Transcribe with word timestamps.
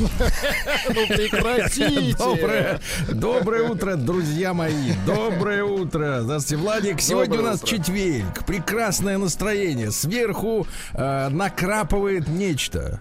Ну 0.00 1.06
прекратите! 1.08 2.16
Доброе, 2.16 2.80
доброе 3.12 3.68
утро, 3.68 3.96
друзья 3.96 4.54
мои. 4.54 4.92
Доброе 5.06 5.64
утро. 5.64 6.20
Здравствуйте, 6.22 6.62
Владик. 6.62 7.00
Сегодня 7.00 7.36
Доброе 7.36 7.48
у 7.48 7.52
нас 7.52 7.62
утро. 7.62 7.76
четверг. 7.76 8.44
Прекрасное 8.46 9.18
настроение. 9.18 9.90
Сверху 9.90 10.66
э, 10.94 11.28
накрапывает 11.28 12.28
нечто. 12.28 13.00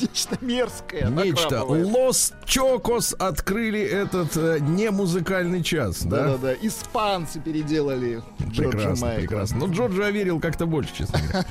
Нечто 0.00 0.38
мерзкое. 0.40 1.08
Нечто. 1.08 1.64
Лос 1.64 2.32
Чокос 2.44 3.14
открыли 3.18 3.80
этот 3.80 4.36
э, 4.36 4.58
не 4.60 4.90
музыкальный 4.90 5.62
час. 5.62 6.02
Да? 6.02 6.24
Да-да-да. 6.24 6.54
Испанцы 6.62 7.40
переделали 7.40 8.22
Прекрасно, 8.56 9.14
прекрасно. 9.16 9.58
Ну, 9.58 9.72
Джорджа 9.72 10.10
верил 10.10 10.40
как-то 10.40 10.66
больше, 10.66 10.94
честно 10.96 11.18
говоря. 11.20 11.46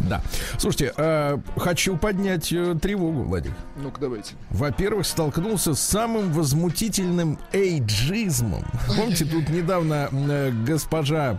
Да. 0.00 0.22
Слушайте, 0.58 0.92
э, 0.96 1.38
хочу 1.56 1.96
поднять 1.96 2.52
э, 2.52 2.74
тревогу, 2.80 3.22
Владик. 3.22 3.52
Ну-ка, 3.76 4.00
давайте. 4.00 4.34
Во-первых, 4.50 5.06
столкнулся 5.06 5.74
с 5.74 5.80
самым 5.80 6.32
возмутительным 6.32 7.38
эйджизмом. 7.52 8.64
Помните, 8.86 9.24
тут 9.24 9.48
недавно 9.48 10.08
э, 10.12 10.50
госпожа 10.66 11.38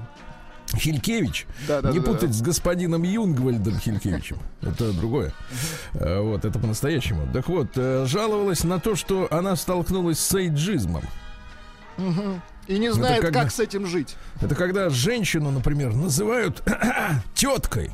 Хилькевич, 0.75 1.45
Да-да-да. 1.67 1.93
не 1.93 2.01
путать 2.01 2.33
с 2.33 2.41
господином 2.41 3.03
Юнгвальдом 3.03 3.79
Хилькевичем, 3.79 4.37
это 4.61 4.91
другое. 4.91 5.31
Э, 5.93 6.19
Вот, 6.19 6.43
это 6.43 6.59
по-настоящему. 6.59 7.25
Так 7.31 7.47
вот, 7.47 7.69
э, 7.75 8.05
жаловалась 8.05 8.63
на 8.65 8.79
то, 8.79 8.95
что 8.95 9.27
она 9.31 9.55
столкнулась 9.55 10.19
с 10.19 10.33
эйджизмом. 10.35 11.03
Мгм. 11.97 12.41
И 12.67 12.79
не 12.79 12.91
знает, 12.91 13.21
когда- 13.21 13.43
как 13.43 13.51
с 13.53 13.61
этим 13.61 13.87
жить. 13.87 14.17
Это 14.41 14.55
когда 14.55 14.89
женщину, 14.89 15.51
например, 15.51 15.93
называют 15.95 16.61
теткой. 17.33 17.91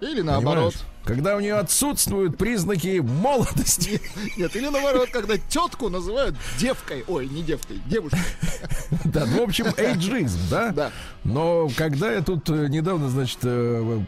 Или 0.00 0.20
наоборот. 0.22 0.74
Понимаешь? 0.74 0.92
Когда 1.06 1.36
у 1.36 1.40
нее 1.40 1.54
отсутствуют 1.54 2.36
признаки 2.36 2.98
молодости. 2.98 4.00
Нет, 4.36 4.56
или 4.56 4.68
наоборот, 4.68 5.08
когда 5.12 5.38
тетку 5.38 5.88
называют 5.88 6.34
девкой. 6.58 7.04
Ой, 7.06 7.28
не 7.28 7.44
девкой, 7.44 7.80
девушкой. 7.86 8.18
Да, 9.04 9.24
ну, 9.24 9.40
в 9.40 9.48
общем, 9.48 9.66
эйджизм, 9.76 10.40
да? 10.50 10.72
Да. 10.72 10.90
Но 11.22 11.68
когда 11.76 12.12
я 12.12 12.22
тут 12.22 12.50
э, 12.50 12.66
недавно, 12.68 13.08
значит, 13.08 13.38
э, 13.42 14.02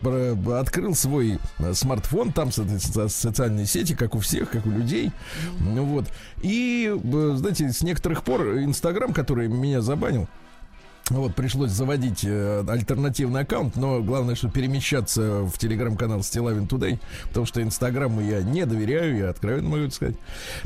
открыл 0.60 0.94
свой 0.96 1.38
э, 1.58 1.72
смартфон, 1.72 2.32
там 2.32 2.50
со- 2.50 2.66
со- 2.80 3.08
социальные 3.08 3.66
сети, 3.66 3.94
как 3.94 4.16
у 4.16 4.18
всех, 4.18 4.50
как 4.50 4.66
у 4.66 4.70
людей, 4.70 5.12
ну 5.60 5.84
вот, 5.84 6.06
и, 6.42 6.92
знаете, 7.36 7.70
с 7.72 7.82
некоторых 7.82 8.24
пор 8.24 8.58
Инстаграм, 8.58 9.12
который 9.12 9.46
меня 9.48 9.80
забанил, 9.82 10.28
вот, 11.10 11.34
пришлось 11.34 11.70
заводить 11.70 12.20
э, 12.24 12.64
альтернативный 12.68 13.40
аккаунт, 13.42 13.76
но 13.76 14.02
главное, 14.02 14.34
что 14.34 14.48
перемещаться 14.50 15.42
в 15.42 15.56
телеграм-канал 15.58 16.22
Стилавин 16.22 16.64
Today, 16.64 16.98
потому 17.28 17.46
что 17.46 17.62
Инстаграму 17.62 18.20
я 18.20 18.42
не 18.42 18.66
доверяю, 18.66 19.16
я 19.16 19.30
откровенно 19.30 19.68
могу 19.70 19.90
сказать. 19.90 20.16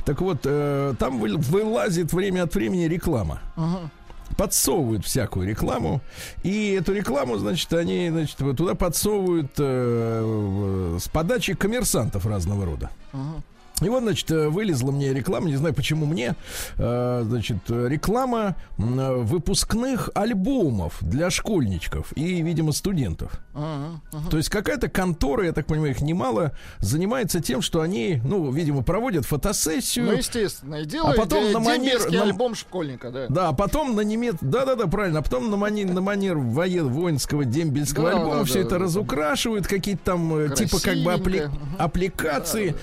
Так 0.05 0.21
вот, 0.21 0.41
э, 0.45 0.95
там 0.99 1.21
вы- 1.21 1.37
вылазит 1.37 2.13
время 2.13 2.43
от 2.43 2.55
времени 2.55 2.85
реклама 2.85 3.41
Ага. 3.57 3.91
подсовывают 4.37 5.05
всякую 5.05 5.49
рекламу. 5.49 6.01
И 6.43 6.73
эту 6.73 6.93
рекламу, 6.93 7.37
значит, 7.39 7.73
они, 7.75 8.11
значит, 8.11 8.37
туда 8.57 8.75
подсовывают 8.75 9.53
э, 9.59 10.99
с 11.01 11.09
подачи 11.09 11.55
коммерсантов 11.55 12.27
разного 12.27 12.65
рода. 12.67 12.91
Ага. 13.13 13.43
И 13.85 13.89
вот, 13.89 14.03
значит, 14.03 14.31
э, 14.31 14.49
вылезла 14.49 14.91
мне 14.93 15.13
реклама, 15.13 15.49
не 15.49 15.57
знаю 15.57 15.75
почему 15.75 16.07
мне, 16.07 16.35
э, 16.79 17.23
значит, 17.27 17.59
реклама 17.69 18.57
выпускных 18.79 20.11
альбомов 20.15 20.99
для 21.01 21.31
школьничков 21.31 22.13
и, 22.17 22.43
видимо, 22.43 22.73
студентов. 22.73 23.33
Ага. 23.55 24.01
Ага. 24.13 24.31
То 24.31 24.37
есть 24.37 24.49
какая-то 24.49 24.89
контора, 24.89 25.45
я 25.47 25.53
так 25.53 25.67
понимаю, 25.67 25.93
их 25.93 26.01
немало, 26.01 26.53
занимается 26.79 27.41
тем, 27.41 27.63
что 27.63 27.81
они, 27.81 28.21
ну, 28.25 28.51
видимо, 28.51 28.83
проводят 28.83 29.27
фотосессию. 29.27 30.07
Ну, 30.07 30.13
естественно. 30.13 30.77
И 30.77 30.85
делают 30.87 31.19
А 31.19 31.21
потом 31.23 31.45
э, 31.45 31.53
на 31.53 31.59
манер- 31.59 32.11
на- 32.11 32.23
альбом 32.23 32.55
школьника, 32.55 33.11
да. 33.11 33.27
Да, 33.29 33.49
а 33.49 33.53
потом 33.53 33.95
на 33.95 34.01
немец... 34.01 34.37
Да-да-да, 34.41 34.87
правильно. 34.87 35.21
А 35.21 35.23
потом 35.23 35.51
на 35.51 35.57
манер, 35.57 35.93
на 35.93 36.01
манер 36.01 36.39
воен... 36.39 36.89
воинского 36.89 37.45
дембельского 37.45 38.11
Да, 38.11 38.17
альбома 38.19 38.39
да, 38.39 38.45
все 38.45 38.55
да, 38.55 38.61
это 38.61 38.71
да. 38.71 38.79
разукрашивают, 38.79 39.67
какие-то 39.67 40.03
там 40.05 40.55
типа 40.55 40.79
как 40.83 40.97
бы 40.99 41.13
апли-. 41.13 41.49
Мгм. 41.49 41.77
аппликации, 41.79 42.75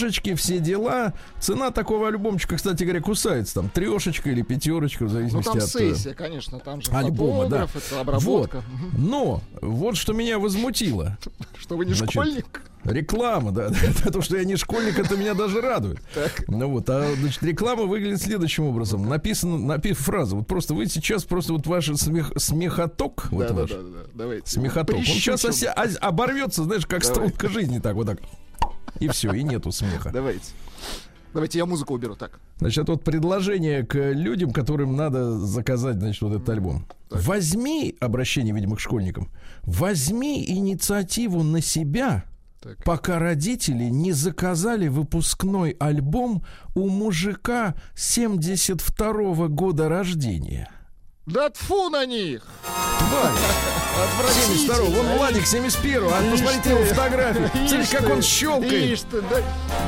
обложечки, 0.00 0.34
все 0.34 0.58
дела. 0.58 1.12
Цена 1.38 1.70
такого 1.70 2.08
альбомчика, 2.08 2.56
кстати 2.56 2.82
говоря, 2.84 3.00
кусается. 3.00 3.54
Там 3.54 3.68
трешечка 3.68 4.30
или 4.30 4.42
пятерочка, 4.42 5.04
в 5.04 5.08
Ну, 5.08 5.12
зависимости 5.12 5.48
там 5.48 5.58
от... 5.58 5.62
э, 5.64 5.66
сессия, 5.66 6.14
конечно, 6.14 6.58
там 6.60 6.80
же 6.82 6.90
альбома, 6.92 7.48
да. 7.48 7.68
это 7.74 8.00
обработка. 8.00 8.62
Мгм. 8.72 9.08
Но 9.10 9.42
вот 9.60 9.96
что 9.96 10.12
меня 10.12 10.38
возмутило. 10.38 11.18
Что 11.58 11.76
вы 11.76 11.84
не 11.84 11.92
Значит, 11.92 12.12
школьник? 12.12 12.62
Реклама, 12.84 13.52
да. 13.52 13.70
То, 14.12 14.22
что 14.22 14.36
я 14.38 14.44
не 14.44 14.56
школьник, 14.56 14.98
это 14.98 15.14
меня 15.16 15.34
даже 15.34 15.60
радует. 15.60 16.00
Так. 16.14 16.44
Ну 16.48 16.68
вот, 16.70 16.88
а 16.88 17.14
значит, 17.20 17.42
реклама 17.42 17.82
выглядит 17.84 18.22
следующим 18.22 18.64
образом. 18.64 19.06
Написано, 19.06 19.58
напи 19.58 19.92
фраза. 19.92 20.36
Вот 20.36 20.46
просто 20.46 20.72
вы 20.72 20.86
сейчас 20.86 21.24
просто 21.24 21.52
вот 21.52 21.66
ваш 21.66 21.90
смех, 21.98 22.32
смехоток, 22.36 23.26
вот 23.30 23.40
Да, 23.40 23.48
да, 23.48 23.54
ваш 23.54 23.70
да, 23.70 23.76
да, 23.76 23.82
да. 23.82 23.98
Давайте. 24.14 24.50
смехоток, 24.50 24.96
он 24.96 25.04
сейчас 25.04 25.44
ося- 25.44 25.72
оборвется, 26.00 26.64
знаешь, 26.64 26.86
как 26.86 27.02
Давай. 27.02 27.14
струнка 27.14 27.48
жизни, 27.50 27.78
так 27.78 27.94
вот 27.94 28.06
так. 28.06 28.18
И 29.00 29.08
все, 29.08 29.32
и 29.32 29.42
нету 29.42 29.72
смеха. 29.72 30.10
Давайте. 30.12 30.52
Давайте 31.32 31.58
я 31.58 31.66
музыку 31.66 31.94
уберу 31.94 32.16
так. 32.16 32.40
Значит, 32.58 32.88
вот 32.88 33.04
предложение 33.04 33.84
к 33.86 33.94
людям, 34.12 34.50
которым 34.52 34.96
надо 34.96 35.38
заказать, 35.38 35.96
значит, 35.96 36.22
вот 36.22 36.34
этот 36.34 36.48
альбом. 36.48 36.86
Возьми, 37.08 37.96
обращение, 38.00 38.54
видимо, 38.54 38.76
к 38.76 38.80
школьникам, 38.80 39.28
возьми 39.62 40.44
инициативу 40.48 41.42
на 41.44 41.60
себя, 41.60 42.24
Так. 42.60 42.82
пока 42.84 43.18
родители 43.20 43.84
не 43.84 44.12
заказали 44.12 44.88
выпускной 44.88 45.76
альбом 45.78 46.42
у 46.74 46.88
мужика 46.88 47.74
72 47.94 49.46
года 49.48 49.88
рождения. 49.88 50.68
Да 51.26 51.48
тфу 51.50 51.90
на 51.90 52.06
них! 52.06 52.42
Тварь! 52.98 53.32
72 54.32 54.76
Вон 54.76 55.06
Владик 55.18 55.46
71 55.46 56.04
А 56.04 56.22
Ишь 56.24 56.30
посмотрите 56.32 56.62
ты. 56.62 56.70
его 56.70 56.84
фотографию. 56.84 57.50
Смотри, 57.52 57.80
Ишь 57.82 57.88
как 57.90 58.10
он 58.10 58.22
щелкает. 58.22 58.72
Ишь 58.92 59.00
ты, 59.10 59.20
да, 59.22 59.36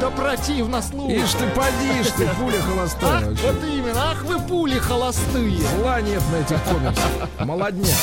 да 0.01 0.11
противно 0.11 0.83
слушать. 0.83 1.19
Ишь 1.25 1.33
ты, 1.33 1.47
поди, 1.49 2.11
ты, 2.17 2.27
пуля 2.39 2.59
Ах, 2.59 2.69
холостая. 2.69 3.27
вообще. 3.31 3.47
вот 3.47 3.65
именно, 3.65 4.11
ах 4.11 4.23
вы 4.25 4.39
пули 4.41 4.79
холостые. 4.79 5.59
Зла 5.79 6.01
нет 6.03 6.23
на 6.31 6.37
этих 6.37 6.63
комиксах. 6.65 7.47
Молодня. 7.47 7.95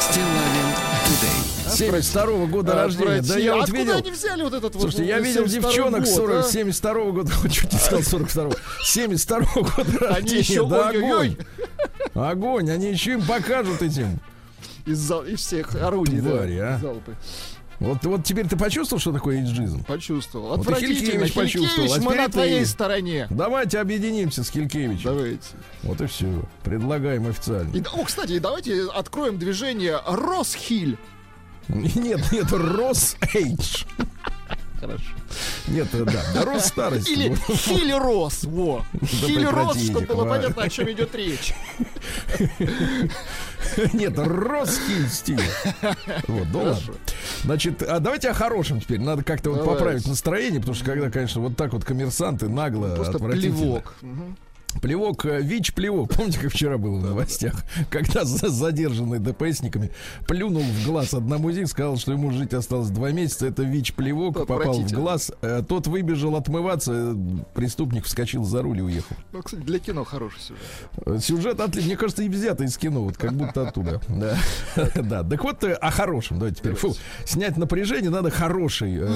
Стилавин 0.00 0.74
Тудей. 1.06 1.41
72 1.76 2.46
года 2.46 2.74
рождения. 2.74 3.22
Да 3.22 3.38
я 3.38 3.54
вот 3.54 3.62
Откуда 3.64 3.78
видел. 3.82 3.94
они 3.96 4.10
взяли 4.10 4.42
вот 4.42 4.54
этот 4.54 4.72
Слушайте, 4.72 5.02
вот 5.02 5.08
я 5.08 5.18
видел 5.20 5.48
72 5.48 5.70
девчонок 5.70 6.00
год, 6.04 6.08
40, 6.14 6.36
а? 6.36 6.42
72 6.48 6.94
года, 7.10 7.32
чуть 7.50 7.72
не 7.72 7.78
сказал 7.78 8.02
42 8.02 8.50
72 8.84 9.38
года 9.54 10.14
Они 10.14 10.36
еще, 10.38 10.60
рождения. 10.60 10.68
Да 10.68 10.88
огонь. 10.88 11.36
Огонь, 12.14 12.70
они 12.70 12.90
еще 12.92 13.12
им 13.14 13.22
покажут 13.26 13.82
этим. 13.82 14.20
из, 14.86 14.98
зал- 14.98 15.24
из 15.24 15.40
всех 15.40 15.74
орудий, 15.76 16.20
Твари, 16.20 16.58
да, 16.58 16.74
а. 16.74 16.78
залпы. 16.78 17.14
Вот, 17.80 18.04
вот 18.04 18.22
теперь 18.22 18.46
ты 18.46 18.56
почувствовал, 18.56 19.00
что 19.00 19.10
такое 19.10 19.38
эйджизм? 19.40 19.82
Почувствовал. 19.82 20.50
Вот 20.50 20.60
Отвратительно. 20.60 21.00
Хилькевич 21.00 21.32
почувствовал, 21.34 21.86
а 21.86 21.88
Хилькевич, 21.88 22.04
мы 22.04 22.12
теперь 22.12 22.16
на 22.20 22.26
ты- 22.26 22.32
твоей 22.32 22.66
стороне. 22.66 23.26
Давайте 23.30 23.80
объединимся 23.80 24.44
с 24.44 24.50
Килькевичем. 24.50 25.02
Давайте. 25.02 25.40
Вот 25.82 26.00
и 26.00 26.06
все. 26.06 26.26
Предлагаем 26.62 27.26
официально. 27.26 27.74
И, 27.76 27.82
о, 27.92 28.04
кстати, 28.04 28.38
давайте 28.38 28.84
откроем 28.84 29.36
движение 29.36 29.98
Росхиль. 30.06 30.96
Нет, 31.68 32.20
нет, 32.32 32.52
Рос 32.52 33.16
Эйдж. 33.34 33.84
Хорошо. 34.80 35.04
Нет, 35.68 35.86
э, 35.92 36.04
да, 36.04 36.44
Рос 36.44 36.66
старость. 36.66 37.08
Или 37.08 37.28
Вот. 37.28 38.02
Рос. 38.02 38.44
Во. 38.44 38.84
Хиль 39.04 39.44
Рос, 39.46 39.74
прекратите, 39.76 39.92
чтобы 39.92 40.06
было 40.06 40.24
понятно, 40.26 40.62
о 40.64 40.68
чем 40.68 40.90
идет 40.90 41.14
речь. 41.14 41.54
Нет, 43.92 44.18
Роскиль 44.18 45.08
стиль. 45.08 45.40
Вот, 46.26 46.46
ну 46.52 46.58
ладно. 46.58 46.74
Хорошо. 46.74 46.92
Значит, 47.44 47.82
а 47.82 48.00
давайте 48.00 48.30
о 48.30 48.34
хорошем 48.34 48.80
теперь. 48.80 49.00
Надо 49.00 49.22
как-то 49.22 49.50
вот 49.50 49.64
поправить 49.64 50.06
настроение, 50.06 50.60
потому 50.60 50.74
что 50.74 50.84
когда, 50.84 51.10
конечно, 51.10 51.40
вот 51.40 51.56
так 51.56 51.72
вот 51.72 51.84
коммерсанты 51.84 52.48
нагло, 52.48 52.94
Просто 52.94 53.16
отвратительно. 53.16 53.56
плевок. 53.56 53.94
Плевок, 54.80 55.26
э, 55.26 55.40
ВИЧ-плевок. 55.42 56.10
Помните, 56.16 56.38
как 56.40 56.50
вчера 56.52 56.78
было 56.78 56.98
в 56.98 57.04
новостях? 57.04 57.64
Когда 57.90 58.24
за- 58.24 58.48
задержанный 58.48 59.18
ДПС-никами 59.18 59.90
плюнул 60.26 60.62
в 60.62 60.84
глаз 60.86 61.14
одному 61.14 61.50
из 61.50 61.58
них, 61.58 61.68
сказал, 61.68 61.96
что 61.98 62.12
ему 62.12 62.30
жить 62.32 62.54
осталось 62.54 62.88
два 62.90 63.10
месяца. 63.12 63.46
Это 63.46 63.62
ВИЧ-плевок, 63.64 64.46
попал 64.46 64.80
в 64.80 64.92
глаз. 64.92 65.32
Э, 65.42 65.62
Тот 65.66 65.86
выбежал 65.86 66.36
отмываться, 66.36 66.92
э, 67.14 67.14
преступник 67.54 68.04
вскочил 68.06 68.44
за 68.44 68.62
руль 68.62 68.78
и 68.78 68.82
уехал. 68.82 69.16
Ну, 69.32 69.42
кстати, 69.42 69.60
для 69.62 69.78
кино 69.78 70.04
хороший 70.04 70.40
сюжет. 70.40 71.22
Сюжет 71.24 71.60
отличный, 71.60 71.88
мне 71.90 71.96
кажется, 71.96 72.22
и 72.22 72.28
взято 72.28 72.64
из 72.64 72.76
кино, 72.78 73.02
вот 73.04 73.16
как 73.16 73.32
будто 73.34 73.68
оттуда. 73.68 74.00
Да, 74.08 74.36
да. 75.02 75.22
Так 75.22 75.44
вот 75.44 75.62
о 75.64 75.90
хорошем. 75.90 76.38
Давайте 76.38 76.60
теперь. 76.60 76.74
Фу, 76.74 76.94
снять 77.24 77.56
напряжение 77.56 78.10
надо 78.10 78.30
хорошей 78.30 78.96
э, 78.98 79.06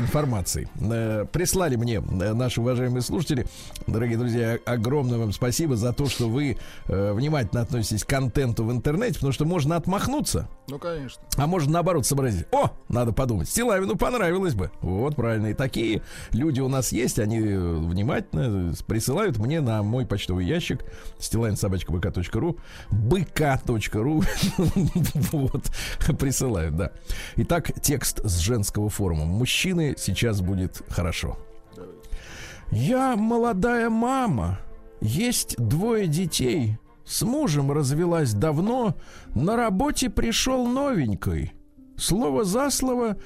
информацией. 0.00 0.68
Э, 0.80 1.24
Прислали 1.30 1.76
мне 1.76 2.00
наши 2.00 2.60
уважаемые 2.60 3.02
слушатели, 3.02 3.46
дорогие 3.86 4.18
друзья, 4.18 4.58
огромное 4.66 4.89
вам 4.98 5.32
спасибо 5.32 5.76
за 5.76 5.92
то, 5.92 6.06
что 6.06 6.28
вы 6.28 6.58
э, 6.86 7.12
внимательно 7.12 7.62
относитесь 7.62 8.04
к 8.04 8.08
контенту 8.08 8.64
в 8.64 8.72
интернете, 8.72 9.14
потому 9.14 9.32
что 9.32 9.44
можно 9.44 9.76
отмахнуться, 9.76 10.48
Ну, 10.68 10.78
конечно. 10.78 11.22
а 11.36 11.46
можно 11.46 11.72
наоборот 11.72 12.06
сообразить. 12.06 12.46
О, 12.52 12.70
надо 12.88 13.12
подумать. 13.12 13.48
Стилавину 13.48 13.96
понравилось 13.96 14.54
бы. 14.54 14.70
Вот, 14.80 15.16
правильно. 15.16 15.48
И 15.48 15.54
такие 15.54 16.02
люди 16.32 16.60
у 16.60 16.68
нас 16.68 16.92
есть. 16.92 17.18
Они 17.18 17.38
э, 17.38 17.58
внимательно 17.76 18.72
э, 18.72 18.74
присылают 18.86 19.38
мне 19.38 19.60
на 19.60 19.82
мой 19.82 20.06
почтовый 20.06 20.44
ящик 20.46 20.84
стилавинсобачка.бк.ру 21.18 22.58
бк.ру 22.90 24.22
Вот. 25.32 25.64
Присылают, 26.18 26.76
да. 26.76 26.90
Итак, 27.36 27.70
текст 27.82 28.20
с 28.24 28.38
женского 28.38 28.88
форума. 28.90 29.24
Мужчины 29.24 29.94
сейчас 29.98 30.40
будет 30.40 30.82
хорошо. 30.88 31.38
Я 32.70 33.16
молодая 33.16 33.90
мама. 33.90 34.58
Есть 35.00 35.56
двое 35.56 36.06
детей. 36.06 36.78
С 37.04 37.22
мужем 37.22 37.72
развелась 37.72 38.32
давно. 38.34 38.96
На 39.34 39.56
работе 39.56 40.10
пришел 40.10 40.66
новенькой. 40.66 41.54
Слово 41.96 42.44
за 42.44 42.70
слово 42.70 43.16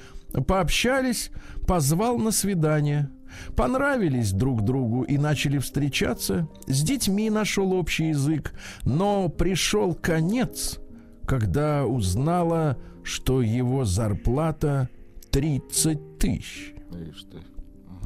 пообщались, 0.47 1.31
позвал 1.67 2.17
на 2.17 2.31
свидание. 2.31 3.09
Понравились 3.55 4.31
друг 4.31 4.63
другу 4.63 5.03
и 5.03 5.17
начали 5.17 5.57
встречаться. 5.57 6.47
С 6.67 6.81
детьми 6.81 7.29
нашел 7.29 7.73
общий 7.73 8.09
язык. 8.09 8.53
Но 8.85 9.29
пришел 9.29 9.93
конец, 9.93 10.79
когда 11.25 11.85
узнала, 11.85 12.77
что 13.03 13.41
его 13.41 13.85
зарплата 13.85 14.89
30 15.31 16.17
тысяч. 16.17 16.73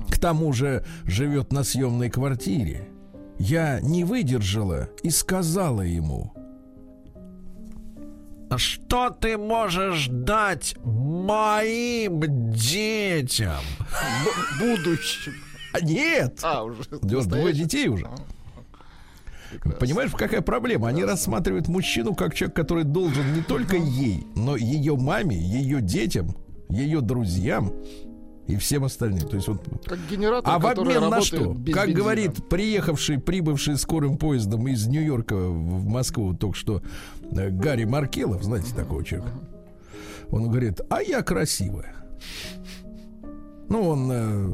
К 0.10 0.18
тому 0.18 0.52
же 0.54 0.84
живет 1.06 1.54
на 1.54 1.64
съемной 1.64 2.10
квартире. 2.10 2.90
Я 3.40 3.80
не 3.80 4.04
выдержала 4.04 4.90
и 5.02 5.10
сказала 5.10 5.82
ему. 5.82 6.34
«А 8.50 8.58
Что 8.58 9.10
ты 9.12 9.38
можешь 9.38 10.08
дать 10.08 10.76
моим 10.84 12.52
детям? 12.52 13.62
Б- 14.60 14.76
будущем. 14.76 15.34
А 15.72 15.80
нет! 15.82 16.40
А, 16.44 16.64
уже. 16.64 16.82
У 17.02 17.06
него 17.06 17.22
двое 17.24 17.54
детей 17.54 17.88
уже. 17.88 18.08
Прекрасно. 19.52 19.80
Понимаешь, 19.80 20.12
какая 20.12 20.42
проблема? 20.42 20.90
Они 20.90 21.04
рассматривают 21.06 21.68
мужчину 21.68 22.16
как 22.16 22.34
человек, 22.36 22.56
который 22.56 22.84
должен 22.84 23.34
не 23.34 23.42
только 23.42 23.78
ей, 23.78 24.26
но 24.36 24.56
ее 24.56 24.96
маме, 24.96 25.38
ее 25.38 25.82
детям, 25.82 26.36
ее 26.70 27.02
друзьям 27.02 27.72
и 28.50 28.56
всем 28.58 28.84
остальным. 28.84 29.28
То 29.28 29.36
есть 29.36 29.48
вот 29.48 29.62
Как 29.86 30.00
генератор, 30.10 30.54
А 30.54 30.58
в 30.60 30.66
обмен 30.66 31.10
на 31.10 31.22
что? 31.22 31.50
Как 31.54 31.58
бензина. 31.58 31.94
говорит 31.94 32.50
приехавший, 32.50 33.20
прибывший 33.20 33.78
скорым 33.78 34.18
поездом 34.18 34.68
из 34.68 34.88
Нью-Йорка 34.88 35.36
в 35.36 35.86
Москву 35.88 36.34
только 36.34 36.58
что 36.58 36.82
э, 37.32 37.50
Гарри 37.52 37.84
Маркелов, 37.86 38.44
знаете 38.44 38.74
такого 38.76 39.04
человека? 39.04 39.32
Он 40.32 40.50
говорит, 40.50 40.82
а 40.90 41.02
я 41.02 41.22
красивая. 41.22 41.96
Ну, 43.70 43.88
он 43.88 44.10
э, 44.12 44.54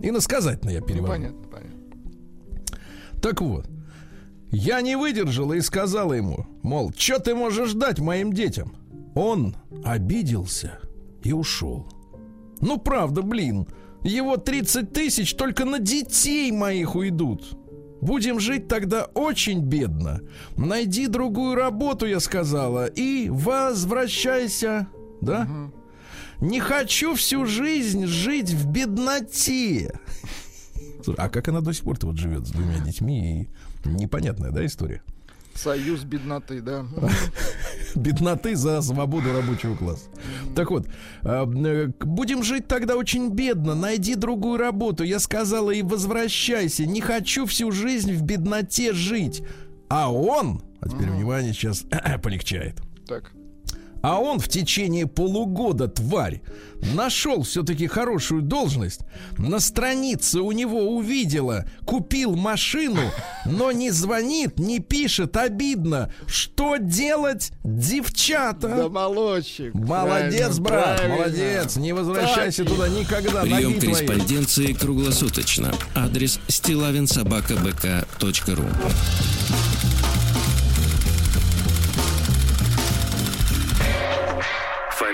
иносказательно 0.00 0.70
я 0.70 0.80
Ну, 0.80 0.86
перевожу. 0.86 1.12
понятно, 1.12 1.48
понятно. 1.48 2.80
Так 3.22 3.40
вот, 3.42 3.66
я 4.50 4.80
не 4.80 4.96
выдержала 4.96 5.52
и 5.52 5.60
сказала 5.60 6.14
ему, 6.14 6.46
мол, 6.62 6.92
что 6.96 7.20
ты 7.20 7.34
можешь 7.36 7.74
дать 7.74 8.00
моим 8.00 8.32
детям? 8.32 8.72
Он 9.14 9.54
обиделся 9.84 10.78
и 11.22 11.32
ушел. 11.32 11.86
Ну, 12.60 12.78
правда, 12.78 13.22
блин, 13.22 13.66
его 14.02 14.36
30 14.36 14.92
тысяч 14.92 15.34
только 15.34 15.64
на 15.64 15.78
детей 15.78 16.50
моих 16.52 16.94
уйдут. 16.94 17.56
Будем 18.00 18.40
жить 18.40 18.66
тогда 18.66 19.04
очень 19.14 19.60
бедно. 19.60 20.20
Найди 20.56 21.06
другую 21.06 21.54
работу, 21.54 22.06
я 22.06 22.18
сказала, 22.20 22.86
и 22.86 23.28
возвращайся. 23.28 24.88
Да? 25.20 25.46
Не 26.40 26.60
хочу 26.60 27.14
всю 27.14 27.44
жизнь 27.44 28.06
жить 28.06 28.50
в 28.50 28.66
бедноте. 28.70 29.98
Слушай, 31.04 31.18
а 31.18 31.28
как 31.28 31.48
она 31.48 31.60
до 31.60 31.74
сих 31.74 31.84
пор-то 31.84 32.06
вот 32.06 32.16
живет 32.16 32.46
с 32.46 32.50
двумя 32.50 32.78
детьми? 32.78 33.50
И 33.84 33.88
непонятная, 33.88 34.50
да, 34.50 34.64
история? 34.64 35.02
Союз 35.62 36.04
бедноты, 36.04 36.62
да. 36.62 36.86
Бедноты 37.94 38.56
за 38.56 38.80
свободу 38.80 39.30
рабочего 39.30 39.76
класса. 39.76 40.06
Так 40.56 40.70
вот, 40.70 40.86
а, 41.22 41.44
э, 41.44 41.88
будем 42.00 42.42
жить 42.42 42.66
тогда 42.66 42.96
очень 42.96 43.28
бедно. 43.28 43.74
Найди 43.74 44.14
другую 44.14 44.58
работу. 44.58 45.04
Я 45.04 45.18
сказала 45.18 45.70
и 45.70 45.82
возвращайся. 45.82 46.86
Не 46.86 47.02
хочу 47.02 47.44
всю 47.44 47.72
жизнь 47.72 48.14
в 48.14 48.22
бедноте 48.22 48.94
жить. 48.94 49.42
А 49.90 50.10
он, 50.10 50.62
а 50.80 50.88
теперь 50.88 51.10
внимание, 51.10 51.52
сейчас 51.52 51.84
полегчает. 52.22 52.80
Так. 53.06 53.32
А 54.02 54.18
он 54.18 54.38
в 54.38 54.48
течение 54.48 55.06
полугода, 55.06 55.86
тварь, 55.88 56.40
нашел 56.94 57.42
все-таки 57.42 57.86
хорошую 57.86 58.40
должность. 58.42 59.00
На 59.36 59.60
странице 59.60 60.40
у 60.40 60.52
него 60.52 60.96
увидела, 60.96 61.66
купил 61.84 62.34
машину, 62.34 63.02
но 63.44 63.72
не 63.72 63.90
звонит, 63.90 64.58
не 64.58 64.78
пишет, 64.80 65.36
обидно. 65.36 66.10
Что 66.26 66.78
делать, 66.78 67.52
девчата? 67.62 68.68
Да, 68.68 68.88
молодчик. 68.88 69.74
Молодец, 69.74 70.58
Правильно, 70.58 70.62
брат, 70.62 70.96
правильно. 70.98 71.16
молодец. 71.18 71.76
Не 71.76 71.92
возвращайся 71.92 72.64
Так. 72.64 72.72
туда 72.72 72.88
никогда. 72.88 73.42
Прием 73.42 73.72
ноги 73.72 73.80
твои. 73.80 73.92
корреспонденции 73.94 74.72
круглосуточно. 74.72 75.74
Адрес 75.94 76.40
стилавинсобакабк.ру 76.48 78.64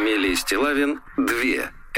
Фамилия 0.07 0.37
Стилавин 0.37 1.01
2 1.17 1.27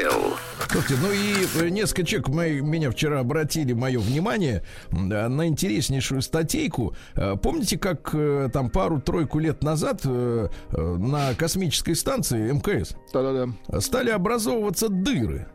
Л. 0.01 0.37
Слушайте, 0.71 0.95
ну 1.03 1.13
и 1.13 1.67
э, 1.67 1.69
несколько 1.69 2.05
человек 2.05 2.29
мои- 2.29 2.61
меня 2.63 2.91
вчера 2.91 3.21
обратили 3.21 3.75
мое 3.75 3.99
внимание 3.99 4.65
на 4.91 5.47
интереснейшую 5.47 6.23
статейку. 6.23 6.97
Э, 7.17 7.37
Помните, 7.37 7.77
как 7.79 8.09
э, 8.15 8.49
там 8.51 8.71
пару-тройку 8.71 9.39
лет 9.41 9.63
назад 9.63 10.07
на 10.07 11.35
космической 11.35 11.93
станции 11.95 12.51
МКС 12.51 12.95
Да-да-да. 13.13 13.81
стали 13.83 14.09
образовываться 14.09 14.89
дыры 14.89 15.47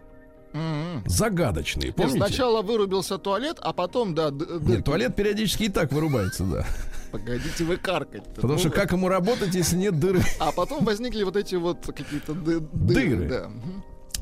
М-м. 0.54 1.04
загадочные? 1.08 1.88
Нет, 1.88 1.96
Помните? 1.96 2.18
Сначала 2.18 2.62
вырубился 2.62 3.18
туалет, 3.18 3.58
а 3.62 3.74
потом, 3.74 4.14
да, 4.16 4.30
д- 4.32 4.46
Нет, 4.46 4.64
дырки. 4.66 4.82
туалет 4.84 5.16
периодически 5.16 5.64
и 5.64 5.70
так 5.70 5.92
вырубается, 5.92 6.44
да. 6.44 6.66
Погодите 7.12 7.64
вы 7.64 7.78
каркать. 7.78 8.24
Потому 8.36 8.58
что 8.58 8.70
как 8.70 8.92
ему 8.92 9.08
работать, 9.08 9.54
если 9.54 9.76
нет 9.78 10.00
дыры? 10.00 10.22
А 10.40 10.52
потом 10.52 10.84
возникли 10.86 11.24
вот 11.24 11.36
эти 11.36 11.56
вот 11.56 11.86
какие-то 11.86 12.34
ды- 12.34 12.60
Дыры. 12.60 13.16
дыры. 13.28 13.50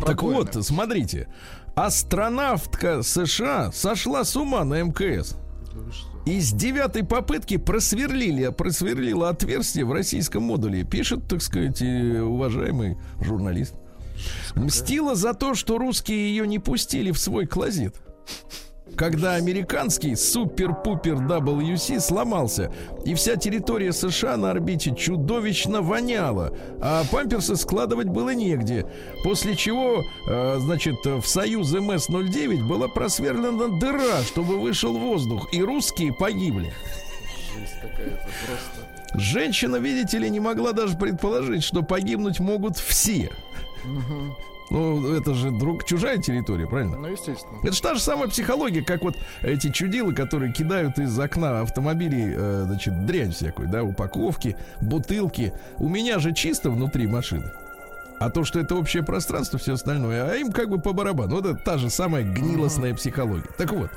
Так 0.06 0.22
вот, 0.24 0.58
смотрите. 0.66 1.28
Астронавтка 1.76 3.02
США 3.04 3.72
сошла 3.72 4.24
с 4.24 4.36
ума 4.36 4.64
на 4.66 4.82
МКС. 4.82 5.36
Да 5.74 5.80
вы 5.80 5.92
что? 5.92 6.08
И 6.26 6.40
с 6.42 6.52
девятой 6.52 7.04
попытки 7.04 7.58
просверлили, 7.58 8.50
просверлила 8.50 9.30
отверстие 9.30 9.86
в 9.86 9.92
российском 9.94 10.44
модуле. 10.44 10.84
Пишет, 10.84 11.28
так 11.28 11.42
сказать, 11.42 11.82
уважаемый 11.82 12.98
журналист. 13.22 13.76
Мстила 14.56 15.16
за 15.16 15.34
то, 15.34 15.56
что 15.56 15.78
русские 15.78 16.30
ее 16.30 16.48
не 16.48 16.60
пустили 16.60 17.12
в 17.12 17.20
свой 17.20 17.46
клозет. 17.46 17.96
Когда 18.96 19.36
американский 19.36 20.16
супер-пупер 20.16 21.16
WC 21.16 22.00
сломался, 22.02 22.72
и 23.06 23.14
вся 23.14 23.38
территория 23.38 23.94
США 23.94 24.36
на 24.36 24.52
орбите 24.52 24.94
чудовищно 24.94 25.82
воняла, 25.82 26.52
а 26.82 27.04
памперсы 27.10 27.56
складывать 27.56 28.08
было 28.08 28.32
негде. 28.32 28.86
После 29.24 29.56
чего, 29.56 30.04
э, 30.28 30.58
значит, 30.60 30.98
в 31.06 31.24
Союз 31.26 31.74
МС-09 31.74 32.68
была 32.68 32.90
просверлена 32.90 33.80
дыра, 33.80 34.24
чтобы 34.24 34.60
вышел 34.60 34.98
воздух, 34.98 35.48
и 35.54 35.64
русские 35.64 36.14
погибли. 36.14 36.74
Жесть 37.58 37.74
какая-то 37.82 38.28
просто. 38.46 38.92
Женщина, 39.14 39.76
видите 39.76 40.18
ли, 40.18 40.30
не 40.30 40.40
могла 40.40 40.72
даже 40.72 40.98
предположить, 40.98 41.64
что 41.64 41.82
погибнуть 41.82 42.40
могут 42.40 42.78
все. 42.78 43.30
Ну, 44.72 45.14
это 45.14 45.34
же 45.34 45.52
друг, 45.52 45.84
чужая 45.84 46.18
территория, 46.18 46.66
правильно? 46.66 46.98
Ну, 46.98 47.08
естественно. 47.10 47.60
Это 47.62 47.74
же 47.74 47.82
та 47.82 47.94
же 47.94 48.00
самая 48.00 48.30
психология, 48.30 48.82
как 48.82 49.02
вот 49.02 49.18
эти 49.42 49.70
чудилы, 49.70 50.16
которые 50.16 50.54
кидают 50.54 50.98
из 50.98 51.20
окна 51.20 51.60
автомобилей, 51.60 52.34
э, 52.34 52.64
значит, 52.68 53.06
дрянь 53.06 53.34
всякую, 53.34 53.68
да, 53.68 53.84
упаковки, 53.84 54.56
бутылки. 54.80 55.52
У 55.78 55.90
меня 55.90 56.20
же 56.20 56.34
чисто 56.34 56.70
внутри 56.70 57.06
машины. 57.06 57.52
А 58.22 58.30
то, 58.30 58.46
что 58.46 58.60
это 58.62 58.76
общее 58.76 59.04
пространство, 59.04 59.60
все 59.60 59.74
остальное, 59.74 60.30
а 60.30 60.36
им 60.36 60.54
как 60.54 60.70
бы 60.70 60.80
по 60.80 60.94
барабану. 60.94 61.36
Вот 61.36 61.46
это 61.46 61.56
та 61.56 61.78
же 61.78 61.90
самая 61.90 62.24
гнилостная 62.24 62.94
психология. 62.94 63.50
Так 63.58 63.74
вот, 63.74 63.90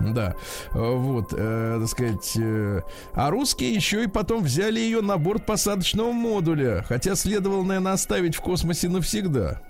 да, 0.00 0.34
э, 0.72 0.78
вот, 0.78 1.32
э, 1.32 1.78
так 1.80 1.88
сказать, 1.88 2.32
э, 2.36 2.82
а 3.14 3.30
русские 3.30 3.74
еще 3.74 4.04
и 4.04 4.06
потом 4.06 4.42
взяли 4.42 4.80
ее 4.80 5.00
на 5.00 5.18
борт 5.18 5.46
посадочного 5.46 6.12
модуля, 6.12 6.84
хотя 6.88 7.14
следовало, 7.14 7.62
наверное, 7.62 7.92
оставить 7.92 8.34
в 8.34 8.40
космосе 8.40 8.88
навсегда. 8.88 9.60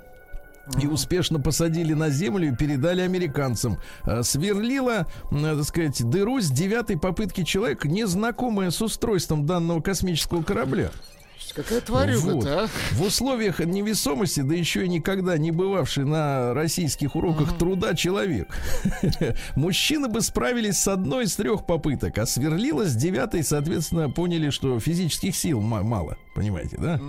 И 0.80 0.86
успешно 0.86 1.40
посадили 1.40 1.92
на 1.92 2.08
землю 2.10 2.48
и 2.48 2.54
передали 2.54 3.00
американцам. 3.00 3.78
Э, 4.04 4.22
Сверлила, 4.22 5.06
э, 5.30 5.56
так 5.56 5.64
сказать, 5.64 6.08
дыру 6.08 6.40
с 6.40 6.50
девятой 6.50 6.98
попытки 6.98 7.42
человек, 7.42 7.84
незнакомая 7.84 8.70
с 8.70 8.80
устройством 8.80 9.44
данного 9.44 9.80
космического 9.80 10.42
корабля. 10.42 10.90
Какая 11.54 11.80
тварюга-то, 11.82 12.32
Вот. 12.34 12.46
а? 12.46 12.68
В 12.92 13.02
условиях 13.02 13.58
невесомости, 13.60 14.40
да 14.40 14.54
еще 14.54 14.84
и 14.86 14.88
никогда 14.88 15.36
не 15.36 15.50
бывавший 15.50 16.04
на 16.04 16.54
российских 16.54 17.14
уроках 17.14 17.56
труда 17.58 17.94
человек, 17.94 18.48
мужчины 19.56 20.08
бы 20.08 20.20
справились 20.22 20.78
с 20.78 20.88
одной 20.88 21.24
из 21.24 21.34
трех 21.36 21.66
попыток, 21.66 22.16
а 22.18 22.26
сверлила 22.26 22.86
с 22.86 22.94
девятой, 22.94 23.42
соответственно, 23.42 24.08
поняли, 24.10 24.50
что 24.50 24.78
физических 24.80 25.36
сил 25.36 25.60
ма- 25.60 25.82
мало, 25.82 26.16
понимаете, 26.34 26.76
да? 26.78 27.00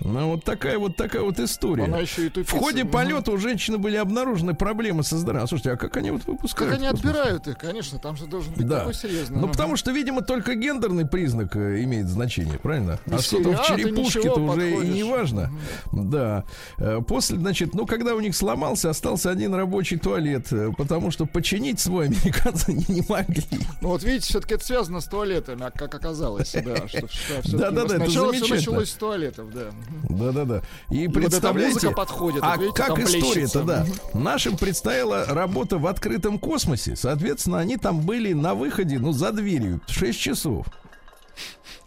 Ну 0.00 0.30
вот 0.32 0.44
такая 0.44 0.78
вот 0.78 0.96
такая 0.96 1.22
вот 1.22 1.38
история. 1.38 1.84
Она 1.84 1.98
еще 2.00 2.26
и 2.26 2.28
В 2.28 2.32
тупица. 2.32 2.56
ходе 2.56 2.82
Мгм. 2.84 2.92
полета 2.92 3.30
у 3.32 3.38
женщины 3.38 3.78
были 3.78 3.96
обнаружены 3.96 4.54
проблемы 4.54 5.02
со 5.04 5.16
здоровьем. 5.18 5.44
А 5.44 5.46
Слушайте, 5.46 5.72
а 5.72 5.76
как 5.76 5.96
они 5.96 6.10
вот 6.10 6.24
выпускают? 6.26 6.72
Как 6.72 6.80
они 6.80 6.88
в 6.88 6.92
отбирают 6.94 7.46
их, 7.46 7.58
конечно, 7.58 7.98
там 7.98 8.16
же 8.16 8.26
должен 8.26 8.52
быть 8.54 8.66
Да. 8.66 8.80
такой 8.80 8.94
серьезный. 8.94 9.36
Ну, 9.38 9.44
Ага. 9.44 9.52
потому 9.52 9.76
что, 9.76 9.92
видимо, 9.92 10.22
только 10.22 10.54
гендерный 10.54 11.06
признак 11.06 11.54
э, 11.56 11.82
имеет 11.84 12.08
значение, 12.08 12.58
правильно? 12.58 12.98
А 13.10 13.18
что 13.18 13.42
там 13.42 13.56
в 13.56 13.64
серия, 13.66 13.83
черепушке-то 13.84 14.40
ничего, 14.40 14.52
уже 14.52 14.84
и 14.84 14.88
не 14.88 15.02
важно. 15.04 15.50
Да. 15.92 16.44
Э, 16.78 17.00
После, 17.06 17.36
значит, 17.38 17.74
ну, 17.74 17.86
когда 17.86 18.14
у 18.14 18.20
них 18.20 18.34
сломался, 18.36 18.90
остался 18.90 19.30
один 19.30 19.54
рабочий 19.54 19.96
туалет, 19.98 20.52
э, 20.52 20.70
потому 20.76 21.10
что 21.10 21.26
починить 21.26 21.80
свой 21.80 22.06
американцы 22.08 22.72
не, 22.72 22.84
не 22.88 23.04
могли. 23.08 23.44
Ну 23.80 23.88
вот 23.88 24.02
видите, 24.02 24.26
все-таки 24.28 24.54
это 24.54 24.64
связано 24.64 25.00
с 25.00 25.06
туалетами, 25.06 25.64
а 25.64 25.70
как 25.70 25.94
оказалось, 25.94 26.52
да. 26.52 26.76
Что, 26.88 27.08
что 27.08 27.08
всё-таки 27.08 27.56
Да-да-да, 27.56 27.96
это 27.96 28.04
сначала 28.04 28.32
все 28.32 28.40
замечательно. 28.40 28.56
началось 28.56 28.90
с 28.90 28.94
туалетов, 28.94 29.52
да. 29.52 29.70
Да-да-да. 30.08 30.62
И 30.90 31.06
вот 31.06 31.16
эта 31.16 31.28
представляете, 31.30 31.74
музыка 31.74 31.92
подходит, 31.92 32.42
а 32.42 32.56
видите, 32.56 32.74
как 32.76 32.98
история-то, 32.98 33.62
да. 33.62 33.86
Нашим 34.12 34.56
предстояла 34.56 35.24
работа 35.26 35.78
в 35.78 35.86
открытом 35.86 36.38
космосе. 36.38 36.96
Соответственно, 36.96 37.58
они 37.58 37.76
там 37.76 38.00
были 38.00 38.32
на 38.32 38.54
выходе, 38.54 38.98
ну, 38.98 39.12
за 39.12 39.32
дверью, 39.32 39.80
6 39.88 40.18
часов. 40.18 40.66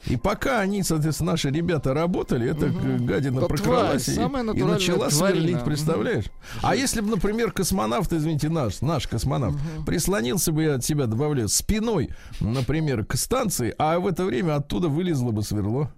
И 0.10 0.16
пока 0.16 0.60
они, 0.60 0.84
соответственно, 0.84 1.32
наши 1.32 1.50
ребята 1.50 1.94
работали, 1.94 2.50
эта 2.50 2.68
э, 2.68 2.98
гадина 3.00 3.42
Да 3.42 3.48
прокралась 3.48 4.06
тварь, 4.06 4.56
и, 4.56 4.60
и 4.60 4.64
начала 4.64 5.10
тварина. 5.10 5.42
сверлить, 5.42 5.64
представляешь? 5.64 6.26
А 6.62 6.76
если 6.76 7.02
бы, 7.02 7.10
например, 7.10 7.52
космонавт, 7.52 8.14
извините, 8.14 8.50
наш, 8.50 8.82
наш 8.82 9.08
космонавт, 9.08 9.58
прислонился 9.86 10.52
бы, 10.52 10.64
я 10.64 10.76
от 10.76 10.86
себя 10.86 11.08
добавляю, 11.08 11.50
спиной, 11.50 12.10
например, 12.40 13.06
к 13.06 13.16
станции, 13.18 13.74
а 13.78 14.00
в 14.00 14.08
это 14.08 14.24
время 14.24 14.56
оттуда 14.56 14.88
вылезло 14.88 15.32
бы 15.32 15.44
сверло. 15.44 15.92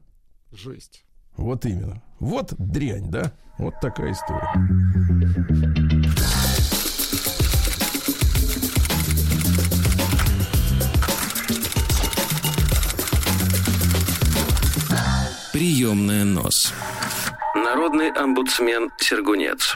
Жесть. 0.52 1.04
Вот 1.38 1.66
именно. 1.66 2.02
Вот 2.20 2.54
дрянь, 2.58 3.10
да? 3.10 3.32
Вот 3.58 3.76
такая 3.82 4.12
история. 4.14 4.48
Приемная 15.60 16.24
нос. 16.24 16.74
Народный 17.54 18.12
омбудсмен 18.12 18.92
Сергунец. 18.98 19.76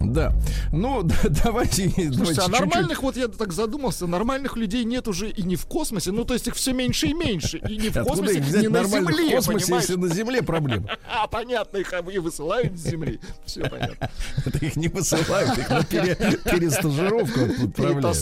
Да. 0.00 0.32
Ну, 0.72 1.02
да, 1.02 1.14
давайте, 1.44 1.88
Слушайте, 1.88 2.10
давайте 2.10 2.40
а 2.40 2.44
чуть-чуть. 2.44 2.60
нормальных, 2.60 3.02
вот 3.02 3.16
я 3.16 3.28
так 3.28 3.52
задумался, 3.52 4.06
нормальных 4.06 4.56
людей 4.56 4.84
нет 4.84 5.08
уже 5.08 5.30
и 5.30 5.42
не 5.42 5.56
в 5.56 5.66
космосе, 5.66 6.12
ну 6.12 6.24
то 6.24 6.34
есть 6.34 6.48
их 6.48 6.54
все 6.54 6.72
меньше 6.72 7.08
и 7.08 7.14
меньше, 7.14 7.58
и 7.58 7.76
не 7.76 7.88
в 7.88 7.96
Откуда 7.96 8.16
космосе, 8.22 8.38
их 8.38 8.44
взять 8.44 8.62
не 8.62 8.68
на 8.68 8.84
Земле, 8.84 9.30
в 9.30 9.36
космосе, 9.36 9.66
понимаешь? 9.66 9.88
если 9.88 10.00
на 10.00 10.08
Земле 10.08 10.42
проблема? 10.42 10.86
А, 11.14 11.26
понятно, 11.26 11.76
их 11.76 11.92
и 12.12 12.18
высылают 12.18 12.76
с 12.78 12.82
Земли. 12.88 13.20
Все 13.44 13.68
понятно. 13.68 14.10
Это 14.44 14.58
их 14.64 14.76
не 14.76 14.88
высылают, 14.88 15.56
их 15.58 15.68
на 15.68 15.84
пере- 15.84 16.16
перестажировку 16.16 17.40
отправляют. 17.64 18.16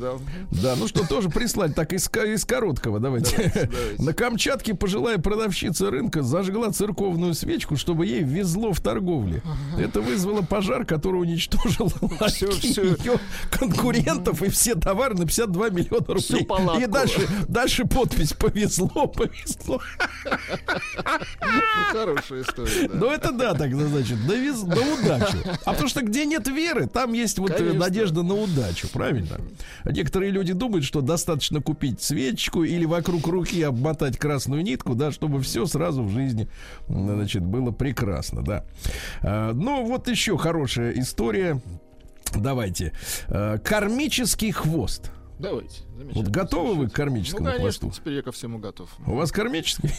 Да. 0.00 0.12
Да, 0.50 0.76
ну 0.76 0.86
что, 0.86 1.06
тоже 1.06 1.28
прислать 1.28 1.74
так 1.74 1.92
из, 1.92 2.08
из 2.08 2.44
короткого, 2.44 3.00
давайте. 3.00 3.36
давайте. 3.36 4.02
На 4.02 4.12
Камчатке 4.12 4.74
пожилая 4.74 5.18
продавщица 5.18 5.90
рынка 5.90 6.22
зажгла 6.22 6.70
церковную 6.70 7.34
свечку, 7.34 7.76
чтобы 7.76 8.06
ей 8.06 8.22
везло 8.22 8.72
в 8.72 8.80
торговле. 8.80 9.42
Это 9.78 10.00
вызвало 10.00 10.42
пожар, 10.42 10.79
который 10.84 11.16
уничтожил 11.20 11.92
ларьки 12.20 12.46
всё. 12.60 12.82
ее 12.84 13.18
конкурентов 13.50 14.42
и 14.42 14.48
все 14.50 14.74
товары 14.74 15.14
на 15.14 15.26
52 15.26 15.68
миллиона 15.70 16.04
Всю 16.18 16.34
рублей. 16.34 16.46
палатку. 16.46 16.82
И 16.82 16.86
дальше, 16.86 17.28
дальше 17.48 17.84
подпись 17.84 18.32
«Повезло, 18.32 19.06
повезло». 19.06 19.80
Ну, 21.42 21.60
хорошая 21.92 22.42
история, 22.42 22.88
да. 22.88 22.94
Ну 22.94 23.06
это 23.10 23.32
да, 23.32 23.54
так 23.54 23.72
значит, 23.74 24.18
на, 24.26 24.32
вез- 24.32 24.64
на 24.66 24.76
удачу. 24.94 25.36
А 25.64 25.70
потому 25.72 25.88
что 25.88 26.02
где 26.02 26.24
нет 26.26 26.46
веры, 26.48 26.86
там 26.86 27.12
есть 27.12 27.38
вот 27.38 27.50
э, 27.50 27.54
Конечно. 27.56 27.78
надежда 27.80 28.22
на 28.22 28.34
удачу, 28.34 28.88
правильно? 28.92 29.40
Некоторые 29.84 30.30
люди 30.30 30.52
думают, 30.52 30.84
что 30.84 31.00
достаточно 31.00 31.60
купить 31.60 32.02
свечку 32.02 32.64
или 32.64 32.84
вокруг 32.84 33.26
руки 33.26 33.62
обмотать 33.62 34.18
красную 34.18 34.62
нитку, 34.62 34.94
да, 34.94 35.10
чтобы 35.12 35.40
все 35.42 35.66
сразу 35.66 36.02
в 36.02 36.10
жизни, 36.10 36.48
значит, 36.88 37.42
было 37.42 37.70
прекрасно, 37.70 38.42
да. 38.42 38.64
А, 39.22 39.52
Ну 39.52 39.84
вот 39.84 40.08
еще 40.08 40.36
хорошая 40.70 40.92
история. 41.00 41.60
Давайте. 42.34 42.92
А, 43.28 43.58
Кармический 43.58 44.52
хвост. 44.52 45.10
Давайте. 45.38 45.82
Вот 46.14 46.28
готовы 46.28 46.74
вы 46.74 46.84
к 46.86 46.90
Ну, 46.90 46.94
кармическому 46.94 47.44
конечно, 47.46 47.62
хвосту? 47.62 47.90
теперь 47.90 48.14
я 48.14 48.22
ко 48.22 48.30
всему 48.30 48.58
готов. 48.58 48.90
У 49.06 49.14
вас 49.14 49.32
кармический? 49.32 49.90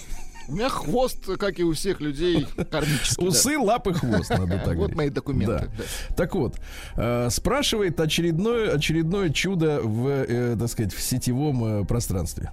У 0.48 0.54
меня 0.54 0.70
хвост, 0.70 1.26
как 1.38 1.60
и 1.60 1.64
у 1.64 1.74
всех 1.74 2.00
людей, 2.02 2.46
кармический. 2.72 3.24
да. 3.24 3.28
Усы, 3.30 3.58
лапы, 3.58 3.94
хвост, 3.94 4.30
надо 4.30 4.60
так 4.64 4.76
Вот 4.78 4.96
мои 4.96 5.10
документы. 5.10 5.70
Да. 5.78 5.84
да. 6.10 6.16
Так 6.16 6.36
вот, 6.36 6.56
э, 6.96 7.30
спрашивает 7.30 8.00
очередное, 8.00 8.72
очередное 8.74 9.30
чудо 9.30 9.82
в, 9.84 10.08
э, 10.08 10.56
так 10.60 10.70
сказать, 10.70 10.94
в 10.94 11.02
сетевом 11.02 11.64
э, 11.82 11.86
пространстве. 11.86 12.52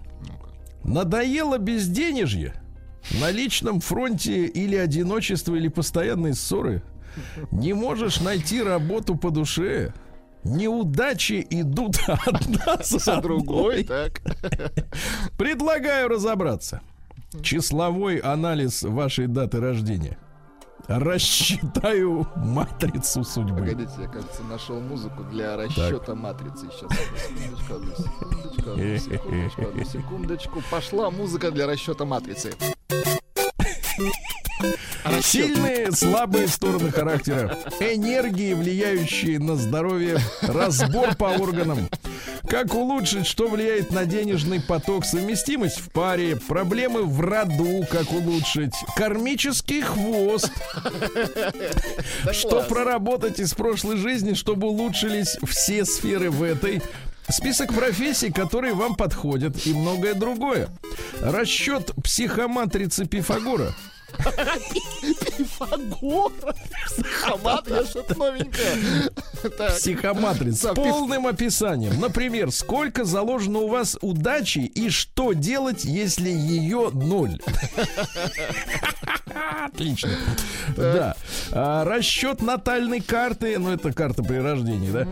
Надоело 0.85 1.59
безденежье? 1.59 2.55
На 3.21 3.31
личном 3.31 3.81
фронте 3.81 4.45
или 4.47 4.77
одиночество, 4.77 5.55
или 5.55 5.69
постоянные 5.69 6.35
ссоры? 6.35 6.83
Не 7.51 7.73
можешь 7.73 8.21
найти 8.21 8.63
работу 8.63 9.17
по 9.17 9.31
душе? 9.31 9.93
Неудачи 10.45 11.47
идут 11.51 11.99
одна 12.27 12.79
за, 12.83 12.99
За 12.99 13.21
другой, 13.21 13.85
так. 13.85 14.21
Предлагаю 15.37 16.09
разобраться. 16.09 16.81
Числовой 17.43 18.19
анализ 18.19 18.83
вашей 18.83 19.27
даты 19.27 19.61
рождения. 19.61 20.19
Рассчитаю 20.87 22.27
матрицу 22.37 23.23
судьбы. 23.23 23.59
Погодите, 23.59 23.93
я, 24.01 24.09
кажется, 24.09 24.43
нашел 24.45 24.81
музыку 24.81 25.23
для 25.25 25.55
расчета 25.57 26.15
матрицы. 26.15 26.67
Сейчас, 26.71 26.89
секундочку, 27.29 27.75
одну 27.75 27.95
секундочку, 27.95 28.71
одну 28.71 28.99
секундочку, 28.99 29.63
одну 29.63 29.85
секундочку. 29.85 30.63
Пошла 30.71 31.11
музыка 31.11 31.51
для 31.51 31.67
расчета 31.67 32.07
матрицы. 32.07 32.55
Сильные, 35.23 35.93
слабые 35.93 36.49
стороны 36.49 36.91
характера, 36.91 37.57
энергии, 37.81 38.55
влияющие 38.55 39.39
на 39.39 39.57
здоровье, 39.57 40.19
разбор 40.43 41.15
по 41.17 41.27
органам. 41.27 41.89
Как 42.49 42.75
улучшить, 42.75 43.27
что 43.27 43.49
влияет 43.49 43.91
на 43.91 44.07
денежный 44.07 44.61
поток, 44.61 45.05
совместимость 45.05 45.81
в 45.81 45.91
паре, 45.91 46.37
проблемы 46.37 47.03
в 47.03 47.21
роду, 47.21 47.87
как 47.91 48.11
улучшить, 48.11 48.75
кармический 48.97 49.83
хвост, 49.83 50.51
что 52.33 52.63
проработать 52.63 53.39
из 53.39 53.53
прошлой 53.53 53.99
жизни, 53.99 54.33
чтобы 54.33 54.69
улучшились 54.69 55.37
все 55.47 55.85
сферы 55.85 56.31
в 56.31 56.43
этой. 56.43 56.83
Список 57.29 57.75
профессий, 57.75 58.33
которые 58.33 58.73
вам 58.73 58.95
подходят, 58.95 59.67
и 59.67 59.75
многое 59.75 60.15
другое. 60.15 60.71
Расчет 61.21 61.93
психоматрицы 62.03 63.05
Пифагора. 63.05 63.75
Пифагор. 65.37 66.33
Психоматрица, 66.87 67.87
что-то 67.87 68.19
новенькое. 68.19 69.11
Психоматриц 69.77 70.61
с 70.61 70.75
полным 70.75 71.27
описанием. 71.27 72.01
Например, 72.01 72.51
сколько 72.51 73.05
заложено 73.05 73.61
у 73.61 73.69
вас 73.69 73.97
удачи 74.01 74.61
и 74.61 74.91
что 74.91 75.33
делать, 75.33 75.85
если 75.85 76.31
ее 76.31 76.91
ноль. 76.93 77.39
Отлично. 79.67 80.11
Да. 80.77 81.15
А, 81.53 81.85
расчет 81.85 82.43
натальной 82.43 83.01
карты, 83.01 83.59
ну 83.59 83.71
это 83.71 83.93
карта 83.93 84.23
при 84.23 84.37
рождении, 84.37 84.91
да, 84.91 85.07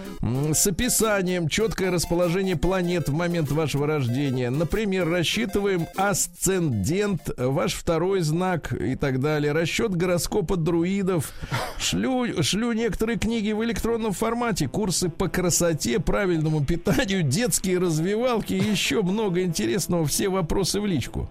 с 0.52 0.66
описанием, 0.66 1.48
четкое 1.48 1.90
расположение 1.90 2.56
планет 2.56 3.08
в 3.08 3.14
момент 3.14 3.50
вашего 3.50 3.86
рождения. 3.86 4.50
Например, 4.50 5.08
рассчитываем 5.08 5.86
асцендент, 5.96 7.30
ваш 7.36 7.74
второй 7.74 8.20
знак 8.20 8.72
и 8.72 8.96
так 8.96 9.20
далее. 9.20 9.52
Расчет 9.52 9.94
гороскопа 9.94 10.56
друидов. 10.56 11.32
Шлю, 11.78 12.42
шлю 12.42 12.72
некоторые 12.72 13.18
книги 13.18 13.52
в 13.52 13.64
электронном 13.64 14.12
формате, 14.12 14.68
курсы 14.68 15.08
по 15.08 15.28
красоте, 15.28 15.98
правильному 16.00 16.64
питанию, 16.64 17.22
детские 17.22 17.78
развивалки 17.78 18.54
и 18.54 18.64
еще 18.64 19.02
много 19.02 19.42
интересного. 19.42 20.06
Все 20.06 20.28
вопросы 20.28 20.80
в 20.80 20.86
личку. 20.86 21.28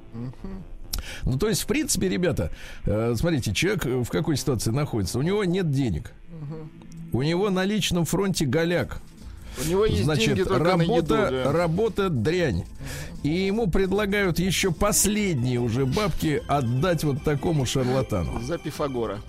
Ну, 1.24 1.38
то 1.38 1.48
есть, 1.48 1.62
в 1.64 1.68
принципе, 1.68 2.10
ребята, 2.10 2.52
э, 2.86 3.16
смотрите, 3.18 3.54
человек 3.54 3.86
в 3.86 4.10
какой 4.10 4.38
ситуации 4.38 4.72
находится? 4.72 5.20
У 5.20 5.22
него 5.22 5.44
нет 5.44 5.72
денег. 5.72 6.12
У 7.12 7.22
него 7.22 7.50
на 7.50 7.64
личном 7.64 8.06
фронте 8.06 8.46
голяк. 8.46 9.02
У 9.64 9.70
него 9.70 9.86
есть 9.86 10.04
Значит, 10.04 10.36
деньги 10.36 10.50
работа, 10.50 10.78
на 10.78 10.82
еду, 10.82 11.08
да. 11.08 11.52
работа 11.52 12.10
дрянь. 12.10 12.66
И 13.24 13.30
ему 13.30 13.68
предлагают 13.68 14.38
еще 14.38 14.72
последние 14.72 15.60
уже 15.60 15.86
бабки 15.86 16.44
отдать 16.48 17.04
вот 17.04 17.24
такому 17.24 17.66
шарлатану. 17.66 18.42
За 18.42 18.58
Пифагора. 18.58 19.22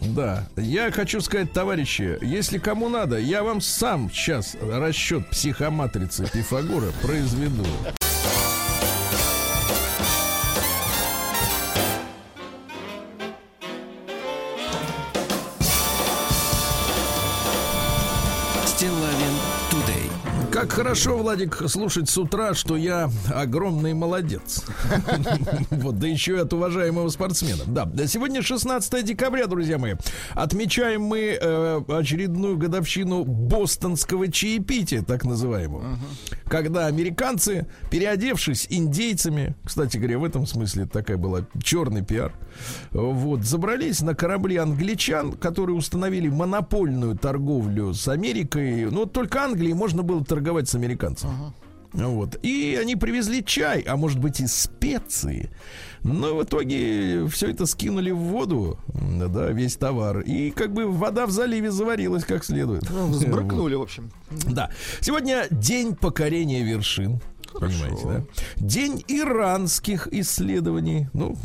Да, 0.00 0.46
я 0.56 0.90
хочу 0.90 1.20
сказать, 1.20 1.52
товарищи, 1.52 2.18
если 2.20 2.58
кому 2.58 2.88
надо, 2.88 3.18
я 3.18 3.42
вам 3.42 3.60
сам 3.60 4.10
сейчас 4.10 4.56
расчет 4.60 5.28
психоматрицы 5.30 6.30
Пифагора 6.30 6.92
произведу. 7.02 7.64
Как 20.60 20.72
хорошо, 20.72 21.16
Владик, 21.16 21.62
слушать 21.68 22.10
с 22.10 22.18
утра, 22.18 22.52
что 22.52 22.76
я 22.76 23.10
огромный 23.34 23.94
молодец. 23.94 24.62
Вот, 25.70 25.98
да 25.98 26.06
еще 26.06 26.36
и 26.36 26.38
от 26.40 26.52
уважаемого 26.52 27.08
спортсмена. 27.08 27.64
Да, 27.66 27.88
сегодня 28.06 28.42
16 28.42 29.02
декабря, 29.02 29.46
друзья 29.46 29.78
мои. 29.78 29.94
Отмечаем 30.34 31.00
мы 31.02 31.38
э, 31.40 31.80
очередную 31.88 32.58
годовщину 32.58 33.24
бостонского 33.24 34.30
чаепития, 34.30 35.02
так 35.02 35.24
называемого. 35.24 35.98
Когда 36.44 36.86
американцы, 36.86 37.66
переодевшись 37.90 38.66
индейцами, 38.68 39.54
кстати 39.64 39.96
говоря, 39.96 40.18
в 40.18 40.24
этом 40.24 40.46
смысле 40.46 40.84
такая 40.84 41.16
была 41.16 41.46
черный 41.62 42.04
пиар, 42.04 42.34
вот, 42.92 43.44
забрались 43.44 44.00
на 44.02 44.14
корабли 44.14 44.56
англичан, 44.56 45.32
которые 45.32 45.76
установили 45.76 46.28
монопольную 46.28 47.16
торговлю 47.16 47.94
с 47.94 48.08
Америкой. 48.08 48.90
Ну, 48.90 49.00
вот 49.00 49.12
только 49.12 49.42
Англии 49.42 49.72
можно 49.72 50.02
было 50.02 50.24
торговать 50.24 50.68
с 50.68 50.74
американцами. 50.74 51.32
Вот. 51.92 52.38
И 52.42 52.78
они 52.80 52.96
привезли 52.96 53.44
чай, 53.44 53.80
а 53.80 53.96
может 53.96 54.18
быть 54.18 54.40
и 54.40 54.46
специи. 54.46 55.50
Но 56.02 56.36
в 56.36 56.44
итоге 56.44 57.26
все 57.28 57.50
это 57.50 57.66
скинули 57.66 58.10
в 58.10 58.18
воду, 58.18 58.78
да, 58.94 59.50
весь 59.50 59.76
товар. 59.76 60.20
И 60.20 60.50
как 60.50 60.72
бы 60.72 60.86
вода 60.86 61.26
в 61.26 61.30
заливе 61.30 61.70
заварилась 61.70 62.24
как 62.24 62.44
следует. 62.44 62.88
Ну, 62.90 63.08
Взбрыкнули, 63.08 63.74
в 63.74 63.82
общем. 63.82 64.10
Да. 64.46 64.70
Сегодня 65.00 65.46
день 65.50 65.94
покорения 65.94 66.62
вершин. 66.62 67.20
Понимаете, 67.52 68.02
да? 68.04 68.24
День 68.56 69.04
иранских 69.08 70.08
исследований. 70.12 71.08
Ну, 71.12 71.36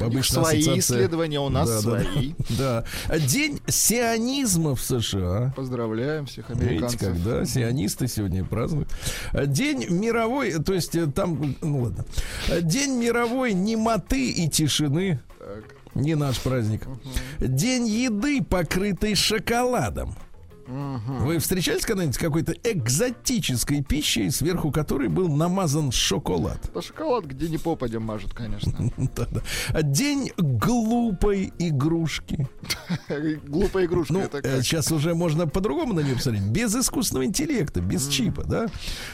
обычно 0.00 0.42
свои 0.44 0.60
ассоциация- 0.60 0.78
исследования, 0.78 1.40
у 1.40 1.48
нас 1.48 1.68
Да, 1.68 1.90
да, 1.98 2.02
свои. 2.02 2.32
Да. 2.58 2.84
День 3.18 3.60
сионизма 3.68 4.74
в 4.74 4.80
США. 4.82 5.52
Поздравляем 5.56 6.26
всех 6.26 6.48
Видите, 6.50 6.66
американцев. 6.68 7.00
когда 7.00 7.44
сионисты 7.44 8.08
сегодня 8.08 8.44
празднуют. 8.44 8.88
День 9.46 9.86
мировой, 9.90 10.52
то 10.62 10.72
есть 10.74 10.94
э, 10.96 11.06
там, 11.06 11.56
ну 11.60 11.82
ладно. 11.82 12.04
День 12.62 12.96
мировой 12.98 13.52
немоты 13.54 14.30
и 14.30 14.48
тишины. 14.48 15.20
Так. 15.38 15.64
Не 15.94 16.14
наш 16.14 16.38
праздник. 16.40 16.82
День 17.38 17.86
еды, 17.88 18.42
покрытой 18.44 19.14
шоколадом. 19.16 20.14
Вы 20.70 21.38
встречались 21.40 21.84
когда-нибудь 21.84 22.14
с 22.14 22.18
какой-то 22.18 22.52
экзотической 22.62 23.82
пищей, 23.82 24.30
сверху 24.30 24.70
которой 24.70 25.08
был 25.08 25.28
намазан 25.28 25.90
шоколад? 25.90 26.70
Да 26.72 26.80
шоколад 26.80 27.24
где 27.24 27.48
ни 27.48 27.56
попадем 27.56 28.02
мажут, 28.02 28.34
конечно. 28.34 28.72
Да-да. 29.16 29.82
День 29.82 30.30
глупой 30.36 31.52
игрушки. 31.58 32.46
Глупая 33.46 33.86
игрушка, 33.86 34.12
Ну, 34.12 34.28
как? 34.28 34.44
сейчас 34.62 34.92
уже 34.92 35.14
можно 35.14 35.48
по-другому 35.48 35.92
на 35.92 36.00
нее 36.00 36.14
посмотреть. 36.14 36.44
Без 36.44 36.74
искусственного 36.76 37.24
интеллекта, 37.26 37.80
без 37.80 38.06
чипа, 38.06 38.44
да? 38.44 38.68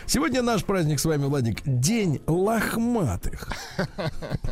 Сегодня 0.04 0.42
наш 0.42 0.62
праздник 0.64 1.00
с 1.00 1.04
вами, 1.06 1.24
Владик, 1.24 1.62
День 1.64 2.20
лохматых. 2.26 3.52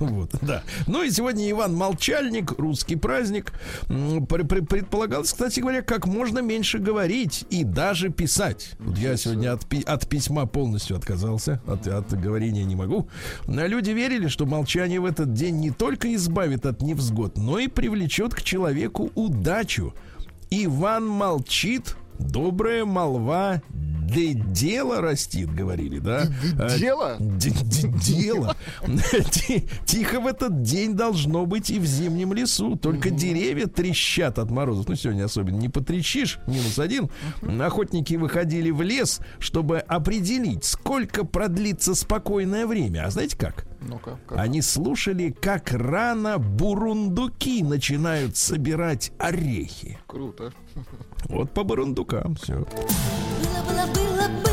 Вот, 0.01 0.31
да. 0.43 0.62
Ну 0.87 1.03
и 1.03 1.11
сегодня 1.11 1.51
Иван 1.51 1.75
Молчальник, 1.75 2.53
русский 2.59 2.97
праздник. 2.97 3.53
Предполагалось, 3.88 5.33
кстати 5.33 5.61
говоря, 5.61 5.83
как 5.83 6.07
можно 6.07 6.38
меньше 6.40 6.79
говорить 6.79 6.93
и 7.50 7.64
даже 7.64 8.11
писать. 8.11 8.72
Вот 8.78 8.98
я 8.98 9.16
сегодня 9.16 9.52
от, 9.52 9.66
пи- 9.66 9.83
от 9.83 10.09
письма 10.09 10.46
полностью 10.46 10.96
отказался, 10.96 11.61
от, 11.66 11.87
от 11.87 12.12
говорения 12.20 12.64
не 12.64 12.76
могу. 12.76 13.09
Но 13.46 13.66
люди 13.66 13.90
верили, 13.90 14.28
что 14.28 14.46
молчание 14.46 15.00
в 15.00 15.04
этот 15.04 15.33
день 15.33 15.57
не 15.57 15.70
только 15.70 16.14
избавит 16.14 16.66
от 16.66 16.83
невзгод, 16.83 17.37
но 17.37 17.59
и 17.59 17.68
привлечет 17.68 18.35
к 18.35 18.42
человеку 18.42 19.11
удачу. 19.14 19.94
Иван 20.50 21.07
молчит, 21.07 21.96
добрая 22.18 22.85
молва, 22.85 23.62
да 23.72 24.20
дело 24.53 25.00
растит, 25.00 25.53
говорили, 25.53 25.98
да? 25.98 26.27
А, 26.59 26.79
Дело? 26.79 27.16
Дело. 27.18 28.55
Ти- 29.33 29.64
Тихо 29.87 30.20
в 30.20 30.27
этот 30.27 30.62
день 30.62 30.94
должно 30.94 31.46
быть 31.46 31.70
и 31.70 31.79
в 31.79 31.87
зимнем 31.87 32.33
лесу. 32.35 32.77
Только 32.77 33.11
деревья 33.11 33.66
трещат 33.66 34.38
от 34.38 34.50
морозов. 34.50 34.87
Ну, 34.88 34.94
сегодня 34.94 35.24
особенно 35.24 35.57
не 35.57 35.68
потрещишь. 35.68 36.38
Минус 36.46 36.79
один. 36.79 37.09
Охотники 37.61 38.14
выходили 38.14 38.70
в 38.70 38.83
лес, 38.83 39.20
чтобы 39.38 39.79
определить, 39.79 40.64
сколько 40.64 41.24
продлится 41.24 41.94
спокойное 41.94 42.66
время. 42.66 43.07
А 43.07 43.11
знаете 43.11 43.37
как? 43.37 43.66
Ну-ка? 43.87 44.18
Они 44.31 44.62
слушали, 44.62 45.31
как 45.31 45.73
рано 45.73 46.38
бурундуки 46.38 47.62
начинают 47.62 48.37
собирать 48.37 49.12
орехи. 49.18 49.99
Круто. 50.07 50.53
Вот 51.29 51.53
по 51.53 51.64
бурундукам 51.64 52.35
все. 52.37 52.55
Было, 52.55 52.66
было, 53.68 53.87
было, 53.94 54.29
было, 54.29 54.43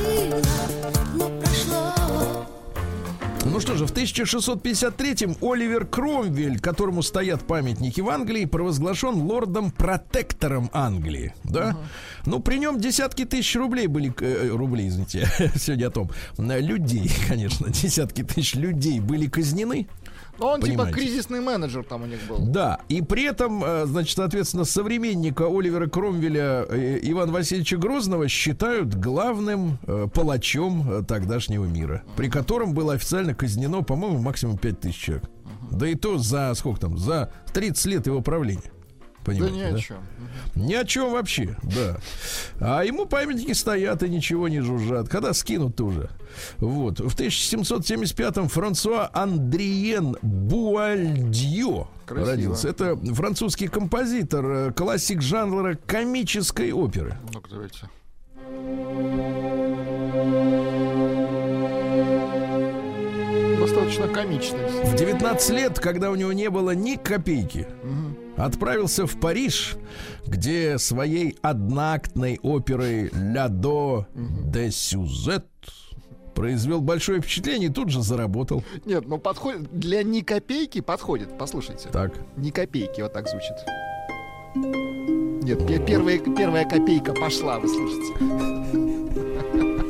Ну 3.52 3.60
что 3.60 3.76
же, 3.76 3.86
в 3.86 3.92
1653-м 3.92 5.36
Оливер 5.42 5.86
Кромвель, 5.86 6.58
которому 6.60 7.04
стоят 7.04 7.46
памятники 7.46 8.00
в 8.00 8.10
Англии, 8.10 8.46
провозглашен 8.46 9.16
лордом-протектором 9.16 10.70
Англии. 10.72 11.34
Да? 11.44 11.76
Ну, 12.26 12.40
при 12.40 12.60
нем 12.60 12.80
десятки 12.80 13.26
тысяч 13.26 13.58
рублей 13.58 13.88
были... 13.88 14.14
э, 14.22 14.48
рублей, 14.48 14.88
извините, 14.88 15.28
сегодня 15.56 15.88
о 15.88 15.92
том. 15.92 16.12
Людей, 16.38 17.12
конечно, 17.28 17.70
десятки 17.70 18.24
тысяч 18.24 18.56
людей 18.56 19.02
были 19.02 19.28
казнены. 19.28 19.88
Ну, 20.42 20.48
он 20.48 20.62
типа 20.62 20.86
Понимаете. 20.86 21.00
кризисный 21.00 21.40
менеджер 21.40 21.84
там 21.84 22.02
у 22.02 22.06
них 22.08 22.20
был. 22.28 22.40
Да, 22.40 22.80
и 22.90 23.04
при 23.04 23.26
этом, 23.26 23.64
э, 23.64 23.86
значит, 23.86 24.18
соответственно, 24.18 24.66
современника 24.66 25.46
Оливера 25.48 25.88
Кромвеля 25.88 26.66
э, 26.68 27.00
Ивана 27.04 27.32
Васильевича 27.32 27.78
Грозного 27.78 28.28
считают 28.28 28.96
главным 28.96 29.78
э, 29.86 30.08
палачом 30.12 31.06
тогдашнего 31.06 31.66
мира, 31.66 32.02
при 32.16 32.28
котором 32.28 32.74
было 32.74 32.94
официально 32.94 33.36
казнено, 33.36 33.84
по-моему, 33.84 34.18
максимум 34.18 34.58
5000 34.58 34.96
человек. 34.96 35.30
Да 35.70 35.88
и 35.88 35.94
то 35.94 36.18
за 36.18 36.52
сколько 36.56 36.82
там? 36.82 36.98
За 36.98 37.32
30 37.54 37.86
лет 37.86 38.08
его 38.08 38.22
правления. 38.22 38.72
Да 39.24 39.32
Понимаете, 39.32 39.58
ни 39.58 39.62
о 39.62 39.80
чем. 39.80 39.98
Ни 40.56 40.74
о 40.74 40.86
чем 40.86 41.12
вообще, 41.12 41.56
да. 41.62 41.98
А 42.60 42.84
ему 42.84 43.06
памятники 43.06 43.54
стоят 43.54 44.02
и 44.04 44.10
ничего 44.10 44.48
не 44.48 44.62
жужжат. 44.62 45.10
Когда 45.10 45.34
скинут-то 45.34 45.86
уже? 45.86 46.10
Вот. 46.58 47.00
В 47.00 47.16
1775-м 47.16 48.48
Франсуа 48.48 49.10
Андриен 49.14 50.16
Буальдьо 50.22 51.88
Красиво. 52.06 52.32
родился. 52.32 52.70
Это 52.70 52.96
французский 53.14 53.68
композитор, 53.68 54.46
э, 54.46 54.72
классик 54.72 55.22
жанра 55.22 55.78
комической 55.86 56.72
оперы. 56.72 57.18
Ну-ка, 57.32 57.50
давайте. 57.50 57.90
Достаточно 63.92 64.08
комичный. 64.08 64.68
В 64.86 64.96
19 64.96 65.50
лет, 65.52 65.80
когда 65.80 66.12
у 66.12 66.16
него 66.16 66.32
не 66.34 66.50
было 66.50 66.72
ни 66.72 66.96
копейки, 66.96 67.68
отправился 68.38 69.06
в 69.06 69.20
Париж, 69.20 69.76
где 70.26 70.78
своей 70.78 71.38
одноактной 71.42 72.40
оперой 72.42 73.10
«Ля 73.14 73.48
до 73.50 74.08
де 74.16 74.72
Сюзет» 74.72 75.46
произвел 76.34 76.80
большое 76.82 77.22
впечатление 77.22 77.70
и 77.70 77.74
тут 77.74 77.90
же 77.90 78.02
заработал. 78.02 78.64
Нет, 78.86 79.06
ну 79.08 79.18
подходит 79.18 79.70
для 79.78 80.02
ни 80.04 80.22
копейки 80.22 80.80
подходит. 80.82 81.38
Послушайте. 81.38 81.90
Так. 81.92 82.14
Ни 82.38 82.52
копейки, 82.52 83.02
вот 83.02 83.14
так 83.14 83.28
звучит. 83.28 83.56
Нет, 85.44 85.68
пе- 85.68 85.84
первая, 85.86 86.20
первая 86.20 86.66
копейка 86.66 87.14
пошла, 87.14 87.60
вы 87.60 87.68
слышите. 87.68 88.14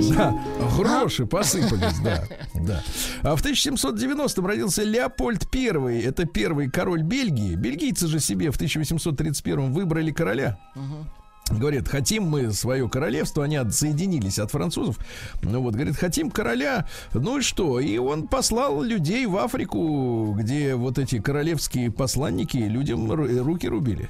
Ну. 0.00 0.16
Да, 0.16 0.34
гроши 0.76 1.26
посыпались, 1.26 1.98
да, 2.00 2.24
да. 2.54 2.82
А 3.22 3.36
в 3.36 3.44
1790-м 3.44 4.46
родился 4.46 4.82
Леопольд 4.82 5.46
I. 5.54 6.02
Это 6.02 6.24
первый 6.26 6.70
король 6.70 7.02
Бельгии. 7.02 7.54
Бельгийцы 7.54 8.06
же 8.06 8.20
себе 8.20 8.50
в 8.50 8.56
1831 8.56 9.72
выбрали 9.72 10.10
короля. 10.10 10.58
Говорит, 11.50 11.88
хотим 11.88 12.24
мы 12.24 12.52
свое 12.52 12.88
королевство, 12.88 13.42
они 13.42 13.56
отсоединились 13.56 14.38
от 14.38 14.52
французов. 14.52 14.98
Ну 15.42 15.60
вот, 15.60 15.74
говорит, 15.74 15.96
хотим 15.96 16.30
короля. 16.30 16.86
Ну 17.12 17.38
и 17.38 17.40
что? 17.42 17.80
И 17.80 17.98
он 17.98 18.28
послал 18.28 18.82
людей 18.82 19.26
в 19.26 19.36
Африку, 19.36 20.32
где 20.38 20.76
вот 20.76 20.98
эти 21.00 21.18
королевские 21.18 21.90
посланники 21.90 22.56
людям 22.56 23.10
ру- 23.10 23.42
руки 23.42 23.66
рубили. 23.66 24.08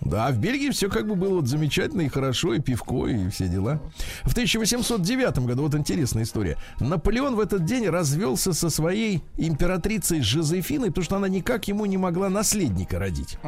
Да, 0.00 0.30
в 0.30 0.38
Бельгии 0.38 0.70
все 0.70 0.88
как 0.88 1.06
бы 1.06 1.14
было 1.14 1.36
вот 1.36 1.48
замечательно 1.48 2.02
и 2.02 2.08
хорошо, 2.08 2.54
и 2.54 2.60
пивко, 2.60 3.06
и 3.06 3.28
все 3.30 3.48
дела. 3.48 3.80
В 4.24 4.32
1809 4.32 5.38
году, 5.40 5.62
вот 5.62 5.74
интересная 5.74 6.22
история, 6.22 6.56
Наполеон 6.78 7.34
в 7.34 7.40
этот 7.40 7.64
день 7.64 7.88
развелся 7.88 8.52
со 8.52 8.70
своей 8.70 9.22
императрицей 9.36 10.20
Жозефиной, 10.20 10.88
потому 10.88 11.04
что 11.04 11.16
она 11.16 11.28
никак 11.28 11.68
ему 11.68 11.86
не 11.86 11.96
могла 11.96 12.28
наследника 12.28 12.98
родить. 12.98 13.38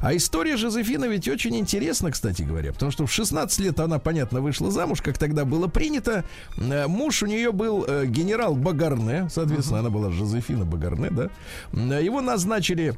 А 0.00 0.14
история 0.14 0.56
Жозефины 0.56 1.06
ведь 1.06 1.28
очень 1.28 1.56
интересна, 1.56 2.10
кстати 2.10 2.42
говоря, 2.42 2.72
потому 2.72 2.90
что 2.92 3.06
в 3.06 3.12
16 3.12 3.58
лет 3.60 3.80
она, 3.80 3.98
понятно, 3.98 4.40
вышла 4.40 4.70
замуж, 4.70 5.00
как 5.02 5.18
тогда 5.18 5.44
было 5.44 5.66
принято. 5.68 6.24
Э, 6.58 6.86
Муж 6.86 7.22
у 7.22 7.26
нее 7.26 7.52
был 7.52 7.84
э, 7.86 8.06
генерал 8.06 8.54
Багарне, 8.54 9.28
соответственно, 9.30 9.80
она 9.80 9.90
была 9.90 10.10
Жозефина 10.10 10.64
Багарне, 10.64 11.10
да. 11.10 11.28
Э, 11.72 12.02
Его 12.04 12.20
назначили 12.20 12.94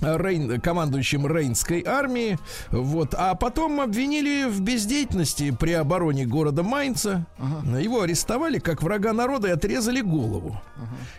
Рейн, 0.00 0.60
командующим 0.60 1.26
Рейнской 1.26 1.82
армии. 1.86 2.38
Вот. 2.70 3.14
А 3.16 3.34
потом 3.34 3.80
обвинили 3.80 4.48
в 4.48 4.60
бездеятельности 4.60 5.50
при 5.58 5.72
обороне 5.72 6.26
города 6.26 6.62
Майнца. 6.62 7.26
Его 7.78 8.02
арестовали 8.02 8.58
как 8.58 8.82
врага 8.82 9.12
народа 9.12 9.48
и 9.48 9.52
отрезали 9.52 10.00
голову. 10.00 10.60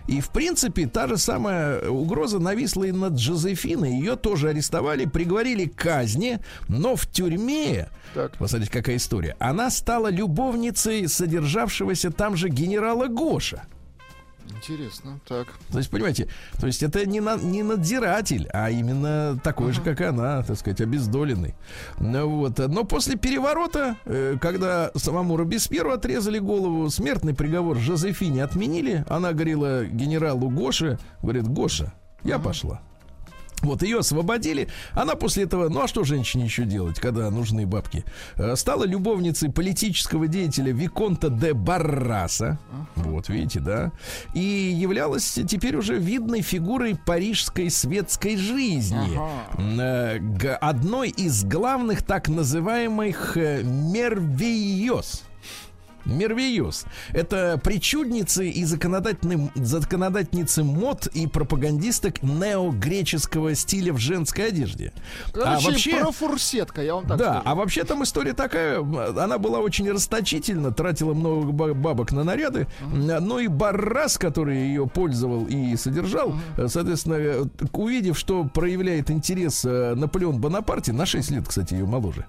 И, 0.08 0.22
в 0.22 0.30
принципе, 0.30 0.88
та 0.88 1.08
же 1.08 1.18
самая 1.18 1.90
угроза 1.90 2.40
нависла 2.40 2.86
и 2.86 2.92
над 2.92 3.20
Жозефиной. 3.20 3.92
Ее 3.92 4.16
тоже 4.16 4.50
арестовали, 4.50 5.06
приговорили 5.06 5.66
к 5.66 5.76
казни, 5.76 6.40
но 6.68 6.96
в 6.96 7.06
тюрьме, 7.08 7.90
Так. 8.14 8.38
посмотрите, 8.38 8.72
какая 8.72 8.96
история, 8.96 9.36
она 9.40 9.70
стала 9.70 10.10
любовницей 10.10 11.08
содержавшегося 11.08 12.12
там 12.12 12.36
же 12.36 12.50
генерала 12.50 13.08
Гоша. 13.08 13.64
Интересно, 14.56 15.20
так. 15.28 15.48
То 15.72 15.78
есть, 15.78 15.90
понимаете, 15.90 16.28
то 16.60 16.68
есть 16.68 16.84
это 16.84 17.06
не, 17.06 17.22
на- 17.22 17.38
не 17.38 17.64
надзиратель, 17.64 18.48
а 18.52 18.70
именно 18.70 19.40
такой 19.44 19.72
же, 19.74 19.82
как 19.82 20.02
она, 20.02 20.42
так 20.44 20.58
сказать, 20.58 20.82
обездоленный. 20.82 21.56
Ну, 22.00 22.28
вот. 22.30 22.58
Но 22.58 22.84
после 22.84 23.16
переворота, 23.16 23.96
э, 24.06 24.38
когда 24.42 24.92
самому 24.96 25.38
Робеспьеру 25.38 25.92
отрезали 25.92 26.40
голову, 26.40 26.90
смертный 26.90 27.34
приговор 27.34 27.78
Жозефине 27.78 28.44
отменили. 28.44 29.06
Она 29.08 29.34
говорила 29.34 29.86
генералу 29.86 30.50
Гоше, 30.50 30.98
говорит, 31.22 31.48
Гоша, 31.48 31.94
я 32.24 32.40
пошла. 32.40 32.82
Вот 33.62 33.84
ее 33.84 34.00
освободили. 34.00 34.68
Она 34.94 35.16
после 35.16 35.44
этого, 35.44 35.70
ну 35.70 35.82
а 35.82 35.88
что 35.88 36.04
женщине 36.04 36.46
еще 36.46 36.64
делать, 36.64 37.00
когда 37.00 37.30
нужны 37.30 37.66
бабки? 37.66 38.04
Э, 38.36 38.56
Стала 38.56 38.86
любовницей 38.86 39.52
политического 39.52 40.28
деятеля 40.28 40.72
Виконта 40.72 41.30
де 41.30 41.54
Барраса. 41.54 42.58
Вот, 42.96 43.30
видите, 43.30 43.60
да. 43.60 43.92
И 44.34 44.40
являлась 44.40 45.40
теперь 45.48 45.76
уже 45.76 45.98
видной 45.98 46.42
фигурой 46.42 46.96
парижской 46.96 47.70
светской 47.70 48.38
жизни. 48.38 49.20
Э, 49.82 50.20
г- 50.20 50.56
Одной 50.56 51.10
из 51.10 51.44
главных 51.44 52.04
так 52.04 52.30
называемых 52.30 53.36
э, 53.38 53.64
мервиёс. 53.64 55.24
Мервиюс. 56.18 56.86
Это 57.14 57.60
причудницы 57.64 58.50
и 58.50 58.64
законодательницы 58.66 60.64
мод 60.64 61.08
и 61.08 61.28
пропагандисток 61.28 62.24
неогреческого 62.24 63.56
стиля 63.56 63.94
в 63.94 63.98
женской 63.98 64.48
одежде. 64.48 64.94
А 65.34 65.58
Короче, 65.60 66.00
профурсетка, 66.02 66.82
я 66.82 66.96
вам 66.96 67.06
так 67.06 67.18
да, 67.18 67.26
скажу. 67.26 67.42
а 67.46 67.56
вообще 67.56 67.84
там 67.84 68.04
история 68.04 68.34
такая, 68.34 68.80
она 68.80 69.38
была 69.38 69.60
очень 69.60 69.90
расточительна, 69.92 70.72
тратила 70.72 71.14
много 71.14 71.52
ба- 71.52 71.74
бабок 71.74 72.12
на 72.12 72.24
наряды, 72.24 72.68
но 72.92 73.40
и 73.40 73.48
Баррас, 73.48 74.18
который 74.18 74.58
ее 74.58 74.88
пользовал 74.88 75.46
и 75.46 75.76
содержал, 75.76 76.36
э, 76.58 76.68
соответственно, 76.68 77.16
э, 77.16 77.46
увидев, 77.74 78.18
что 78.18 78.44
проявляет 78.46 79.12
интерес 79.12 79.66
э, 79.66 79.96
Наполеон 79.96 80.40
Бонапарте, 80.40 80.94
на 80.94 81.06
6 81.06 81.32
лет, 81.32 81.48
кстати, 81.48 81.74
ее 81.74 81.86
моложе, 81.86 82.26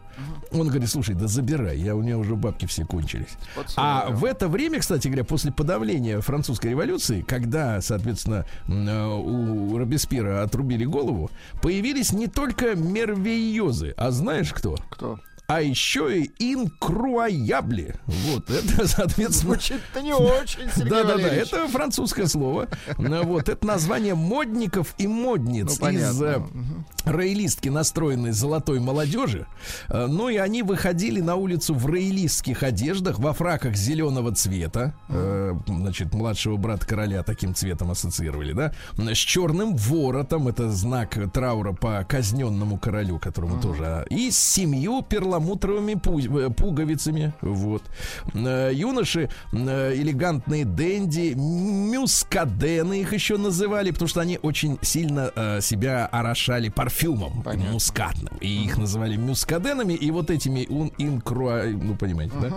он 0.52 0.68
говорит, 0.68 0.88
слушай, 0.88 1.14
да 1.14 1.26
забирай, 1.26 1.78
я, 1.78 1.94
у 1.94 2.02
меня 2.02 2.18
уже 2.18 2.34
бабки 2.36 2.66
все 2.66 2.84
кончились. 2.84 3.36
А 3.76 4.10
в 4.10 4.24
это 4.24 4.48
время, 4.48 4.80
кстати 4.80 5.08
говоря, 5.08 5.24
после 5.24 5.52
подавления 5.52 6.20
французской 6.20 6.68
революции, 6.68 7.22
когда, 7.26 7.80
соответственно, 7.80 8.46
э, 8.66 9.06
у 9.06 9.76
Робеспьера 9.76 10.42
отрубили 10.42 10.84
голову, 10.84 11.30
появились 11.62 12.12
не 12.12 12.26
только 12.26 12.74
мервейозы, 12.74 13.94
а 13.96 14.10
знаешь 14.10 14.52
кто? 14.52 14.76
Кто? 14.90 15.18
А 15.50 15.60
еще 15.62 16.20
и 16.22 16.30
инкруаябли. 16.38 17.96
Вот, 18.06 18.48
это, 18.50 18.86
соответственно... 18.86 19.54
Звучит-то 19.54 20.00
не 20.02 20.12
очень, 20.14 20.68
Сергей 20.74 20.90
Да, 20.90 21.02
да, 21.02 21.08
да, 21.08 21.14
Валерьевич. 21.14 21.48
это 21.52 21.66
французское 21.68 22.26
слово. 22.26 22.68
Вот, 22.96 23.48
это 23.48 23.66
название 23.66 24.14
модников 24.14 24.94
и 24.98 25.06
модниц 25.08 25.78
Ну, 25.80 25.88
из 25.88 26.22
э, 26.22 26.40
роялистки 27.04 27.68
настроенной 27.68 28.30
золотой 28.32 28.78
молодежи. 28.80 29.46
Э, 29.88 30.06
Ну 30.06 30.28
и 30.28 30.36
они 30.36 30.62
выходили 30.62 31.20
на 31.20 31.34
улицу 31.36 31.74
в 31.74 31.84
роялистских 31.86 32.62
одеждах, 32.62 33.18
во 33.18 33.32
фраках 33.32 33.74
зеленого 33.76 34.32
цвета. 34.34 34.94
Э, 35.08 35.54
Значит, 35.66 36.14
младшего 36.14 36.56
брата 36.58 36.86
короля 36.86 37.22
таким 37.22 37.54
цветом 37.54 37.90
ассоциировали, 37.90 38.52
да? 38.52 38.72
С 38.96 39.16
черным 39.18 39.74
воротом, 39.76 40.46
это 40.48 40.70
знак 40.70 41.18
траура 41.32 41.72
по 41.72 42.04
казненному 42.08 42.78
королю, 42.78 43.18
которому 43.18 43.60
тоже. 43.60 43.84
а, 43.84 44.04
И 44.10 44.30
с 44.30 44.38
семью 44.38 45.02
перламутровыми 45.02 45.39
пу- 45.44 46.46
э, 46.46 46.50
пуговицами. 46.50 47.32
Вот. 47.40 47.82
Э, 48.34 48.70
Юноши 48.72 49.28
э, 49.52 49.92
элегантные 49.94 50.64
денди, 50.64 51.34
мюскадены 51.36 53.00
их 53.00 53.12
еще 53.12 53.36
называли, 53.36 53.90
потому 53.90 54.08
что 54.08 54.20
они 54.20 54.38
очень 54.42 54.78
сильно 54.82 55.30
себя 55.60 56.06
орошали 56.06 56.68
парфюмом 56.68 57.42
Понятно. 57.42 57.72
мускатным. 57.72 58.36
И 58.40 58.64
их 58.64 58.78
называли 58.78 59.16
мюскаденами, 59.16 59.94
и 59.94 60.10
вот 60.10 60.30
этими 60.30 60.66
ун- 60.68 60.92
инкруа, 60.98 61.64
ну, 61.66 61.94
понимаете, 61.96 62.34
да? 62.40 62.48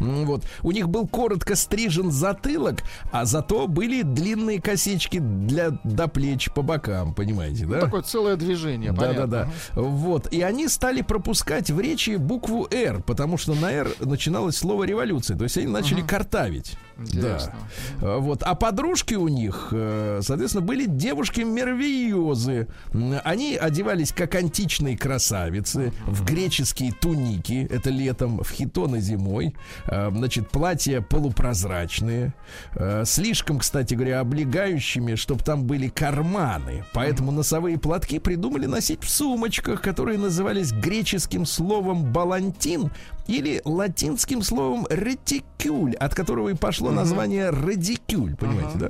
М, 0.00 0.26
Вот. 0.26 0.44
У 0.62 0.72
них 0.72 0.88
был 0.88 1.06
коротко 1.06 1.56
стрижен 1.56 2.10
затылок, 2.10 2.82
а 3.12 3.24
зато 3.24 3.66
были 3.66 4.02
длинные 4.02 4.60
косички 4.60 5.18
для, 5.18 5.70
до 5.84 6.08
плеч 6.08 6.50
по 6.54 6.62
бокам, 6.62 7.14
понимаете, 7.14 7.66
да? 7.66 7.76
Ну, 7.76 7.80
Такое 7.82 8.02
целое 8.02 8.36
движение, 8.36 8.92
Да, 8.92 9.00
да, 9.00 9.06
понятно. 9.08 9.26
да. 9.26 9.48
Вот. 9.80 10.32
И 10.32 10.42
они 10.42 10.68
стали 10.68 11.02
пропускать 11.02 11.70
в 11.70 11.80
речи 11.80 12.16
букву 12.28 12.68
«Р», 12.70 13.02
потому 13.02 13.38
что 13.38 13.54
на 13.54 13.72
«Р» 13.72 13.88
начиналось 13.98 14.56
слово 14.56 14.84
революция. 14.84 15.36
То 15.36 15.44
есть 15.44 15.58
они 15.58 15.66
начали 15.66 16.02
картавить. 16.02 16.76
Интересно. 16.98 17.54
Да. 18.00 18.16
Вот. 18.18 18.42
А 18.42 18.54
подружки 18.54 19.14
у 19.14 19.28
них, 19.28 19.68
э, 19.72 20.20
соответственно, 20.22 20.64
были 20.66 20.86
девушки-мервиозы. 20.86 22.68
М, 22.92 23.14
Они 23.24 23.56
одевались 23.56 24.12
как 24.12 24.34
античные 24.34 24.96
красавицы 24.96 25.92
в 26.06 26.24
греческие 26.24 26.92
туники, 26.92 27.66
это 27.70 27.90
летом, 27.90 28.38
в 28.42 28.50
хитоны 28.50 29.00
зимой. 29.00 29.54
А, 29.86 30.10
Значит, 30.18 30.50
платья 30.50 31.00
полупрозрачные, 31.00 32.34
э, 32.74 33.04
слишком, 33.04 33.58
кстати 33.60 33.94
говоря, 33.94 34.20
облегающими, 34.20 35.14
чтобы 35.14 35.42
там 35.44 35.64
были 35.64 35.88
карманы. 35.88 36.84
Поэтому 36.92 37.30
носовые 37.30 37.78
платки 37.78 38.18
придумали 38.18 38.66
носить 38.66 39.02
в 39.04 39.08
сумочках, 39.08 39.80
которые 39.82 40.18
назывались 40.18 40.72
греческим 40.72 41.46
словом 41.46 42.12
балантин 42.12 42.90
или 43.28 43.60
латинским 43.64 44.42
словом 44.42 44.86
ретикюль, 44.88 45.94
от 45.94 46.14
которого 46.14 46.48
и 46.48 46.54
пошло 46.54 46.87
название 46.90 47.50
радикюль, 47.50 48.36
понимаете, 48.36 48.78
да? 48.78 48.88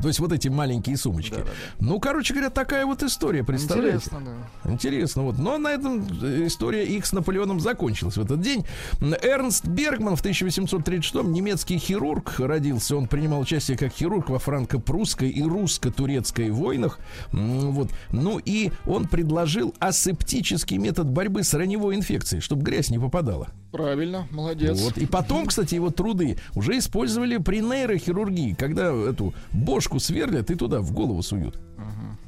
То 0.00 0.08
есть 0.08 0.20
вот 0.20 0.32
эти 0.32 0.48
маленькие 0.48 0.96
сумочки. 0.96 1.30
Да-да-да. 1.30 1.50
Ну, 1.78 2.00
короче 2.00 2.34
говоря, 2.34 2.50
такая 2.50 2.86
вот 2.86 3.02
история, 3.02 3.44
представляете? 3.44 3.96
Интересно, 3.96 4.20
да. 4.64 4.70
Интересно, 4.70 5.22
вот. 5.22 5.38
Но 5.38 5.58
на 5.58 5.68
этом 5.68 6.06
э, 6.22 6.46
история 6.46 6.84
их 6.84 7.06
с 7.06 7.12
Наполеоном 7.12 7.60
закончилась 7.60 8.16
в 8.16 8.20
этот 8.20 8.40
день. 8.40 8.64
Эрнст 9.00 9.66
Бергман 9.66 10.16
в 10.16 10.24
1836-м, 10.24 11.32
немецкий 11.32 11.78
хирург, 11.78 12.38
родился. 12.38 12.96
Он 12.96 13.06
принимал 13.06 13.40
участие 13.40 13.76
как 13.76 13.92
хирург 13.92 14.30
во 14.30 14.38
франко-прусской 14.38 15.30
и 15.30 15.42
русско-турецкой 15.42 16.50
войнах. 16.50 16.98
Вот. 17.32 17.90
Ну 18.12 18.40
и 18.44 18.70
он 18.86 19.06
предложил 19.06 19.74
асептический 19.78 20.78
метод 20.78 21.08
борьбы 21.08 21.42
с 21.42 21.54
раневой 21.54 21.96
инфекцией, 21.96 22.40
чтобы 22.40 22.62
грязь 22.62 22.90
не 22.90 22.98
попадала. 22.98 23.48
Правильно, 23.72 24.26
молодец. 24.32 24.80
Вот. 24.80 24.98
И 24.98 25.06
потом, 25.06 25.46
кстати, 25.46 25.76
его 25.76 25.90
труды 25.90 26.38
уже 26.54 26.76
использовали 26.78 27.36
при 27.36 27.60
нейрохирургии, 27.60 28.54
когда 28.54 28.92
эту 28.92 29.32
бошку 29.52 29.89
сверлят 29.98 30.50
и 30.50 30.54
туда 30.54 30.80
в 30.80 30.92
голову 30.92 31.22
суют. 31.22 31.58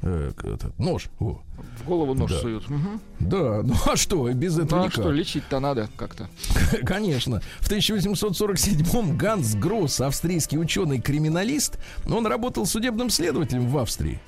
Э, 0.01 0.31
к- 0.35 0.43
этот, 0.43 0.77
нож. 0.79 1.05
О. 1.19 1.39
В 1.81 1.85
голову 1.87 2.13
нож 2.13 2.29
Да. 2.31 2.39
суют. 2.41 2.69
Мгм. 2.69 2.99
Да, 3.21 3.61
ну 3.63 3.73
а 3.85 3.95
что, 3.95 4.29
без 4.33 4.57
этого 4.57 4.79
Ну 4.79 4.83
а 4.83 4.85
никак. 4.87 4.93
что, 5.01 5.11
лечить-то 5.11 5.59
надо 5.61 5.87
как-то. 5.95 6.27
Конечно. 6.85 7.41
В 7.61 7.69
1847-м 7.71 9.17
Ганс 9.17 9.55
Гросс, 9.55 10.01
австрийский 10.01 10.57
ученый-криминалист, 10.57 11.77
он 12.05 12.27
работал 12.27 12.65
судебным 12.65 13.09
следователем 13.09 13.67
в 13.69 13.77
Австрии. 13.77 14.19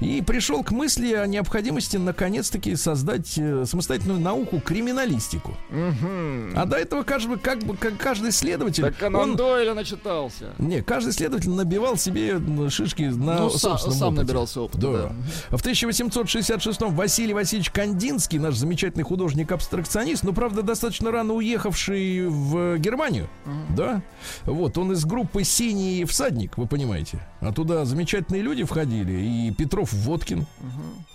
И 0.00 0.22
пришел 0.22 0.62
к 0.62 0.70
мысли 0.70 1.12
о 1.14 1.26
необходимости 1.26 1.96
наконец-таки 1.96 2.76
создать 2.76 3.34
э, 3.38 3.64
самостоятельную 3.66 4.20
науку 4.20 4.60
криминалистику. 4.60 5.56
Мгм. 5.70 6.52
А 6.56 6.64
до 6.64 6.76
этого 6.76 7.02
каждый, 7.02 7.38
как 7.38 7.60
бы, 7.60 7.76
как 7.76 7.96
каждый 7.96 8.32
следователь, 8.32 8.82
Так 8.84 8.96
Конан 8.96 9.30
он, 9.30 9.36
Дойля 9.36 9.74
начитался. 9.74 10.46
не, 10.58 10.82
каждый 10.82 11.12
следователь 11.12 11.50
набивал 11.50 11.96
себе 11.96 12.40
шишки 12.70 13.02
на 13.02 13.40
Ну, 13.40 13.50
собственном 13.50 13.98
сам 13.98 14.08
опыте. 14.08 14.22
набирался 14.22 14.60
опыта, 14.60 14.78
Да. 14.80 14.92
да. 15.50 15.56
В 15.56 15.62
1866-м 15.62 16.94
Василий 16.94 17.34
Васильевич 17.34 17.70
Кандинский, 17.70 18.38
наш 18.38 18.54
замечательный 18.56 19.04
художник-абстракционист, 19.04 20.22
но, 20.24 20.32
правда, 20.32 20.62
достаточно 20.62 21.10
рано 21.10 21.34
уехавший 21.34 22.26
в 22.28 22.78
Германию, 22.78 23.28
да, 23.76 24.02
вот, 24.44 24.78
он 24.78 24.92
из 24.92 25.04
группы 25.04 25.44
«Синий 25.44 26.04
всадник», 26.04 26.56
вы 26.58 26.66
понимаете, 26.66 27.18
а 27.40 27.52
туда 27.52 27.84
замечательные 27.84 28.42
люди 28.42 28.64
входили, 28.64 29.12
и 29.12 29.52
Петров 29.52 29.92
Водкин 29.92 30.46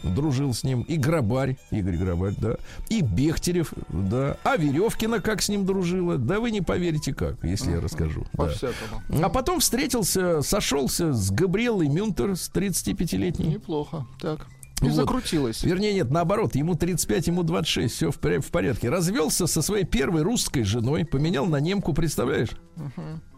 дружил 0.04 0.54
с 0.54 0.64
ним, 0.64 0.82
и 0.82 0.98
Грабарь, 0.98 1.58
Игорь 1.72 1.98
Грабарь, 1.98 2.34
да, 2.38 2.56
и 2.90 3.02
Бехтерев, 3.02 3.74
да, 3.90 4.38
а 4.44 4.58
Веревкина 4.58 5.20
как 5.20 5.42
с 5.42 5.50
ним 5.50 5.66
дружила, 5.66 6.18
да 6.18 6.40
вы 6.40 6.52
не 6.52 6.62
поверите 6.62 7.14
как, 7.14 7.44
если 7.44 7.72
я 7.72 7.82
расскажу. 7.82 8.22
да. 8.34 8.38
По-всякому. 8.46 9.02
А 9.22 9.30
потом 9.30 9.60
встретился, 9.60 10.42
сошелся 10.42 11.14
с 11.14 11.32
Габриэлой 11.32 11.88
Мюнтер, 11.88 12.36
с 12.36 12.50
35-летней. 12.52 13.48
Неплохо. 13.48 14.06
Так. 14.20 14.48
И 14.82 14.86
Вот. 14.86 14.96
закрутилось. 14.96 15.64
Вернее, 15.64 15.94
нет, 15.94 16.10
наоборот, 16.12 16.56
ему 16.56 16.76
35, 16.76 17.28
ему 17.28 17.44
26, 17.44 17.94
все 17.94 18.12
в, 18.12 18.18
в 18.18 18.52
порядке. 18.52 18.90
Развелся 18.90 19.48
со 19.48 19.62
своей 19.62 19.86
первой 19.86 20.24
русской 20.24 20.64
женой, 20.64 21.06
поменял 21.06 21.46
на 21.46 21.58
немку, 21.58 21.94
представляешь? 21.94 22.50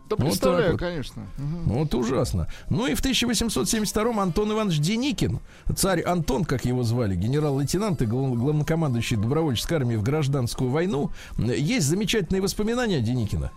Да 0.09 0.15
представляю, 0.17 0.71
вот. 0.73 0.79
конечно. 0.79 1.23
Ну, 1.37 1.79
Вот 1.79 1.93
ужасно. 1.95 2.47
Ну 2.69 2.85
и 2.87 2.93
в 2.93 3.01
1872-м 3.03 4.19
Антон 4.19 4.51
Иванович 4.51 4.79
Деникин, 4.79 5.39
царь 5.75 6.01
Антон, 6.01 6.45
как 6.45 6.65
его 6.65 6.83
звали, 6.83 7.15
генерал-лейтенант 7.15 8.01
и 8.01 8.05
глав- 8.05 8.35
главнокомандующий 8.37 9.17
добровольческой 9.17 9.75
армии 9.75 9.95
в 9.95 10.03
гражданскую 10.03 10.69
войну. 10.69 11.11
Есть 11.37 11.87
замечательные 11.87 12.41
воспоминания 12.41 13.01
Деникина. 13.01 13.51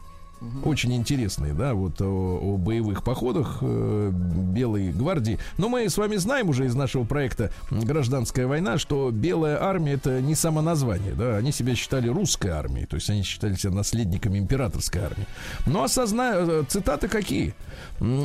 Очень 0.64 0.94
интересные, 0.94 1.53
да, 1.53 1.74
вот 1.74 2.01
о, 2.01 2.05
о 2.05 2.57
боевых 2.57 3.03
походах 3.03 3.59
э, 3.61 4.11
Белой 4.12 4.92
гвардии. 4.92 5.38
Но 5.57 5.68
мы 5.68 5.88
с 5.88 5.96
вами 5.96 6.16
знаем 6.16 6.48
уже 6.48 6.66
из 6.66 6.74
нашего 6.74 7.05
проекта 7.05 7.51
«Гражданская 7.70 8.46
война», 8.46 8.79
что 8.79 9.11
Белая 9.11 9.62
армия 9.62 9.94
это 9.94 10.20
не 10.20 10.35
само 10.35 10.62
название, 10.62 11.14
да, 11.14 11.37
они 11.37 11.53
себя 11.53 11.74
считали 11.74 12.09
русской 12.09 12.48
армией, 12.48 12.87
то 12.87 12.96
есть 12.96 13.11
они 13.11 13.22
считали 13.22 13.55
себя 13.55 13.72
наследниками 13.72 14.38
императорской 14.38 15.03
армии. 15.03 15.27
Но 15.66 15.83
осознаю, 15.83 16.64
цитаты 16.66 17.09
какие? 17.09 17.55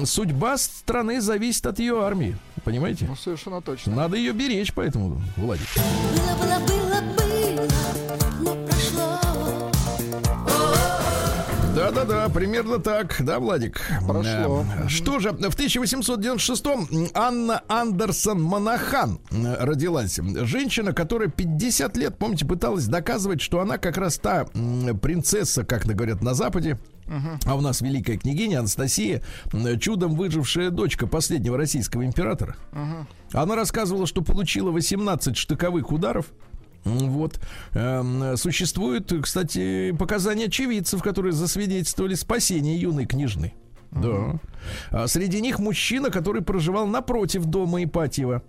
Судьба 0.06 0.58
страны 0.58 1.20
зависит 1.20 1.66
от 1.66 1.80
ее 1.80 2.04
армии, 2.04 2.38
понимаете? 2.64 3.06
Ну, 3.08 3.16
совершенно 3.16 3.62
точно. 3.62 3.96
Надо 3.96 4.18
ее 4.18 4.34
беречь, 4.34 4.74
поэтому, 4.74 5.22
Владик. 5.36 5.68
Было, 5.76 6.36
было, 6.38 6.60
было, 6.60 7.02
было, 7.18 8.43
Да-да-да, 11.92 12.30
примерно 12.30 12.80
так, 12.80 13.18
да, 13.20 13.40
Владик? 13.40 13.82
Прошло. 14.08 14.66
Э, 14.86 14.88
Что 14.88 15.20
же, 15.20 15.32
в 15.32 15.36
1896-м 15.36 17.10
Анна 17.14 17.62
Андерсон 17.68 18.42
Монахан 18.42 19.20
родилась. 19.32 20.18
Женщина, 20.22 20.94
которая 20.94 21.28
50 21.28 21.98
лет, 21.98 22.18
помните, 22.18 22.46
пыталась 22.46 22.86
доказывать, 22.88 23.42
что 23.42 23.60
она 23.60 23.78
как 23.78 23.98
раз 23.98 24.18
та 24.18 24.46
принцесса, 25.02 25.66
как 25.66 25.86
говорят 25.86 26.22
на 26.22 26.34
Западе, 26.34 26.80
а 27.46 27.56
у 27.56 27.62
нас 27.62 27.82
великая 27.82 28.18
княгиня 28.18 28.60
Анастасия, 28.60 29.22
чудом 29.82 30.16
выжившая 30.16 30.70
дочка 30.70 31.06
последнего 31.06 31.58
российского 31.58 32.06
императора. 32.06 32.56
Она 33.34 33.56
рассказывала, 33.56 34.08
что 34.08 34.22
получила 34.22 34.72
18 34.72 35.36
штыковых 35.36 35.92
ударов. 35.92 36.28
М, 36.86 37.10
Вот. 37.12 37.40
Эм, 37.74 38.36
Существуют, 38.38 39.14
кстати, 39.22 39.92
показания 39.92 40.46
очевидцев, 40.46 41.02
которые 41.02 41.34
засвидетельствовали 41.34 42.16
спасение 42.16 42.80
юной 42.80 43.06
княжны. 43.06 43.54
Да. 43.92 44.40
А 44.90 45.08
среди 45.08 45.40
них 45.40 45.60
мужчина, 45.60 46.10
который 46.10 46.42
проживал 46.42 46.88
напротив 46.88 47.46
дома 47.46 47.84
Ипатьева. 47.84 48.42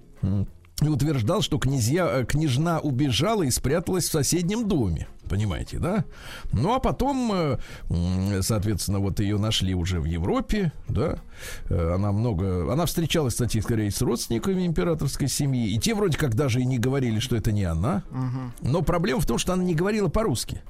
И 0.83 0.89
утверждал, 0.89 1.41
что 1.41 1.59
князья, 1.59 2.09
э, 2.21 2.25
княжна 2.25 2.81
убежала 2.81 3.45
и 3.45 3.51
спряталась 3.51 4.09
в 4.09 4.11
соседнем 4.13 4.67
доме. 4.67 5.07
Понимаете, 5.29 5.79
да? 5.79 6.05
Ну 6.53 6.75
а 6.75 6.81
потом, 6.81 7.31
э, 7.33 7.59
соответственно, 8.43 8.99
вот 8.99 9.21
ее 9.21 9.39
нашли 9.39 9.75
уже 9.75 10.01
в 10.01 10.05
Европе, 10.05 10.73
да? 10.89 11.17
Э, 11.69 11.95
Она 11.95 12.13
много... 12.13 12.73
Она 12.73 12.87
встречалась, 12.87 13.35
кстати, 13.35 13.61
скорее 13.61 13.91
с 13.91 14.01
родственниками 14.03 14.67
императорской 14.67 15.29
семьи. 15.29 15.71
И 15.75 15.79
те 15.79 15.95
вроде 15.95 16.19
как 16.19 16.35
даже 16.35 16.61
и 16.61 16.65
не 16.65 16.79
говорили, 16.79 17.19
что 17.21 17.37
это 17.37 17.53
не 17.53 17.65
она. 17.65 18.03
Но 18.61 18.83
проблема 18.83 19.21
в 19.21 19.27
том, 19.27 19.39
что 19.39 19.53
она 19.53 19.65
не 19.65 19.75
говорила 19.75 20.09
по-русски. 20.09 20.63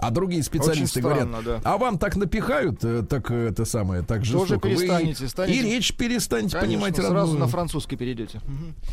А 0.00 0.10
другие 0.12 0.44
специалисты 0.44 1.00
странно, 1.00 1.38
говорят, 1.42 1.44
да. 1.44 1.60
а 1.64 1.76
вам 1.76 1.98
так 1.98 2.14
напихают, 2.14 2.84
э, 2.84 3.02
так 3.02 3.32
э, 3.32 3.48
это 3.48 3.64
самое, 3.64 4.02
так 4.02 4.24
жестоко. 4.24 4.54
Вы 4.54 4.76
перестанете, 4.76 5.24
и- 5.24 5.28
станете- 5.28 5.58
И 5.58 5.62
речь 5.62 5.92
перестанете 5.94 6.56
Конечно, 6.56 6.68
понимать 6.78 6.96
сразу 6.96 7.14
родную. 7.14 7.38
на 7.40 7.48
французский 7.48 7.96
перейдете. 7.96 8.40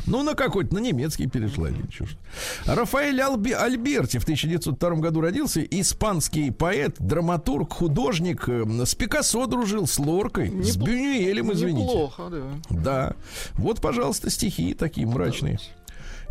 Ну, 0.08 0.24
на 0.24 0.34
какой-то, 0.34 0.74
на 0.74 0.80
немецкий 0.80 1.28
перешла 1.28 1.70
чё 1.92 2.06
ж. 2.06 2.18
Рафаэль 2.66 3.22
Алби- 3.22 3.52
Альберти 3.52 4.18
в 4.18 4.24
1902 4.24 4.96
году 4.96 5.22
родился. 5.22 5.62
Испанский 5.64 6.50
поэт, 6.50 6.96
драматург, 7.00 7.72
художник. 7.74 8.50
э, 8.50 8.66
С 8.86 8.96
Пикассо 8.96 9.46
дружил, 9.46 9.86
с 9.86 10.00
Лоркой, 10.00 10.48
с 10.64 10.76
Непло- 10.76 10.86
Бюнюэлем, 10.88 11.54
извините. 11.54 11.86
Неплохо, 11.88 12.24
да. 12.32 12.42
Да. 12.72 13.14
Вот, 13.54 13.80
пожалуйста, 13.80 14.32
стихи 14.32 14.74
такие 14.74 15.06
мрачные. 15.06 15.60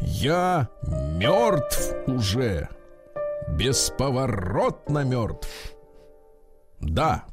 Я 0.00 0.68
мертв 0.82 1.92
уже. 2.08 2.68
Бесповоротно 3.48 5.04
мертв. 5.04 5.48
Да. 6.80 7.24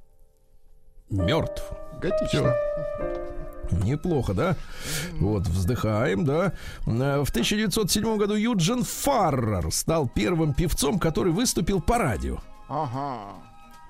Мертв. 1.09 1.63
Готично. 2.01 2.55
Неплохо, 3.71 4.33
да? 4.33 4.55
Вот, 5.13 5.47
вздыхаем, 5.47 6.25
да. 6.25 6.53
Э, 6.85 7.23
В 7.23 7.29
1907 7.29 8.17
году 8.17 8.35
Юджин 8.35 8.83
Фаррер 8.83 9.71
стал 9.71 10.09
первым 10.09 10.53
певцом, 10.53 10.99
который 10.99 11.31
выступил 11.31 11.81
по 11.81 11.97
радио. 11.97 12.39
Ага. 12.67 13.33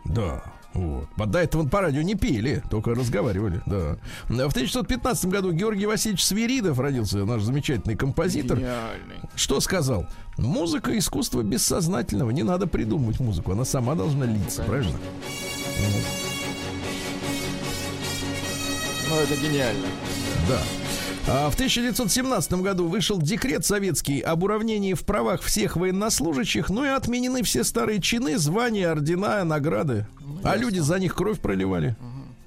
Да. 0.05 0.43
Вот. 0.73 1.07
До 1.17 1.39
этого 1.39 1.67
по 1.67 1.81
радио 1.81 2.01
не 2.01 2.15
пели, 2.15 2.63
только 2.69 2.91
разговаривали, 2.91 3.62
да. 3.65 3.97
В 4.27 4.53
1915 4.53 5.25
году 5.25 5.51
Георгий 5.51 5.86
Васильевич 5.86 6.23
Свиридов 6.23 6.79
родился, 6.79 7.25
наш 7.25 7.41
замечательный 7.41 7.95
композитор. 7.95 8.57
Гениальный. 8.57 9.17
Что 9.36 9.60
сказал? 9.60 10.07
Музыка 10.38 10.97
искусство 10.97 11.43
бессознательного. 11.43 12.31
Не 12.31 12.43
надо 12.43 12.67
придумывать 12.67 13.19
музыку, 13.19 13.51
она 13.51 13.65
сама 13.65 13.95
должна 13.95 14.25
литься, 14.25 14.63
правильно? 14.63 14.97
Ну, 19.10 19.15
это 19.17 19.36
гениально. 19.36 19.88
Да. 20.47 20.62
А 21.27 21.49
в 21.51 21.53
1917 21.53 22.53
году 22.53 22.88
вышел 22.88 23.21
декрет 23.21 23.63
советский 23.65 24.21
об 24.21 24.43
уравнении 24.43 24.93
в 24.95 25.03
правах 25.05 25.41
всех 25.43 25.75
военнослужащих, 25.75 26.69
ну 26.69 26.84
и 26.84 26.88
отменены 26.88 27.43
все 27.43 27.63
старые 27.63 28.01
чины, 28.01 28.38
звания, 28.38 28.89
ордена, 28.89 29.43
награды. 29.43 30.07
А 30.43 30.56
люди 30.58 30.80
за 30.80 30.99
них 30.99 31.15
кровь 31.15 31.39
проливали. 31.39 31.95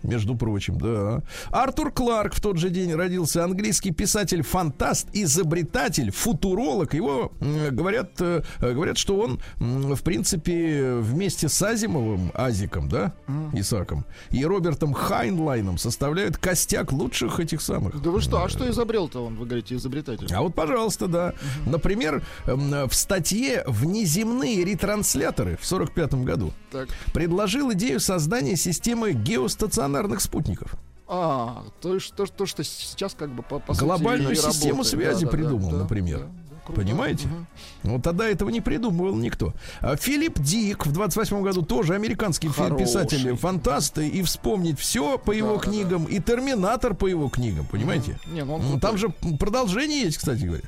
Между 0.05 0.37
прочим, 0.37 0.79
да. 0.79 1.23
Артур 1.51 1.91
Кларк 1.91 2.35
в 2.35 2.41
тот 2.41 2.59
же 2.59 2.71
день 2.71 2.93
родился, 2.95 3.43
английский 3.45 3.91
писатель-фантаст, 3.91 5.09
изобретатель, 5.13 6.11
футуролог. 6.11 6.95
Его 6.95 7.33
говорят, 7.71 8.13
э, 8.21 8.43
говорят, 8.61 8.99
что 8.99 9.19
он, 9.19 9.41
в 9.59 10.03
принципе, 10.03 10.95
вместе 11.01 11.49
с 11.49 11.63
Азимовым, 11.63 12.31
Азиком, 12.35 12.89
да, 12.89 13.15
Исаком, 13.55 14.05
и 14.31 14.45
Робертом 14.45 14.93
Хайнлайном 14.93 15.79
составляют 15.79 16.37
костяк 16.37 16.93
лучших 16.93 17.41
этих 17.41 17.61
самых. 17.63 18.01
Да 18.03 18.11
вы 18.11 18.21
что, 18.21 18.43
а 18.45 18.49
что 18.49 18.69
изобрел-то 18.71 19.25
он, 19.25 19.37
вы 19.37 19.47
говорите, 19.47 19.75
изобретатель? 19.77 20.29
А 20.33 20.43
вот, 20.43 20.55
пожалуйста, 20.55 21.07
да. 21.09 21.33
Например, 21.67 22.23
в 22.45 22.93
статье 22.93 23.65
«Внеземные 23.67 24.65
ретрансляторы» 24.65 25.57
в 25.61 25.65
45 25.67 26.15
году 26.25 26.53
Так. 26.71 26.89
предложил 27.13 27.73
идею 27.73 28.01
создания 28.01 28.57
системы 28.57 29.13
геостационарных 29.13 29.94
спутников. 30.21 30.75
А, 31.07 31.65
то, 31.81 31.95
есть 31.95 32.15
то, 32.15 32.25
то, 32.27 32.47
что 32.47 32.65
сейчас 32.65 33.15
как 33.15 33.31
бы 33.31 33.43
по, 33.43 33.59
по 33.59 33.75
сути 33.75 33.85
Глобальную 33.85 34.33
и 34.33 34.37
систему 34.37 34.79
работает. 34.83 34.87
связи 34.87 35.25
Да, 35.27 35.31
да, 35.31 35.37
придумал, 35.37 35.71
да, 35.71 35.77
например. 35.79 36.19
да, 36.21 36.25
да, 36.25 36.57
круто. 36.65 36.81
Понимаете? 36.81 37.29
Мгм. 37.29 37.47
Вот 37.83 38.03
тогда 38.03 38.27
этого 38.27 38.49
не 38.49 38.63
придумывал 38.63 39.15
никто. 39.15 39.53
А 39.81 39.97
Филипп 39.97 40.39
Дик 40.41 40.87
в 40.87 40.93
28 40.93 41.43
году 41.43 41.61
тоже 41.61 41.95
американский 41.95 42.49
Хороший. 42.49 42.85
писатель, 42.87 43.37
фантаст, 43.37 43.99
и 43.99 44.23
вспомнить 44.23 44.79
все 44.81 45.19
по 45.19 45.33
его 45.33 45.57
Да, 45.57 45.57
да, 45.57 45.61
книгам, 45.61 46.05
и 46.05 46.21
Терминатор 46.21 46.95
по 46.95 47.07
его 47.07 47.29
книгам, 47.29 47.67
понимаете? 47.67 48.19
Не, 48.27 48.43
ну 48.45 48.55
он 48.55 48.63
Ну. 48.63 48.81
Там 48.81 48.97
же 48.97 49.11
продолжение 49.39 50.03
есть, 50.05 50.17
кстати 50.17 50.43
говоря. 50.45 50.65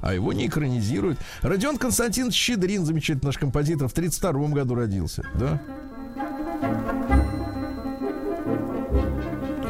А 0.00 0.14
его 0.14 0.32
не 0.32 0.46
экранизируют. 0.46 1.18
Родион 1.42 1.76
Константин 1.78 2.30
Щедрин, 2.30 2.86
замечательный 2.86 3.26
наш 3.26 3.38
композитор, 3.38 3.88
в 3.88 3.92
32 3.92 4.48
году 4.50 4.76
родился, 4.76 5.24
да? 5.34 5.60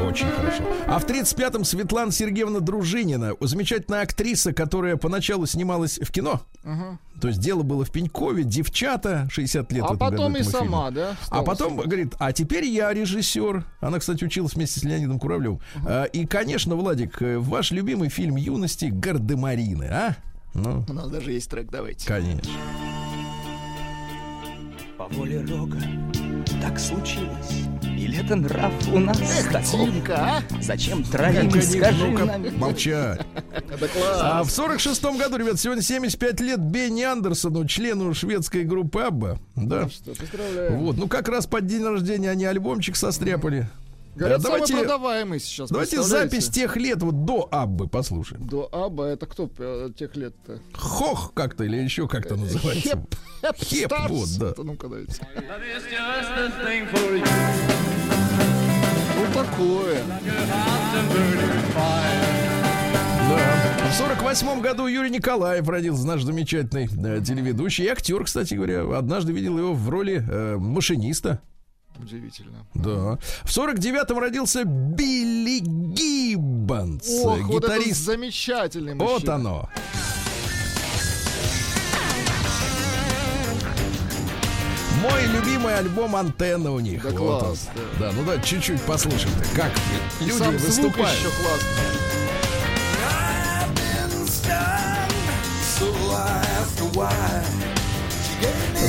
Очень 0.09 0.27
хорошо. 0.31 0.63
А 0.87 0.97
в 0.99 1.05
35-м 1.05 1.63
Светлана 1.63 2.11
Сергеевна 2.11 2.59
Дружинина, 2.61 3.33
замечательная 3.41 4.01
актриса, 4.01 4.53
которая 4.53 4.97
поначалу 4.97 5.45
снималась 5.45 5.99
в 5.99 6.11
кино. 6.11 6.41
Мгм. 6.63 6.99
То 7.21 7.27
есть 7.27 7.39
дело 7.39 7.63
было 7.63 7.83
в 7.85 7.91
Пенькове, 7.91 8.43
девчата, 8.43 9.27
60 9.31 9.71
лет. 9.71 9.83
А 9.87 9.95
потом 9.95 10.35
и 10.37 10.43
сама, 10.43 10.89
да? 10.89 11.15
А 11.21 11.25
стала 11.25 11.43
потом 11.43 11.69
сама. 11.71 11.83
говорит, 11.83 12.13
а 12.17 12.31
теперь 12.33 12.65
я 12.65 12.93
режиссер. 12.93 13.65
Она, 13.81 13.99
кстати, 13.99 14.23
училась 14.23 14.53
вместе 14.55 14.79
с 14.79 14.83
Леонидом 14.83 15.19
Куравлевым. 15.19 15.59
А, 15.85 16.05
И, 16.05 16.25
конечно, 16.25 16.75
Владик, 16.75 17.21
э, 17.21 17.37
ваш 17.37 17.71
любимый 17.71 18.09
фильм 18.09 18.35
юности 18.37 18.85
Гардемарины, 18.85 19.83
а? 19.85 20.15
Ну, 20.55 20.83
У 20.89 20.93
нас 20.93 21.07
даже 21.09 21.31
есть 21.33 21.49
трек, 21.51 21.69
давайте. 21.69 22.07
конечно. 22.07 22.51
По 24.97 25.05
воле 25.07 25.41
Рога 25.41 25.77
так 26.61 26.79
случилось. 26.79 27.63
Или 27.99 28.23
это 28.23 28.35
нрав 28.37 28.71
у 28.93 28.97
нас 28.99 29.19
таков? 29.51 29.71
Тимка, 29.71 30.15
а? 30.17 30.61
Зачем 30.61 31.03
травим, 31.03 31.49
Как 31.51 31.61
они, 31.61 31.61
скажи 31.61 32.07
ну-ка, 32.07 32.25
нам. 32.25 32.57
молчать. 32.57 33.19
А 34.21 34.43
в 34.43 34.49
46 34.49 35.03
году, 35.17 35.35
ребят, 35.37 35.59
сегодня 35.59 35.83
75 35.83 36.39
лет 36.39 36.59
Бенни 36.61 37.03
Андерсону, 37.03 37.65
члену 37.67 38.13
шведской 38.13 38.63
группы 38.63 39.01
Абба. 39.01 39.37
Да. 39.57 39.89
Что, 39.89 40.15
поздравляю. 40.15 40.77
Вот, 40.77 40.95
ну 40.97 41.09
как 41.09 41.27
раз 41.27 41.45
под 41.45 41.67
день 41.67 41.83
рождения 41.83 42.29
они 42.31 42.45
альбомчик 42.45 42.95
состряпали. 42.95 43.67
Говорят, 44.19 44.39
Э, 44.39 44.43
давайте- 44.43 44.67
самый 44.67 44.81
продаваемый 44.81 45.39
сейчас. 45.39 45.69
Давайте 45.69 46.03
запись 46.03 46.49
тех 46.49 46.75
лет 46.75 47.01
вот 47.01 47.23
до 47.23 47.47
Аббы 47.51 47.87
послушаем. 47.87 48.45
До 48.45 48.67
Аба, 48.71 49.05
это 49.05 49.25
кто 49.25 49.49
э, 49.57 49.89
тех 49.97 50.15
лет-то? 50.17 50.59
Хох 50.73 51.33
как-то 51.33 51.63
или 51.63 51.77
еще 51.77 52.05
как-то 52.07 52.35
называется. 52.35 52.81
Хеп, 52.89 52.99
Хеп, 53.41 53.55
Хеп, 53.63 53.85
Старс. 53.93 54.11
вот, 54.11 54.29
да. 54.57 54.63
Ну-ка, 54.63 54.87
дайте. 54.89 55.25
Ну, 59.15 59.33
такое. 59.33 60.01
Да. 63.29 63.89
В 63.91 63.93
48 63.95 64.61
году 64.61 64.87
Юрий 64.87 65.09
Николаев 65.09 65.67
родился, 65.67 66.05
наш 66.05 66.23
замечательный 66.23 66.85
э, 66.87 67.21
телеведущий 67.23 67.85
и 67.85 67.87
актер, 67.87 68.23
кстати 68.23 68.53
говоря. 68.53 68.97
Однажды 68.97 69.33
видел 69.33 69.57
его 69.57 69.73
в 69.73 69.89
роли 69.89 70.23
э, 70.27 70.57
машиниста. 70.57 71.41
Удивительно. 72.01 72.65
Да. 72.73 73.17
В 73.43 73.47
49-м 73.49 74.17
родился 74.19 74.63
Билли 74.63 75.59
Гиббонс, 75.59 77.07
Ох, 77.23 77.39
вот 77.41 77.63
это 77.65 77.75
гитарист. 77.77 78.01
замечательный 78.05 78.95
мужчина. 78.95 79.19
Вот 79.19 79.29
оно. 79.29 79.69
Мой 85.01 85.25
любимый 85.27 85.77
альбом 85.77 86.15
«Антенна» 86.15 86.71
у 86.73 86.79
них. 86.79 87.03
Да 87.03 87.09
Вот 87.11 87.39
класс, 87.43 87.69
он. 87.75 87.81
Да, 87.99 88.11
ну 88.11 88.23
да, 88.25 88.37
чуть-чуть 88.41 88.81
послушаем. 88.81 89.33
Как 89.55 89.71
И 90.19 90.25
люди 90.25 90.37
сам 90.37 90.57
выступают. 90.57 91.17
еще 91.17 91.29
классный. 91.41 91.89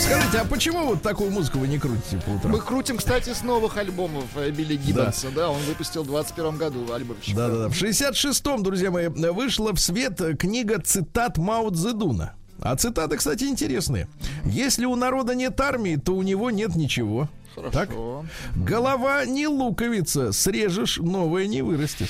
Скажите, 0.00 0.38
а 0.38 0.44
почему 0.44 0.86
вот 0.86 1.02
такую 1.02 1.30
музыку 1.30 1.58
вы 1.58 1.68
не 1.68 1.78
крутите 1.78 2.18
по 2.18 2.30
утрам? 2.30 2.52
Мы 2.52 2.60
крутим, 2.60 2.96
кстати, 2.96 3.32
с 3.34 3.42
новых 3.42 3.76
альбомов 3.76 4.24
э, 4.36 4.50
Билли 4.50 4.76
Гиббонса. 4.76 5.28
Да. 5.34 5.50
он 5.50 5.60
выпустил 5.62 6.04
в 6.04 6.06
21 6.06 6.56
году 6.56 6.92
альбомчик. 6.92 7.34
Да-да-да. 7.34 7.68
В 7.68 7.72
66-м, 7.72 8.62
друзья 8.62 8.90
мои, 8.90 9.08
вышла 9.08 9.72
в 9.72 9.78
свет 9.78 10.20
книга 10.38 10.80
цитат 10.80 11.38
Мао 11.38 11.70
Цзэдуна. 11.70 12.34
А 12.60 12.76
цитаты, 12.76 13.16
кстати, 13.16 13.44
интересные. 13.44 14.08
Если 14.44 14.84
у 14.84 14.94
народа 14.96 15.34
нет 15.34 15.60
армии, 15.60 15.96
то 15.96 16.14
у 16.14 16.22
него 16.22 16.50
нет 16.50 16.76
ничего. 16.76 17.28
Хорошо. 17.54 17.72
Так? 17.72 17.90
Голова 18.54 19.24
не 19.24 19.46
луковица, 19.46 20.32
срежешь, 20.32 20.98
новое 20.98 21.46
не 21.46 21.62
вырастет. 21.62 22.08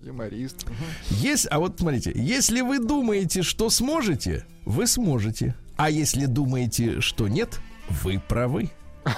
Юморист. 0.00 0.66
Есть, 1.10 1.46
а 1.50 1.58
вот 1.58 1.78
смотрите, 1.78 2.12
если 2.14 2.60
вы 2.60 2.78
думаете, 2.78 3.42
что 3.42 3.70
сможете, 3.70 4.44
вы 4.64 4.86
сможете. 4.86 5.54
А 5.76 5.90
если 5.90 6.26
думаете, 6.26 7.00
что 7.00 7.28
нет, 7.28 7.60
вы 8.02 8.20
правы. 8.28 8.70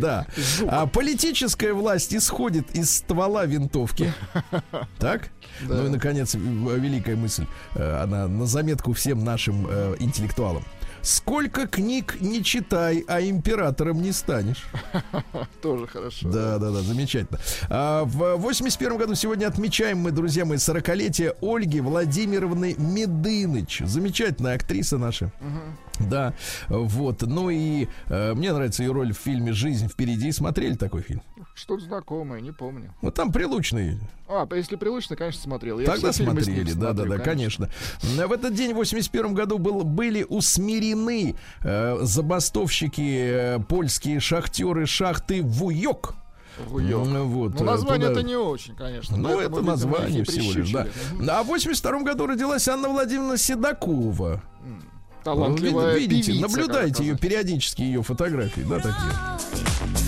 Да. 0.00 0.26
А 0.68 0.86
политическая 0.86 1.72
власть 1.72 2.14
исходит 2.14 2.74
из 2.76 2.90
ствола 2.90 3.44
винтовки. 3.46 4.12
Так? 4.98 5.30
Ну 5.60 5.86
и, 5.86 5.88
наконец, 5.90 6.34
великая 6.34 7.16
мысль. 7.16 7.46
э, 7.74 8.02
Она 8.02 8.26
на 8.26 8.46
заметку 8.46 8.92
всем 8.94 9.22
нашим 9.24 9.66
э, 9.68 9.96
интеллектуалам. 10.00 10.64
Сколько 11.02 11.66
книг 11.66 12.18
не 12.20 12.44
читай, 12.44 13.04
а 13.08 13.20
императором 13.20 14.00
не 14.00 14.12
станешь. 14.12 14.64
Тоже 15.62 15.86
хорошо. 15.88 16.28
Да, 16.30 16.58
да, 16.58 16.70
да, 16.70 16.80
замечательно. 16.80 17.40
А, 17.68 18.04
в 18.04 18.36
81 18.36 18.96
году 18.96 19.14
сегодня 19.16 19.46
отмечаем 19.46 19.98
мы, 19.98 20.12
друзья 20.12 20.44
мои, 20.44 20.58
40-летие 20.58 21.34
Ольги 21.42 21.80
Владимировны 21.80 22.76
Медыныч. 22.78 23.82
Замечательная 23.84 24.54
актриса 24.54 24.96
наша. 24.96 25.32
Да, 25.98 26.34
вот. 26.68 27.22
Ну 27.22 27.50
и 27.50 27.88
э, 28.08 28.34
мне 28.34 28.52
нравится 28.52 28.82
ее 28.82 28.92
роль 28.92 29.12
в 29.12 29.18
фильме 29.18 29.52
«Жизнь 29.52 29.88
впереди». 29.88 30.32
Смотрели 30.32 30.74
такой 30.74 31.02
фильм? 31.02 31.22
Что-то 31.54 31.84
знакомое, 31.84 32.40
не 32.40 32.50
помню. 32.50 32.94
Ну, 33.02 33.10
там 33.10 33.30
Прилучный. 33.30 33.98
А, 34.26 34.48
если 34.54 34.76
прилучно, 34.76 35.16
конечно, 35.16 35.42
смотрел. 35.42 35.78
Я 35.78 35.86
Тогда 35.86 36.12
смотрели, 36.12 36.72
да, 36.72 36.92
да, 36.92 37.02
смотрю, 37.02 37.18
да, 37.18 37.18
конечно. 37.18 37.68
В 38.00 38.32
этот 38.32 38.54
день, 38.54 38.72
в 38.72 38.76
81 38.76 39.34
году, 39.34 39.58
был, 39.58 39.82
были 39.84 40.24
усмирены 40.26 41.36
э, 41.60 41.98
забастовщики, 42.00 43.56
э, 43.58 43.58
польские 43.68 44.20
шахтеры 44.20 44.86
шахты. 44.86 45.42
Вуйок. 45.42 46.14
Ну, 46.70 47.26
вот, 47.26 47.54
Ну, 47.54 47.60
э, 47.60 47.64
название 47.64 48.08
туда- 48.08 48.20
это 48.20 48.28
не 48.28 48.36
очень, 48.36 48.74
конечно. 48.74 49.16
Ну, 49.16 49.38
это 49.38 49.50
видимо, 49.50 49.72
название 49.72 50.24
всего 50.24 50.52
лишь, 50.52 50.70
да. 50.70 50.86
А 51.28 51.42
в 51.42 51.48
82 51.48 52.02
году 52.02 52.26
родилась 52.26 52.66
Анна 52.68 52.88
Владимировна 52.88 53.36
Седокова. 53.36 54.42
Талантливая 55.24 55.96
видите, 55.98 56.32
певица, 56.32 56.48
наблюдайте 56.48 57.04
ее 57.04 57.16
периодически, 57.16 57.82
ее 57.82 58.02
фотографии, 58.02 58.62
да, 58.62 58.76
такие. 58.78 60.01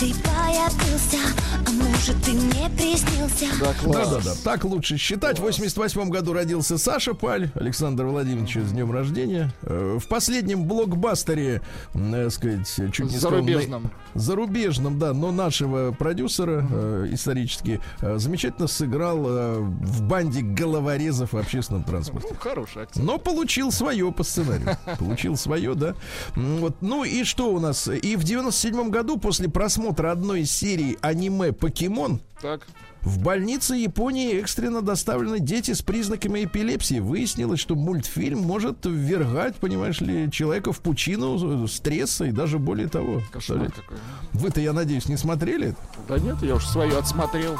Откуда 0.00 0.14
ты 0.14 0.22
появился, 0.22 1.18
а 1.66 1.89
может 2.00 2.16
ты 2.24 2.32
мне 2.32 2.70
приснился? 2.70 3.46
Да, 3.60 3.74
класс. 3.74 4.08
Да, 4.10 4.16
да, 4.16 4.20
да. 4.24 4.30
Так 4.42 4.64
лучше 4.64 4.96
считать. 4.96 5.38
В 5.38 5.42
88 5.42 6.08
году 6.08 6.32
родился 6.32 6.78
Саша 6.78 7.12
Паль, 7.12 7.50
Александр 7.54 8.04
Владимирович 8.06 8.56
с 8.56 8.70
днем 8.72 8.90
рождения. 8.90 9.52
Э, 9.62 9.98
В 10.00 10.06
последнем 10.08 10.64
блокбастере, 10.64 11.60
м, 11.94 12.14
э, 12.14 12.30
сказать, 12.30 12.66
чуть 12.92 13.10
не 13.10 13.18
Зарубежном. 13.18 13.82
на- 14.14 14.20
зарубежном, 14.20 14.98
да, 14.98 15.12
но 15.12 15.30
нашего 15.30 15.92
продюсера 15.92 16.66
э, 16.70 17.08
исторически 17.12 17.80
замечательно 18.00 18.66
сыграл 18.66 19.18
в 19.18 20.02
банде 20.02 20.40
головорезов 20.40 21.34
в 21.34 21.36
общественном 21.36 21.84
транспорте. 21.84 22.28
Ну, 22.30 22.36
хороший 22.40 22.82
актер. 22.84 23.02
Но 23.02 23.18
получил 23.18 23.70
свое 23.72 24.10
по 24.10 24.22
сценарию. 24.24 24.76
Получил 24.98 25.36
свое, 25.36 25.74
да. 25.74 25.94
Вот. 26.34 26.76
Ну 26.80 27.04
и 27.04 27.24
что 27.24 27.52
у 27.52 27.60
нас? 27.60 27.88
И 27.88 28.16
в 28.16 28.24
97 28.24 28.88
году 28.88 29.18
после 29.18 29.48
просмотра 29.48 29.70
просмотра 29.70 30.10
одной 30.12 30.40
из 30.42 30.50
серий 30.50 30.96
аниме 31.02 31.52
«Покемон» 31.52 31.89
Так. 32.40 32.66
в 33.02 33.18
больнице 33.22 33.74
Японии 33.74 34.38
экстренно 34.40 34.80
доставлены 34.82 35.40
дети 35.40 35.72
с 35.72 35.82
признаками 35.82 36.44
эпилепсии. 36.44 36.98
Выяснилось, 37.00 37.60
что 37.60 37.74
мультфильм 37.74 38.40
может 38.40 38.86
ввергать, 38.86 39.56
понимаешь 39.56 40.00
ли, 40.00 40.30
человека 40.30 40.72
в 40.72 40.80
пучину 40.80 41.66
стресса 41.68 42.24
и 42.24 42.32
даже 42.32 42.58
более 42.58 42.88
того. 42.88 43.22
Кошмар 43.32 43.70
какой. 43.72 43.98
Вы-то, 44.32 44.60
я 44.60 44.72
надеюсь, 44.72 45.08
не 45.08 45.16
смотрели? 45.16 45.74
Да 46.08 46.18
нет, 46.18 46.42
я 46.42 46.54
уж 46.54 46.66
свою 46.66 46.96
отсмотрел. 46.98 47.56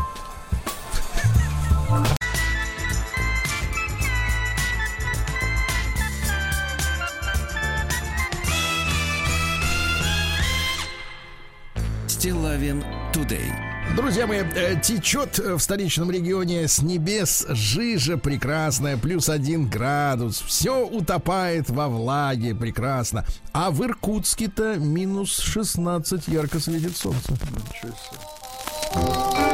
Стилавин 12.07 12.85
Тудей. 13.15 13.51
Друзья 13.97 14.27
мои, 14.27 14.41
э, 14.41 14.81
течет 14.81 15.39
в 15.39 15.59
столичном 15.59 16.11
регионе 16.11 16.69
с 16.69 16.81
небес 16.81 17.47
жижа 17.49 18.17
прекрасная, 18.17 18.97
плюс 18.97 19.29
один 19.29 19.69
градус. 19.69 20.41
Все 20.47 20.87
утопает 20.87 21.69
во 21.71 21.89
влаге, 21.89 22.55
прекрасно. 22.55 23.25
А 23.53 23.71
в 23.71 23.85
Иркутске-то 23.85 24.77
минус 24.77 25.39
16 25.39 26.29
ярко 26.29 26.61
светит 26.61 26.97
солнце. 26.97 27.33
Ничего 27.33 27.93
себе. 27.93 29.51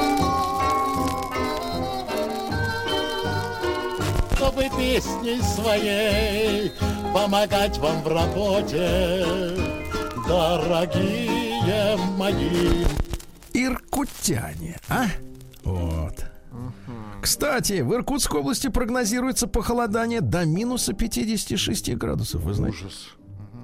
чтобы 4.56 4.70
песней 4.78 5.42
своей 5.42 6.72
помогать 7.12 7.78
вам 7.78 8.02
в 8.02 8.08
работе, 8.08 9.24
дорогие 10.26 11.96
мои. 12.16 13.05
Иркутяне, 13.56 14.78
а? 14.88 15.06
Вот. 15.64 16.24
Кстати, 17.22 17.80
в 17.80 17.92
Иркутской 17.94 18.40
области 18.40 18.68
прогнозируется 18.68 19.46
похолодание 19.46 20.20
до 20.20 20.44
минуса 20.44 20.92
56 20.92 21.94
градусов, 21.94 22.42
вы 22.42 22.54
знаете. 22.54 22.78
Ужас. 22.78 23.08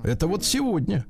Это 0.03 0.27
вот 0.27 0.45
сегодня. 0.45 1.07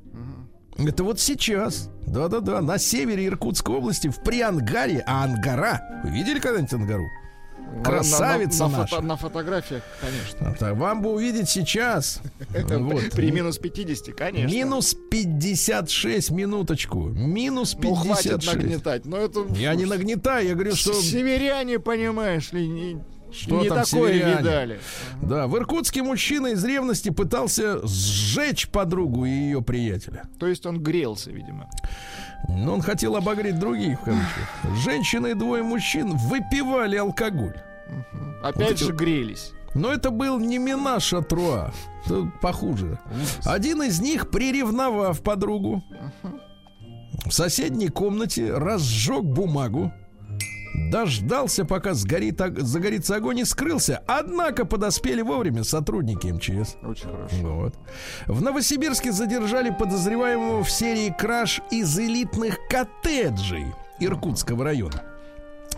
Это 0.76 1.05
вот 1.05 1.20
сейчас. 1.20 1.91
Да-да-да. 2.07 2.61
На 2.61 2.78
севере 2.78 3.26
Иркутской 3.26 3.76
области, 3.76 4.09
в 4.09 4.22
Приангаре, 4.22 5.03
а 5.07 5.24
Ангара. 5.24 6.03
Вы 6.05 6.11
видели 6.11 6.41
когда-нибудь 6.41 6.72
Ангару? 6.72 7.05
Красавица 7.85 8.64
на, 8.64 8.68
на, 8.68 8.73
на, 8.77 8.79
наша. 8.83 8.97
фото- 8.97 9.07
на 9.07 9.16
фотографиях, 9.16 9.83
конечно. 10.01 10.51
А 10.51 10.55
так 10.55 10.77
вам 10.77 11.03
бы 11.03 11.11
увидеть 11.12 11.49
сейчас. 11.49 12.20
Вот. 12.68 13.11
При 13.12 13.31
минус 13.31 13.59
50, 13.59 14.14
конечно. 14.14 14.55
Минус 14.55 14.95
56, 15.11 16.31
минуточку. 16.31 17.01
Минус 17.09 17.77
Ну, 17.83 17.95
хватит 17.95 18.33
56. 18.41 18.55
нагнетать. 18.57 19.05
Но 19.07 19.16
это... 19.18 19.45
Я 19.57 19.75
не 19.75 19.85
нагнетаю, 19.85 20.47
я 20.49 20.55
говорю, 20.55 20.75
что... 20.75 20.93
Северяне, 20.95 21.79
понимаешь 21.79 22.53
ли, 22.53 22.66
не, 22.68 22.99
Что 23.33 23.61
не 23.62 23.68
там 23.68 23.85
такое 23.85 24.12
северяне? 24.12 24.39
видали. 24.39 24.80
Да, 25.22 25.47
в 25.47 25.57
Иркутске 25.57 26.03
мужчина 26.03 26.49
из 26.49 26.64
ревности 26.64 27.11
пытался 27.11 27.87
сжечь 27.87 28.68
подругу 28.68 29.24
и 29.24 29.30
ее 29.30 29.62
приятеля. 29.62 30.24
То 30.39 30.47
есть 30.47 30.66
он 30.66 30.83
грелся, 30.83 31.30
видимо. 31.30 31.68
Но 32.49 32.74
он 32.74 32.83
хотел 32.83 33.16
обогреть 33.16 33.59
других, 33.59 34.01
кавычках. 34.01 34.49
Женщина 34.85 35.28
и 35.28 35.35
двое 35.35 35.62
мужчин 35.62 36.16
выпивали 36.16 36.97
алкоголь. 36.97 37.55
Опять 38.43 38.72
эти 38.72 38.80
же 38.85 38.93
вот- 38.93 38.97
грелись. 39.01 39.53
Но 39.74 39.91
это 39.91 40.11
был 40.11 40.39
не 40.39 40.59
Минаш, 40.59 41.14
а 41.14 41.22
Труа. 41.22 41.72
Это 42.05 42.30
похуже. 42.43 42.99
Один 43.45 43.83
из 43.83 44.01
них, 44.01 44.28
приревновав 44.30 45.22
подругу, 45.22 45.83
в 47.24 47.30
соседней 47.30 47.89
комнате 47.89 48.53
разжег 48.53 49.22
бумагу, 49.22 49.91
дождался, 50.75 51.64
пока 51.64 51.95
сгорит, 51.95 52.41
загорится 52.59 53.16
огонь 53.16 53.41
и 53.41 53.45
скрылся. 53.45 54.03
Однако 54.07 54.64
подоспели 54.64 55.23
вовремя 55.23 55.64
сотрудники 55.64 56.29
МЧС. 56.29 56.77
Очень 56.83 57.11
хорошо. 57.11 57.37
Вот. 57.43 57.75
В 58.27 58.43
Новосибирске 58.43 59.12
задержали 59.12 59.70
подозреваемого 59.70 60.64
в 60.64 60.70
серии 60.70 61.14
краж 61.16 61.61
из 61.70 61.99
элитных 61.99 62.59
коттеджей 62.68 63.66
Иркутского 64.01 64.64
района. 64.64 65.03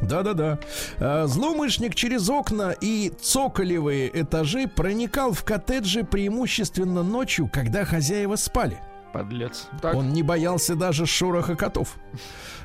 Да-да-да. 0.02 0.58
А, 0.98 1.26
Злоумышленник 1.26 1.94
через 1.94 2.28
окна 2.28 2.74
и 2.80 3.12
цоколевые 3.20 4.10
этажи 4.20 4.66
проникал 4.66 5.32
в 5.32 5.44
коттеджи 5.44 6.04
преимущественно 6.04 7.02
ночью, 7.02 7.48
когда 7.52 7.84
хозяева 7.84 8.36
спали. 8.36 8.78
Подлец. 9.14 9.68
Так, 9.80 9.94
Он 9.94 10.12
не 10.12 10.24
боялся 10.24 10.74
даже 10.74 11.06
шороха 11.06 11.54
котов. 11.54 11.98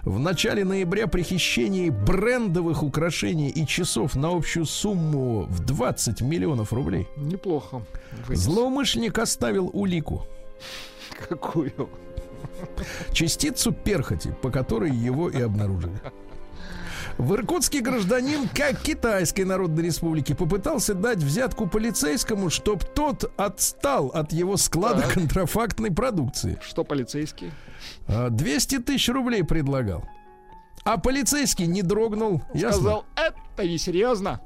В 0.02 0.18
начале 0.18 0.66
ноября 0.66 1.06
при 1.06 1.22
хищении 1.22 1.92
брендовых 1.92 2.82
украшений 2.82 3.50
и 3.50 3.68
часов 3.68 4.16
на 4.16 4.30
общую 4.30 4.66
сумму 4.66 5.44
в 5.44 5.60
20 5.60 6.22
миллионов 6.22 6.74
рублей 6.74 7.08
неплохо. 7.18 7.84
Вынес. 8.26 8.42
злоумышленник 8.42 9.20
оставил 9.20 9.70
улику. 9.72 10.26
Какую? 11.30 11.90
частицу 13.12 13.72
перхоти, 13.72 14.34
по 14.42 14.50
которой 14.50 14.90
его 14.90 15.30
и 15.30 15.40
обнаружили. 15.40 16.02
В 17.20 17.34
Иркутске 17.34 17.82
гражданин, 17.82 18.48
как 18.48 18.80
Китайской 18.80 19.42
Народной 19.42 19.84
Республики, 19.84 20.32
попытался 20.34 20.94
дать 20.94 21.18
взятку 21.18 21.68
полицейскому, 21.68 22.50
чтоб 22.50 22.82
тот 22.82 23.30
отстал 23.36 24.08
от 24.08 24.32
его 24.32 24.56
склада 24.56 25.02
Так. 25.02 25.14
контрафактной 25.16 25.92
продукции. 25.92 26.58
Что 26.62 26.86
полицейский? 26.86 27.52
А, 28.08 28.30
200 28.30 28.80
тысяч 28.80 29.10
рублей 29.10 29.44
предлагал. 29.44 30.08
А 30.84 30.98
полицейский 30.98 31.68
не 31.68 31.82
дрогнул. 31.82 32.42
Ясно? 32.54 32.72
Сказал, 32.82 33.06
это 33.16 33.68
несерьезно. 33.68 34.40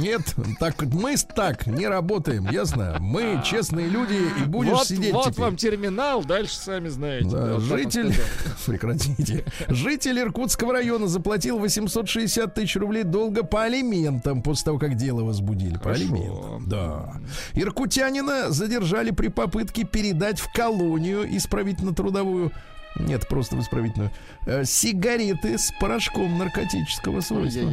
Нет, 0.00 0.22
так 0.58 0.82
мы 0.86 1.16
так 1.16 1.66
не 1.66 1.86
работаем, 1.86 2.48
ясно? 2.50 2.96
Мы 2.98 3.42
честные 3.44 3.88
люди 3.88 4.18
и 4.40 4.44
будешь 4.46 4.70
вот 4.72 4.86
сидеть 4.86 5.12
вот 5.12 5.26
теперь. 5.26 5.40
вам 5.44 5.56
терминал, 5.56 6.24
дальше 6.24 6.56
сами 6.56 6.88
знаете. 6.88 7.28
Да, 7.28 7.60
житель, 7.60 8.14
прекратите. 8.66 9.44
Житель 9.68 10.18
Иркутского 10.20 10.72
района 10.72 11.06
заплатил 11.08 11.58
860 11.58 12.54
тысяч 12.54 12.76
рублей 12.76 13.02
долга 13.04 13.44
по 13.44 13.64
алиментам 13.64 14.42
после 14.42 14.64
того, 14.64 14.78
как 14.78 14.96
дело 14.96 15.22
возбудили. 15.24 15.74
По 15.74 15.84
Хорошо. 15.84 16.02
алиментам, 16.02 16.68
да. 16.68 17.14
Иркутянина 17.52 18.50
задержали 18.50 19.10
при 19.10 19.28
попытке 19.28 19.84
передать 19.84 20.40
в 20.40 20.50
колонию 20.52 21.24
исправительно-трудовую 21.36 22.50
нет, 22.96 23.28
просто 23.28 23.56
в 23.56 23.60
исправительную. 23.60 24.10
э, 24.46 24.64
сигареты 24.64 25.58
с 25.58 25.72
порошком 25.80 26.38
наркотического 26.38 27.20
свойства. 27.20 27.70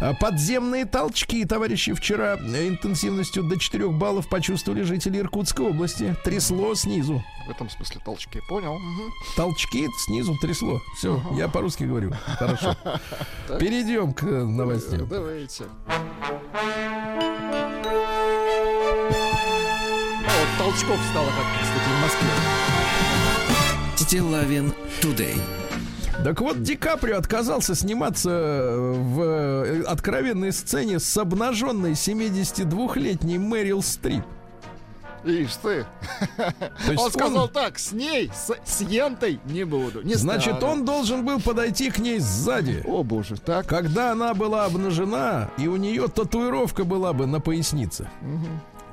А 0.00 0.14
Подземные 0.14 0.84
толчки, 0.84 1.44
товарищи, 1.44 1.94
вчера 1.94 2.36
э, 2.36 2.68
интенсивностью 2.68 3.42
до 3.44 3.58
4 3.58 3.88
баллов 3.90 4.28
почувствовали 4.28 4.82
жители 4.82 5.18
Иркутской 5.18 5.66
области. 5.66 6.14
Трясло 6.24 6.74
снизу. 6.74 7.22
В 7.46 7.50
этом 7.50 7.70
смысле 7.70 8.00
толчки. 8.04 8.40
Понял. 8.48 8.76
Толчки 9.36 9.86
снизу 10.06 10.36
трясло. 10.40 10.80
Все, 10.96 11.22
я 11.36 11.48
по-русски 11.48 11.84
говорю. 11.84 12.12
Хорошо. 12.38 12.76
Перейдем 13.58 14.12
к 14.12 14.24
э, 14.24 14.44
новостям. 14.44 15.06
Давайте. 15.08 15.64
Ну, 19.08 20.26
вот 20.26 20.48
толчков 20.58 20.98
стало 21.10 21.26
как 21.28 21.46
кстати, 21.62 21.88
в 21.88 22.02
Москве. 22.02 22.75
Стилавин 23.96 24.72
Тудей. 25.00 25.36
Так 26.22 26.40
вот, 26.40 26.62
Ди 26.62 26.76
Каприо 26.76 27.18
отказался 27.18 27.74
сниматься 27.74 28.30
э, 28.30 28.92
в 28.92 29.20
э, 29.20 29.82
откровенной 29.82 30.52
сцене 30.52 30.98
с 30.98 31.16
обнаженной 31.16 31.92
72-летней 31.92 33.38
Мэрил 33.38 33.82
Стрип. 33.82 34.22
Ишь 35.24 35.56
ты. 35.56 35.84
То 36.36 36.92
есть 36.92 37.02
Он 37.02 37.10
сказал 37.10 37.48
так, 37.48 37.78
с 37.78 37.92
ней, 37.92 38.30
с, 38.32 38.54
с 38.64 38.80
Янтой 38.82 39.40
не 39.46 39.64
буду. 39.64 40.02
Не 40.02 40.14
Значит, 40.14 40.58
стану. 40.58 40.72
он 40.72 40.84
должен 40.84 41.24
был 41.24 41.40
подойти 41.40 41.90
к 41.90 41.98
ней 41.98 42.20
сзади. 42.20 42.84
О 42.86 43.02
боже, 43.02 43.36
так. 43.36 43.66
Когда 43.66 44.12
она 44.12 44.34
была 44.34 44.66
обнажена, 44.66 45.50
и 45.58 45.66
у 45.66 45.76
нее 45.76 46.06
татуировка 46.08 46.84
была 46.84 47.12
бы 47.12 47.26
на 47.26 47.40
пояснице. 47.40 48.08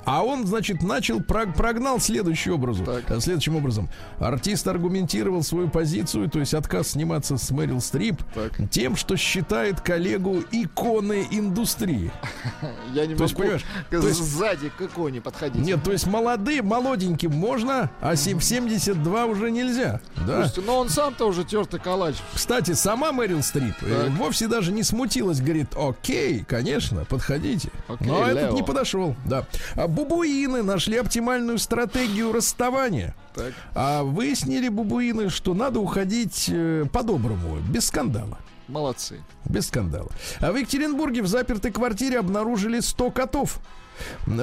А 0.05 0.23
он, 0.23 0.45
значит, 0.45 0.81
начал, 0.83 1.19
прог- 1.21 1.53
прогнал 1.55 1.99
следующий 1.99 2.51
образу, 2.51 2.83
Так. 2.83 3.09
э, 3.09 3.19
следующим 3.19 3.55
образом. 3.55 3.89
Артист 4.19 4.67
аргументировал 4.67 5.43
свою 5.43 5.69
позицию, 5.69 6.29
то 6.29 6.39
есть 6.39 6.53
отказ 6.53 6.89
сниматься 6.89 7.37
с 7.37 7.51
Мэрил 7.51 7.79
Стрип, 7.81 8.21
Так. 8.33 8.69
тем, 8.69 8.95
что 8.95 9.15
считает 9.17 9.81
коллегу 9.81 10.43
иконой 10.51 11.27
индустрии. 11.31 12.11
Я 12.93 13.05
не 13.05 13.15
То 13.15 13.23
есть, 13.23 13.33
могу 13.33 13.43
понимаешь, 13.43 13.63
к- 13.89 14.01
то 14.01 14.07
есть- 14.07 14.21
сзади 14.23 14.69
к 14.69 14.81
иконе 14.81 15.21
подходить. 15.21 15.61
Нет, 15.63 15.83
то 15.83 15.91
есть 15.91 16.05
молодым, 16.07 16.65
молоденьким 16.67 17.31
можно, 17.31 17.89
а 18.01 18.15
сем- 18.15 18.41
72 18.41 19.25
уже 19.25 19.51
нельзя. 19.51 20.01
Да. 20.27 20.43
Слушайте, 20.47 20.61
но 20.65 20.79
он 20.79 20.89
сам-то 20.89 21.25
уже 21.27 21.43
тертый 21.43 21.79
калач. 21.79 22.15
Кстати, 22.33 22.73
сама 22.73 23.11
Мэрил 23.11 23.41
Стрип 23.41 23.75
э, 23.81 24.07
Так. 24.07 24.17
вовсе 24.17 24.47
даже 24.47 24.71
не 24.71 24.83
смутилась, 24.83 25.39
говорит, 25.41 25.69
окей, 25.77 26.43
конечно, 26.47 27.05
подходите. 27.05 27.69
Окей, 27.87 28.07
Но 28.07 28.27
этот 28.27 28.49
Лео. 28.49 28.53
не 28.53 28.63
подошел, 28.63 29.15
да. 29.25 29.45
Бубуины 29.93 30.63
нашли 30.63 30.97
оптимальную 30.97 31.59
стратегию 31.59 32.31
расставания. 32.31 33.15
Так. 33.35 33.53
А 33.75 34.03
выяснили 34.03 34.67
бубуины, 34.67 35.29
что 35.29 35.53
надо 35.53 35.79
уходить 35.79 36.49
э, 36.49 36.85
по-доброму, 36.91 37.57
без 37.69 37.87
скандала. 37.87 38.39
Молодцы. 38.67 39.21
Без 39.45 39.67
скандала. 39.67 40.09
А 40.39 40.51
в 40.51 40.55
Екатеринбурге 40.55 41.21
в 41.21 41.27
запертой 41.27 41.71
квартире 41.71 42.19
обнаружили 42.19 42.79
100 42.79 43.11
котов. 43.11 43.59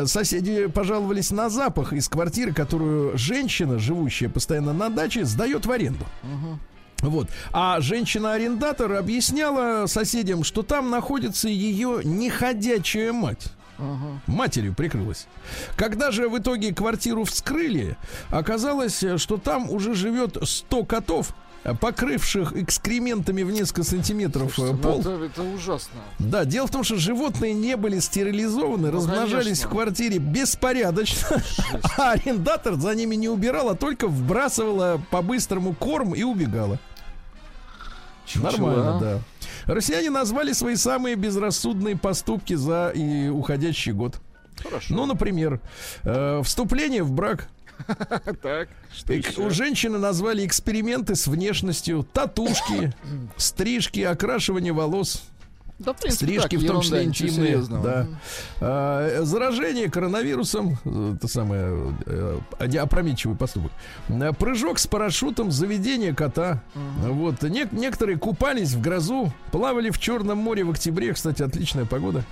Соседи 0.06 0.68
пожаловались 0.68 1.32
на 1.32 1.50
запах 1.50 1.92
из 1.92 2.08
квартиры, 2.08 2.52
которую 2.52 3.18
женщина, 3.18 3.80
живущая 3.80 4.28
постоянно 4.28 4.72
на 4.72 4.88
даче, 4.88 5.24
сдает 5.24 5.66
в 5.66 5.72
аренду. 5.72 6.04
Вот. 7.00 7.28
А 7.50 7.80
женщина-арендатор 7.80 8.92
объясняла 8.92 9.86
соседям, 9.86 10.44
что 10.44 10.62
там 10.62 10.90
находится 10.90 11.48
ее 11.48 12.02
неходячая 12.04 13.12
мать. 13.12 13.52
Матерью 14.26 14.74
прикрылась. 14.74 15.26
Когда 15.76 16.10
же 16.10 16.28
в 16.28 16.38
итоге 16.38 16.74
квартиру 16.74 17.24
вскрыли, 17.24 17.96
оказалось, 18.30 19.04
что 19.16 19.36
там 19.36 19.70
уже 19.70 19.94
живет 19.94 20.36
100 20.42 20.84
котов, 20.84 21.34
покрывших 21.80 22.54
экскрементами 22.56 23.42
в 23.42 23.50
несколько 23.50 23.82
сантиметров 23.82 24.52
э, 24.52 24.54
Слушайте, 24.54 24.76
ну 24.82 24.92
пол. 24.92 25.00
это, 25.00 25.10
это 25.24 25.42
ужасно. 25.42 26.00
Да, 26.18 26.46
дело 26.46 26.66
в 26.66 26.70
том, 26.70 26.84
что 26.84 26.96
животные 26.96 27.52
не 27.52 27.76
были 27.76 27.98
стерилизованы, 27.98 28.90
размножались 28.90 29.28
Ну, 29.30 29.42
конечно. 29.42 29.68
в 29.68 29.70
квартире 29.70 30.18
беспорядочно, 30.18 31.42
а 31.98 32.12
арендатор 32.12 32.76
за 32.76 32.94
ними 32.94 33.14
не 33.14 33.28
убирал, 33.28 33.68
а 33.68 33.74
только 33.74 34.08
вбрасывала 34.08 35.02
по-быстрому 35.10 35.74
корм 35.74 36.14
и 36.14 36.22
убегала. 36.22 36.78
Нормально, 38.36 38.96
а? 38.96 39.00
да. 39.00 39.20
Россияне 39.70 40.10
назвали 40.10 40.52
свои 40.52 40.74
самые 40.74 41.14
безрассудные 41.14 41.96
поступки 41.96 42.54
за 42.54 42.90
и 42.92 43.28
уходящий 43.28 43.92
год. 43.92 44.20
Хорошо. 44.60 44.94
Ну, 44.94 45.06
например, 45.06 45.60
э, 46.02 46.42
вступление 46.42 47.04
в 47.04 47.12
брак. 47.12 47.48
так, 48.42 48.68
что 48.92 49.12
еще? 49.12 49.40
У 49.40 49.50
женщины 49.50 49.98
назвали 49.98 50.44
эксперименты 50.44 51.14
с 51.14 51.28
внешностью, 51.28 52.04
татушки, 52.12 52.92
стрижки, 53.36 54.00
окрашивание 54.00 54.72
волос. 54.72 55.22
Да, 55.80 55.94
в 55.94 55.96
принципе, 55.96 56.26
Стрижки, 56.26 56.56
так, 56.56 56.64
в 56.64 56.66
том 56.66 56.80
числе 56.82 57.04
интимные. 57.04 57.58
Да. 57.82 58.06
А, 58.60 59.22
заражение 59.22 59.90
коронавирусом, 59.90 60.76
э, 60.84 61.14
это 61.16 61.26
самое 61.26 61.94
э, 62.04 62.78
опрометчивый 62.78 63.34
поступок. 63.34 63.72
А, 64.10 64.32
Прыжок 64.34 64.78
с 64.78 64.86
парашютом, 64.86 65.50
заведение 65.50 66.14
кота. 66.14 66.62
Вот. 66.74 67.42
Не- 67.42 67.66
некоторые 67.72 68.18
купались 68.18 68.74
в 68.74 68.80
грозу, 68.82 69.32
плавали 69.52 69.88
в 69.88 69.98
Черном 69.98 70.36
море 70.38 70.64
в 70.64 70.70
октябре, 70.70 71.14
кстати, 71.14 71.42
отличная 71.42 71.86
погода. 71.86 72.24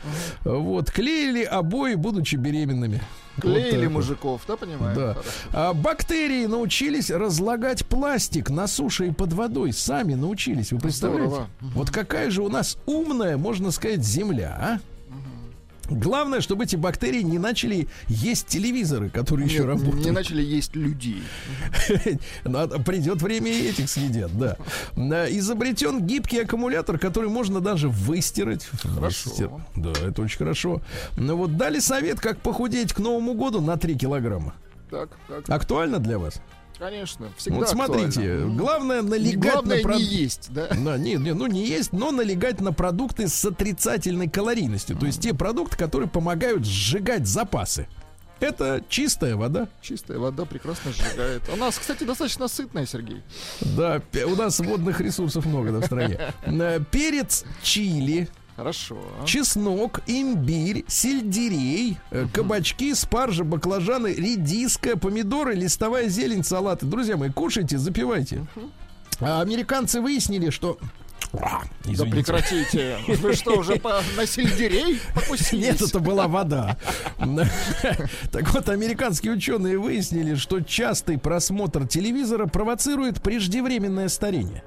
Вот. 0.44 0.90
Клеили 0.90 1.42
обои, 1.42 1.94
будучи 1.94 2.36
беременными. 2.36 3.01
Клеили 3.41 3.86
вот. 3.86 3.93
мужиков, 3.93 4.43
да, 4.47 4.57
понимаю? 4.57 4.97
Да. 4.97 5.16
А 5.53 5.72
бактерии 5.74 6.47
научились 6.47 7.11
разлагать 7.11 7.86
пластик 7.86 8.51
на 8.51 8.66
суше 8.66 9.09
и 9.09 9.11
под 9.11 9.32
водой. 9.32 9.72
Сами 9.72 10.14
научились. 10.14 10.72
Вы 10.72 10.78
представляете? 10.78 11.28
Здорово. 11.28 11.49
Вот 11.61 11.91
какая 11.91 12.30
же 12.30 12.43
у 12.43 12.49
нас 12.49 12.78
умная, 12.86 13.36
можно 13.36 13.70
сказать, 13.70 14.05
земля, 14.05 14.57
а? 14.61 14.78
Главное, 15.89 16.41
чтобы 16.41 16.64
эти 16.64 16.76
бактерии 16.76 17.22
не 17.22 17.39
начали 17.39 17.89
есть 18.09 18.47
телевизоры, 18.47 19.09
которые 19.09 19.47
еще 19.47 19.61
Нет, 19.61 19.66
работают. 19.66 20.05
не 20.05 20.11
начали 20.11 20.43
есть 20.43 20.76
людей. 20.76 21.22
Придет 22.84 23.22
время 23.22 23.51
и 23.51 23.68
этих 23.68 23.89
съедят, 23.89 24.30
да. 24.36 24.57
Изобретен 25.30 26.07
гибкий 26.07 26.41
аккумулятор, 26.43 26.99
который 26.99 27.30
можно 27.30 27.61
даже 27.61 27.89
выстирать. 27.89 28.68
Хорошо. 28.82 29.61
Да, 29.76 29.93
это 29.93 30.22
очень 30.22 30.39
хорошо. 30.39 30.80
Ну 31.16 31.36
вот 31.36 31.57
дали 31.57 31.78
совет, 31.78 32.20
как 32.20 32.39
похудеть 32.41 32.93
к 32.93 32.99
Новому 32.99 33.34
году 33.34 33.61
на 33.61 33.76
3 33.76 33.97
килограмма. 33.97 34.55
Так, 34.91 35.11
так, 35.28 35.49
Актуально 35.51 35.99
для 35.99 36.18
вас? 36.18 36.41
Конечно, 36.79 37.29
всегда 37.37 37.59
вот 37.59 37.68
смотрите, 37.68 38.20
актуально. 38.20 38.55
главное 38.57 39.03
налегать 39.03 39.53
Главное 39.53 39.83
на 39.83 39.89
прод- 39.89 39.97
не 39.97 40.05
есть, 40.05 40.49
да? 40.51 40.68
Да, 40.68 40.99
не, 40.99 41.14
не, 41.14 41.35
ну 41.35 41.47
не 41.47 41.66
есть, 41.66 41.93
но 41.93 42.11
налегать 42.11 42.61
на 42.61 42.72
продукты 42.72 43.29
с 43.29 43.45
отрицательной 43.45 44.29
калорийностью. 44.29 44.97
То 44.97 45.07
есть 45.07 45.20
те 45.22 45.35
продукты, 45.35 45.76
которые 45.76 46.09
помогают 46.09 46.64
сжигать 46.64 47.26
запасы. 47.26 47.89
Это 48.41 48.85
чистая 48.89 49.35
вода. 49.35 49.68
Чистая 49.83 50.18
вода 50.18 50.45
прекрасно 50.45 50.93
сжигает. 50.93 51.43
У 51.53 51.57
нас, 51.57 51.76
кстати, 51.79 52.05
достаточно 52.05 52.47
сытная, 52.47 52.87
Сергей. 52.87 53.22
Да, 53.61 54.01
у 54.26 54.37
нас 54.37 54.61
водных 54.61 55.01
ресурсов 55.01 55.45
много 55.45 55.72
да, 55.72 55.81
в 55.81 55.87
стране. 55.87 56.18
Э, 56.47 56.81
Перец 56.91 57.45
чили, 57.62 58.29
Хорошо. 58.59 58.96
чеснок, 59.24 60.00
имбирь, 60.09 60.84
сельдерей, 60.88 61.96
э, 62.11 62.26
кабачки, 62.34 62.92
спаржа, 62.92 63.44
баклажаны, 63.44 64.09
редиска, 64.09 64.98
помидоры, 64.98 65.54
листовая 65.54 66.09
зелень, 66.09 66.42
салаты. 66.42 66.84
Друзья 66.84 67.16
мои, 67.16 67.30
кушайте, 67.30 67.78
запивайте. 67.78 68.44
А 69.20 69.42
американцы 69.42 70.00
выяснили, 70.00 70.50
что... 70.50 70.76
А, 71.34 71.62
Да 71.84 72.04
прекратите. 72.04 72.96
Вы 73.06 73.34
что, 73.34 73.59
уже 73.59 73.76
по, 73.76 74.02
на 74.16 74.26
сельдерей 74.26 74.98
покусились? 75.14 75.52
Нет, 75.80 75.80
это 75.80 76.00
была 76.00 76.26
вода. 76.26 76.76
Так 78.32 78.52
вот, 78.54 78.68
американские 78.68 79.34
ученые 79.34 79.78
выяснили, 79.78 80.34
что 80.34 80.61
частый 80.61 81.16
просмотр 81.16 81.86
телевизора 81.86 82.46
провоцирует 82.46 83.22
преждевременное 83.22 84.09
старение. 84.09 84.64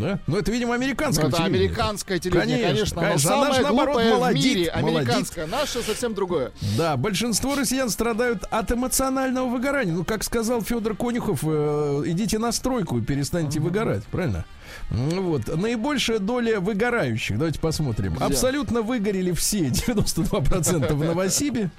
Да? 0.00 0.18
Ну, 0.26 0.36
это, 0.36 0.50
видимо, 0.52 0.68
Ну, 0.68 0.74
американское 0.74 1.28
это 1.28 1.36
телевидение. 1.38 1.66
американское 1.68 2.18
телевидение, 2.18 2.66
Конечно, 2.66 3.00
конечно. 3.00 3.02
но. 3.02 3.14
А 3.14 3.18
самое 3.18 3.52
наш, 3.52 3.62
наоборот, 3.62 3.94
молодит, 3.96 4.42
в 4.42 4.44
мире 4.44 4.72
молодит. 4.74 4.98
американское. 5.00 5.46
Наше 5.46 5.82
совсем 5.82 6.14
другое. 6.14 6.52
Да, 6.76 6.96
большинство 6.96 7.54
россиян 7.54 7.88
страдают 7.88 8.44
от 8.50 8.70
эмоционального 8.72 9.48
выгорания. 9.48 9.92
Ну, 9.92 10.04
как 10.04 10.22
сказал 10.24 10.62
Федор 10.62 10.94
Конюхов, 10.94 11.40
э, 11.42 12.02
идите 12.06 12.38
на 12.38 12.52
стройку 12.52 12.98
и 12.98 13.00
перестаньте 13.02 13.60
выгорать, 13.60 14.04
правильно? 14.04 14.44
Ну 14.90 15.22
Вот. 15.22 15.46
Наибольшая 15.54 16.18
доля 16.18 16.60
выгорающих, 16.60 17.38
давайте 17.38 17.60
посмотрим. 17.60 18.14
Где? 18.14 18.24
Абсолютно 18.24 18.82
выгорели 18.82 19.32
все, 19.32 19.58
92% 19.68 20.92
в 20.94 21.04
Новосибе. 21.04 21.70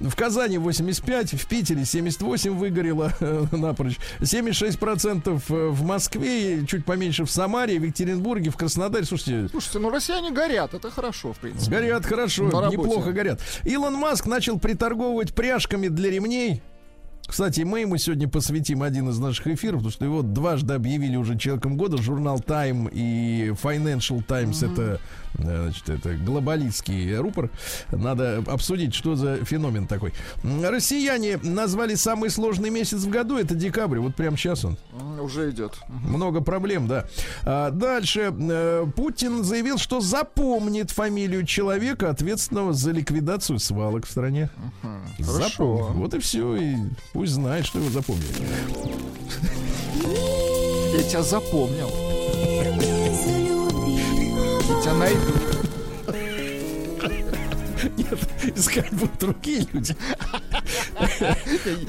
В 0.00 0.14
Казани 0.14 0.58
85, 0.58 1.34
в 1.34 1.46
Питере 1.46 1.84
78 1.84 2.56
выгорело 2.56 3.12
э, 3.20 3.44
напрочь. 3.52 3.98
76% 4.20 5.42
в 5.48 5.82
Москве, 5.82 6.66
чуть 6.66 6.84
поменьше 6.84 7.24
в 7.24 7.30
Самаре, 7.30 7.78
в 7.78 7.84
Екатеринбурге, 7.84 8.50
в 8.50 8.56
Краснодаре. 8.56 9.04
Слушайте, 9.04 9.48
Слушайте, 9.50 9.78
ну 9.78 9.90
россияне 9.90 10.30
горят, 10.30 10.74
это 10.74 10.90
хорошо, 10.90 11.32
в 11.32 11.38
принципе. 11.38 11.70
Горят 11.70 12.06
хорошо, 12.06 12.44
неплохо 12.70 13.12
горят. 13.12 13.40
Илон 13.64 13.94
Маск 13.94 14.26
начал 14.26 14.58
приторговывать 14.58 15.34
пряжками 15.34 15.88
для 15.88 16.10
ремней. 16.10 16.62
Кстати, 17.26 17.62
мы 17.62 17.80
ему 17.80 17.96
сегодня 17.96 18.28
посвятим 18.28 18.82
один 18.82 19.08
из 19.10 19.18
наших 19.18 19.46
эфиров, 19.48 19.78
потому 19.78 19.90
что 19.92 20.04
его 20.04 20.22
дважды 20.22 20.74
объявили 20.74 21.16
уже 21.16 21.36
человеком 21.36 21.76
года. 21.76 21.96
Журнал 22.00 22.38
Time 22.38 22.88
и 22.92 23.48
Financial 23.50 24.22
Times 24.22 24.62
это, 24.62 25.00
э, 25.34 25.62
значит, 25.64 25.88
это 25.88 26.14
глобалистский 26.14 27.16
рупор. 27.16 27.50
Надо 27.90 28.44
обсудить, 28.46 28.94
что 28.94 29.16
за 29.16 29.44
феномен 29.44 29.86
такой. 29.86 30.12
Россияне 30.62 31.38
назвали 31.42 31.94
самый 31.96 32.30
сложный 32.30 32.70
месяц 32.70 33.02
в 33.02 33.10
году. 33.10 33.36
Это 33.38 33.54
декабрь. 33.54 33.98
Вот 33.98 34.14
прямо 34.14 34.36
сейчас 34.36 34.64
он. 34.64 34.78
Уже 35.20 35.50
идет. 35.50 35.74
Много 35.88 36.40
проблем, 36.40 36.86
да. 36.86 37.06
А, 37.42 37.70
дальше. 37.70 38.32
э, 38.38 38.86
Путин 38.94 39.42
заявил, 39.42 39.78
что 39.78 40.00
запомнит 40.00 40.90
фамилию 40.92 41.44
человека, 41.44 42.08
ответственного 42.10 42.72
за 42.72 42.92
ликвидацию 42.92 43.58
свалок 43.58 44.06
в 44.06 44.10
стране. 44.10 44.48
Хорошо. 45.18 45.48
Запомнит. 45.48 45.96
Вот 45.96 46.14
и 46.14 46.18
все. 46.20 46.56
И 46.56 46.76
пусть 47.16 47.32
знает, 47.32 47.64
что 47.64 47.78
его 47.78 47.88
запомнили. 47.88 48.26
Я 50.94 51.02
тебя 51.02 51.22
запомнил. 51.22 51.88
Я 54.68 54.82
тебя 54.82 54.94
найду. 54.94 55.32
Нет, 57.96 58.56
искать 58.56 58.92
будут 58.92 59.18
другие 59.18 59.66
люди. 59.72 59.96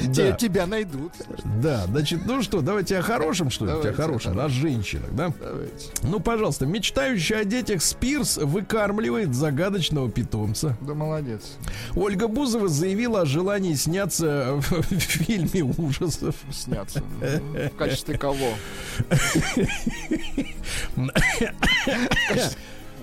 Да. 0.09 0.31
Тебя 0.33 0.65
найдут. 0.65 1.13
Да, 1.61 1.85
значит, 1.85 2.21
ну 2.25 2.41
что, 2.41 2.61
давайте 2.61 2.97
о 2.97 3.01
хорошем, 3.01 3.49
что 3.49 3.65
ли? 3.65 3.71
О 3.71 3.93
хорошем, 3.93 4.39
о 4.39 4.49
женщинах, 4.49 5.09
да? 5.13 5.33
Давайте. 5.39 5.89
Ну, 6.03 6.19
пожалуйста, 6.19 6.65
мечтающая 6.65 7.39
о 7.39 7.43
детях 7.45 7.81
Спирс 7.81 8.37
выкармливает 8.37 9.33
загадочного 9.33 10.09
питомца. 10.09 10.77
Да 10.81 10.93
молодец. 10.93 11.57
Ольга 11.95 12.27
Бузова 12.27 12.67
заявила 12.67 13.21
о 13.21 13.25
желании 13.25 13.75
сняться 13.75 14.55
в 14.69 14.83
фильме 14.99 15.63
ужасов. 15.63 16.35
Сняться. 16.51 17.01
В 17.21 17.77
качестве 17.77 18.17
кого? 18.17 18.53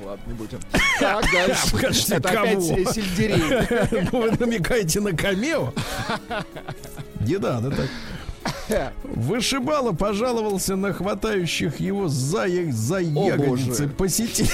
Ладно, 0.05 0.22
не 0.26 0.34
будем. 0.34 0.61
Так, 1.00 1.24
дальше. 1.32 1.76
Качестве 1.76 2.16
Это 2.18 2.28
опять 2.28 2.68
кого? 2.68 2.78
э, 2.78 2.84
сельдерей. 2.92 4.09
Ну, 4.12 4.20
Вы 4.22 4.30
намекаете 4.38 5.00
на 5.00 5.12
камео? 5.12 5.72
Не 7.20 7.38
надо 7.38 7.70
так. 7.70 8.92
Вышибала 9.05 9.92
пожаловался 9.92 10.76
на 10.76 10.92
хватающих 10.92 11.80
его 11.80 12.09
за, 12.09 12.46
за 12.70 12.98
ягодицы 12.98 13.88
посетителей. 13.88 14.50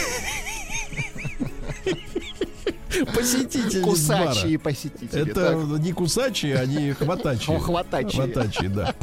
Посетитель 3.14 3.82
Кусачие 3.82 4.58
посетители. 4.58 5.30
Это 5.30 5.54
не 5.78 5.92
кусачие, 5.92 6.56
они 6.56 6.92
хватачие. 6.92 7.58
Хватачие. 7.58 8.22
Хватачие, 8.22 8.68
да. 8.68 8.94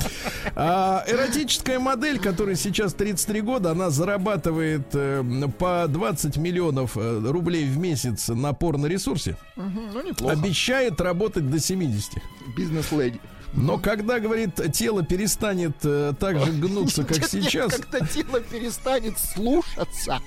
А, 0.56 1.04
эротическая 1.08 1.80
модель, 1.80 2.20
которой 2.20 2.56
сейчас 2.56 2.94
33 2.94 3.42
года, 3.42 3.72
она 3.72 3.90
зарабатывает 3.90 4.88
э, 4.94 5.24
по 5.58 5.86
20 5.88 6.38
миллионов 6.38 6.98
э, 6.98 7.22
рублей 7.26 7.66
в 7.66 7.78
месяц 7.78 8.28
на 8.30 8.54
порно-ресурсе. 8.54 9.38
Мгм, 9.56 9.92
Ну, 9.94 10.04
неплохо. 10.04 10.34
Обещает 10.34 11.00
работать 11.02 11.50
до 11.50 11.60
70. 11.60 12.14
Бизнес-леди. 12.56 13.20
Но 13.54 13.78
когда, 13.78 14.20
говорит, 14.20 14.60
тело 14.74 15.04
перестанет 15.04 15.78
э, 15.84 16.14
так 16.20 16.40
же 16.44 16.52
гнуться, 16.52 17.04
как 17.04 17.20
Нет, 17.20 17.34
нет, 17.34 17.44
сейчас, 17.44 17.74
Когда 17.74 18.06
тело 18.06 18.40
перестанет 18.42 19.18
слушаться. 19.18 20.20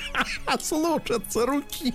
слушаться 0.60 1.46
руки. 1.46 1.94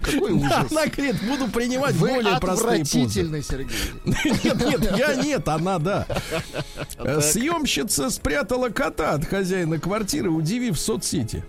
Какой 0.00 0.32
ужас. 0.32 0.70
Она 0.70 0.86
говорит, 0.86 1.16
буду 1.22 1.48
принимать 1.48 1.94
Вы 1.94 2.08
более 2.08 2.38
простые 2.38 2.80
позы. 2.80 3.42
Сергей. 3.42 3.68
Нет, 4.04 4.60
нет, 4.60 4.98
я 4.98 5.14
нет, 5.14 5.48
она 5.48 5.78
да. 5.78 6.06
Съемщица 7.20 8.10
спрятала 8.10 8.68
кота 8.68 9.12
от 9.12 9.24
хозяина 9.24 9.78
квартиры, 9.78 10.30
удивив 10.30 10.78
соцсети. 10.78 11.44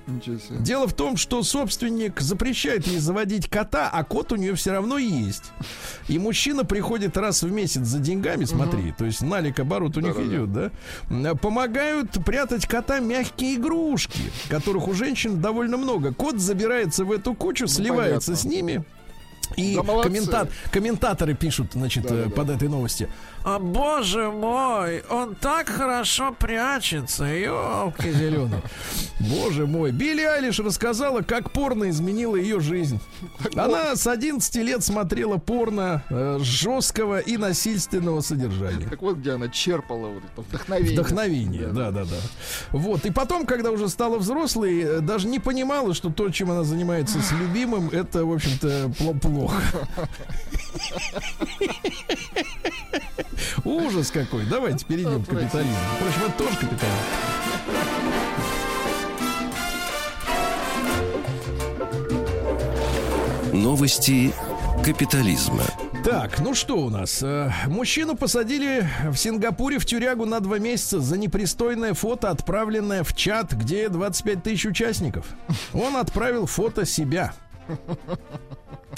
Дело 0.59 0.87
в 0.87 0.93
том, 0.93 1.17
что 1.17 1.43
собственник 1.43 2.19
запрещает 2.21 2.87
ей 2.87 2.99
заводить 2.99 3.49
кота, 3.49 3.89
а 3.91 4.03
кот 4.03 4.31
у 4.31 4.35
нее 4.35 4.55
все 4.55 4.71
равно 4.71 4.97
есть. 4.97 5.51
И 6.07 6.17
мужчина 6.19 6.65
приходит 6.65 7.17
раз 7.17 7.43
в 7.43 7.51
месяц 7.51 7.81
за 7.81 7.99
деньгами, 7.99 8.45
смотри, 8.45 8.93
то 8.97 9.05
есть 9.05 9.21
налик 9.21 9.59
оборот 9.59 9.97
у 9.97 9.99
них 9.99 10.17
идет, 10.17 10.53
да? 10.53 11.35
Помогают 11.35 12.11
прятать 12.25 12.65
кота 12.67 12.99
мягкие 12.99 13.55
игрушки, 13.55 14.19
которых 14.49 14.87
у 14.87 14.93
женщин 14.93 15.41
довольно 15.41 15.77
много. 15.77 16.13
Кот 16.13 16.39
забирается 16.39 17.05
в 17.05 17.11
эту 17.11 17.33
кучу, 17.33 17.67
сливается 17.67 18.12
понятно. 18.15 18.35
с 18.35 18.43
ними. 18.45 18.83
И 19.57 19.75
Да 19.75 19.83
молодцы. 19.83 20.09
коммента- 20.09 20.49
комментаторы 20.71 21.35
пишут, 21.35 21.71
значит, 21.73 22.03
Да-да-да. 22.03 22.27
э, 22.27 22.29
под 22.29 22.49
этой 22.49 22.69
новости. 22.69 23.07
А 23.43 23.59
боже 23.59 24.31
мой, 24.31 25.03
он 25.09 25.35
так 25.35 25.67
хорошо 25.67 26.33
прячется, 26.37 27.25
елки 27.25 28.11
зеленые. 28.11 28.61
Боже 29.19 29.67
мой. 29.67 29.91
Билли 29.91 30.21
Айлиш 30.21 30.59
рассказала, 30.59 31.21
как 31.21 31.51
порно 31.51 31.89
изменило 31.89 32.35
ее 32.35 32.59
жизнь. 32.59 32.99
Она 33.55 33.95
с 33.95 34.07
11 34.07 34.55
лет 34.55 34.83
смотрела 34.83 35.37
порно 35.37 36.03
э, 36.09 36.39
жесткого 36.41 37.19
и 37.19 37.37
насильственного 37.37 38.21
содержания. 38.21 38.87
Так 38.89 39.01
вот, 39.01 39.17
где 39.17 39.31
она 39.31 39.49
черпала 39.49 40.07
вот 40.07 40.23
это 40.25 40.41
вдохновение. 40.41 40.93
Вдохновение, 40.93 41.67
да, 41.67 41.91
да, 41.91 42.05
да. 42.05 42.17
Вот. 42.71 43.05
И 43.05 43.11
потом, 43.11 43.45
когда 43.45 43.71
уже 43.71 43.87
стала 43.87 44.17
взрослой, 44.17 44.81
э, 44.81 44.99
даже 44.99 45.27
не 45.27 45.39
понимала, 45.39 45.93
что 45.93 46.09
то, 46.09 46.29
чем 46.29 46.51
она 46.51 46.63
занимается 46.63 47.21
с 47.21 47.31
любимым, 47.31 47.89
это, 47.89 48.25
в 48.25 48.33
общем-то, 48.33 48.91
пло- 48.99 49.19
плохо. 49.19 49.61
Ужас 53.63 54.11
какой. 54.11 54.45
Давайте 54.45 54.85
перейдем 54.85 55.23
к 55.23 55.29
капитализму. 55.29 55.75
Впрочем, 55.97 56.21
это 56.27 56.37
тоже 56.43 56.57
капитализм. 56.57 56.97
Новости 63.53 64.33
капитализма. 64.83 65.63
Так, 66.03 66.39
ну 66.39 66.53
что 66.53 66.77
у 66.79 66.89
нас? 66.89 67.23
Э, 67.23 67.49
Мужчину 67.67 68.15
посадили 68.17 68.85
в 69.09 69.15
Сингапуре 69.15 69.79
в 69.79 69.85
тюрягу 69.85 70.25
на 70.25 70.41
два 70.41 70.59
месяца 70.59 70.99
за 70.99 71.17
непристойное 71.17 71.93
фото, 71.93 72.29
отправленное 72.29 73.03
в 73.03 73.15
чат, 73.15 73.53
где 73.53 73.87
25 73.87 74.43
тысяч 74.43 74.65
участников. 74.65 75.25
Он 75.73 75.95
отправил 75.95 76.45
фото 76.45 76.85
себя. 76.85 77.33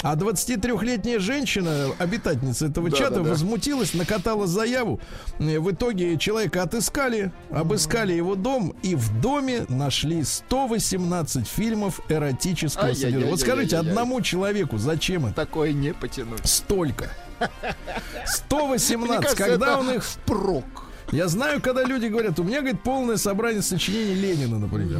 А 0.01 0.16
23-летняя 0.16 1.20
женщина, 1.20 1.88
обитательница 1.97 2.68
этого 2.68 2.89
Да, 2.91 2.97
чата, 2.97 3.16
да, 3.16 3.22
да. 3.22 3.30
возмутилась, 3.32 3.93
накатала 3.95 4.45
заяву. 4.45 4.99
В 5.39 5.72
итоге 5.72 6.18
человека 6.18 6.61
отыскали, 6.61 7.32
обыскали 7.49 8.13
его 8.13 8.36
дом, 8.36 8.76
и 8.84 8.93
в 8.93 9.20
доме 9.22 9.66
нашли 9.68 10.24
118 10.24 11.47
фильмов 11.47 12.01
эротического 12.09 12.88
Ай-яй-яй-яй-яй-яй. 12.88 12.95
содержания. 12.95 13.32
Вот 13.32 13.39
скажите, 13.39 13.78
одному 13.78 14.22
человеку 14.22 14.78
зачем 14.78 15.26
это? 15.26 15.36
Такое 15.36 15.72
не 15.72 15.93
потянуть. 15.93 16.45
Столько. 16.47 17.09
Мне 17.39 17.47
118. 18.26 19.22
кажется, 19.24 19.36
когда 19.43 19.80
он 19.80 19.89
их... 19.91 20.03
впрок. 20.03 20.66
Я 21.11 21.28
знаю, 21.28 21.61
когда 21.61 21.84
люди 21.84 22.07
говорят, 22.07 22.39
у 22.39 22.43
меня, 22.43 22.59
говорит, 22.61 22.82
полное 22.84 23.18
собрание 23.18 23.61
сочинений 23.61 24.13
Ленина, 24.16 24.59
например. 24.59 24.99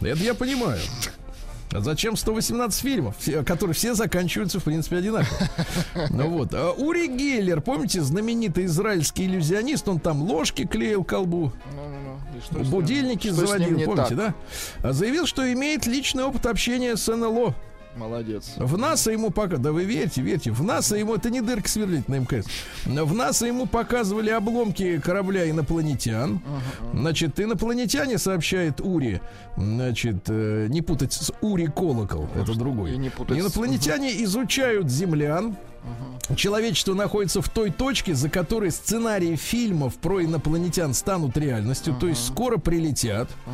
Это 0.00 0.22
я 0.22 0.34
понимаю. 0.34 0.80
А 1.74 1.80
зачем 1.80 2.16
118 2.16 2.80
фильмов, 2.80 3.16
которые 3.46 3.74
все 3.74 3.94
заканчиваются, 3.94 4.60
в 4.60 4.64
принципе, 4.64 4.96
одинаково? 4.96 5.48
Ну 6.10 6.28
вот. 6.28 6.52
А 6.54 6.72
Ури 6.72 7.06
Гейлер, 7.06 7.60
помните, 7.60 8.02
знаменитый 8.02 8.66
израильский 8.66 9.26
иллюзионист, 9.26 9.88
он 9.88 9.98
там 9.98 10.22
ложки 10.22 10.66
клеил 10.66 11.04
к 11.04 11.10
колбу, 11.10 11.52
что 12.44 12.58
будильники 12.60 13.28
Что 13.28 13.46
заводил, 13.46 13.80
помните, 13.84 14.14
да? 14.14 14.34
А 14.82 14.92
Заявил, 14.92 15.26
что 15.26 15.50
имеет 15.52 15.86
личный 15.86 16.24
опыт 16.24 16.46
общения 16.46 16.96
с 16.96 17.06
НЛО. 17.14 17.54
Молодец. 17.96 18.54
В 18.56 18.78
НАСА 18.78 19.12
ему 19.12 19.30
пока, 19.30 19.56
да 19.58 19.72
вы 19.72 19.84
верьте, 19.84 20.22
верьте, 20.22 20.50
в 20.50 20.62
НАСА 20.62 20.96
ему, 20.96 21.14
это 21.14 21.30
не 21.30 21.40
дырка 21.40 21.68
сверлить 21.68 22.08
на 22.08 22.16
МКС, 22.20 22.46
в 22.86 23.14
НАСА 23.14 23.46
ему 23.46 23.66
показывали 23.66 24.30
обломки 24.30 24.98
корабля 24.98 25.48
инопланетян, 25.50 26.40
значит, 26.94 27.38
инопланетяне, 27.38 28.18
сообщает 28.18 28.80
Ури, 28.80 29.20
значит, 29.56 30.24
э, 30.28 30.66
не 30.70 30.80
путать 30.82 31.12
с 31.12 31.32
Ури 31.42 31.66
Колокол, 31.66 32.28
это 32.34 32.54
другой, 32.54 32.96
не 32.96 33.10
путать 33.10 33.36
с- 33.36 33.40
инопланетяне 33.40 34.22
изучают 34.24 34.90
землян, 34.90 35.56
Человечество 36.36 36.94
находится 36.94 37.42
в 37.42 37.48
той 37.48 37.70
точке, 37.72 38.14
за 38.14 38.28
которой 38.28 38.70
сценарии 38.70 39.34
фильмов 39.34 39.96
про 39.96 40.22
инопланетян 40.22 40.94
станут 40.94 41.36
реальностью, 41.36 41.96
то 41.98 42.06
есть 42.06 42.24
скоро 42.24 42.56
прилетят. 42.56 43.28
А, 43.46 43.50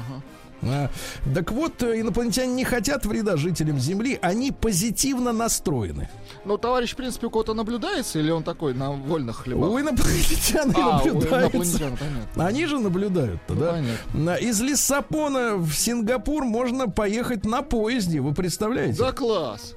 так 1.35 1.53
вот, 1.53 1.83
э, 1.83 2.01
инопланетяне 2.01 2.53
не 2.53 2.65
хотят 2.65 3.07
вреда 3.07 3.37
жителям 3.37 3.79
Земли, 3.79 4.19
они 4.23 4.53
позитивно 4.53 5.33
настроены. 5.33 6.09
Ну, 6.45 6.59
товарищ, 6.59 6.93
в 6.93 6.97
принципе, 6.97 7.27
у 7.27 7.31
кого-то 7.31 7.55
наблюдается, 7.55 8.19
или 8.19 8.31
он 8.31 8.43
такой 8.43 8.75
на 8.75 8.91
вольных 8.91 9.37
хлебах? 9.37 9.71
У 9.71 9.79
инопланетян 9.81 10.71
А, 10.77 11.03
наблюдается. 11.05 11.91
Они 12.37 12.67
же 12.67 12.79
наблюдают-то, 12.79 13.55
Ну, 13.55 13.61
да? 13.61 13.73
понятно. 13.73 14.35
Из 14.45 14.61
Лиссабона 14.61 15.57
в 15.57 15.73
Сингапур 15.73 16.45
можно 16.45 16.89
поехать 16.89 17.45
на 17.45 17.63
поезде, 17.63 18.21
вы 18.21 18.35
представляете? 18.35 18.99
Да 18.99 19.13
класс. 19.13 19.75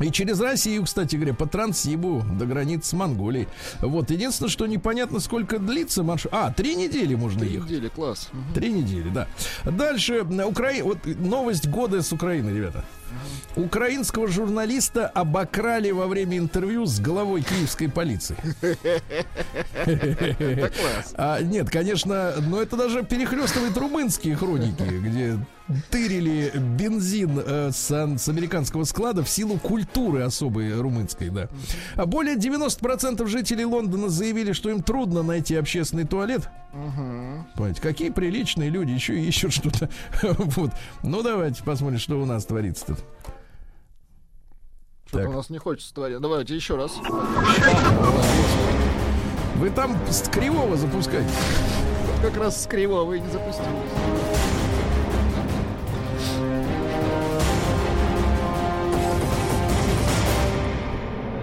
И 0.00 0.10
через 0.10 0.40
Россию, 0.40 0.84
кстати 0.84 1.16
говоря, 1.16 1.34
по 1.34 1.46
Транссибу 1.46 2.24
до 2.38 2.46
границы 2.46 2.90
с 2.90 2.92
Монголией. 2.94 3.48
Вот, 3.80 4.10
единственное, 4.10 4.50
что 4.50 4.66
непонятно, 4.66 5.20
сколько 5.20 5.58
длится 5.58 6.02
маршрут. 6.02 6.32
А, 6.34 6.52
три 6.52 6.74
недели 6.74 7.14
можно 7.14 7.40
Три 7.40 7.52
ехать. 7.54 7.70
недели, 7.70 7.88
класс. 7.88 8.30
Три 8.54 8.72
недели, 8.72 9.08
да. 9.10 9.28
Дальше 9.64 10.22
Украина. 10.46 10.84
Вот 10.84 10.98
новость 11.04 11.68
года 11.68 12.02
с 12.02 12.12
Украины, 12.12 12.50
ребята. 12.50 12.84
Украинского 13.56 14.28
журналиста 14.28 15.06
обокрали 15.06 15.90
во 15.90 16.06
время 16.06 16.38
интервью 16.38 16.86
с 16.86 17.00
главой 17.00 17.42
киевской 17.42 17.88
полиции. 17.88 18.36
А, 21.14 21.40
нет, 21.40 21.70
конечно, 21.70 22.34
но 22.40 22.60
это 22.60 22.76
даже 22.76 23.02
перехлестывает 23.02 23.76
румынские 23.76 24.36
хроники, 24.36 24.82
где 24.82 25.38
тырили 25.90 26.52
бензин 26.54 27.40
э, 27.44 27.70
с, 27.72 27.90
с 27.90 28.28
американского 28.28 28.84
склада 28.84 29.22
в 29.22 29.28
силу 29.28 29.58
культуры 29.58 30.22
особой 30.22 30.78
румынской, 30.78 31.30
да. 31.30 31.48
А 31.94 32.06
более 32.06 32.36
90% 32.36 33.26
жителей 33.26 33.64
Лондона 33.64 34.08
заявили, 34.08 34.52
что 34.52 34.70
им 34.70 34.82
трудно 34.82 35.22
найти 35.22 35.56
общественный 35.56 36.06
туалет. 36.06 36.48
Понимаете, 37.54 37.80
какие 37.80 38.10
приличные 38.10 38.70
люди 38.70 38.92
еще 38.92 39.20
ищут 39.20 39.52
что-то. 39.52 39.88
вот. 40.22 40.70
Ну, 41.02 41.22
давайте 41.22 41.62
посмотрим, 41.62 41.98
что 41.98 42.20
у 42.20 42.24
нас 42.24 42.46
творится 42.46 42.86
тут. 42.86 42.99
Что-то 45.06 45.28
у 45.28 45.32
нас 45.32 45.50
не 45.50 45.58
хочется 45.58 45.92
творить. 45.92 46.20
Давайте 46.20 46.54
еще 46.54 46.76
раз. 46.76 46.92
Вы 49.56 49.70
там 49.70 49.96
с 50.08 50.28
кривого 50.28 50.76
запускаете. 50.76 51.28
Как 52.22 52.36
раз 52.36 52.62
с 52.62 52.66
кривого 52.66 53.14
и 53.14 53.20
не 53.20 53.30
запустилось. 53.30 53.90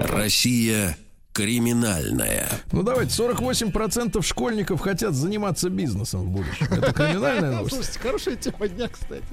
Россия 0.01 0.97
криминальная. 1.33 2.49
Ну 2.71 2.81
давайте, 2.81 3.11
48% 3.11 4.21
школьников 4.23 4.81
хотят 4.81 5.13
заниматься 5.13 5.69
бизнесом 5.69 6.21
в 6.21 6.29
будущем. 6.29 6.67
Это 6.71 6.93
криминальная 6.93 7.51
новость. 7.57 7.75
Слушайте, 7.75 7.99
хорошая 7.99 8.35
тема 8.37 8.67
дня, 8.67 8.87
кстати. 8.87 9.23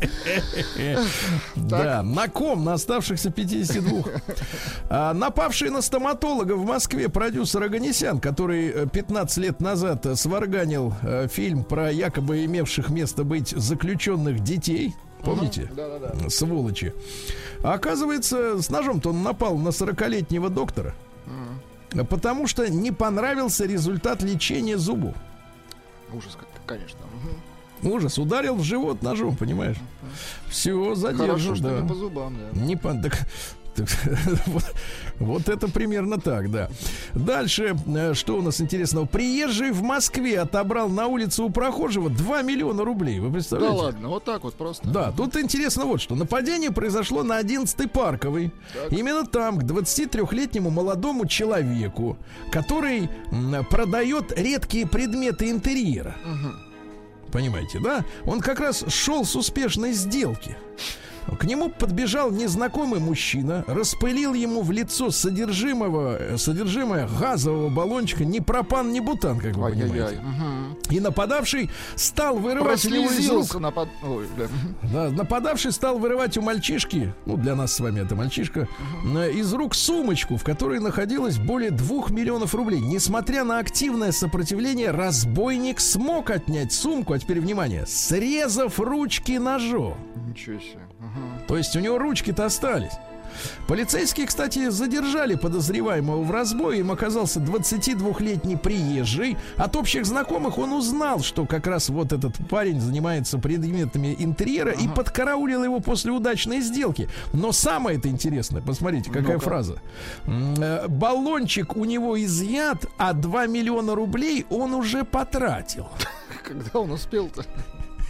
Да, 1.56 2.02
на 2.02 2.28
ком? 2.28 2.64
На 2.64 2.74
оставшихся 2.74 3.30
52. 3.30 4.02
А, 4.90 5.12
напавший 5.12 5.70
на 5.70 5.82
стоматолога 5.82 6.54
в 6.54 6.64
Москве 6.64 7.08
продюсер 7.08 7.62
Аганесян, 7.62 8.20
который 8.20 8.68
э, 8.68 8.86
15 8.86 9.36
лет 9.38 9.60
назад 9.60 10.06
э, 10.06 10.16
сварганил 10.16 10.94
э, 11.02 11.28
фильм 11.28 11.62
про 11.62 11.90
якобы 11.92 12.44
имевших 12.46 12.88
место 12.88 13.24
быть 13.24 13.48
заключенных 13.50 14.40
детей. 14.40 14.94
Помните? 15.22 15.70
Да-да-да. 15.76 16.30
Сволочи. 16.30 16.94
А 17.62 17.74
оказывается, 17.74 18.62
с 18.62 18.70
ножом-то 18.70 19.10
он 19.10 19.22
напал 19.22 19.58
на 19.58 19.68
40-летнего 19.68 20.48
доктора. 20.48 20.94
Потому 22.08 22.46
что 22.46 22.68
не 22.70 22.92
понравился 22.92 23.66
результат 23.66 24.22
лечения 24.22 24.78
зубов. 24.78 25.14
Ужас, 26.12 26.36
конечно. 26.66 26.98
Ужас, 27.82 28.18
ударил 28.18 28.54
в 28.54 28.62
живот 28.62 29.02
ножом, 29.02 29.36
понимаешь? 29.36 29.76
Все, 30.48 30.72
Хорошо, 30.72 30.94
задержан, 30.94 31.56
что 31.56 31.64
да. 31.64 31.80
не 31.80 31.88
по 31.88 31.94
зубам, 31.94 32.36
да. 32.52 32.60
Не 32.60 32.76
по... 32.76 32.94
так- 32.94 33.26
так, 33.78 33.88
вот, 34.46 34.64
вот 35.18 35.48
это 35.48 35.68
примерно 35.68 36.20
так, 36.20 36.50
да. 36.50 36.68
Дальше, 37.14 37.76
э, 37.86 38.14
что 38.14 38.36
у 38.38 38.42
нас 38.42 38.60
интересного? 38.60 39.06
Приезжий 39.06 39.70
в 39.70 39.82
Москве 39.82 40.40
отобрал 40.40 40.88
на 40.88 41.06
улице 41.06 41.42
у 41.42 41.50
прохожего 41.50 42.10
2 42.10 42.42
миллиона 42.42 42.84
рублей. 42.84 43.20
Вы 43.20 43.28
Да 43.28 43.32
представляете? 43.34 43.76
ладно, 43.76 44.08
вот 44.08 44.24
так 44.24 44.42
вот 44.42 44.54
просто. 44.54 44.88
Да, 44.88 45.12
тут 45.12 45.36
интересно 45.36 45.84
вот 45.84 46.00
что. 46.00 46.14
Нападение 46.14 46.70
произошло 46.72 47.22
на 47.22 47.40
11-й 47.40 47.88
парковый. 47.88 48.52
Именно 48.90 49.24
там, 49.26 49.58
к 49.58 49.62
23-летнему 49.62 50.70
молодому 50.70 51.26
человеку, 51.26 52.16
который 52.50 53.08
продает 53.70 54.32
редкие 54.36 54.86
предметы 54.86 55.50
интерьера. 55.50 56.16
Понимаете, 57.32 57.78
да? 57.78 58.04
Он 58.26 58.40
как 58.40 58.60
раз 58.60 58.84
шел 58.88 59.24
с 59.24 59.36
успешной 59.36 59.92
сделки. 59.92 60.56
К 61.36 61.44
нему 61.44 61.68
подбежал 61.68 62.30
незнакомый 62.30 63.00
мужчина, 63.00 63.64
распылил 63.66 64.34
ему 64.34 64.62
в 64.62 64.70
лицо 64.70 65.10
содержимого, 65.10 66.16
э, 66.18 66.36
содержимое 66.38 67.08
газового 67.20 67.68
баллончика, 67.68 68.24
ни 68.24 68.38
пропан, 68.40 68.92
ни 68.92 69.00
бутан, 69.00 69.38
как 69.38 69.54
вы 69.56 69.66
Ай-яй-яй. 69.66 69.88
понимаете. 70.18 70.20
И 70.90 71.00
нападавший 71.00 71.70
стал 71.96 72.38
вырывать 72.38 72.84
у 72.86 72.90
него 72.90 73.02
из 73.04 73.08
рук 73.10 73.16
Прослезился 73.16 73.58
на 73.58 73.70
под- 73.70 73.88
Ой, 74.02 74.26
да, 74.92 75.10
нападавший 75.10 75.72
стал 75.72 75.98
вырывать 75.98 76.36
у 76.38 76.42
мальчишки, 76.42 77.12
ну 77.26 77.36
для 77.36 77.54
нас 77.54 77.72
с 77.74 77.80
вами 77.80 78.00
это 78.00 78.14
мальчишка, 78.14 78.68
э, 79.16 79.30
из 79.32 79.52
рук 79.52 79.74
сумочку, 79.74 80.36
в 80.36 80.44
которой 80.44 80.80
находилось 80.80 81.38
более 81.38 81.70
двух 81.70 82.10
миллионов 82.10 82.54
рублей. 82.54 82.80
Несмотря 82.80 83.44
на 83.44 83.58
активное 83.58 84.12
сопротивление, 84.12 84.90
разбойник 84.90 85.80
смог 85.80 86.30
отнять 86.30 86.72
сумку, 86.72 87.12
а 87.12 87.18
теперь 87.18 87.40
внимание, 87.40 87.84
срезав 87.86 88.78
ручки 88.80 89.32
ножом. 89.32 89.96
Ничего 90.28 90.58
себе. 90.58 90.80
То 91.46 91.56
есть 91.56 91.74
у 91.76 91.80
него 91.80 91.98
ручки-то 91.98 92.44
остались. 92.46 92.92
Полицейские, 93.68 94.26
кстати, 94.26 94.70
задержали 94.70 95.34
подозреваемого 95.36 96.22
в 96.22 96.30
разбое. 96.30 96.78
Им 96.78 96.90
оказался 96.90 97.38
22-летний 97.40 98.56
приезжий. 98.56 99.36
От 99.56 99.76
общих 99.76 100.06
знакомых 100.06 100.58
он 100.58 100.72
узнал, 100.72 101.20
что 101.20 101.46
как 101.46 101.66
раз 101.66 101.88
вот 101.90 102.12
этот 102.12 102.34
парень 102.48 102.80
занимается 102.80 103.38
предметами 103.38 104.16
интерьера 104.18 104.72
и 104.72 104.88
подкараулил 104.88 105.62
его 105.62 105.78
после 105.80 106.10
удачной 106.10 106.60
сделки. 106.62 107.08
Но 107.32 107.52
самое 107.52 107.98
это 107.98 108.08
интересное, 108.08 108.62
посмотрите, 108.62 109.10
какая 109.10 109.34
Ну-ка. 109.34 109.44
фраза. 109.44 109.82
Э, 110.26 110.88
Баллончик 110.88 111.76
у 111.76 111.84
него 111.84 112.20
изъят, 112.20 112.86
а 112.96 113.12
2 113.12 113.46
миллиона 113.46 113.94
рублей 113.94 114.46
он 114.50 114.74
уже 114.74 115.04
потратил. 115.04 115.88
Когда 116.42 116.80
он 116.80 116.90
успел-то? 116.92 117.44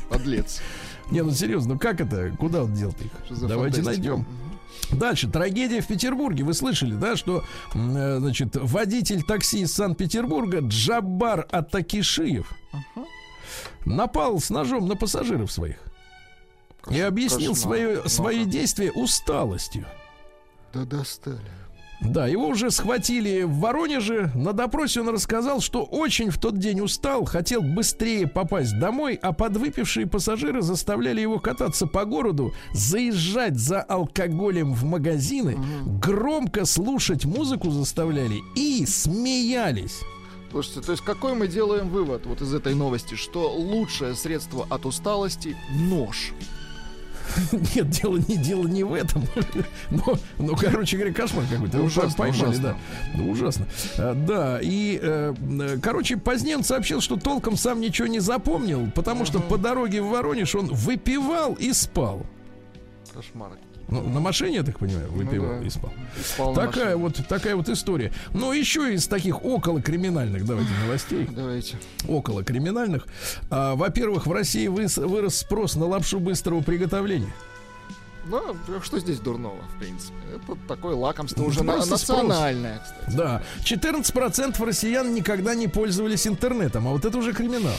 Подлец. 0.08 0.62
Не, 1.10 1.22
ну 1.22 1.30
серьезно, 1.30 1.74
ну 1.74 1.78
как 1.80 2.00
это? 2.00 2.30
Куда 2.38 2.64
он 2.64 2.74
дел 2.74 2.90
их? 2.90 3.38
Давайте 3.40 3.82
фантастика? 3.82 3.84
найдем. 3.84 4.26
Дальше, 4.90 5.28
трагедия 5.28 5.80
в 5.80 5.86
Петербурге. 5.86 6.44
Вы 6.44 6.54
слышали, 6.54 6.94
да, 6.94 7.16
что, 7.16 7.42
э, 7.74 8.18
значит, 8.18 8.56
водитель 8.56 9.22
такси 9.22 9.60
из 9.60 9.74
Санкт-Петербурга 9.74 10.60
Джабар 10.60 11.46
Атакишиев 11.50 12.50
напал 13.84 14.38
с 14.40 14.50
ножом 14.50 14.86
на 14.86 14.96
пассажиров 14.96 15.50
своих 15.50 15.76
и 16.90 17.00
объяснил 17.00 17.54
кошмар. 17.54 17.76
свое, 17.76 18.08
свои 18.08 18.44
действия 18.44 18.92
усталостью. 18.92 19.86
Да 20.72 20.84
достали. 20.84 21.40
Да, 22.00 22.28
его 22.28 22.46
уже 22.48 22.70
схватили 22.70 23.42
в 23.42 23.58
Воронеже. 23.58 24.30
На 24.34 24.52
допросе 24.52 25.00
он 25.00 25.08
рассказал, 25.08 25.60
что 25.60 25.82
очень 25.82 26.30
в 26.30 26.38
тот 26.38 26.58
день 26.58 26.80
устал, 26.80 27.24
хотел 27.24 27.60
быстрее 27.60 28.28
попасть 28.28 28.78
домой, 28.78 29.18
а 29.20 29.32
подвыпившие 29.32 30.06
пассажиры 30.06 30.62
заставляли 30.62 31.20
его 31.20 31.40
кататься 31.40 31.86
по 31.86 32.04
городу, 32.04 32.52
заезжать 32.72 33.58
за 33.58 33.80
алкоголем 33.80 34.74
в 34.74 34.84
магазины, 34.84 35.58
громко 36.00 36.64
слушать 36.66 37.24
музыку 37.24 37.70
заставляли 37.70 38.42
и 38.54 38.86
смеялись. 38.86 40.00
Слушайте, 40.50 40.80
то 40.80 40.92
есть 40.92 41.04
какой 41.04 41.34
мы 41.34 41.46
делаем 41.46 41.88
вывод 41.88 42.24
вот 42.26 42.40
из 42.40 42.54
этой 42.54 42.74
новости, 42.74 43.16
что 43.16 43.52
лучшее 43.52 44.14
средство 44.14 44.66
от 44.70 44.86
усталости— 44.86 45.56
нож. 45.70 46.32
Нет, 47.74 47.90
дело 47.90 48.16
не 48.16 48.36
дело 48.36 48.66
не 48.66 48.84
в 48.84 48.92
этом. 48.92 49.24
Но, 49.90 50.18
ну, 50.38 50.56
короче 50.56 50.96
говоря, 50.96 51.12
кошмар 51.12 51.44
какой-то. 51.50 51.76
Его 51.76 51.86
Ужасно, 51.86 52.16
поймали, 52.16 52.42
ужасно. 52.42 52.62
да. 52.62 52.76
Ну, 53.14 53.30
ужасно. 53.30 53.66
А, 53.98 54.14
Да, 54.14 54.58
и, 54.62 54.98
э, 55.00 55.34
э, 55.60 55.78
короче, 55.82 56.16
позднее 56.16 56.56
он 56.56 56.64
сообщил, 56.64 57.00
что 57.00 57.16
толком 57.16 57.56
сам 57.56 57.80
ничего 57.80 58.08
не 58.08 58.20
запомнил, 58.20 58.90
потому 58.94 59.24
что 59.24 59.40
по 59.40 59.58
дороге 59.58 60.02
в 60.02 60.08
Воронеж 60.08 60.54
он 60.54 60.66
выпивал 60.66 61.54
и 61.54 61.72
спал. 61.72 62.26
Кошмар. 63.14 63.52
Ну, 63.88 64.02
на 64.02 64.20
машине, 64.20 64.56
я 64.56 64.62
так 64.62 64.78
понимаю, 64.78 65.10
выпивал 65.10 65.54
Ну 65.54 65.60
да. 65.60 65.66
и 65.66 65.70
спал. 65.70 65.92
Спал 66.22 66.54
на 66.54 66.66
Такая 66.66 66.96
вот, 66.96 67.16
такая 67.28 67.56
вот 67.56 67.68
история. 67.70 68.12
Но 68.34 68.52
еще 68.52 68.92
из 68.92 69.06
таких 69.06 69.44
около 69.44 69.80
криминальных, 69.80 70.44
давайте, 70.44 70.70
новостей. 70.84 71.26
Давайте. 71.30 71.76
Около 72.06 72.44
криминальных. 72.44 73.06
А, 73.50 73.74
во-первых, 73.76 74.26
в 74.26 74.32
России 74.32 74.68
выс- 74.68 75.04
вырос 75.06 75.38
спрос 75.38 75.74
на 75.76 75.86
лапшу 75.86 76.20
быстрого 76.20 76.60
приготовления. 76.62 77.32
Ну, 78.26 78.36
а 78.76 78.80
что 78.82 78.98
здесь 79.00 79.20
дурного, 79.20 79.56
в 79.74 79.78
принципе? 79.78 80.12
Это 80.34 80.58
такое 80.68 80.94
лакомство 80.94 81.40
Ну, 81.40 81.48
уже 81.48 81.64
на- 81.64 81.72
просто 81.74 81.96
спрос. 81.96 82.18
национальное, 82.24 82.80
кстати. 82.84 83.16
Да, 83.16 83.42
14% 83.64 84.62
россиян 84.66 85.14
никогда 85.14 85.54
не 85.54 85.66
пользовались 85.66 86.26
интернетом, 86.26 86.86
а 86.88 86.90
вот 86.90 87.06
это 87.06 87.16
уже 87.16 87.32
криминал. 87.32 87.72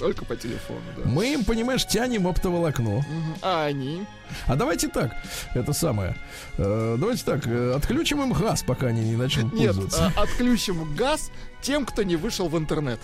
Только 0.00 0.24
по 0.24 0.34
телефону, 0.34 0.80
да. 0.96 1.02
Мы 1.04 1.34
им, 1.34 1.44
понимаешь, 1.44 1.86
тянем 1.86 2.26
оптоволокно. 2.26 3.04
А 3.42 3.66
они? 3.66 4.06
А 4.46 4.56
давайте 4.56 4.88
так, 4.88 5.12
это 5.54 5.72
самое. 5.72 6.14
э, 6.58 6.96
давайте 6.98 7.24
так, 7.24 7.46
э, 7.46 7.72
отключим 7.76 8.22
им 8.22 8.32
газ, 8.32 8.62
пока 8.62 8.88
они 8.88 9.02
не 9.02 9.16
начнут 9.16 9.52
Нет, 9.52 9.74
пользоваться. 9.74 10.12
а, 10.16 10.22
отключим 10.22 10.94
газ 10.94 11.30
тем, 11.62 11.84
кто 11.84 12.02
не 12.02 12.16
вышел 12.16 12.48
в 12.48 12.56
интернет. 12.56 13.00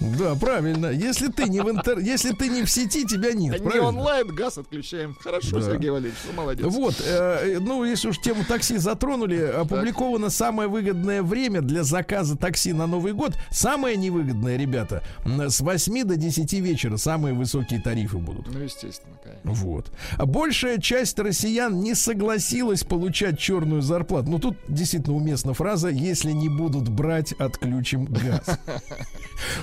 Да, 0.00 0.34
правильно. 0.34 0.86
Если 0.86 1.28
ты 1.28 1.44
не 1.48 1.60
в 1.60 1.70
интер... 1.70 1.98
если 1.98 2.32
ты 2.32 2.48
не 2.48 2.64
в 2.64 2.70
сети, 2.70 3.06
тебя 3.06 3.32
нет. 3.32 3.60
не 3.60 3.64
правильно? 3.64 3.88
онлайн, 3.88 4.28
газ 4.28 4.58
отключаем. 4.58 5.16
Хорошо, 5.20 5.60
Да. 5.60 5.62
Сергей 5.62 5.90
Валерьевич, 5.90 6.18
вы 6.26 6.32
молодец. 6.34 6.66
Вот, 6.66 6.94
э, 7.06 7.58
ну, 7.60 7.84
если 7.84 8.08
уж 8.08 8.18
тему 8.18 8.44
такси 8.44 8.76
затронули, 8.78 9.40
опубликовано 9.40 10.28
самое 10.30 10.68
выгодное 10.68 11.22
время 11.22 11.60
для 11.62 11.82
заказа 11.82 12.36
такси 12.36 12.72
на 12.72 12.86
Новый 12.86 13.12
год. 13.12 13.34
Самое 13.50 13.96
невыгодное, 13.96 14.56
ребята, 14.56 15.02
с 15.24 15.60
8 15.60 16.04
до 16.04 16.16
10 16.16 16.52
вечера 16.54 16.96
самые 16.96 17.34
высокие 17.34 17.80
тарифы 17.80 18.18
будут. 18.18 18.52
Ну, 18.52 18.58
естественно, 18.60 19.16
конечно. 19.22 19.52
Вот. 19.52 19.86
А 20.18 20.26
большая 20.70 20.80
часть 20.80 21.18
россиян 21.18 21.80
не 21.80 21.94
согласилась 21.94 22.84
получать 22.84 23.38
черную 23.38 23.82
зарплату. 23.82 24.30
Ну, 24.30 24.38
тут 24.38 24.56
действительно 24.68 25.16
уместна 25.16 25.52
фраза 25.52 25.88
«Если 25.88 26.30
не 26.30 26.48
будут 26.48 26.88
брать, 26.88 27.32
отключим 27.32 28.06
газ». 28.06 28.58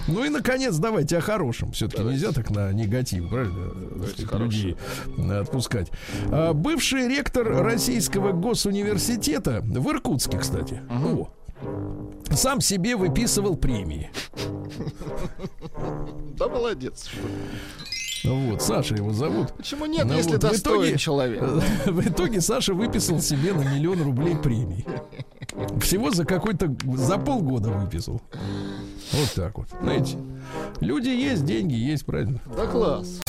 Ну 0.07 0.25
и, 0.25 0.29
наконец, 0.29 0.75
давайте 0.77 1.17
о 1.17 1.21
хорошем. 1.21 1.71
Все-таки 1.71 2.01
нельзя 2.01 2.31
так 2.31 2.49
на 2.49 2.73
негатив, 2.73 3.29
правильно? 3.29 3.71
Людей 4.39 4.75
э, 5.19 5.39
отпускать. 5.39 5.91
А, 6.31 6.53
Бывший 6.53 7.07
ректор 7.07 7.47
Российского 7.63 8.31
госуниверситета 8.31 9.61
в 9.63 9.87
Иркутске, 9.91 10.39
кстати. 10.39 10.81
О, 10.89 11.29
сам 12.31 12.59
себе 12.59 12.95
выписывал 12.95 13.55
премии. 13.55 14.09
Да 16.37 16.47
молодец. 16.47 17.07
что. 17.07 17.96
Вот, 18.23 18.61
Саша 18.61 18.95
его 18.95 19.13
зовут. 19.13 19.53
Почему 19.53 19.85
нет, 19.85 20.05
Ну 20.05 20.15
если 20.15 20.31
вот, 20.31 20.43
в 20.43 20.49
достоин 20.49 20.81
итоге- 20.81 20.97
человек? 20.97 21.41
В 21.85 22.07
итоге 22.07 22.41
Саша 22.41 22.73
выписал 22.73 23.19
себе 23.21 23.53
на 23.53 23.61
миллион 23.63 24.01
рублей 24.03 24.35
премий. 24.35 24.85
Всего 25.81 26.11
за 26.11 26.25
какой-то... 26.25 26.75
За 26.95 27.17
полгода 27.17 27.69
выписал. 27.69 28.21
Вот 29.13 29.31
так 29.35 29.57
вот. 29.57 29.67
Знаете, 29.81 30.17
люди 30.81 31.09
есть, 31.09 31.45
деньги 31.45 31.73
есть, 31.75 32.05
правильно? 32.05 32.39
Да 32.55 32.65
класс. 32.67 33.21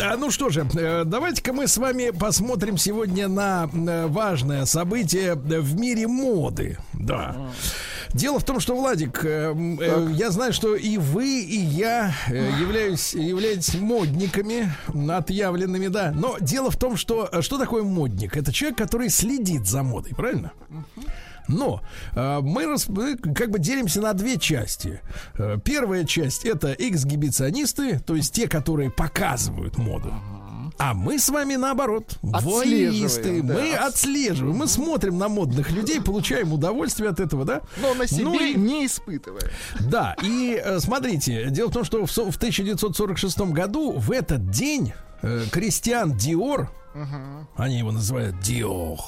А, 0.00 0.16
ну 0.16 0.30
что 0.30 0.48
же, 0.48 0.66
э, 0.74 1.04
давайте-ка 1.04 1.52
мы 1.52 1.66
с 1.66 1.76
вами 1.76 2.10
посмотрим 2.10 2.78
сегодня 2.78 3.28
на 3.28 3.68
э, 3.72 4.06
важное 4.06 4.64
событие 4.64 5.34
в 5.34 5.78
мире 5.78 6.06
моды. 6.06 6.78
Да. 6.94 7.50
Дело 8.14 8.38
в 8.38 8.44
том, 8.44 8.60
что, 8.60 8.74
Владик, 8.74 9.24
э, 9.24 9.54
э, 9.80 10.08
я 10.14 10.30
знаю, 10.30 10.52
что 10.52 10.74
и 10.74 10.96
вы, 10.96 11.42
и 11.42 11.58
я 11.58 12.14
э, 12.28 12.50
являюсь, 12.60 13.14
являетесь 13.14 13.74
модниками, 13.74 14.72
отъявленными, 15.10 15.88
да. 15.88 16.12
Но 16.14 16.36
дело 16.40 16.70
в 16.70 16.76
том, 16.76 16.96
что 16.96 17.28
э, 17.30 17.42
что 17.42 17.58
такое 17.58 17.82
модник? 17.82 18.36
Это 18.36 18.52
человек, 18.52 18.78
который 18.78 19.10
следит 19.10 19.66
за 19.66 19.82
модой, 19.82 20.14
правильно? 20.14 20.52
Но 21.48 21.80
э, 22.14 22.40
мы, 22.42 22.66
рас- 22.66 22.88
мы 22.88 23.16
как 23.16 23.50
бы 23.50 23.58
делимся 23.58 24.00
на 24.00 24.12
две 24.12 24.38
части. 24.38 25.00
Э, 25.38 25.56
первая 25.64 26.04
часть 26.04 26.44
это 26.44 26.72
эксгибиционисты, 26.72 27.98
то 28.00 28.14
есть 28.14 28.32
те, 28.34 28.48
которые 28.48 28.90
показывают 28.90 29.78
моду. 29.78 30.12
А 30.80 30.94
мы 30.94 31.18
с 31.18 31.28
вами 31.28 31.56
наоборот, 31.56 32.18
воисты. 32.22 33.42
да. 33.42 33.54
Мы 33.54 33.74
отслеживаем, 33.74 34.56
мы 34.56 34.68
смотрим 34.68 35.18
на 35.18 35.28
модных 35.28 35.72
людей, 35.72 36.00
получаем 36.00 36.52
удовольствие 36.52 37.10
от 37.10 37.18
этого, 37.18 37.44
да? 37.44 37.62
Но 37.82 37.94
на 37.94 38.06
себе 38.06 38.24
Ну 38.24 38.34
и- 38.38 38.54
не 38.54 38.86
испытывая. 38.86 39.50
Да, 39.80 40.14
и 40.22 40.60
э, 40.62 40.78
смотрите, 40.78 41.50
дело 41.50 41.68
в 41.68 41.72
том, 41.72 41.82
что 41.84 42.06
в, 42.06 42.12
со- 42.12 42.30
в 42.30 42.36
1946 42.36 43.40
году 43.52 43.92
в 43.92 44.12
этот 44.12 44.50
день 44.50 44.92
э, 45.22 45.44
Кристиан 45.50 46.16
Диор, 46.16 46.70
они 47.56 47.78
его 47.78 47.90
называют 47.90 48.38
Диор, 48.40 48.98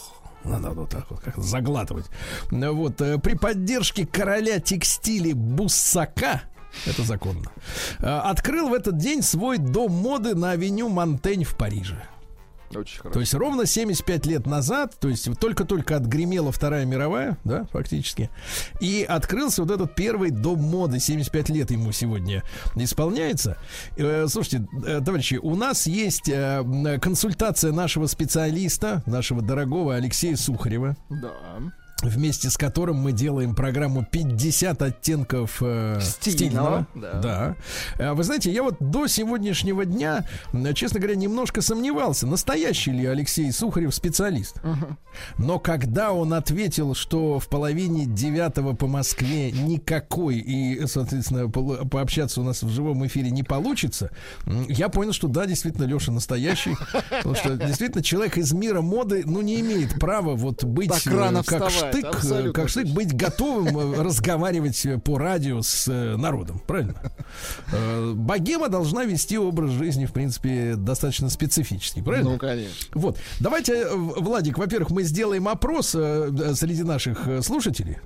надо 0.44 0.70
вот 0.70 0.90
так 0.90 1.10
вот 1.10 1.20
как 1.20 1.38
заглатывать. 1.38 2.06
Вот, 2.50 3.00
э, 3.00 3.18
при 3.18 3.34
поддержке 3.34 4.06
короля 4.06 4.60
текстиля 4.60 5.34
Буссака, 5.34 6.42
это 6.86 7.02
законно, 7.02 7.50
э, 7.98 8.06
открыл 8.06 8.68
в 8.68 8.74
этот 8.74 8.96
день 8.96 9.22
свой 9.22 9.58
дом 9.58 9.92
моды 9.92 10.34
на 10.34 10.52
авеню 10.52 10.88
Монтень 10.88 11.44
в 11.44 11.56
Париже. 11.56 12.02
Очень 12.74 12.96
То 12.98 13.02
хорошо. 13.02 13.20
есть 13.20 13.34
ровно 13.34 13.66
75 13.66 14.26
лет 14.26 14.46
назад, 14.46 14.94
то 15.00 15.08
есть 15.08 15.28
только-только 15.40 15.96
отгремела 15.96 16.52
Вторая 16.52 16.84
мировая, 16.84 17.36
да, 17.44 17.64
фактически, 17.72 18.30
и 18.80 19.04
открылся 19.08 19.62
вот 19.62 19.70
этот 19.70 19.94
первый 19.94 20.30
дом 20.30 20.60
моды, 20.60 21.00
75 21.00 21.48
лет 21.50 21.70
ему 21.70 21.90
сегодня 21.92 22.42
исполняется. 22.76 23.56
Э, 23.96 24.26
Слушайте, 24.28 24.66
э, 24.86 25.00
товарищи, 25.04 25.34
у 25.42 25.56
нас 25.56 25.86
есть 25.86 26.28
э, 26.28 26.98
консультация 27.02 27.72
нашего 27.72 28.06
специалиста, 28.06 29.02
нашего 29.06 29.42
дорогого 29.42 29.94
Алексея 29.96 30.36
Сухарева, 30.36 30.96
Да. 31.08 31.32
Вместе 32.02 32.50
с 32.50 32.56
которым 32.56 32.96
мы 32.96 33.12
делаем 33.12 33.54
программу 33.54 34.04
50 34.04 34.82
оттенков 34.82 35.58
э, 35.60 35.98
Стильного, 36.00 36.86
стильного. 36.86 36.86
да. 36.94 37.20
Да. 37.20 37.56
Э, 37.98 38.12
Вы 38.12 38.24
знаете, 38.24 38.50
я 38.50 38.62
вот 38.62 38.76
до 38.80 39.06
сегодняшнего 39.06 39.84
дня, 39.84 40.24
честно 40.74 41.00
говоря, 41.00 41.16
немножко 41.16 41.60
сомневался, 41.62 42.26
настоящий 42.26 42.92
ли 42.92 43.06
Алексей 43.06 43.50
Сухарев 43.52 43.94
специалист. 43.94 44.56
Но 45.38 45.58
когда 45.58 46.12
он 46.12 46.32
ответил, 46.34 46.94
что 46.94 47.38
в 47.38 47.48
половине 47.48 48.06
девятого 48.06 48.74
по 48.74 48.86
Москве 48.86 49.50
никакой 49.50 50.36
и, 50.38 50.86
соответственно, 50.86 51.48
пообщаться 51.48 52.40
у 52.40 52.44
нас 52.44 52.62
в 52.62 52.68
живом 52.70 53.06
эфире 53.06 53.30
не 53.30 53.42
получится, 53.42 54.10
я 54.68 54.88
понял, 54.88 55.12
что 55.12 55.28
да, 55.28 55.46
действительно, 55.46 55.84
Леша 55.84 56.12
настоящий. 56.12 56.76
Потому 57.10 57.34
что 57.34 57.56
действительно 57.56 58.02
человек 58.02 58.38
из 58.38 58.52
мира 58.52 58.80
моды, 58.80 59.22
ну, 59.26 59.40
не 59.42 59.60
имеет 59.60 59.98
права 59.98 60.34
вот 60.34 60.64
быть 60.64 60.90
э, 61.06 61.10
как 61.44 61.68
вставать, 61.68 61.89
штык, 61.90 62.04
абсолютно 62.04 62.52
как 62.52 62.68
штык, 62.68 62.88
быть 62.88 63.14
готовым 63.14 63.78
э, 63.78 64.02
разговаривать 64.02 64.86
по 65.04 65.18
радио 65.18 65.62
с 65.62 65.88
э, 65.88 66.16
народом, 66.16 66.60
правильно? 66.66 66.94
Э, 67.72 68.12
Богема 68.14 68.68
должна 68.68 69.04
вести 69.04 69.38
образ 69.38 69.70
жизни, 69.70 70.06
в 70.06 70.12
принципе, 70.12 70.74
достаточно 70.76 71.30
специфический, 71.30 72.02
правильно? 72.02 72.32
Ну, 72.32 72.38
конечно. 72.38 72.86
Вот, 72.94 73.18
давайте, 73.38 73.88
Владик, 73.90 74.58
во-первых, 74.58 74.90
мы 74.90 75.02
сделаем 75.02 75.48
опрос 75.48 75.88
среди 75.88 76.82
наших 76.82 77.28
слушателей. 77.42 77.98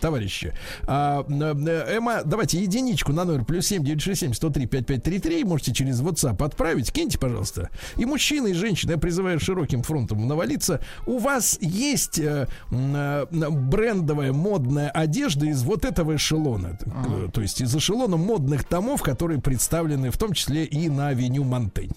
Товарищи, 0.00 0.54
а, 0.86 1.24
э, 1.28 1.96
Эмма, 1.96 2.22
давайте 2.24 2.60
единичку 2.60 3.12
на 3.12 3.24
номер 3.24 3.44
плюс 3.44 3.66
7 3.66 3.82
967 3.82 4.32
103 4.34 4.66
5533 4.66 5.44
можете 5.44 5.72
через 5.72 6.00
WhatsApp 6.00 6.42
отправить, 6.44 6.92
киньте, 6.92 7.18
пожалуйста. 7.18 7.70
И 7.96 8.04
мужчины, 8.04 8.48
и 8.48 8.54
женщины, 8.54 8.92
я 8.92 8.98
призываю 8.98 9.40
широким 9.40 9.82
фронтом 9.82 10.26
навалиться. 10.26 10.80
У 11.06 11.18
вас 11.18 11.58
есть 11.60 12.18
э, 12.18 12.46
э, 12.70 13.26
брендовая 13.30 14.32
модная 14.32 14.90
одежда 14.90 15.46
из 15.46 15.62
вот 15.62 15.84
этого 15.84 16.16
эшелона, 16.16 16.78
э, 16.84 17.28
то 17.32 17.40
есть 17.40 17.60
из 17.60 17.74
эшелона 17.74 18.16
модных 18.16 18.64
томов, 18.64 19.02
которые 19.02 19.40
представлены 19.40 20.10
в 20.10 20.18
том 20.18 20.32
числе 20.32 20.64
и 20.64 20.88
на 20.88 21.08
авеню 21.08 21.44
Монтень. 21.44 21.92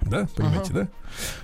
Да, 0.00 0.26
понимаете, 0.36 0.72
да? 0.72 0.88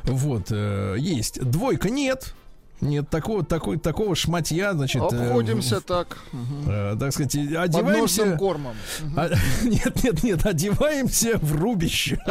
Вот, 0.04 0.48
э, 0.50 0.96
есть. 0.98 1.40
Двойка 1.40 1.90
нет. 1.90 2.34
Нет, 2.80 3.08
такого, 3.10 3.44
такой, 3.44 3.78
такого 3.78 4.14
шматья, 4.14 4.72
значит, 4.72 5.02
э, 5.12 5.26
Обходимся 5.26 5.80
так. 5.80 6.18
мгм. 6.32 6.70
э, 6.70 6.96
так 6.98 7.12
сказать, 7.12 7.34
одеваемся... 7.36 8.36
кормом. 8.36 8.74
А, 9.16 9.28
нет, 9.62 10.02
нет, 10.02 10.22
нет, 10.22 10.46
одеваемся 10.46 11.38
в 11.38 11.56
рубище. 11.56 12.18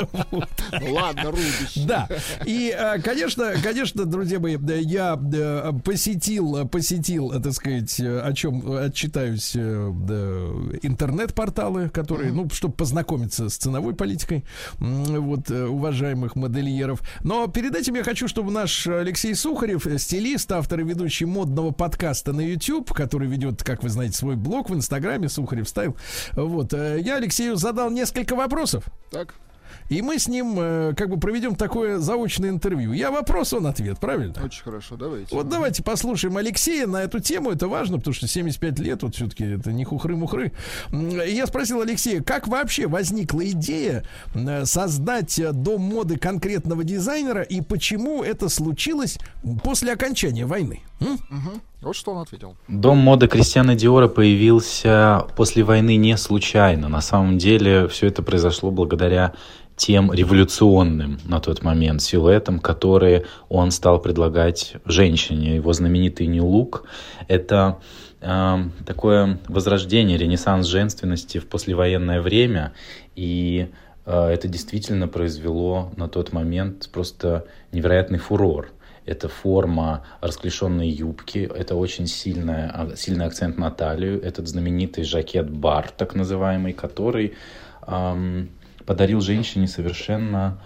Ну, 0.72 0.94
Ладно, 0.94 1.32
рубище. 1.32 1.82
Да. 1.86 2.08
И, 2.46 2.74
э, 2.76 3.00
конечно, 3.02 3.54
конечно, 3.64 4.06
друзья 4.06 4.40
мои, 4.40 4.58
э, 4.58 4.80
я 4.82 5.20
э, 5.34 5.72
посетил, 5.84 6.68
посетил, 6.68 7.32
э, 7.32 7.40
так 7.40 7.54
сказать, 7.54 8.00
э, 8.00 8.20
о 8.22 8.34
чем 8.34 8.72
отчитаюсь, 8.72 9.54
э, 9.56 9.60
интернет-порталы, 10.82 11.90
которые, 11.90 12.32
ну, 12.32 12.50
чтобы 12.50 12.74
познакомиться 12.74 13.50
с 13.50 13.58
ценовой 13.58 13.94
политикой, 13.96 14.44
вот, 14.80 15.50
э, 15.52 15.66
уважаемых 15.66 16.36
модельеров. 16.36 17.02
Но 17.24 17.48
перед 17.48 17.76
этим 17.76 17.96
я 17.96 18.04
хочу, 18.04 18.28
чтобы 18.28 18.52
наш 18.52 18.88
Алексей 18.88 19.36
Сухарев, 19.36 19.86
э, 19.88 19.98
стилист, 20.40 20.52
автор 20.52 20.80
и 20.80 20.84
ведущий 20.84 21.26
модного 21.26 21.72
подкаста 21.72 22.34
на 22.34 22.42
YouTube, 22.42 22.94
который 22.94 23.28
ведет, 23.28 23.64
как 23.64 23.84
вы 23.84 23.90
знаете, 23.90 24.16
свой 24.16 24.36
блог 24.36 24.70
в 24.70 24.76
Инстаграме, 24.76 25.30
Сухарев 25.30 25.68
стайл, 25.68 25.96
вот, 26.34 26.74
э, 26.74 27.00
я 27.02 27.18
Алексею 27.18 27.56
задал 27.58 27.90
несколько 27.90 28.36
вопросов. 28.36 28.86
Так. 29.12 29.36
И 29.90 30.04
мы 30.04 30.20
с 30.20 30.28
ним 30.28 30.56
э, 30.58 30.94
как 30.96 31.10
бы 31.10 31.20
проведем 31.20 31.56
такое 31.56 31.98
заочное 31.98 32.50
интервью. 32.50 32.94
Я 32.94 33.10
вопрос, 33.10 33.54
он 33.54 33.66
ответ, 33.66 34.00
правильно? 34.00 34.36
Очень 34.44 34.64
хорошо, 34.64 34.96
давайте. 34.96 35.36
Вот 35.36 35.50
давайте 35.50 35.82
послушаем 35.84 36.38
Алексея 36.38 36.86
на 36.86 37.02
эту 37.02 37.20
тему. 37.20 37.50
Это 37.50 37.68
важно, 37.68 37.98
потому 37.98 38.14
что 38.14 38.28
75 38.28 38.80
лет, 38.80 39.02
вот 39.02 39.16
все-таки 39.16 39.44
это 39.46 39.72
не 39.72 39.86
хухры-мухры. 39.86 40.52
Я 40.92 41.48
спросил 41.48 41.82
Алексея, 41.82 42.22
как 42.22 42.48
вообще 42.48 42.88
возникла 42.88 43.48
идея 43.50 44.04
создать 44.64 45.42
дом 45.54 45.82
моды 45.82 46.18
конкретного 46.18 46.84
дизайнера 46.84 47.42
и 47.42 47.62
почему 47.62 48.24
это 48.24 48.48
случилось 48.50 49.18
после 49.64 49.94
окончания 49.94 50.46
войны? 50.46 50.82
М? 51.00 51.18
Вот 51.82 51.96
что 51.96 52.12
он 52.12 52.22
ответил. 52.22 52.56
Дом 52.68 52.98
моды 52.98 53.28
Кристиана 53.28 53.74
Диора 53.74 54.10
появился 54.10 55.26
после 55.38 55.64
войны 55.64 55.96
не 55.96 56.18
случайно. 56.18 56.90
На 56.90 57.00
самом 57.00 57.38
деле 57.38 57.88
все 57.88 58.08
это 58.08 58.22
произошло 58.22 58.70
благодаря 58.70 59.34
тем 59.80 60.12
революционным 60.12 61.20
на 61.26 61.40
тот 61.40 61.64
момент 61.64 62.02
силуэтам, 62.02 62.60
которые 62.60 63.26
он 63.48 63.72
стал 63.72 64.02
предлагать 64.02 64.74
женщине. 64.86 65.56
Его 65.56 65.72
знаменитый 65.72 66.28
New 66.28 66.44
Look– 66.44 66.82
это 67.30 67.80
э, 68.20 68.58
такое 68.86 69.40
возрождение, 69.48 70.18
ренессанс 70.18 70.68
женственности 70.68 71.38
в 71.38 71.48
послевоенное 71.48 72.22
время. 72.22 72.74
И 73.16 73.70
э, 74.06 74.28
это 74.28 74.50
действительно 74.50 75.08
произвело 75.08 75.94
на 75.96 76.10
тот 76.10 76.34
момент 76.34 76.90
просто 76.92 77.46
невероятный 77.72 78.20
фурор. 78.20 78.74
Это 79.06 79.30
форма 79.30 80.04
расклешенной 80.20 80.90
юбки, 80.90 81.50
это 81.56 81.76
очень 81.76 82.06
сильная, 82.06 82.70
а, 82.76 82.96
сильный 82.98 83.26
акцент 83.26 83.58
на 83.58 83.72
талию, 83.72 84.22
этот 84.22 84.50
знаменитый 84.50 85.06
жакет-бар, 85.06 85.90
так 85.90 86.16
называемый, 86.16 86.74
который 86.74 87.34
ам, 87.82 88.50
подарил 88.90 89.22
женщине 89.22 89.68
совершенно 89.68 90.58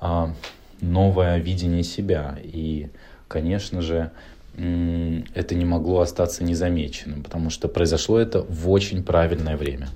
а, 0.00 0.34
новое 0.80 1.38
видение 1.38 1.84
себя. 1.84 2.36
И, 2.42 2.88
конечно 3.28 3.82
же, 3.82 4.10
это 4.56 5.54
не 5.54 5.64
могло 5.64 6.00
остаться 6.00 6.42
незамеченным, 6.42 7.22
потому 7.22 7.50
что 7.50 7.68
произошло 7.68 8.18
это 8.18 8.42
в 8.42 8.68
очень 8.68 9.04
правильное 9.04 9.56
время. 9.56 9.90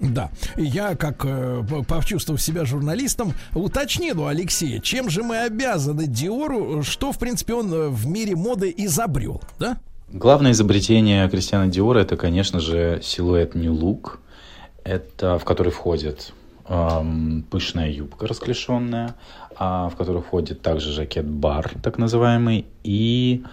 Да. 0.00 0.30
Я, 0.56 0.96
как 0.96 1.24
э, 1.24 1.62
почувствовав 1.86 2.42
себя 2.42 2.64
журналистом, 2.64 3.34
уточнил 3.54 4.22
у 4.22 4.26
Алексея, 4.26 4.80
чем 4.80 5.08
же 5.08 5.22
мы 5.22 5.44
обязаны 5.44 6.08
Диору, 6.08 6.82
что, 6.82 7.12
в 7.12 7.18
принципе, 7.20 7.54
он 7.54 7.72
э, 7.72 7.88
в 7.90 8.08
мире 8.08 8.34
моды 8.34 8.74
изобрел, 8.76 9.40
да? 9.60 9.78
Главное 10.08 10.50
изобретение 10.50 11.28
Кристиана 11.28 11.68
Диора 11.68 12.00
это, 12.00 12.16
конечно 12.16 12.58
же, 12.58 12.98
силуэт 13.04 13.54
New 13.54 13.72
Look, 13.72 14.18
это 14.82 15.38
в 15.38 15.44
который 15.44 15.70
входит 15.70 16.32
пышная 17.50 17.90
юбка 17.90 18.28
расклешенная, 18.28 19.16
а 19.56 19.88
в 19.88 19.96
который 19.96 20.22
входит 20.22 20.62
также 20.62 20.92
жакет-бар, 20.92 21.72
так 21.82 21.98
называемый. 21.98 22.66
И 22.84 23.44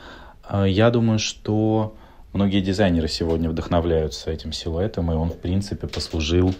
э, 0.47 0.65
я 0.67 0.91
думаю, 0.91 1.17
что 1.17 1.95
многие 2.33 2.61
дизайнеры 2.61 3.07
сегодня 3.07 3.49
вдохновляются 3.49 4.29
этим 4.29 4.51
силуэтом, 4.53 5.11
и 5.11 5.15
он, 5.15 5.29
в 5.29 5.37
принципе, 5.39 5.87
послужил 5.87 6.53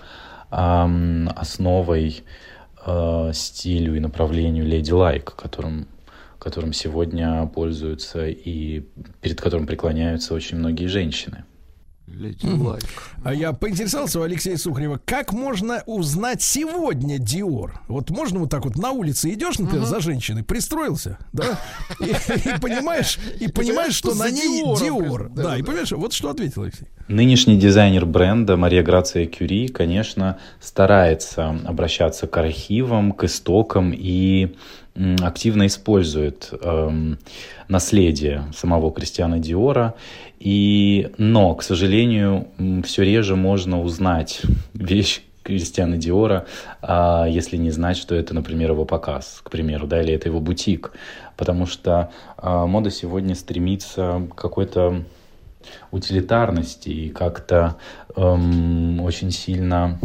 основой 0.50 2.24
э, 2.86 3.32
стилю 3.34 3.96
и 3.96 4.00
направлению 4.00 4.66
Lady 4.66 4.94
Like, 4.94 5.36
которым 5.36 5.88
которым 6.40 6.72
сегодня 6.72 7.46
пользуются 7.48 8.28
и 8.28 8.86
перед 9.22 9.42
которым 9.42 9.68
преклоняются 9.68 10.34
очень 10.34 10.58
многие 10.58 10.86
женщины. 10.86 11.44
Леди 12.08 12.48
лайк. 12.48 12.84
А 13.24 13.34
я 13.34 13.52
поинтересовался 13.52 14.22
у 14.22 14.24
Алексея 14.24 14.56
Сухарева, 14.56 15.00
как 15.04 15.34
можно 15.34 15.84
узнать 15.86 16.42
сегодня 16.42 17.18
Диор? 17.20 17.82
Вот 17.90 18.10
можно 18.10 18.40
вот 18.40 18.50
так 18.50 18.64
вот 18.64 18.78
на 18.78 18.92
улице 18.92 19.34
идешь, 19.34 19.60
например, 19.60 19.86
за 19.86 20.00
женщиной, 20.00 20.44
пристроился, 20.44 21.18
да, 21.34 21.60
и, 22.00 22.06
и 22.06 22.60
понимаешь, 22.62 23.20
и 23.40 23.50
понимаешь, 23.50 23.94
что 23.94 24.12
что 24.12 24.24
на 24.24 24.32
ней 24.32 24.64
Диор. 24.80 25.30
Да, 25.30 25.44
Да, 25.44 25.58
и 25.58 25.64
понимаешь, 25.64 25.92
вот 25.92 26.14
что 26.14 26.30
ответил 26.30 26.64
Алексей. 26.64 26.88
Нынешний 27.10 27.58
дизайнер 27.58 28.06
бренда 28.06 28.56
Мария 28.56 28.84
Грация 28.84 29.26
Кюри, 29.26 29.68
конечно, 29.68 30.38
старается 30.62 31.60
обращаться 31.66 32.28
к 32.28 32.38
архивам, 32.38 33.12
к 33.12 33.26
истокам 33.26 33.94
и 33.94 34.56
активно 35.22 35.68
использует 35.68 36.50
эм, 36.62 37.20
наследие 37.68 38.46
самого 38.56 38.92
Кристиана 38.92 39.40
Диора. 39.40 39.94
И, 40.48 41.12
но, 41.18 41.56
к 41.56 41.62
сожалению, 41.62 42.48
все 42.86 43.04
реже 43.04 43.36
можно 43.36 43.82
узнать 43.82 44.44
вещь 44.74 45.20
Кристиана 45.44 45.98
Диора, 45.98 46.46
а, 46.82 47.26
если 47.26 47.58
не 47.58 47.70
знать, 47.70 47.98
что 47.98 48.16
это, 48.16 48.34
например, 48.34 48.72
его 48.72 48.86
показ, 48.86 49.42
к 49.44 49.50
примеру, 49.50 49.88
да, 49.88 50.02
или 50.02 50.14
это 50.14 50.30
его 50.30 50.40
бутик. 50.40 50.94
Потому 51.36 51.66
что 51.66 52.12
а, 52.38 52.66
мода 52.66 52.92
сегодня 52.92 53.36
стремится 53.36 54.26
к 54.30 54.36
какой-то 54.36 55.04
утилитарности 55.92 56.88
и 56.88 57.10
как-то 57.10 57.76
эм, 58.16 59.02
очень 59.02 59.32
сильно 59.32 60.00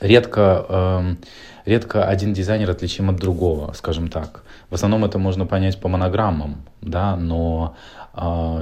редко, 0.00 0.64
эм, 0.70 1.18
редко 1.66 2.04
один 2.04 2.32
дизайнер 2.32 2.70
отличим 2.70 3.10
от 3.10 3.16
другого, 3.16 3.74
скажем 3.74 4.08
так. 4.08 4.42
В 4.70 4.74
основном 4.74 5.04
это 5.04 5.18
можно 5.18 5.44
понять 5.44 5.78
по 5.78 5.88
монограммам, 5.88 6.62
да, 6.80 7.14
но 7.16 7.76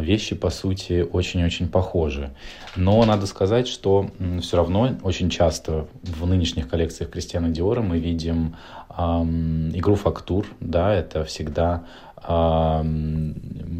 вещи 0.01 0.35
по 0.35 0.51
сути 0.51 1.07
очень-очень 1.11 1.69
похожи. 1.69 2.31
Но 2.77 3.03
надо 3.05 3.27
сказать, 3.27 3.69
что 3.69 4.11
все 4.41 4.57
равно 4.57 4.97
очень 5.03 5.31
часто 5.31 5.87
в 6.03 6.27
нынешних 6.27 6.69
коллекциях 6.69 7.11
Кристиана 7.11 7.49
Диора 7.49 7.81
мы 7.81 7.99
видим 7.99 8.57
эм, 8.97 9.71
игру 9.75 9.95
фактур, 9.95 10.47
да, 10.61 10.95
это 10.95 11.25
всегда 11.25 11.85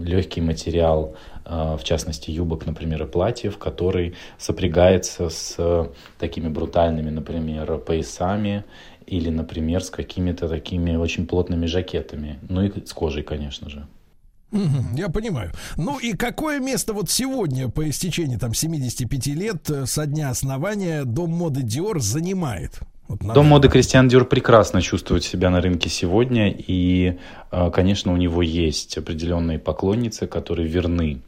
легкий 0.05 0.41
материал, 0.41 1.17
э, 1.45 1.77
в 1.79 1.83
частности 1.83 2.31
юбок, 2.31 2.67
например, 2.67 3.03
и 3.03 3.07
платьев, 3.07 3.59
который 3.59 4.15
сопрягается 4.39 5.31
с 5.31 5.91
такими 6.19 6.49
брутальными, 6.49 7.11
например, 7.11 7.79
поясами 7.79 8.65
или, 9.07 9.31
например, 9.31 9.83
с 9.83 9.91
какими-то 9.91 10.49
такими 10.49 10.97
очень 10.97 11.27
плотными 11.27 11.67
жакетами. 11.67 12.39
Ну 12.49 12.63
и 12.63 12.85
с 12.85 12.93
кожей, 12.93 13.23
конечно 13.23 13.69
же. 13.69 13.87
Я 14.53 15.09
понимаю. 15.09 15.53
Ну 15.77 15.99
и 15.99 16.13
какое 16.13 16.61
место 16.61 16.93
вот 16.93 17.11
сегодня, 17.11 17.69
по 17.69 17.89
истечении 17.89 18.37
там 18.37 18.55
75 18.55 19.27
лет 19.29 19.71
э, 19.71 19.87
со 19.87 20.07
дня 20.07 20.31
основания, 20.31 21.05
Дом 21.05 21.31
моды 21.31 21.63
Диор 21.63 22.01
занимает? 22.01 22.79
Вот 23.09 23.23
на 23.23 23.35
Дом 23.35 23.47
моды 23.47 23.69
Кристиан 23.69 24.09
Диор 24.09 24.25
прекрасно 24.25 24.83
чувствует 24.83 25.25
себя 25.25 25.51
на 25.51 25.61
рынке 25.61 25.89
сегодня, 25.89 26.51
и, 26.51 27.19
э, 27.51 27.71
конечно, 27.73 28.13
у 28.13 28.17
него 28.17 28.41
есть 28.41 28.97
определенные 28.97 29.59
поклонницы, 29.59 30.27
которые 30.29 30.69
верны 30.69 31.21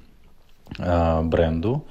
э, 0.78 1.22
бренду 1.22 1.84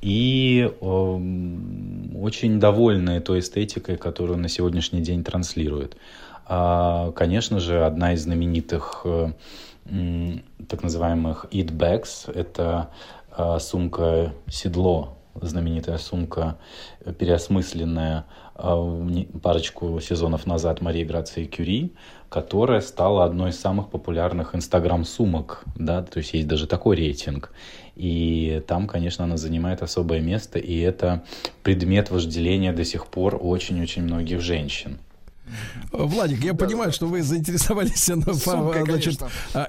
и 0.00 0.68
очень 0.80 2.58
довольны 2.58 3.20
той 3.20 3.38
эстетикой, 3.38 3.96
которую 3.96 4.36
на 4.36 4.48
сегодняшний 4.48 5.00
день 5.00 5.22
транслирует. 5.22 5.96
А, 6.44 7.12
Конечно 7.12 7.60
же, 7.60 7.84
одна 7.84 8.14
из 8.14 8.22
знаменитых 8.24 9.06
так 9.84 10.82
называемых 10.82 11.46
eat 11.50 11.70
bags– 11.70 12.32
это 12.34 12.90
э, 13.36 13.58
сумка-седло, 13.58 15.18
знаменитая 15.40 15.98
сумка, 15.98 16.58
переосмысленная 17.18 18.26
не- 18.58 19.24
парочку 19.42 19.98
сезонов 20.00 20.46
назад 20.46 20.80
Марии 20.80 21.04
Грации 21.04 21.46
Кюри, 21.46 21.92
которая 22.28 22.80
стала 22.80 23.24
одной 23.24 23.50
из 23.50 23.60
самых 23.60 23.90
популярных 23.90 24.54
инстаграм-сумок, 24.54 25.64
да, 25.74 26.02
то 26.02 26.18
есть 26.18 26.34
есть 26.34 26.46
даже 26.46 26.66
такой 26.66 26.96
рейтинг. 26.96 27.52
И 27.96 28.62
там, 28.66 28.86
конечно, 28.86 29.24
она 29.24 29.36
занимает 29.36 29.82
особое 29.82 30.20
место, 30.20 30.58
и 30.58 30.78
это 30.78 31.24
предмет 31.62 32.10
вожделения 32.10 32.72
до 32.72 32.84
сих 32.84 33.06
пор 33.06 33.38
очень-очень 33.40 34.02
многих 34.02 34.40
женщин. 34.40 34.98
Владик, 35.92 36.44
я 36.44 36.54
понимаю, 36.54 36.92
что 36.92 37.06
вы 37.06 37.22
заинтересовались 37.22 38.08
на, 38.08 38.32
Сумкой, 38.34 38.84
значит, 38.84 39.20
а. 39.54 39.68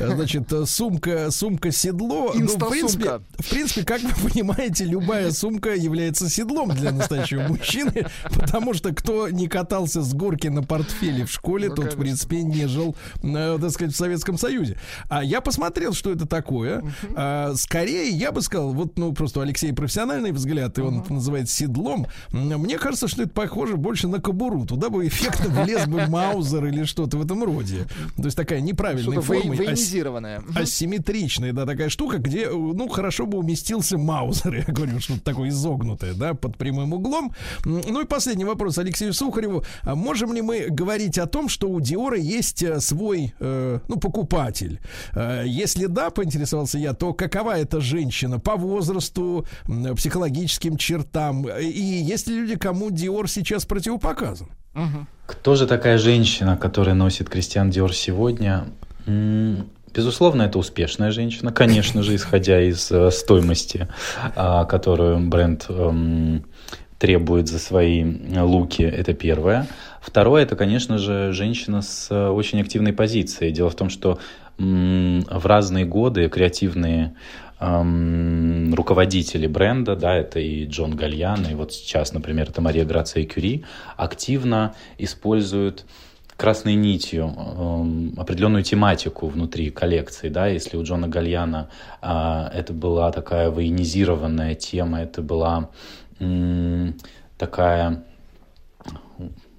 Э, 0.00 0.14
Значит, 0.14 0.52
э, 0.52 0.64
сумка, 0.66 1.30
сумка 1.30 1.70
седло. 1.70 2.32
Ну, 2.34 2.46
в 2.46 2.68
принципе, 2.70 3.20
в 3.38 3.50
принципе, 3.50 3.84
как 3.84 4.00
вы 4.02 4.30
понимаете, 4.30 4.84
любая 4.84 5.30
сумка 5.32 5.74
является 5.74 6.28
седлом 6.28 6.70
для 6.70 6.92
настоящего 6.92 7.42
мужчины, 7.48 8.06
потому 8.32 8.74
что 8.74 8.94
кто 8.94 9.28
не 9.28 9.48
катался 9.48 10.02
с 10.02 10.14
горки 10.14 10.48
на 10.48 10.62
портфеле 10.62 11.24
в 11.26 11.30
школе, 11.30 11.68
Ну, 11.68 11.74
тот, 11.74 11.84
в 11.84 11.88
конечно. 11.96 12.02
принципе, 12.02 12.42
не 12.42 12.66
жил, 12.66 12.96
э, 13.22 13.58
так 13.60 13.70
сказать, 13.70 13.94
в 13.94 13.96
Советском 13.96 14.38
Союзе. 14.38 14.78
А 15.08 15.22
я 15.22 15.40
посмотрел, 15.40 15.92
что 15.92 16.10
это 16.10 16.26
такое. 16.26 16.82
А, 17.14 17.54
Скорее, 17.54 18.08
я 18.10 18.32
бы 18.32 18.40
сказал, 18.42 18.72
вот, 18.72 18.98
ну, 18.98 19.12
просто 19.12 19.40
у 19.40 19.42
Алексея 19.42 19.74
профессиональный 19.74 20.32
взгляд, 20.32 20.78
и 20.78 20.80
он 20.82 21.00
это 21.00 21.12
называет 21.12 21.48
седлом. 21.50 22.06
Мне 22.32 22.78
кажется, 22.78 23.08
что 23.08 23.22
это 23.22 23.30
похоже 23.30 23.76
больше 23.76 24.08
на 24.08 24.20
кобуру. 24.38 24.64
Туда 24.64 24.88
бы 24.88 25.06
эффектно 25.06 25.62
влез 25.62 25.86
бы 25.86 26.06
Маузер 26.06 26.64
или 26.66 26.84
что-то 26.84 27.18
в 27.18 27.24
этом 27.24 27.44
роде. 27.44 27.86
То 28.16 28.24
есть 28.24 28.36
такая 28.36 28.60
неправильная 28.60 29.20
форма. 29.20 29.54
Мгм. 30.38 30.56
Асимметричная, 30.56 31.52
да, 31.52 31.66
такая 31.66 31.88
штука, 31.88 32.18
где, 32.18 32.44
э, 32.44 32.50
ну, 32.52 32.88
хорошо 32.88 33.26
бы 33.26 33.38
уместился 33.38 33.98
Маузер, 33.98 34.54
я 34.68 34.72
говорю, 34.72 35.00
что-то 35.00 35.20
такое 35.20 35.48
изогнутое, 35.48 36.14
да, 36.14 36.34
под 36.34 36.56
прямым 36.56 36.92
углом. 36.92 37.34
Ну 37.64 38.00
и 38.00 38.04
последний 38.04 38.44
вопрос 38.44 38.78
Алексею 38.78 39.12
Сухареву. 39.12 39.64
А 39.82 39.94
можем 39.94 40.32
ли 40.32 40.42
мы 40.42 40.68
говорить 40.70 41.18
о 41.18 41.26
том, 41.26 41.48
что 41.48 41.68
у 41.68 41.80
Диора 41.80 42.18
есть 42.18 42.62
э, 42.62 42.80
свой, 42.80 43.34
э, 43.40 43.80
ну, 43.88 43.96
покупатель? 43.96 44.80
Э, 45.14 45.44
Если 45.46 45.86
да, 45.86 46.10
поинтересовался 46.10 46.78
я, 46.78 46.92
то 46.92 47.12
какова 47.12 47.58
эта 47.58 47.80
женщина 47.80 48.38
по 48.38 48.56
возрасту, 48.56 49.46
психологическим 49.96 50.76
чертам? 50.76 51.48
И 51.48 51.68
есть 51.70 52.28
ли 52.28 52.40
люди, 52.40 52.56
кому 52.56 52.90
Диор 52.90 53.28
сейчас 53.28 53.64
противопоказан? 53.64 54.27
Кто 55.26 55.56
же 55.56 55.66
такая 55.66 55.98
женщина, 55.98 56.56
которая 56.56 56.94
носит 56.94 57.28
Кристиан 57.28 57.70
Диор 57.70 57.92
сегодня? 57.92 58.66
Безусловно, 59.94 60.42
это 60.42 60.58
успешная 60.58 61.10
женщина, 61.10 61.52
конечно 61.52 62.02
же, 62.02 62.14
исходя 62.14 62.60
из 62.60 62.92
э, 62.92 63.10
стоимости, 63.10 63.88
а, 64.36 64.64
которую 64.66 65.18
бренд 65.28 65.64
эм, 65.70 66.44
требует 66.98 67.48
за 67.48 67.58
свои 67.58 68.04
луки, 68.38 68.82
это 68.82 69.14
первое. 69.14 69.66
Второе, 70.00 70.42
это, 70.42 70.56
конечно 70.56 70.98
же, 70.98 71.32
женщина 71.32 71.80
с 71.82 72.08
э, 72.10 72.28
очень 72.28 72.60
активной 72.60 72.92
позицией. 72.92 73.50
Дело 73.50 73.70
в 73.70 73.76
том, 73.76 73.88
что 73.88 74.18
в 74.58 75.46
разные 75.46 75.84
годы 75.84 76.28
креативные 76.28 77.14
руководители 77.60 79.46
бренда, 79.48 79.96
да, 79.96 80.14
это 80.14 80.38
и 80.38 80.64
Джон 80.66 80.94
Гальян, 80.94 81.44
и 81.50 81.54
вот 81.54 81.72
сейчас, 81.72 82.12
например, 82.12 82.48
это 82.50 82.60
Мария 82.60 82.84
Грация 82.84 83.24
Кюри, 83.24 83.64
активно 83.96 84.74
используют 84.96 85.84
красной 86.36 86.74
нитью 86.76 87.34
определенную 88.16 88.62
тематику 88.62 89.26
внутри 89.26 89.70
коллекции, 89.70 90.28
да, 90.28 90.46
если 90.46 90.76
у 90.76 90.84
Джона 90.84 91.08
Гальяна 91.08 91.68
а, 92.00 92.48
это 92.54 92.72
была 92.72 93.10
такая 93.10 93.50
военизированная 93.50 94.54
тема, 94.54 95.00
это 95.00 95.20
была 95.20 95.70
такая 97.38 98.04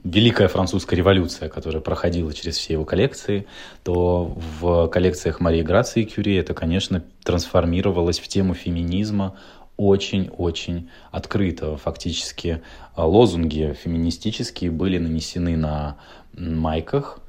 Великая 0.04 0.48
французская 0.48 0.96
революция, 0.96 1.50
которая 1.50 1.82
проходила 1.82 2.34
через 2.34 2.58
все 2.58 2.74
его 2.74 2.86
коллекции, 2.86 3.48
то 3.84 4.34
в 4.60 4.88
коллекциях 4.88 5.42
Марии 5.42 5.62
Грации 5.62 6.06
Кюри 6.06 6.36
это, 6.36 6.54
конечно, 6.54 7.04
трансформировалось 7.24 8.20
в 8.20 8.28
тему 8.30 8.54
феминизма 8.54 9.36
очень-очень 9.76 10.90
открытого. 11.12 11.78
Фактически 11.78 12.62
а, 12.96 13.06
лозунги 13.06 13.76
феминистические 13.82 14.72
были 14.72 14.98
нанесены 14.98 15.58
на 15.58 15.98
майках 16.34 17.20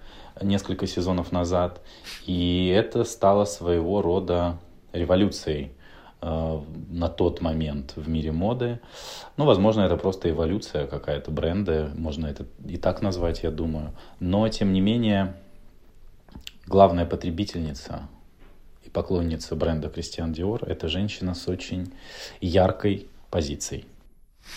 несколько 0.40 0.86
сезонов 0.86 1.32
назад, 1.32 1.80
и 2.24 2.72
это 2.74 3.02
стало 3.02 3.46
своего 3.46 4.00
рода 4.00 4.58
революцией 4.92 5.72
на 6.22 7.08
тот 7.08 7.40
момент 7.40 7.94
в 7.96 8.08
мире 8.08 8.32
моды. 8.32 8.80
Ну, 9.36 9.44
возможно, 9.46 9.82
это 9.82 9.96
просто 9.96 10.30
эволюция 10.30 10.86
какая-то 10.86 11.30
бренда, 11.30 11.90
можно 11.96 12.26
это 12.26 12.46
и 12.66 12.76
так 12.76 13.02
назвать, 13.02 13.42
я 13.42 13.50
думаю. 13.50 13.92
Но, 14.18 14.46
тем 14.48 14.72
не 14.72 14.80
менее, 14.80 15.34
главная 16.66 17.06
потребительница 17.06 18.08
и 18.84 18.90
поклонница 18.90 19.56
бренда 19.56 19.88
Кристиан 19.88 20.32
Диор– 20.32 20.62
это 20.66 20.88
женщина 20.88 21.34
с 21.34 21.48
очень 21.48 21.92
яркой 22.40 23.08
позицией. 23.30 23.86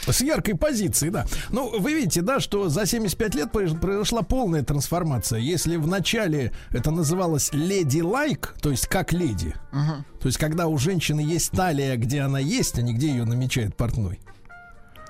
С 0.08 0.22
яркой 0.22 0.56
позиции, 0.56 1.10
да. 1.10 1.26
Ну, 1.50 1.80
вы 1.80 1.94
видите, 1.94 2.22
да, 2.22 2.39
что 2.39 2.70
за 2.70 2.86
75 2.86 3.36
лет 3.36 3.50
произ- 3.52 3.80
произошла 3.80 4.22
полная 4.22 4.64
трансформация. 4.64 5.39
Если 5.39 5.76
в 5.78 5.88
начале 5.88 6.52
это 6.72 6.91
называлось 6.91 7.50
леди 7.54 8.02
лайк, 8.02 8.56
то 8.62 8.70
есть 8.72 8.88
как 8.88 9.14
леди, 9.14 9.54
то 10.20 10.28
есть 10.28 10.38
когда 10.38 10.68
у 10.68 10.78
женщины 10.78 11.22
есть 11.22 11.52
талия, 11.52 11.96
где 11.98 12.22
она 12.22 12.39
есть, 12.39 12.78
а 12.78 12.82
не 12.82 12.94
где 12.94 13.08
ее 13.08 13.26
намечает 13.26 13.76
портной. 13.76 14.20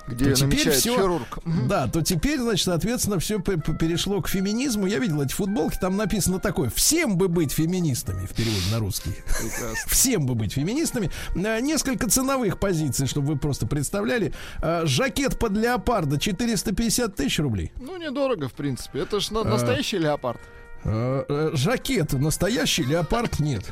Где 0.08 0.26
то 0.26 0.34
теперь 0.36 0.70
всё- 0.72 0.96
хирург. 0.98 1.40
Да, 1.68 1.88
то 1.88 2.02
теперь, 2.02 2.40
значит, 2.40 2.66
соответственно, 2.66 3.20
все 3.20 3.40
перешло 3.40 4.22
к 4.22 4.28
феминизму. 4.28 4.86
Я 4.86 5.00
видел 5.00 5.22
эти 5.22 5.34
футболки, 5.34 5.78
там 5.80 5.96
написано 5.96 6.40
такое: 6.40 6.70
всем 6.70 7.18
бы 7.18 7.28
быть 7.30 7.52
феминистами 7.54 8.26
в 8.26 8.32
переводе 8.34 8.66
на 8.72 8.80
русский. 8.80 9.12
Прекрасно. 9.26 9.78
Всем 9.88 10.26
бы 10.26 10.36
быть 10.36 10.54
феминистами. 10.54 11.10
Э, 11.36 11.60
Несколько 11.62 12.10
ценовых 12.10 12.60
позиций, 12.60 13.08
чтобы 13.08 13.28
вы 13.34 13.38
просто 13.38 13.66
представляли. 13.66 14.34
Э, 14.62 14.82
Жакет 14.86 15.40
под 15.40 15.54
леопарда 15.54 16.20
450 16.20 17.16
тысяч 17.16 17.40
рублей. 17.40 17.72
Ну, 17.80 17.98
недорого, 17.98 18.50
в 18.50 18.54
принципе. 18.54 19.00
Это 19.00 19.20
ж 19.20 19.28
А. 19.32 19.34
на- 19.36 19.44
настоящий 19.46 19.98
леопард. 20.00 20.40
Э, 20.86 21.24
э, 21.30 21.52
Жакет 21.54 22.14
настоящий, 22.14 22.84
леопард 22.84 23.40
нет. 23.40 23.64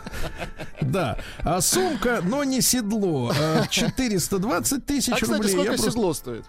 Да. 0.82 1.18
А 1.40 1.60
сумка, 1.62 2.22
но 2.24 2.44
не 2.44 2.62
седло. 2.62 3.34
э, 3.38 3.64
420 3.70 4.86
тысяч 4.86 5.10
А, 5.12 5.16
кстати, 5.16 5.32
рублей. 5.32 5.50
Я 5.52 5.56
сколько 5.56 5.70
просто- 5.74 5.92
седло 5.92 6.14
стоит? 6.14 6.46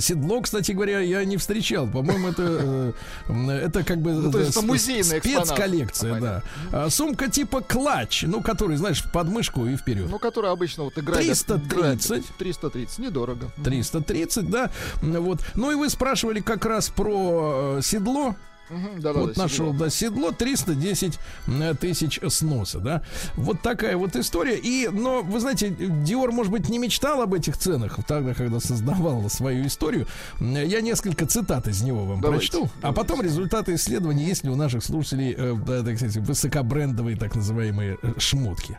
Седло, 0.00 0.40
кстати 0.40 0.72
говоря, 0.72 0.98
я 0.98 1.24
не 1.24 1.36
встречал. 1.36 1.86
По-моему, 1.86 2.26
это, 2.30 2.92
э, 3.28 3.50
это 3.62 3.84
как 3.84 3.98
бы 4.02 4.14
Ну, 4.14 4.32
то 4.32 4.40
есть 4.40 4.56
э, 4.56 4.60
это 4.60 4.76
экспонат. 4.76 5.46
спецколлекция, 5.46 6.20
да. 6.20 6.42
А, 6.72 6.90
сумка 6.90 7.30
типа 7.30 7.60
клатч, 7.60 8.24
ну, 8.24 8.40
который, 8.42 8.76
знаешь, 8.78 9.00
в 9.04 9.12
подмышку 9.12 9.64
и 9.66 9.76
вперед. 9.76 10.08
Ну, 10.10 10.18
который 10.18 10.50
обычно 10.50 10.82
вот 10.82 10.98
играет. 10.98 11.24
330. 11.24 12.24
330, 12.36 12.98
недорого. 12.98 13.48
330, 13.62 14.50
да. 14.50 14.70
Вот. 15.02 15.38
Ну 15.54 15.70
и 15.70 15.76
вы 15.76 15.88
спрашивали 15.88 16.40
как 16.40 16.64
раз 16.66 16.88
про 16.88 17.76
э, 17.78 17.82
седло. 17.82 18.34
Мгм, 18.68 19.00
Да-да-да, 19.00 19.20
вот 19.20 19.36
нашел, 19.36 19.66
седло. 19.72 19.84
да, 19.84 19.90
седло 19.90 20.30
310 20.32 21.18
э, 21.46 21.74
тысяч 21.80 22.20
сноса, 22.28 22.80
да. 22.80 23.02
Вот 23.36 23.62
такая 23.62 23.96
вот 23.96 24.16
история. 24.16 24.56
И, 24.58 24.88
но, 24.88 25.22
вы 25.22 25.38
знаете, 25.40 25.70
Диор, 25.78 26.32
может 26.32 26.50
быть, 26.52 26.68
не 26.68 26.78
мечтал 26.78 27.22
об 27.22 27.34
этих 27.34 27.56
ценах 27.56 27.98
тогда, 28.06 28.34
когда 28.34 28.58
создавал 28.60 29.28
свою 29.30 29.66
историю. 29.66 30.06
М, 30.40 30.54
Я 30.56 30.80
несколько 30.80 31.26
цитат 31.26 31.68
из 31.68 31.82
него 31.82 32.04
вам 32.04 32.20
Давайте, 32.20 32.50
прочту. 32.50 32.64
А 32.78 32.82
давайте. 32.82 33.00
потом 33.00 33.22
результаты 33.22 33.74
исследований, 33.74 34.24
есть 34.24 34.42
ли 34.44 34.50
у 34.50 34.56
наших 34.56 34.82
слушателей, 34.84 35.34
э, 35.36 35.54
да, 35.66 35.82
так 35.82 35.96
сказать, 35.96 36.16
высокобрендовые 36.16 37.16
так 37.16 37.34
называемые 37.36 37.98
э, 38.02 38.12
шмотки. 38.18 38.78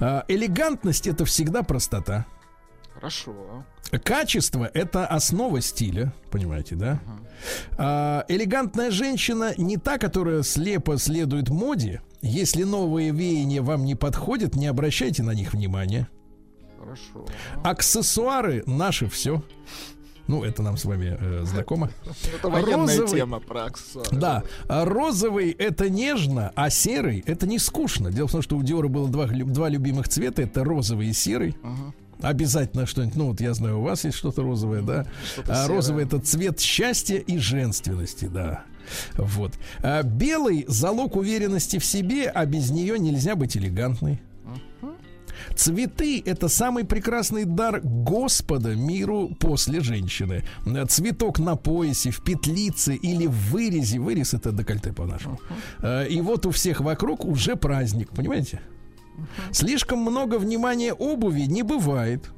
А, 0.00 0.24
Элегантность 0.28 1.06
это 1.06 1.24
всегда 1.24 1.62
простота. 1.62 2.24
Хорошо. 3.02 3.64
Качество— 4.04 4.70
это 4.74 5.04
основа 5.06 5.60
стиля, 5.60 6.14
понимаете, 6.30 6.76
да? 6.76 7.00
А, 7.76 8.24
элегантная 8.28 8.92
женщина 8.92 9.54
не 9.56 9.76
та, 9.76 9.98
которая 9.98 10.44
слепо 10.44 10.96
следует 10.98 11.48
моде. 11.48 12.00
Если 12.22 12.62
новые 12.62 13.10
веяния 13.10 13.60
вам 13.60 13.84
не 13.84 13.96
подходят, 13.96 14.54
не 14.54 14.68
обращайте 14.68 15.24
на 15.24 15.32
них 15.32 15.52
внимания. 15.52 16.08
Хорошо. 16.78 17.26
Аксессуары— 17.64 18.62
наше 18.66 19.08
все. 19.08 19.42
Ну, 20.28 20.44
это 20.44 20.62
нам 20.62 20.76
с 20.76 20.84
вами 20.84 21.18
э, 21.20 21.42
знакомо. 21.44 21.90
Это 22.36 22.48
военная 22.50 22.96
Розовый- 22.96 23.16
тема 23.18 23.40
про 23.40 23.64
аксессуары. 23.64 24.16
Да, 24.16 24.44
а 24.68 24.84
розовый 24.84 25.50
это 25.50 25.90
нежно, 25.90 26.52
а 26.54 26.70
серый 26.70 27.24
это 27.26 27.48
не 27.48 27.58
скучно. 27.58 28.12
Дело 28.12 28.28
в 28.28 28.32
том, 28.32 28.42
что 28.42 28.56
у 28.56 28.62
Диора 28.62 28.86
было 28.86 29.08
два, 29.08 29.26
два 29.26 29.68
любимых 29.68 30.08
цвета: 30.08 30.42
это 30.42 30.62
розовый 30.62 31.08
и 31.08 31.12
серый. 31.12 31.56
Обязательно 32.22 32.86
что-нибудь, 32.86 33.16
ну 33.16 33.26
вот 33.28 33.40
я 33.40 33.52
знаю, 33.54 33.80
у 33.80 33.82
вас 33.82 34.04
есть 34.04 34.16
что-то 34.16 34.42
розовое, 34.42 34.82
да? 34.82 35.06
Что-то 35.32 35.64
А 35.64 35.68
розовый 35.68 36.04
это 36.04 36.18
цвет 36.18 36.60
счастья 36.60 37.18
и 37.18 37.38
женственности, 37.38 38.26
да. 38.26 38.64
Вот. 39.16 39.52
А 39.82 40.02
белый 40.02 40.64
залог 40.68 41.16
уверенности 41.16 41.78
в 41.78 41.84
себе, 41.84 42.28
а 42.28 42.46
без 42.46 42.70
нее 42.70 42.98
нельзя 42.98 43.36
быть 43.36 43.56
элегантной. 43.56 44.20
Цветы– 45.56 46.22
это 46.26 46.48
самый 46.48 46.84
прекрасный 46.84 47.44
дар 47.44 47.80
Господа 47.82 48.74
миру 48.74 49.36
после 49.38 49.80
женщины. 49.80 50.44
Э, 50.66 50.86
Цветок 50.86 51.38
на 51.38 51.56
поясе, 51.56 52.10
в 52.10 52.22
петлице 52.22 52.94
или 52.94 53.26
в 53.26 53.50
вырезе. 53.50 53.98
Вырез– 53.98 54.34
это 54.34 54.52
декольте 54.52 54.92
по-нашему. 54.92 55.40
Э, 55.82 56.06
И 56.08 56.20
вот 56.20 56.46
у 56.46 56.50
всех 56.50 56.80
вокруг 56.80 57.24
уже 57.24 57.56
праздник, 57.56 58.10
понимаете? 58.10 58.60
Слишком 59.52 60.00
много 60.00 60.38
внимания 60.38 60.92
обуви 60.92 61.42
не 61.42 61.62
бывает. 61.62 62.30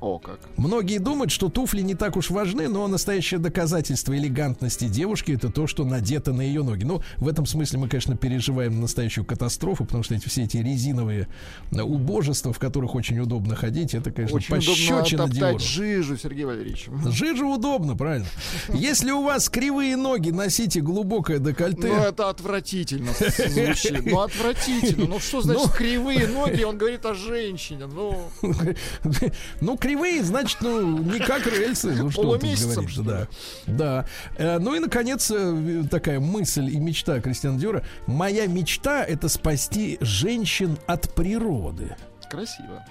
О, 0.00 0.18
как. 0.18 0.38
Многие 0.56 0.98
думают, 0.98 1.30
что 1.32 1.48
туфли 1.48 1.80
не 1.82 1.94
так 1.94 2.16
уж 2.16 2.30
важны, 2.30 2.68
но 2.68 2.86
настоящее 2.86 3.38
доказательство 3.40 4.16
элегантности 4.16 4.86
девушки 4.86 5.32
это 5.32 5.50
то, 5.50 5.66
что 5.66 5.84
надето 5.84 6.32
на 6.32 6.42
ее 6.42 6.62
ноги. 6.62 6.84
Ну, 6.84 7.02
в 7.16 7.26
этом 7.26 7.46
смысле 7.46 7.80
мы, 7.80 7.88
конечно, 7.88 8.16
переживаем 8.16 8.80
настоящую 8.80 9.24
катастрофу, 9.24 9.84
потому 9.84 10.02
что 10.04 10.14
эти 10.14 10.28
все 10.28 10.44
эти 10.44 10.58
резиновые 10.58 11.26
э, 11.72 11.80
убожества, 11.82 12.52
в 12.52 12.58
которых 12.58 12.94
очень 12.94 13.18
удобно 13.18 13.56
ходить, 13.56 13.94
это, 13.94 14.10
конечно, 14.12 14.36
Очень 14.36 14.50
пощечина 14.50 15.28
Диору. 15.28 15.58
жижу, 15.58 16.16
Сергей 16.16 16.44
Валерьевич. 16.44 16.88
Жижа 17.06 17.44
удобно, 17.44 17.96
правильно. 17.96 18.26
Если 18.72 19.10
у 19.10 19.22
вас 19.22 19.48
кривые 19.48 19.96
ноги, 19.96 20.30
носите 20.30 20.80
глубокое 20.80 21.38
декольте. 21.38 21.88
Ну, 21.88 21.94
это 21.94 22.28
отвратительно 22.28 23.12
звучит. 23.12 24.04
Ну, 24.06 24.20
отвратительно. 24.20 25.06
Ну, 25.06 25.18
что 25.18 25.40
значит 25.42 25.62
Ну. 25.66 25.72
кривые 25.72 26.26
ноги? 26.28 26.62
Он 26.62 26.78
говорит 26.78 27.04
о 27.04 27.14
женщине. 27.14 27.86
Ну, 27.86 28.28
Ну, 29.60 29.76
кривые, 29.88 30.22
значит, 30.22 30.58
ну, 30.60 30.98
не 30.98 31.18
как 31.18 31.46
рельсы. 31.46 31.94
Ну, 31.94 32.10
что 32.10 32.22
что 32.88 33.00
ли? 33.02 33.08
да. 33.08 33.26
Да. 33.66 34.06
Э, 34.36 34.58
Ну 34.58 34.74
и, 34.74 34.80
наконец, 34.80 35.30
э, 35.30 35.84
такая 35.90 36.20
мысль 36.20 36.68
и 36.68 36.78
мечта 36.78 37.20
Кристиана 37.20 37.58
Диора. 37.58 37.82
Моя 38.06 38.46
мечта— 38.46 39.02
это 39.08 39.28
спасти 39.28 39.96
женщин 40.00 40.78
от 40.86 41.14
природы. 41.14 41.96
красиво. 42.30 42.84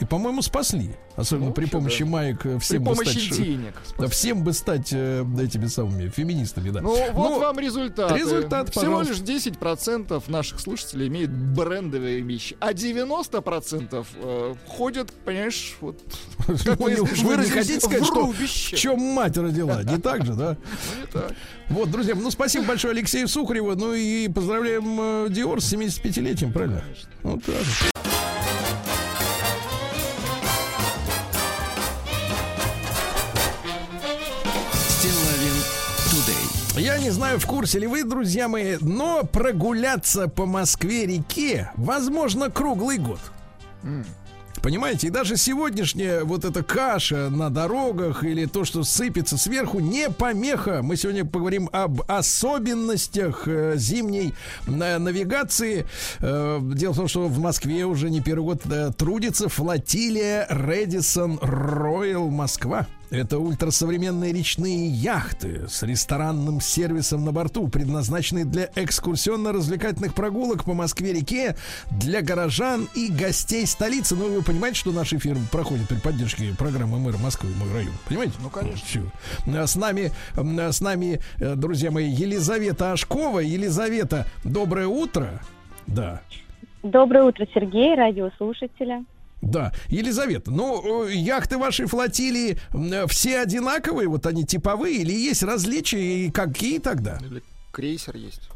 И, 0.00 0.04
по-моему, 0.04 0.42
спасли. 0.42 0.90
Особенно 1.16 1.46
Ну, 1.46 1.52
при 1.52 1.66
помощи 1.66 2.04
да. 2.04 2.10
маек 2.10 2.46
э, 2.46 2.54
При 2.56 2.58
всем 2.60 2.84
бы 2.84 2.94
стать... 2.94 3.08
ш- 3.20 3.34
денег. 3.34 3.74
Да, 3.98 4.06
всем 4.06 4.44
бы 4.44 4.52
стать 4.52 4.90
э, 4.92 5.24
этими 5.40 5.66
самыми 5.66 6.08
феминистами, 6.08 6.70
да. 6.70 6.80
Ну, 6.80 6.90
вот 7.12 7.30
Ну, 7.30 7.40
вам 7.40 7.58
результат. 7.58 8.12
результат, 8.16 8.70
Всего 8.70 8.98
пожалуйста. 8.98 9.24
лишь 9.32 9.44
10% 9.44 10.22
наших 10.30 10.60
слушателей 10.60 11.08
имеют 11.08 11.32
брендовые 11.32 12.20
вещи, 12.20 12.56
а 12.60 12.72
90% 12.72 14.06
э, 14.22 14.54
ходят, 14.68 15.10
понимаешь, 15.24 15.76
вот 15.80 16.00
как 16.64 16.78
Вы 16.78 16.94
хотите 17.46 17.80
сказать, 17.80 18.04
что 18.04 18.26
в 18.26 18.46
чем 18.76 19.00
мать 19.00 19.36
родила? 19.36 19.82
Не 19.82 19.98
так 20.00 20.24
же, 20.24 20.34
да? 20.34 20.56
Ну, 20.94 21.00
не 21.00 21.06
так. 21.08 21.32
Вот, 21.70 21.90
друзья, 21.90 22.14
ну 22.14 22.30
спасибо 22.30 22.66
большое 22.66 22.92
Алексею 22.92 23.26
Сухареву. 23.26 23.74
Ну 23.74 23.92
и 23.94 24.28
поздравляем 24.28 25.26
э, 25.26 25.26
Диор 25.30 25.60
с 25.60 25.72
75-летием, 25.72 26.52
правильно? 26.52 26.84
Вот 27.24 27.42
так. 27.44 27.54
Знаю, 37.38 37.40
в 37.40 37.46
курсе 37.46 37.78
ли 37.78 37.86
вы, 37.86 38.04
друзья 38.04 38.48
мои, 38.48 38.76
но 38.80 39.24
прогуляться 39.24 40.28
по 40.28 40.46
Москве-реке 40.46 41.70
возможно 41.76 42.50
круглый 42.50 42.98
год. 42.98 43.20
Понимаете, 44.62 45.06
и 45.06 45.10
даже 45.10 45.36
сегодняшняя 45.36 46.24
вот 46.24 46.44
эта 46.44 46.64
каша 46.64 47.30
на 47.30 47.48
дорогах 47.48 48.24
или 48.24 48.46
то, 48.46 48.64
что 48.64 48.82
сыпется 48.82 49.38
сверху, 49.38 49.78
не 49.78 50.10
помеха. 50.10 50.80
Мы 50.82 50.96
сегодня 50.96 51.24
поговорим 51.24 51.70
об 51.72 52.02
особенностях 52.08 53.46
э, 53.46 53.74
зимней 53.76 54.34
э, 54.66 54.98
навигации. 54.98 55.86
Э, 56.18 56.58
дело 56.60 56.92
в 56.92 56.96
том, 56.96 57.06
что 57.08 57.28
в 57.28 57.38
Москве 57.38 57.84
уже 57.84 58.10
не 58.10 58.20
первый 58.20 58.44
год 58.44 58.62
трудится 58.96 59.48
флотилия 59.48 60.46
Редисон 60.50 61.36
Роyal 61.36 62.28
Москва. 62.28 62.88
Это 63.10 63.38
ультрасовременные 63.38 64.34
речные 64.34 64.88
яхты 64.88 65.66
с 65.66 65.82
ресторанным 65.82 66.60
сервисом 66.60 67.24
на 67.24 67.32
борту, 67.32 67.68
предназначенные 67.68 68.44
для 68.44 68.68
экскурсионно-развлекательных 68.74 70.14
прогулок 70.14 70.64
по 70.64 70.74
Москве-реке 70.74 71.56
для 71.90 72.20
горожан 72.20 72.86
и 72.94 73.10
гостей 73.10 73.66
столицы. 73.66 74.14
Ну, 74.14 74.28
вы 74.28 74.42
понимаете, 74.42 74.78
что 74.78 74.92
наш 74.92 75.14
эфир 75.14 75.38
проходит 75.50 75.88
при 75.88 75.96
поддержке 75.96 76.52
программы 76.58 76.98
мэра 76.98 77.16
Москвы 77.16 77.48
«Мой 77.58 77.72
район». 77.72 77.92
Понимаете? 78.06 78.34
Ну, 78.42 78.50
конечно. 78.50 79.02
А 79.46 79.66
С 79.66 79.74
нами, 79.74 80.12
м, 80.36 80.58
с 80.58 80.80
нами, 80.82 81.20
э, 81.38 81.54
друзья 81.54 81.90
мои, 81.90 82.10
Елизавета 82.10 82.92
Ашкова. 82.92 83.38
Елизавета, 83.38 84.26
доброе 84.44 84.86
утро. 84.86 85.40
Да. 85.86 86.20
Доброе 86.82 87.24
утро, 87.24 87.46
Сергей, 87.54 87.94
радиослушателя. 87.94 89.04
Да, 89.40 89.72
Елизавета, 89.88 90.50
ну, 90.50 91.06
э, 91.06 91.12
яхты 91.12 91.58
вашей 91.58 91.86
флотилии 91.86 92.58
э, 92.72 93.06
все 93.06 93.40
одинаковые, 93.40 94.08
вот 94.08 94.26
они 94.26 94.44
типовые, 94.44 94.96
или 94.96 95.12
есть 95.12 95.42
различия, 95.42 96.26
и 96.26 96.30
какие 96.30 96.78
тогда? 96.80 97.18
Или 97.22 97.42
крейсер 97.72 98.16
есть. 98.16 98.50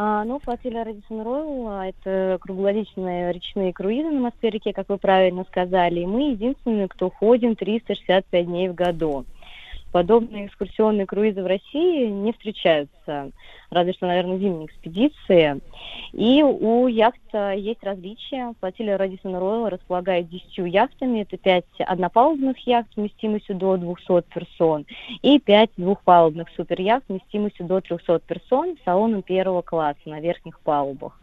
А, 0.00 0.24
ну, 0.24 0.38
флотилия 0.38 0.84
Радисон 0.84 1.22
Ройл 1.22 1.70
это 1.70 2.38
круглогодичные 2.40 3.32
речные 3.32 3.72
круизы 3.72 4.08
на 4.10 4.20
Москве-реке, 4.20 4.72
как 4.72 4.88
вы 4.88 4.96
правильно 4.96 5.44
сказали. 5.48 6.00
И 6.00 6.06
мы 6.06 6.30
единственные, 6.30 6.86
кто 6.86 7.10
ходим 7.10 7.56
365 7.56 8.46
дней 8.46 8.68
в 8.68 8.74
году. 8.74 9.24
Подобные 9.90 10.46
экскурсионные 10.46 11.06
круизы 11.06 11.42
в 11.42 11.46
России 11.46 12.06
не 12.08 12.32
встречаются, 12.32 13.30
разве 13.70 13.94
что, 13.94 14.06
наверное, 14.06 14.38
зимние 14.38 14.66
экспедиции. 14.66 15.60
И 16.12 16.42
у 16.42 16.86
яхт 16.88 17.20
есть 17.56 17.82
различия. 17.82 18.52
Флотилия 18.60 18.98
Радисон 18.98 19.36
Ройл 19.36 19.68
располагает 19.68 20.28
10 20.28 20.58
яхтами. 20.70 21.22
Это 21.22 21.38
5 21.38 21.64
однопалубных 21.86 22.58
яхт 22.66 22.94
вместимостью 22.96 23.56
до 23.56 23.78
200 23.78 24.22
персон 24.32 24.84
и 25.22 25.38
5 25.38 25.70
двухпалубных 25.78 26.48
суперяхт 26.54 27.04
вместимостью 27.08 27.66
до 27.66 27.80
300 27.80 28.20
персон 28.20 28.76
с 28.76 28.84
салоном 28.84 29.22
первого 29.22 29.62
класса 29.62 30.00
на 30.04 30.20
верхних 30.20 30.60
палубах. 30.60 31.18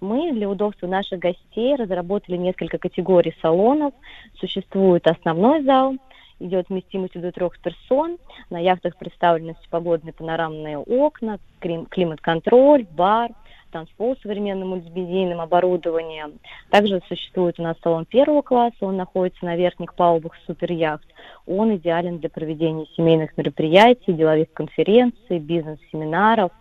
Мы 0.00 0.32
для 0.32 0.48
удобства 0.48 0.86
наших 0.86 1.18
гостей 1.18 1.74
разработали 1.74 2.36
несколько 2.36 2.78
категорий 2.78 3.34
салонов. 3.40 3.94
Существует 4.38 5.06
основной 5.06 5.62
зал, 5.64 5.96
идет 6.38 6.68
вместимостью 6.68 7.22
до 7.22 7.32
трех 7.32 7.58
персон. 7.60 8.18
На 8.50 8.58
яхтах 8.58 8.96
представлены 8.96 9.54
всепогодные 9.60 10.12
панорамные 10.12 10.78
окна, 10.78 11.38
клим- 11.60 11.86
климат-контроль, 11.86 12.86
бар, 12.96 13.30
танцпол 13.72 14.16
с 14.16 14.22
современным 14.22 14.68
мультимедийным 14.68 15.40
оборудованием. 15.40 16.34
Также 16.70 17.00
существует 17.08 17.58
у 17.58 17.62
нас 17.62 17.76
салон 17.82 18.04
первого 18.04 18.42
класса, 18.42 18.76
он 18.80 18.96
находится 18.96 19.44
на 19.44 19.56
верхних 19.56 19.94
палубах 19.94 20.32
суперяхт. 20.46 21.06
Он 21.46 21.76
идеален 21.76 22.18
для 22.18 22.30
проведения 22.30 22.86
семейных 22.96 23.36
мероприятий, 23.36 24.12
деловых 24.12 24.52
конференций, 24.52 25.38
бизнес-семинаров– 25.38 26.52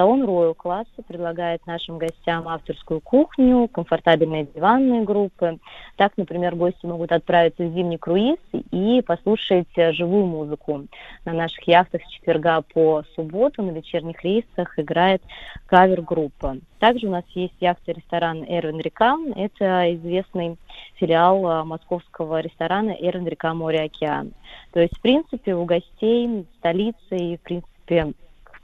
Салон 0.00 0.22
Royal 0.22 0.54
класса 0.54 1.02
предлагает 1.08 1.66
нашим 1.66 1.98
гостям 1.98 2.46
авторскую 2.46 3.00
кухню, 3.00 3.66
комфортабельные 3.66 4.46
диванные 4.46 5.02
группы. 5.02 5.58
Так, 5.96 6.12
например, 6.16 6.54
гости 6.54 6.86
могут 6.86 7.10
отправиться 7.10 7.64
в 7.64 7.74
зимний 7.74 7.98
круиз 7.98 8.38
и 8.70 9.02
послушать 9.02 9.66
живую 9.74 10.26
музыку. 10.26 10.86
На 11.24 11.32
наших 11.32 11.66
яхтах 11.66 12.02
с 12.04 12.10
четверга 12.10 12.62
по 12.62 13.02
субботу 13.16 13.64
на 13.64 13.72
вечерних 13.72 14.22
рейсах 14.22 14.78
играет 14.78 15.20
кавер-группа. 15.66 16.58
Также 16.78 17.08
у 17.08 17.10
нас 17.10 17.24
есть 17.34 17.56
яхта-ресторан 17.58 18.44
Эрвин 18.44 18.78
Река. 18.78 19.18
Это 19.34 19.92
известный 19.96 20.58
филиал 20.94 21.44
э, 21.44 21.64
московского 21.64 22.38
ресторана 22.38 22.90
Эрвин 22.90 23.26
Река 23.26 23.52
Море-Океан. 23.52 24.30
То 24.72 24.78
есть, 24.78 24.96
в 24.96 25.00
принципе, 25.00 25.56
у 25.56 25.64
гостей 25.64 26.46
столицы 26.60 27.16
и, 27.16 27.36
в 27.36 27.40
принципе, 27.40 28.12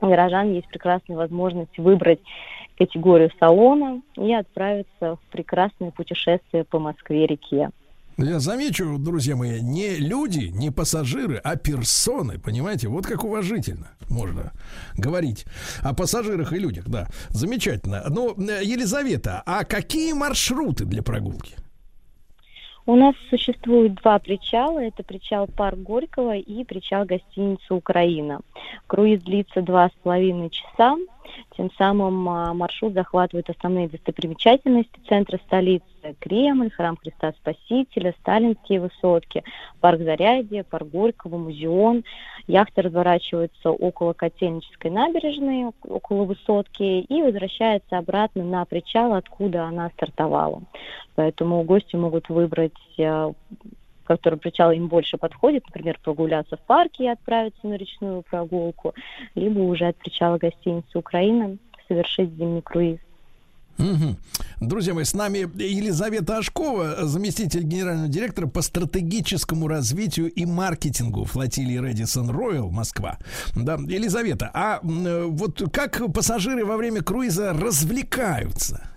горожан 0.09 0.53
есть 0.53 0.69
прекрасная 0.69 1.17
возможность 1.17 1.77
выбрать 1.79 2.21
категорию 2.77 3.31
салона 3.39 4.03
и 4.17 4.33
отправиться 4.33 5.17
в 5.17 5.21
прекрасное 5.31 5.91
путешествие 5.91 6.65
по 6.65 6.79
Москве-реке. 6.79 7.71
Я 8.17 8.39
замечу, 8.39 8.97
друзья 8.99 9.35
мои, 9.35 9.61
не 9.61 9.97
люди, 9.97 10.51
не 10.53 10.71
пассажиры, 10.71 11.41
а 11.43 11.57
персоны, 11.57 12.39
понимаете? 12.39 12.87
Вот 12.87 13.07
как 13.07 13.25
уважительно 13.25 13.89
можно 14.09 14.53
говорить 14.97 15.47
о 15.83 15.95
пассажирах 15.95 16.53
и 16.53 16.59
людях, 16.61 16.85
да. 16.87 17.09
Замечательно. 17.31 18.05
Но, 18.09 18.35
э, 18.39 18.63
Елизавета, 18.63 19.43
а 19.45 19.65
какие 19.65 20.13
маршруты 20.13 20.85
для 20.85 21.03
прогулки? 21.03 21.57
У 22.87 22.97
нас 22.97 23.15
существует 23.31 23.95
два 23.95 24.19
причала. 24.19 24.79
Это 24.79 25.03
причал 25.03 25.47
Парк 25.47 25.79
Горького 25.79 26.37
и 26.37 26.65
причал 26.65 27.07
гостиницы 27.07 27.73
Украина. 27.73 28.41
Круиз 28.87 29.23
длится 29.23 29.63
два 29.63 29.89
с 29.89 29.93
половиной 30.03 30.51
часа. 30.51 30.97
Тем 31.57 31.71
самым 31.79 32.29
а, 32.29 32.53
маршрут 32.53 32.93
захватывает 32.93 33.49
основные 33.49 33.89
достопримечательности 33.89 35.01
центра 35.09 35.39
столицы. 35.47 35.94
Кремль, 36.21 36.71
храм 36.71 36.97
Христа 36.97 37.33
Спасителя, 37.33 38.15
Сталинские 38.21 38.81
высотки, 38.81 39.43
парк 39.81 40.01
Зарядье, 40.01 40.65
парк 40.65 40.89
Горького, 40.89 41.39
музеон. 41.39 42.05
Яхта 42.47 42.83
разворачивается 42.83 43.71
около 43.71 44.13
Котельнической 44.13 44.91
набережной, 44.91 45.73
около 45.83 46.25
высотки, 46.25 47.01
и 47.01 47.23
возвращается 47.23 47.99
обратно 47.99 48.45
на 48.45 48.65
причал, 48.65 49.15
откуда 49.15 49.65
она 49.65 49.91
стартовала. 49.91 50.63
Поэтому 51.15 51.63
гости 51.63 51.97
могут 51.97 52.29
выбрать 52.29 52.73
а, 52.99 53.33
который 54.05 54.39
причал 54.39 54.71
им 54.73 54.89
больше 54.89 55.17
подходит, 55.17 55.65
например, 55.67 55.99
прогуляться 56.03 56.57
в 56.57 56.61
парке 56.61 57.05
и 57.05 57.09
отправиться 57.09 57.67
на 57.67 57.75
речную 57.75 58.23
прогулку, 58.23 58.95
либо 59.35 59.61
уже 59.61 59.87
от 59.87 59.97
причала 59.97 60.39
гостиницы 60.39 60.99
Украина 60.99 61.57
совершить 61.89 62.31
зимний 62.35 62.63
круиз. 62.63 62.99
Угу. 63.79 64.17
Друзья 64.61 64.95
мои, 64.95 65.05
с 65.05 65.15
нами 65.15 65.39
Елизавета 65.61 66.39
Ашкова, 66.39 67.07
заместитель 67.07 67.63
генерального 67.63 68.09
директора 68.09 68.47
по 68.47 68.63
стратегическому 68.63 69.69
развитию 69.69 70.31
и 70.33 70.47
маркетингу 70.47 71.25
флотилии 71.25 71.79
Редисон 71.79 72.31
Роyal 72.31 72.71
Москва. 72.71 73.19
Да, 73.57 73.75
Елизавета, 73.75 74.51
а 74.55 74.81
вот 74.83 75.63
как 75.73 76.13
пассажиры 76.13 76.65
во 76.65 76.77
время 76.77 77.03
круиза 77.03 77.53
развлекаются? 77.53 78.89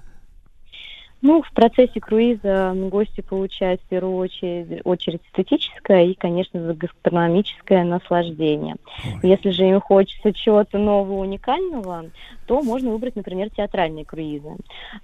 Ну, 1.22 1.42
в 1.42 1.52
процессе 1.52 2.00
круиза 2.00 2.74
гости 2.76 3.22
получают 3.22 3.82
в 3.82 3.86
первую 3.86 4.18
очередь, 4.18 4.82
очередь 4.86 5.22
эстетическое 5.28 6.06
и, 6.06 6.14
конечно, 6.14 6.74
гастрономическое 6.76 7.84
наслаждение. 7.84 8.76
Ой. 9.04 9.30
Если 9.32 9.50
же 9.50 9.68
им 9.68 9.82
хочется 9.82 10.32
чего-то 10.32 10.78
нового, 10.78 11.22
уникального, 11.22 12.06
то 12.46 12.62
можно 12.62 12.92
выбрать, 12.92 13.16
например, 13.16 13.50
театральные 13.50 14.06
круизы. 14.06 14.58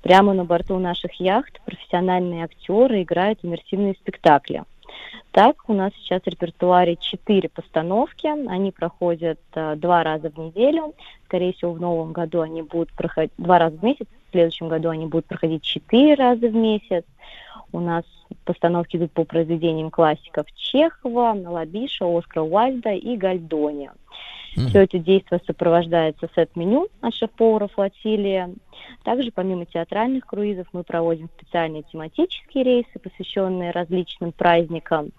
Прямо 0.04 0.34
на 0.34 0.46
борту 0.46 0.78
наших 0.78 1.14
яхт 1.20 1.60
профессиональные 1.66 2.44
актеры 2.46 3.02
играют 3.02 3.40
иммерсивные 3.42 3.96
спектакли. 3.96 4.64
Так, 5.32 5.68
у 5.68 5.74
нас 5.74 5.92
сейчас 5.96 6.22
в 6.22 6.28
репертуаре 6.28 6.96
четыре 6.98 7.50
постановки. 7.50 8.28
Они 8.28 8.72
проходят 8.72 9.40
э, 9.56 9.76
два 9.78 10.04
раза 10.04 10.30
в 10.30 10.38
неделю. 10.38 10.94
Скорее 11.26 11.54
всего, 11.54 11.74
в 11.74 11.82
новом 11.82 12.14
году 12.14 12.42
они 12.42 12.62
будут 12.62 12.92
проходить 12.94 13.34
два 13.38 13.58
раза 13.58 13.76
в 13.78 13.84
месяц. 13.84 14.06
Следующем 14.34 14.68
году 14.68 14.90
они 14.90 15.06
будут 15.06 15.28
проходить 15.28 15.62
четыре 15.62 16.16
раза 16.16 16.48
в 16.48 16.56
месяц. 16.56 17.06
У 17.72 17.80
нас 17.80 18.04
постановки 18.46 18.98
идут 18.98 19.12
по 19.12 19.26
произведениям 19.26 19.92
классиков 19.92 20.48
Чехова, 20.56 21.38
Лабиша, 21.46 22.06
Оскара 22.06 22.44
Уальда 22.44 22.94
и 22.94 23.16
Гальдони. 23.16 23.92
Mm-hmm. 24.56 24.68
Все 24.68 24.84
это 24.84 24.98
действие 24.98 25.40
сопровождается 25.46 26.28
сет-меню 26.36 26.88
от 27.02 27.14
шеф-повара 27.14 27.68
флотилии. 27.68 28.56
Также 29.04 29.32
помимо 29.32 29.66
театральных 29.66 30.26
круизов 30.26 30.68
мы 30.74 30.84
проводим 30.84 31.30
специальные 31.38 31.84
тематические 31.84 32.64
рейсы, 32.64 33.00
посвященные 33.02 33.70
различным 33.70 34.32
праздникам. 34.32 35.10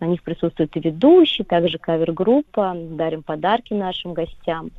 На 0.00 0.06
них 0.06 0.22
присутствуют 0.22 0.76
и 0.76 0.80
ведущие, 0.80 1.44
также 1.44 1.78
кавер-группа, 1.78 2.74
дарим 2.74 3.22
подарки 3.22 3.72
нашим 3.72 4.14
гостям. 4.14 4.70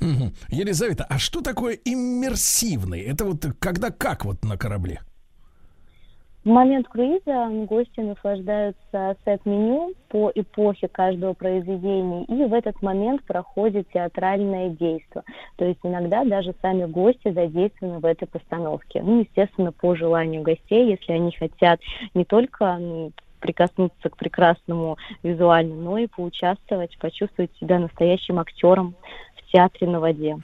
Угу. 0.00 0.32
Елизавета, 0.48 1.06
а 1.08 1.18
что 1.18 1.42
такое 1.42 1.78
иммерсивный? 1.84 3.00
Это 3.00 3.24
вот 3.24 3.44
когда 3.58 3.90
как 3.90 4.24
вот 4.24 4.44
на 4.44 4.56
корабле? 4.56 5.00
В 6.42 6.48
момент 6.48 6.88
круиза 6.88 7.50
гости 7.66 8.00
наслаждаются 8.00 9.14
сет-меню 9.26 9.92
по 10.08 10.32
эпохе 10.34 10.88
каждого 10.88 11.34
произведения, 11.34 12.24
и 12.24 12.44
в 12.46 12.54
этот 12.54 12.80
момент 12.80 13.22
проходит 13.24 13.90
театральное 13.92 14.70
действие. 14.70 15.22
То 15.56 15.66
есть 15.66 15.80
иногда 15.82 16.24
даже 16.24 16.54
сами 16.62 16.86
гости 16.86 17.30
задействованы 17.30 17.98
в 17.98 18.06
этой 18.06 18.26
постановке. 18.26 19.02
Ну, 19.02 19.20
естественно, 19.20 19.70
по 19.70 19.94
желанию 19.94 20.40
гостей, 20.40 20.88
если 20.90 21.12
они 21.12 21.30
хотят 21.32 21.78
не 22.14 22.24
только 22.24 22.80
прикоснуться 23.40 24.08
к 24.08 24.16
прекрасному 24.16 24.96
визуально, 25.22 25.74
но 25.74 25.98
и 25.98 26.06
поучаствовать, 26.06 26.96
почувствовать 26.98 27.50
себя 27.60 27.78
настоящим 27.78 28.38
актером 28.38 28.94
театре 29.52 29.86
на 29.86 30.00
воде. 30.00 30.36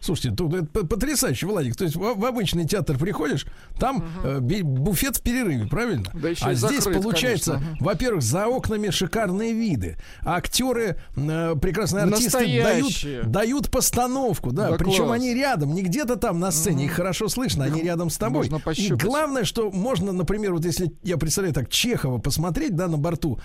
Слушайте, 0.00 0.34
тут 0.34 0.54
это 0.54 0.86
потрясающе, 0.86 1.46
Владик. 1.46 1.76
То 1.76 1.84
есть 1.84 1.94
в, 1.94 2.00
в 2.00 2.24
обычный 2.24 2.66
театр 2.66 2.96
приходишь, 2.98 3.46
там 3.78 3.98
угу. 3.98 4.28
э, 4.28 4.62
буфет 4.62 5.18
в 5.18 5.22
перерыве, 5.22 5.66
правильно? 5.66 6.10
Да 6.14 6.30
еще 6.30 6.46
а 6.46 6.54
здесь 6.54 6.84
закрыт, 6.84 7.02
получается, 7.02 7.54
конечно. 7.54 7.76
во-первых, 7.80 8.22
за 8.22 8.46
окнами 8.46 8.88
шикарные 8.88 9.52
виды. 9.52 9.98
Актеры, 10.22 10.96
э, 11.16 11.54
прекрасные 11.60 12.04
артисты 12.04 12.62
дают, 12.62 13.30
дают 13.30 13.70
постановку, 13.70 14.52
да. 14.52 14.70
да 14.70 14.76
Причем 14.76 15.06
класс. 15.06 15.20
они 15.20 15.34
рядом, 15.34 15.74
не 15.74 15.82
где-то 15.82 16.16
там 16.16 16.40
на 16.40 16.50
сцене, 16.50 16.84
угу. 16.84 16.84
их 16.86 16.92
хорошо 16.92 17.28
слышно, 17.28 17.64
они 17.64 17.82
рядом 17.82 18.08
с 18.08 18.16
тобой. 18.16 18.48
Можно 18.48 18.72
И 18.72 18.88
главное, 18.92 19.44
что 19.44 19.70
можно, 19.70 20.12
например, 20.12 20.54
вот 20.54 20.64
если 20.64 20.92
я 21.02 21.18
представляю 21.18 21.54
так 21.54 21.68
Чехова 21.68 22.18
посмотреть, 22.18 22.74
да, 22.74 22.88
на 22.88 22.96
борту 22.96 23.38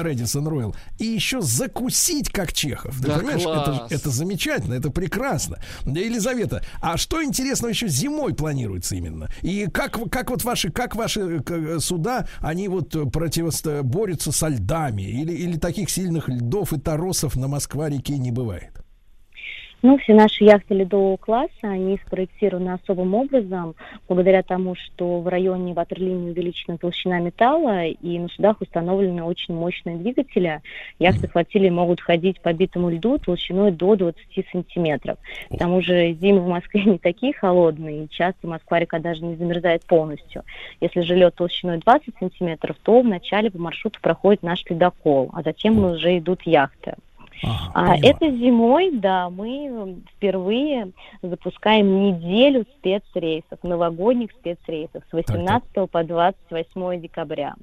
Редисон 0.00 0.48
Ройл, 0.48 0.74
и 0.98 1.04
еще 1.04 1.42
закусить 1.42 2.30
как 2.30 2.54
Чехов. 2.54 2.98
Ты 3.00 3.08
да 3.08 3.18
понимаешь, 3.18 3.42
это, 3.42 3.86
это 3.90 4.08
замечательно, 4.08 4.74
это 4.74 4.90
прекрасно. 4.90 5.58
Елизавета, 5.98 6.62
а 6.80 6.96
что 6.96 7.22
интересного 7.22 7.70
еще 7.70 7.88
зимой 7.88 8.34
планируется 8.34 8.94
именно? 8.96 9.28
И 9.42 9.66
как, 9.66 9.98
как 10.10 10.30
вот 10.30 10.44
ваши, 10.44 10.70
как 10.70 10.94
ваши 10.94 11.42
суда, 11.80 12.26
они 12.40 12.68
вот 12.68 12.94
противосто 13.12 13.82
борются 13.82 14.32
со 14.32 14.48
льдами? 14.48 15.02
Или, 15.02 15.32
или 15.32 15.58
таких 15.58 15.90
сильных 15.90 16.28
льдов 16.28 16.72
и 16.72 16.78
торосов 16.78 17.36
на 17.36 17.48
Москва-реке 17.48 18.18
не 18.18 18.30
бывает? 18.30 18.79
Ну, 19.82 19.96
все 19.96 20.12
наши 20.12 20.44
яхты 20.44 20.74
ледового 20.74 21.16
класса, 21.16 21.50
они 21.62 21.98
спроектированы 22.06 22.70
особым 22.70 23.14
образом, 23.14 23.74
благодаря 24.08 24.42
тому, 24.42 24.74
что 24.74 25.20
в 25.20 25.28
районе 25.28 25.72
ватерлинии 25.72 26.30
увеличена 26.30 26.76
толщина 26.76 27.18
металла, 27.18 27.86
и 27.86 28.18
на 28.18 28.28
судах 28.28 28.60
установлены 28.60 29.22
очень 29.22 29.54
мощные 29.54 29.96
двигатели. 29.96 30.60
Яхты 30.98 31.28
флотилии 31.28 31.70
могут 31.70 32.02
ходить 32.02 32.42
по 32.42 32.52
битому 32.52 32.90
льду 32.90 33.16
толщиной 33.16 33.72
до 33.72 33.96
20 33.96 34.20
сантиметров. 34.52 35.16
К 35.50 35.56
тому 35.56 35.80
же 35.80 36.12
зимы 36.12 36.40
в 36.40 36.48
Москве 36.48 36.84
не 36.84 36.98
такие 36.98 37.32
холодные, 37.32 38.04
и 38.04 38.10
часто 38.10 38.46
Москва-река 38.46 38.98
даже 38.98 39.24
не 39.24 39.36
замерзает 39.36 39.86
полностью. 39.86 40.42
Если 40.82 41.00
же 41.00 41.14
лед 41.14 41.34
толщиной 41.36 41.78
20 41.78 42.14
сантиметров, 42.18 42.76
то 42.82 43.00
вначале 43.00 43.50
по 43.50 43.58
маршруту 43.58 43.98
проходит 44.02 44.42
наш 44.42 44.62
ледокол, 44.68 45.30
а 45.32 45.42
затем 45.42 45.82
уже 45.82 46.18
идут 46.18 46.42
яхты. 46.42 46.96
Ага, 47.42 47.70
А 47.74 47.96
этой 47.96 48.36
зимой, 48.36 48.90
да, 48.92 49.30
мы 49.30 49.96
впервые 50.16 50.90
запускаем 51.22 52.02
неделю 52.02 52.66
спецрейсов, 52.78 53.58
новогодних 53.62 54.30
спецрейсов 54.32 55.02
с 55.08 55.12
18 55.12 55.88
по 55.90 56.04
28 56.04 57.00
декабря. 57.00 57.54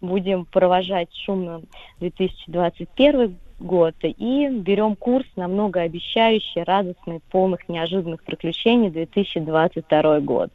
Будем 0.00 0.44
провожать 0.44 1.08
шумно 1.14 1.62
2021 2.00 3.36
год 3.60 3.94
и 4.02 4.48
берем 4.48 4.96
курс 4.96 5.26
на 5.36 5.48
многообещающий, 5.48 6.62
радостный, 6.64 7.20
полных 7.30 7.68
неожиданных 7.68 8.22
приключений 8.24 8.90
2022 8.90 10.20
год. 10.20 10.50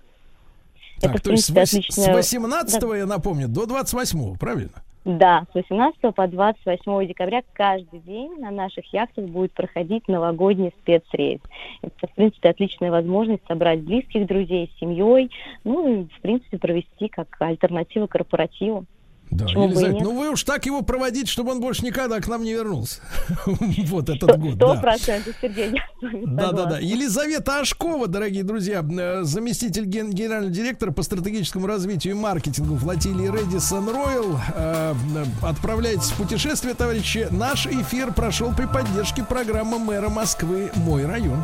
Так, 1.02 1.16
это, 1.16 1.24
то 1.24 1.32
есть 1.32 1.50
вось- 1.50 1.66
с 1.66 1.74
отличная- 1.74 2.14
18 2.14 2.84
я 2.98 3.06
напомню, 3.06 3.48
до 3.48 3.66
28 3.66 4.36
правильно? 4.38 4.84
Да, 5.06 5.46
с 5.52 5.56
18 5.56 6.14
по 6.14 6.28
28 6.28 7.08
декабря 7.08 7.42
каждый 7.54 8.00
день 8.02 8.38
на 8.40 8.52
наших 8.52 8.92
яхтах 8.94 9.26
будет 9.26 9.54
проходить 9.54 10.08
новогодний 10.10 10.74
спецрейс. 10.82 11.40
Это, 11.82 12.08
в 12.08 12.16
принципе, 12.16 12.50
отличная 12.50 12.92
возможность 12.92 13.46
собрать 13.48 13.80
близких 13.80 14.28
друзей 14.28 14.70
с 14.74 14.80
семьей, 14.80 15.32
ну 15.64 16.02
и, 16.02 16.06
в 16.06 16.22
принципе, 16.22 16.58
провести 16.58 17.08
как 17.08 17.28
альтернативу 17.40 18.08
корпоративу. 18.08 18.86
Да, 19.32 19.46
Елизавета, 19.46 20.04
ну 20.04 20.18
вы 20.18 20.32
уж 20.32 20.44
так 20.44 20.66
его 20.66 20.82
проводите, 20.82 21.32
чтобы 21.32 21.52
он 21.52 21.60
больше 21.62 21.86
никогда 21.86 22.20
к 22.20 22.28
нам 22.28 22.44
не 22.44 22.54
вернулся. 22.54 23.00
Вот 23.90 24.10
этот 24.10 24.40
год, 24.40 24.56
сто 24.56 24.74
да. 24.74 24.82
процентов, 24.82 25.36
Сергей, 25.40 25.80
Да, 26.02 26.52
да, 26.52 26.66
да. 26.66 26.80
Елизавета 26.80 27.60
Ашкова, 27.60 28.08
дорогие 28.08 28.44
друзья, 28.44 28.84
э, 28.84 29.24
заместитель 29.24 29.86
ген- 29.86 30.10
генерального 30.10 30.52
директора 30.52 30.92
по 30.92 31.04
стратегическому 31.04 31.68
развитию 31.68 32.16
и 32.16 32.18
маркетингу 32.18 32.76
флотилии 32.78 33.28
Редисон 33.28 33.88
Ройл. 33.90 34.40
Э, 34.56 34.96
Отправляйтесь 35.44 36.10
в 36.12 36.16
путешествие, 36.18 36.74
товарищи. 36.74 37.28
Наш 37.30 37.68
эфир 37.68 38.12
прошел 38.14 38.52
при 38.56 38.66
поддержке 38.66 39.24
программы 39.24 39.78
мэра 39.78 40.10
Москвы 40.10 40.72
«Мой 40.76 41.06
район». 41.06 41.40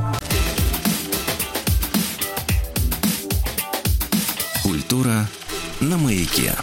Культура 4.64 5.28
на 5.80 5.98
маяке. 5.98 6.54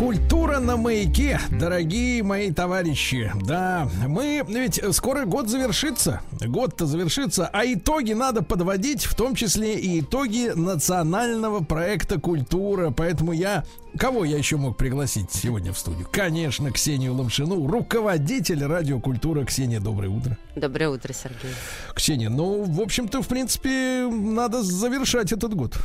Культура 0.00 0.60
на 0.60 0.78
маяке, 0.78 1.38
дорогие 1.50 2.22
мои 2.22 2.50
товарищи. 2.50 3.30
Да, 3.42 3.86
мы 4.06 4.42
ведь 4.48 4.80
скоро 4.92 5.26
год 5.26 5.50
завершится. 5.50 6.22
Год-то 6.40 6.86
завершится, 6.86 7.50
а 7.52 7.66
итоги 7.66 8.14
надо 8.14 8.42
подводить, 8.42 9.04
в 9.04 9.14
том 9.14 9.34
числе 9.34 9.78
и 9.78 10.00
итоги 10.00 10.52
национального 10.54 11.62
проекта 11.62 12.18
«Культура». 12.18 12.90
Поэтому 12.90 13.32
я... 13.32 13.64
Кого 13.98 14.24
я 14.24 14.38
еще 14.38 14.56
мог 14.56 14.78
пригласить 14.78 15.32
сегодня 15.32 15.74
в 15.74 15.78
студию? 15.78 16.08
Конечно, 16.10 16.72
Ксению 16.72 17.12
Ломшину, 17.12 17.66
руководитель 17.66 18.64
радиокультуры. 18.64 19.44
Ксения, 19.44 19.80
доброе 19.80 20.08
утро. 20.08 20.38
Доброе 20.56 20.88
утро, 20.88 21.12
Сергей. 21.12 21.52
Ксения, 21.94 22.30
ну, 22.30 22.64
в 22.64 22.80
общем-то, 22.80 23.20
в 23.20 23.28
принципе, 23.28 24.08
надо 24.10 24.62
завершать 24.62 25.30
этот 25.30 25.54
год. 25.54 25.76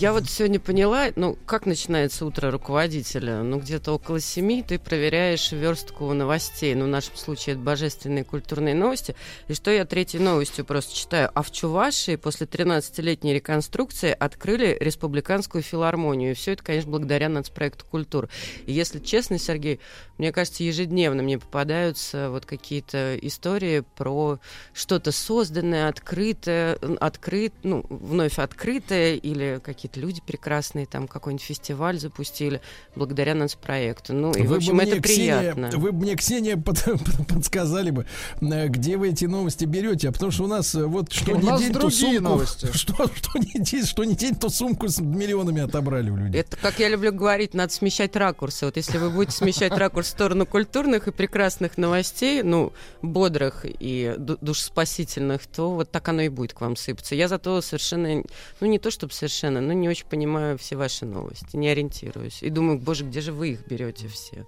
Я 0.00 0.12
вот 0.12 0.30
сегодня 0.30 0.60
поняла, 0.60 1.08
ну, 1.16 1.36
как 1.44 1.66
начинается 1.66 2.24
утро 2.24 2.52
руководителя? 2.52 3.42
Ну, 3.42 3.58
где-то 3.58 3.90
около 3.90 4.20
семи 4.20 4.62
ты 4.62 4.78
проверяешь 4.78 5.50
верстку 5.50 6.12
новостей. 6.12 6.76
Ну, 6.76 6.84
в 6.84 6.88
нашем 6.88 7.16
случае 7.16 7.54
это 7.54 7.64
божественные 7.64 8.22
культурные 8.22 8.76
новости. 8.76 9.16
И 9.48 9.54
что 9.54 9.72
я 9.72 9.84
третьей 9.84 10.20
новостью 10.20 10.64
просто 10.64 10.94
читаю? 10.94 11.32
А 11.34 11.42
в 11.42 11.50
Чувашии 11.50 12.14
после 12.14 12.46
13-летней 12.46 13.34
реконструкции 13.34 14.14
открыли 14.16 14.76
республиканскую 14.78 15.62
филармонию. 15.64 16.30
И 16.30 16.34
все 16.34 16.52
это, 16.52 16.62
конечно, 16.62 16.92
благодаря 16.92 17.28
нацпроекту 17.28 17.84
«Культура». 17.84 18.28
И 18.66 18.72
если 18.72 19.00
честно, 19.00 19.36
Сергей, 19.36 19.80
мне 20.16 20.30
кажется, 20.30 20.62
ежедневно 20.62 21.24
мне 21.24 21.40
попадаются 21.40 22.30
вот 22.30 22.46
какие-то 22.46 23.16
истории 23.20 23.82
про 23.96 24.38
что-то 24.72 25.10
созданное, 25.10 25.88
открытое, 25.88 26.78
открыт, 27.00 27.52
ну, 27.64 27.84
вновь 27.88 28.38
открытое, 28.38 29.16
или 29.16 29.60
какие-то 29.60 29.87
люди 29.96 30.20
прекрасные, 30.26 30.86
там 30.86 31.08
какой-нибудь 31.08 31.44
фестиваль 31.44 31.98
запустили 31.98 32.60
благодаря 32.94 33.34
нацпроекту. 33.34 34.12
Ну, 34.14 34.32
и, 34.32 34.42
в 34.42 34.46
Вы 34.46 34.48
бы 34.50 34.56
общем, 34.56 34.74
мне, 34.76 34.90
это 34.92 35.00
Ксения, 35.00 35.38
приятно. 35.38 35.70
Вы 35.78 35.92
бы 35.92 35.98
мне, 36.02 36.16
Ксения, 36.16 36.56
под- 36.62 36.82
под- 36.84 37.26
подсказали 37.28 37.90
бы, 37.90 38.06
э, 38.40 38.68
где 38.68 38.96
вы 38.96 39.10
эти 39.10 39.24
новости 39.24 39.64
берете, 39.64 40.08
а 40.08 40.12
потому 40.12 40.32
что 40.32 40.44
у 40.44 40.48
нас 40.48 40.74
э, 40.74 40.84
вот 40.84 41.12
что 41.12 41.32
У 41.32 41.36
не 41.40 41.46
нас 41.48 41.60
день, 41.60 41.72
то 41.72 41.80
другие 41.80 42.00
сумку, 42.18 42.22
новости. 42.22 42.66
Что, 42.72 42.94
что, 43.14 43.38
не 43.38 43.60
день, 43.62 43.84
что 43.84 44.04
не 44.04 44.14
день, 44.14 44.34
то 44.34 44.48
сумку 44.48 44.88
с 44.88 45.00
миллионами 45.00 45.62
отобрали 45.62 46.10
у 46.10 46.16
людей. 46.16 46.40
Это, 46.40 46.56
как 46.56 46.78
я 46.78 46.88
люблю 46.88 47.12
говорить, 47.12 47.54
надо 47.54 47.72
смещать 47.72 48.14
ракурсы. 48.16 48.66
Вот 48.66 48.76
если 48.76 48.98
вы 48.98 49.10
будете 49.10 49.36
смещать 49.36 49.72
ракурс 49.72 50.06
в 50.08 50.10
сторону 50.10 50.46
культурных 50.46 51.08
и 51.08 51.12
прекрасных 51.12 51.78
новостей, 51.78 52.42
ну, 52.42 52.72
бодрых 53.02 53.64
и 53.64 54.14
ду- 54.18 54.38
душеспасительных, 54.40 55.46
то 55.46 55.70
вот 55.74 55.90
так 55.90 56.08
оно 56.08 56.22
и 56.22 56.28
будет 56.28 56.52
к 56.52 56.60
вам 56.60 56.76
сыпаться. 56.76 57.14
Я 57.14 57.28
зато 57.28 57.60
совершенно, 57.60 58.22
ну, 58.60 58.66
не 58.66 58.78
то 58.78 58.90
чтобы 58.90 59.12
совершенно, 59.12 59.60
но 59.60 59.72
не 59.80 59.88
очень 59.88 60.06
понимаю 60.06 60.58
все 60.58 60.76
ваши 60.76 61.06
новости, 61.06 61.56
не 61.56 61.68
ориентируюсь. 61.68 62.42
И 62.42 62.50
думаю, 62.50 62.78
боже, 62.78 63.04
где 63.04 63.20
же 63.20 63.32
вы 63.32 63.50
их 63.50 63.66
берете 63.66 64.08
все? 64.08 64.46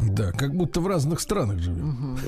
Да, 0.00 0.32
как 0.32 0.54
будто 0.54 0.80
в 0.80 0.86
разных 0.88 1.20
странах 1.20 1.58
живем. 1.60 2.18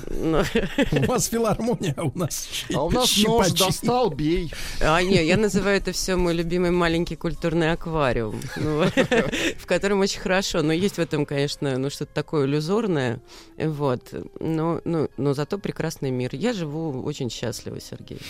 У 0.91 1.05
вас 1.05 1.27
филармония, 1.27 1.93
а 1.97 2.03
у 2.03 2.17
нас 2.17 2.47
А 2.73 2.83
у 2.85 2.89
нас 2.89 3.01
нож 3.01 3.09
щипачи. 3.09 3.57
достал, 3.65 4.09
бей. 4.09 4.53
А, 4.81 5.01
не, 5.01 5.25
я 5.25 5.35
называю 5.37 5.77
это 5.77 5.91
все 5.91 6.15
мой 6.15 6.33
любимый 6.33 6.71
маленький 6.71 7.15
культурный 7.17 7.71
аквариум, 7.73 8.39
ну, 8.55 8.83
в 9.59 9.65
котором 9.65 9.99
очень 9.99 10.21
хорошо. 10.21 10.61
Но 10.61 10.71
есть 10.71 10.95
в 10.95 10.99
этом, 10.99 11.25
конечно, 11.25 11.77
ну 11.77 11.89
что-то 11.89 12.13
такое 12.13 12.45
иллюзорное, 12.45 13.19
вот. 13.57 14.13
Но, 14.39 14.81
ну, 14.85 15.09
но 15.17 15.33
зато 15.33 15.57
прекрасный 15.57 16.11
мир. 16.11 16.29
Я 16.33 16.53
живу 16.53 17.03
очень 17.03 17.29
счастливо, 17.29 17.81
Сергей. 17.81 18.21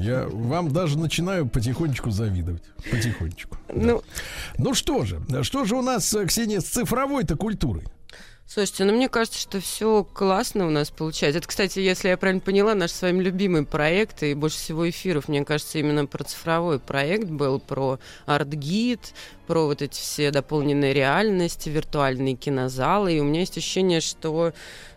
Я 0.00 0.26
вам 0.28 0.72
даже 0.72 0.98
начинаю 0.98 1.46
потихонечку 1.46 2.10
завидовать. 2.10 2.64
Потихонечку. 2.90 3.56
Ну, 3.72 4.02
Ну 4.58 4.74
что 4.74 5.04
же, 5.04 5.20
что 5.42 5.64
же 5.64 5.76
у 5.76 5.82
нас, 5.82 6.12
э, 6.14 6.26
Ксения, 6.26 6.60
с 6.60 6.64
цифровой-то 6.64 7.36
культурой? 7.36 7.84
Слушайте, 8.48 8.84
ну 8.84 8.92
мне 8.92 9.08
кажется, 9.08 9.40
что 9.40 9.60
все 9.60 10.04
классно 10.04 10.68
у 10.68 10.70
нас 10.70 10.90
получается. 10.90 11.40
Это, 11.40 11.48
кстати, 11.48 11.80
если 11.80 12.08
я 12.08 12.16
правильно 12.16 12.40
поняла, 12.40 12.76
наш 12.76 12.92
с 12.92 13.02
вами 13.02 13.20
любимый 13.20 13.66
проект, 13.66 14.22
и 14.22 14.34
больше 14.34 14.56
всего 14.58 14.88
эфиров, 14.88 15.26
мне 15.26 15.44
кажется, 15.44 15.80
именно 15.80 16.06
про 16.06 16.22
цифровой 16.22 16.78
проект 16.78 17.28
был, 17.28 17.58
про 17.58 17.98
арт-гид, 18.24 19.00
про 19.48 19.66
вот 19.66 19.82
эти 19.82 19.98
все 19.98 20.30
дополненные 20.30 20.94
реальности, 20.94 21.68
виртуальные 21.68 22.36
кинозалы. 22.36 23.14
И 23.14 23.20
у 23.20 23.24
меня 23.24 23.40
есть 23.40 23.58
ощущение, 23.58 24.00
что 24.00 24.52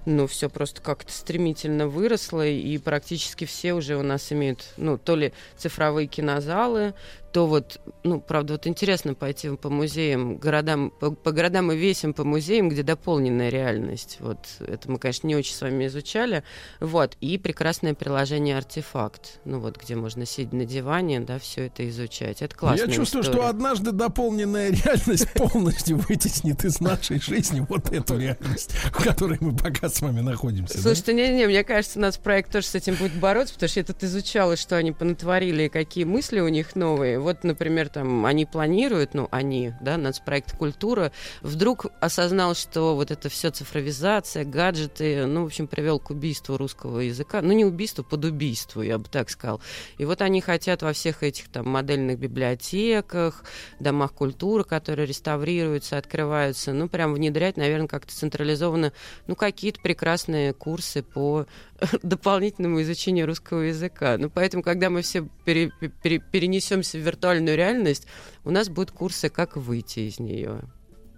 ну, 0.10 0.26
все 0.26 0.49
просто 0.49 0.81
как-то 0.81 1.11
стремительно 1.11 1.88
выросло, 1.88 2.45
и 2.45 2.77
практически 2.80 3.45
все 3.45 3.73
уже 3.73 3.95
у 3.95 4.02
нас 4.02 4.31
имеют, 4.31 4.73
ну, 4.77 4.98
то 4.98 5.15
ли 5.15 5.34
цифровые 5.56 6.07
кинозалы, 6.07 6.95
то 7.31 7.45
вот, 7.45 7.80
ну, 8.03 8.19
правда, 8.19 8.53
вот 8.53 8.65
интересно 8.65 9.14
пойти 9.14 9.56
по 9.56 9.69
музеям, 9.69 10.38
городам, 10.38 10.90
по, 10.90 11.11
по 11.11 11.31
городам 11.31 11.72
и 11.72 11.77
весим 11.77 12.14
по 12.14 12.23
музеям, 12.23 12.69
где 12.69 12.81
дополненная 12.81 13.49
реальность. 13.49 14.18
Вот 14.19 14.40
это 14.60 14.90
мы, 14.90 14.98
конечно, 14.98 15.27
не 15.27 15.36
очень 15.36 15.53
с 15.53 15.61
вами 15.61 15.86
изучали. 15.86 16.44
Вот, 16.80 17.15
и 17.22 17.38
прекрасное 17.38 17.94
приложение 17.94 18.57
«Артефакт», 18.57 19.41
ну 19.45 19.60
вот, 19.60 19.77
где 19.77 19.95
можно 19.95 20.26
сидеть 20.26 20.53
на 20.53 20.65
диване, 20.65 21.19
да, 21.19 21.38
все 21.38 21.68
это 21.68 21.88
изучать. 21.90 22.41
Это 22.41 22.56
классно. 22.56 22.86
Я 22.86 22.91
чувствую, 22.91 23.23
что 23.23 23.48
однажды 23.48 23.91
дополненная 23.91 24.72
реальность 24.72 25.31
полностью 25.34 25.98
вытеснит 25.98 26.65
из 26.65 26.80
нашей 26.80 27.22
жизни 27.22 27.65
вот 27.69 27.91
эту 27.91 28.18
реальность, 28.18 28.72
в 28.72 29.03
которой 29.03 29.38
мы 29.40 29.56
пока 29.56 29.90
с 29.99 30.01
вами 30.01 30.21
находимся. 30.21 30.81
Слушайте, 30.81 31.13
не-не, 31.13 31.45
мне 31.45 31.61
кажется, 31.65 31.99
у 31.99 32.01
нас 32.01 32.17
проект 32.17 32.53
тоже 32.53 32.67
с 32.67 32.76
этим 32.76 32.95
будет 32.95 33.19
бороться, 33.19 33.53
потому 33.53 33.69
что 33.69 33.81
я 33.81 33.85
тут 33.85 34.01
изучала, 34.01 34.55
что 34.55 34.77
они 34.77 34.93
понатворили 34.93 35.67
какие 35.67 36.05
мысли 36.05 36.39
у 36.39 36.47
них 36.47 36.77
новые. 36.77 37.19
Вот, 37.19 37.43
например, 37.43 37.89
там 37.89 38.26
они 38.26 38.45
планируют, 38.45 39.13
ну, 39.13 39.27
они, 39.30 39.73
да, 39.81 39.97
нацпроект 39.97 40.55
«Культура», 40.55 41.11
вдруг 41.41 41.88
осознал, 41.99 42.55
что 42.55 42.95
вот 42.95 43.11
это 43.11 43.27
все 43.27 43.49
цифровизация, 43.49 44.45
гаджеты, 44.45 45.26
ну, 45.26 45.43
в 45.43 45.47
общем, 45.47 45.67
привел 45.67 45.99
к 45.99 46.11
убийству 46.11 46.55
русского 46.55 47.01
языка. 47.01 47.41
Ну, 47.41 47.51
не 47.51 47.65
убийству, 47.65 48.05
под 48.05 48.23
убийству, 48.23 48.81
я 48.81 48.99
бы 48.99 49.09
так 49.09 49.30
сказал. 49.30 49.59
И 49.97 50.05
вот 50.05 50.21
они 50.21 50.39
хотят 50.39 50.81
во 50.81 50.93
всех 50.93 51.23
этих 51.23 51.49
там 51.49 51.67
модельных 51.67 52.17
библиотеках, 52.17 53.43
домах 53.81 54.13
культуры, 54.13 54.63
которые 54.63 55.05
реставрируются, 55.05 55.97
открываются, 55.97 56.71
ну, 56.71 56.88
прям 56.88 57.13
внедрять, 57.13 57.57
наверное, 57.57 57.89
как-то 57.89 58.15
централизованно, 58.15 58.93
ну, 59.27 59.35
какие-то 59.35 59.78
прекрасные 59.84 60.53
курсы 60.53 61.03
по 61.03 61.45
дополнительному 62.03 62.81
изучению 62.81 63.27
русского 63.27 63.61
языка. 63.61 64.18
Ну, 64.18 64.30
поэтому, 64.30 64.64
когда 64.64 64.89
мы 64.89 65.01
все 65.01 65.27
пере, 65.45 65.72
пере, 66.01 66.19
перенесемся 66.19 66.97
в 66.97 67.01
виртуальную 67.01 67.57
реальность, 67.57 68.07
у 68.43 68.51
нас 68.51 68.69
будут 68.69 68.91
курсы, 68.91 69.30
как 69.30 69.56
выйти 69.57 70.01
из 70.01 70.19
нее. 70.19 70.61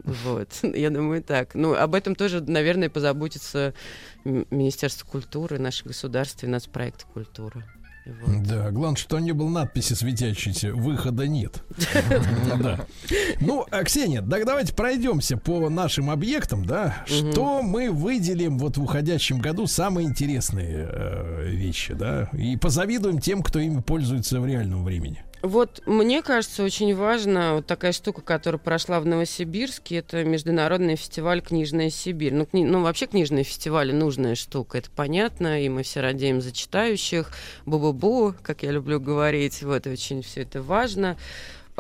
Вот, 0.04 0.50
я 0.64 0.90
думаю, 0.90 1.24
так. 1.24 1.56
Ну, 1.56 1.74
об 1.74 1.96
этом 1.96 2.16
тоже, 2.16 2.42
наверное, 2.42 2.90
позаботится 2.90 3.74
Министерство 4.24 5.06
культуры, 5.06 5.60
наше 5.60 5.86
государство 5.86 6.46
и 6.46 6.50
нацпроект 6.50 7.06
культуры. 7.06 7.66
Вот. 8.06 8.44
Да, 8.44 8.72
главное, 8.72 8.98
что 8.98 9.20
не 9.20 9.32
было 9.32 9.50
надписи 9.50 9.94
светящейся 9.94 10.74
«Выхода 10.74 11.28
нет». 11.28 11.64
Да. 12.62 12.86
Ну, 13.40 13.66
а, 13.72 13.84
Ксения, 13.84 14.22
так 14.22 14.46
давайте 14.46 14.74
пройдемся 14.74 15.38
по 15.38 15.70
нашим 15.70 16.10
объектам, 16.10 16.66
да. 16.66 17.04
Что 17.06 17.62
мы 17.62 17.92
выделим 17.92 18.58
вот 18.58 18.78
в 18.78 18.84
уходящем 18.84 19.40
году 19.40 19.68
самые 19.68 20.08
интересные 20.08 20.88
э, 20.90 21.50
вещи, 21.50 21.94
да, 21.94 22.30
и 22.34 22.58
позавидуем 22.58 23.20
тем, 23.20 23.42
кто 23.42 23.60
ими 23.60 23.82
пользуется 23.82 24.40
в 24.40 24.46
реальном 24.46 24.84
времени. 24.84 25.24
Вот 25.42 25.82
мне 25.88 26.22
кажется, 26.22 26.64
очень 26.64 26.96
важно 26.96 27.56
вот 27.56 27.66
такая 27.66 27.94
штука, 27.94 28.22
которая 28.22 28.60
прошла 28.60 29.00
в 29.00 29.08
Новосибирске, 29.08 29.98
это 29.98 30.24
международный 30.24 30.96
фестиваль 30.96 31.42
«Книжная 31.42 31.90
Сибирь». 31.90 32.34
Ну, 32.34 32.46
кни... 32.46 32.64
ну 32.64 32.84
вообще 32.84 33.08
книжные 33.08 33.44
фестивали 33.44 33.92
нужная 33.92 34.36
штука, 34.36 34.78
это 34.78 34.92
понятно, 34.92 35.64
и 35.64 35.68
мы 35.68 35.82
все 35.82 36.02
радеем 36.02 36.42
за 36.42 36.52
читающих. 36.52 37.32
Бу-бу-бу, 37.66 38.36
как 38.44 38.62
я 38.62 38.72
люблю 38.72 39.00
говорить, 39.00 39.64
вот 39.64 39.88
очень 39.88 40.22
все 40.22 40.42
это 40.42 40.62
важно. 40.62 41.18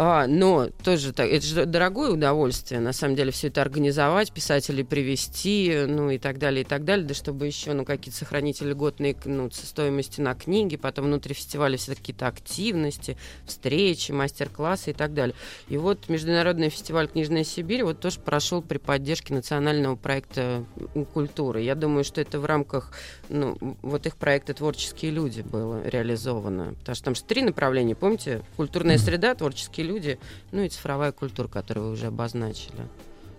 А, 0.03 0.25
но 0.25 0.67
тоже 0.83 1.13
так, 1.13 1.29
это 1.29 1.45
же 1.45 1.65
дорогое 1.67 2.09
удовольствие, 2.09 2.81
на 2.81 2.91
самом 2.91 3.15
деле, 3.15 3.31
все 3.31 3.49
это 3.49 3.61
организовать, 3.61 4.31
писателей 4.31 4.83
привести, 4.83 5.85
ну 5.87 6.09
и 6.09 6.17
так 6.17 6.39
далее, 6.39 6.63
и 6.63 6.65
так 6.65 6.85
далее, 6.85 7.05
да 7.05 7.13
чтобы 7.13 7.45
еще, 7.45 7.73
ну, 7.73 7.85
какие-то 7.85 8.17
сохранить 8.17 8.61
льготные, 8.61 9.15
ну, 9.25 9.51
стоимости 9.51 10.19
на 10.19 10.33
книги, 10.33 10.75
потом 10.75 11.05
внутри 11.05 11.35
фестиваля 11.35 11.77
все 11.77 11.93
какие-то 11.93 12.25
активности, 12.25 13.15
встречи, 13.45 14.11
мастер-классы 14.11 14.89
и 14.89 14.93
так 14.93 15.13
далее. 15.13 15.35
И 15.69 15.77
вот 15.77 16.09
Международный 16.09 16.69
фестиваль 16.69 17.07
«Книжная 17.07 17.43
Сибирь» 17.43 17.83
вот 17.83 17.99
тоже 17.99 18.19
прошел 18.21 18.63
при 18.63 18.79
поддержке 18.79 19.35
национального 19.35 19.97
проекта 19.97 20.65
культуры. 21.13 21.61
Я 21.61 21.75
думаю, 21.75 22.03
что 22.05 22.21
это 22.21 22.39
в 22.39 22.45
рамках, 22.45 22.91
ну, 23.29 23.55
вот 23.83 24.07
их 24.07 24.15
проекта 24.15 24.55
«Творческие 24.55 25.11
люди» 25.11 25.41
было 25.41 25.87
реализовано, 25.87 26.73
потому 26.79 26.95
что 26.95 27.05
там 27.05 27.13
же 27.13 27.23
три 27.23 27.43
направления, 27.43 27.93
помните? 27.93 28.41
Культурная 28.55 28.97
среда, 28.97 29.35
творческие 29.35 29.51
творческие 29.71 29.85
люди, 29.91 30.19
ну 30.51 30.61
и 30.61 30.69
цифровая 30.69 31.11
культура, 31.11 31.47
которую 31.47 31.87
вы 31.87 31.93
уже 31.93 32.07
обозначили. 32.07 32.87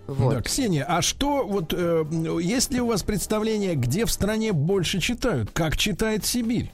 Вот. 0.07 0.35
Да, 0.35 0.41
Ксения, 0.41 0.85
а 0.87 1.01
что 1.01 1.45
вот 1.47 1.73
э, 1.73 2.05
есть 2.41 2.71
ли 2.73 2.81
у 2.81 2.87
вас 2.87 3.03
представление, 3.03 3.75
где 3.75 4.05
в 4.05 4.11
стране 4.11 4.51
больше 4.51 4.99
читают? 4.99 5.49
Как 5.53 5.77
читает 5.77 6.25
Сибирь? 6.25 6.71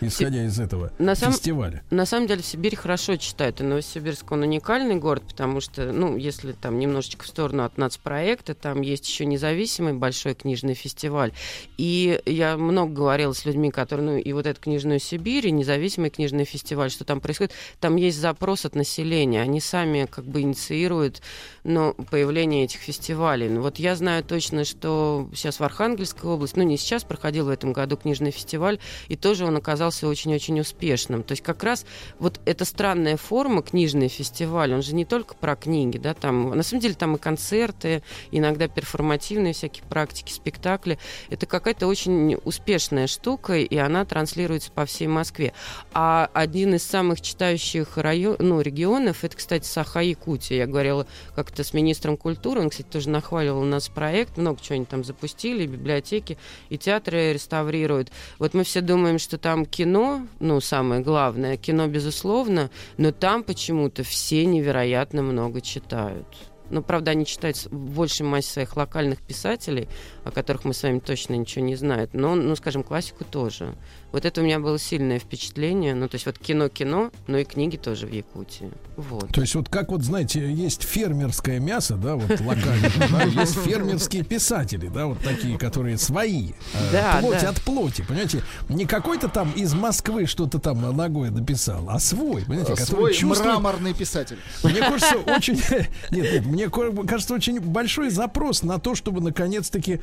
Исходя 0.00 0.44
из 0.44 0.58
этого 0.58 0.92
на 0.98 1.14
сам, 1.14 1.32
фестиваля? 1.32 1.82
На 1.90 2.06
самом 2.06 2.26
деле 2.26 2.42
Сибирь 2.42 2.76
хорошо 2.76 3.16
читают. 3.16 3.60
И 3.60 3.64
Новосибирск, 3.64 4.30
он 4.32 4.42
уникальный 4.42 4.96
город, 4.96 5.24
потому 5.28 5.60
что, 5.60 5.92
ну, 5.92 6.16
если 6.16 6.52
там 6.52 6.78
немножечко 6.78 7.24
в 7.24 7.28
сторону 7.28 7.64
от 7.64 7.78
нацпроекта, 7.78 8.54
там 8.54 8.80
есть 8.80 9.08
еще 9.08 9.26
независимый 9.26 9.92
большой 9.92 10.34
книжный 10.34 10.74
фестиваль. 10.74 11.32
И 11.76 12.20
я 12.26 12.56
много 12.56 12.92
говорила 12.92 13.32
с 13.32 13.44
людьми, 13.44 13.70
которые, 13.70 14.06
ну, 14.06 14.16
и 14.16 14.32
вот 14.32 14.46
эту 14.46 14.60
книжную 14.60 15.00
Сибирь, 15.00 15.46
и 15.46 15.50
независимый 15.50 16.10
книжный 16.10 16.44
фестиваль, 16.44 16.90
что 16.90 17.04
там 17.04 17.20
происходит. 17.20 17.52
Там 17.80 17.96
есть 17.96 18.18
запрос 18.18 18.64
от 18.64 18.74
населения. 18.74 19.42
Они 19.42 19.60
сами 19.60 20.06
как 20.10 20.24
бы 20.24 20.40
инициируют 20.40 21.22
ну, 21.64 21.94
появление 22.10 22.64
этих 22.64 22.80
фестивалей. 22.80 23.48
Ну, 23.48 23.60
вот 23.60 23.78
я 23.78 23.94
знаю 23.94 24.24
точно, 24.24 24.64
что 24.64 25.28
сейчас 25.34 25.60
в 25.60 25.64
Архангельской 25.64 26.30
области, 26.30 26.58
ну, 26.58 26.64
не 26.64 26.76
сейчас, 26.78 27.04
проходил 27.04 27.46
в 27.46 27.50
этом 27.50 27.72
году 27.72 27.96
книжный 27.96 28.30
фестиваль, 28.30 28.78
и 29.08 29.16
тоже 29.16 29.44
он 29.44 29.56
оказался 29.58 30.08
очень-очень 30.08 30.60
успешным. 30.60 31.22
То 31.22 31.32
есть 31.32 31.42
как 31.42 31.62
раз 31.62 31.84
вот 32.18 32.40
эта 32.44 32.64
странная 32.64 33.16
форма, 33.16 33.62
книжный 33.62 34.08
фестиваль, 34.08 34.72
он 34.72 34.82
же 34.82 34.94
не 34.94 35.04
только 35.04 35.34
про 35.34 35.56
книги, 35.56 35.98
да, 35.98 36.14
там, 36.14 36.50
на 36.50 36.62
самом 36.62 36.80
деле 36.80 36.94
там 36.94 37.16
и 37.16 37.18
концерты, 37.18 38.02
иногда 38.30 38.68
перформативные 38.68 39.52
всякие 39.52 39.84
практики, 39.84 40.32
спектакли. 40.32 40.98
Это 41.30 41.46
какая-то 41.46 41.86
очень 41.86 42.36
успешная 42.44 43.06
штука, 43.06 43.56
и 43.58 43.76
она 43.76 44.04
транслируется 44.04 44.70
по 44.70 44.86
всей 44.86 45.06
Москве. 45.06 45.52
А 45.92 46.30
один 46.32 46.74
из 46.74 46.82
самых 46.84 47.20
читающих 47.20 47.96
район, 47.98 48.36
ну, 48.38 48.60
регионов, 48.60 49.24
это, 49.24 49.36
кстати, 49.36 49.66
Саха-Якутия. 49.66 50.58
Я 50.58 50.66
говорила 50.66 51.06
как-то 51.34 51.64
с 51.64 51.72
министром 51.72 52.16
культуры, 52.16 52.60
он, 52.60 52.70
кстати, 52.70 52.86
тоже 52.86 53.10
нахваливал 53.10 53.62
нас 53.62 53.88
проект, 53.88 54.36
много 54.36 54.60
чего 54.60 54.76
они 54.76 54.84
там 54.84 55.04
запустили, 55.04 55.66
библиотеки, 55.66 56.38
и 56.68 56.78
театры 56.78 57.32
реставрируют. 57.32 58.10
Вот 58.38 58.54
мы 58.54 58.64
все 58.64 58.80
думаем, 58.80 59.18
что 59.18 59.38
там 59.48 59.64
кино, 59.64 60.26
ну, 60.40 60.60
самое 60.60 61.00
главное, 61.00 61.56
кино, 61.56 61.86
безусловно, 61.86 62.68
но 62.98 63.12
там 63.12 63.42
почему-то 63.42 64.02
все 64.02 64.44
невероятно 64.44 65.22
много 65.22 65.62
читают. 65.62 66.26
Ну, 66.68 66.82
правда, 66.82 67.12
они 67.12 67.24
читают 67.24 67.56
в 67.56 67.94
большей 67.94 68.26
массе 68.26 68.50
своих 68.50 68.76
локальных 68.76 69.22
писателей, 69.22 69.88
о 70.24 70.30
которых 70.30 70.66
мы 70.66 70.74
с 70.74 70.82
вами 70.82 70.98
точно 70.98 71.32
ничего 71.32 71.64
не 71.64 71.76
знаем. 71.76 72.10
Но, 72.12 72.34
ну, 72.34 72.54
скажем, 72.56 72.82
классику 72.82 73.24
тоже. 73.24 73.74
Вот 74.10 74.24
это 74.24 74.40
у 74.40 74.44
меня 74.44 74.58
было 74.58 74.78
сильное 74.78 75.18
впечатление. 75.18 75.94
Ну, 75.94 76.08
то 76.08 76.14
есть 76.14 76.26
вот 76.26 76.38
кино-кино, 76.38 77.10
но 77.26 77.38
и 77.38 77.44
книги 77.44 77.76
тоже 77.76 78.06
в 78.06 78.12
Якутии. 78.12 78.70
Вот. 78.96 79.28
То 79.28 79.42
есть 79.42 79.54
вот 79.54 79.68
как 79.68 79.90
вот, 79.90 80.02
знаете, 80.02 80.50
есть 80.50 80.82
фермерское 80.82 81.60
мясо, 81.60 81.96
да, 81.96 82.16
вот 82.16 82.40
локальное, 82.40 83.26
есть 83.40 83.54
фермерские 83.58 84.24
писатели, 84.24 84.88
да, 84.88 85.06
вот 85.06 85.18
такие, 85.20 85.58
которые 85.58 85.98
свои. 85.98 86.52
Э, 86.72 86.92
да, 86.92 87.18
плоть 87.20 87.44
от 87.44 87.60
плоти, 87.60 88.02
понимаете? 88.02 88.42
Не 88.68 88.86
какой-то 88.86 89.28
там 89.28 89.52
из 89.52 89.74
Москвы 89.74 90.26
что-то 90.26 90.58
там 90.58 90.80
ногой 90.96 91.30
написал, 91.30 91.88
а 91.90 91.98
свой, 91.98 92.42
понимаете, 92.44 92.76
который 92.76 93.12
чувствует... 93.12 93.40
мраморный 93.40 93.92
писатель. 93.92 94.38
Мне 94.64 94.80
кажется, 94.80 95.16
очень... 95.16 95.58
Нет, 96.10 96.32
нет, 96.32 96.46
мне 96.46 96.68
кажется, 96.68 97.34
очень 97.34 97.60
большой 97.60 98.10
запрос 98.10 98.62
на 98.62 98.78
то, 98.78 98.94
чтобы 98.94 99.20
наконец-таки 99.20 100.00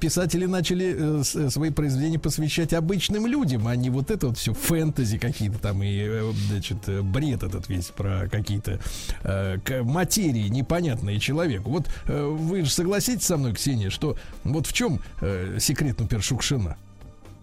писатели 0.00 0.46
начали 0.46 1.20
э, 1.20 1.50
свои 1.50 1.70
произведения 1.70 2.18
посвящать 2.18 2.72
обычным 2.72 3.11
обычным 3.12 3.26
людям, 3.26 3.68
а 3.68 3.76
не 3.76 3.90
вот 3.90 4.10
это 4.10 4.28
вот 4.28 4.38
все 4.38 4.52
фэнтези 4.52 5.18
какие-то 5.18 5.58
там 5.58 5.82
и, 5.82 5.98
э, 6.00 6.32
значит, 6.48 6.88
э, 6.88 7.02
бред 7.02 7.42
этот 7.42 7.68
весь 7.68 7.86
про 7.86 8.28
какие-то 8.30 8.80
э, 9.24 9.82
материи 9.82 10.48
непонятные 10.48 11.18
человеку. 11.18 11.70
Вот 11.70 11.88
э, 12.06 12.24
вы 12.24 12.64
же 12.64 12.70
согласитесь 12.70 13.26
со 13.26 13.36
мной, 13.36 13.54
Ксения, 13.54 13.90
что 13.90 14.16
вот 14.44 14.66
в 14.66 14.72
чем 14.72 15.00
э, 15.20 15.58
секрет, 15.60 15.98
например, 16.00 16.22
Шукшина? 16.22 16.76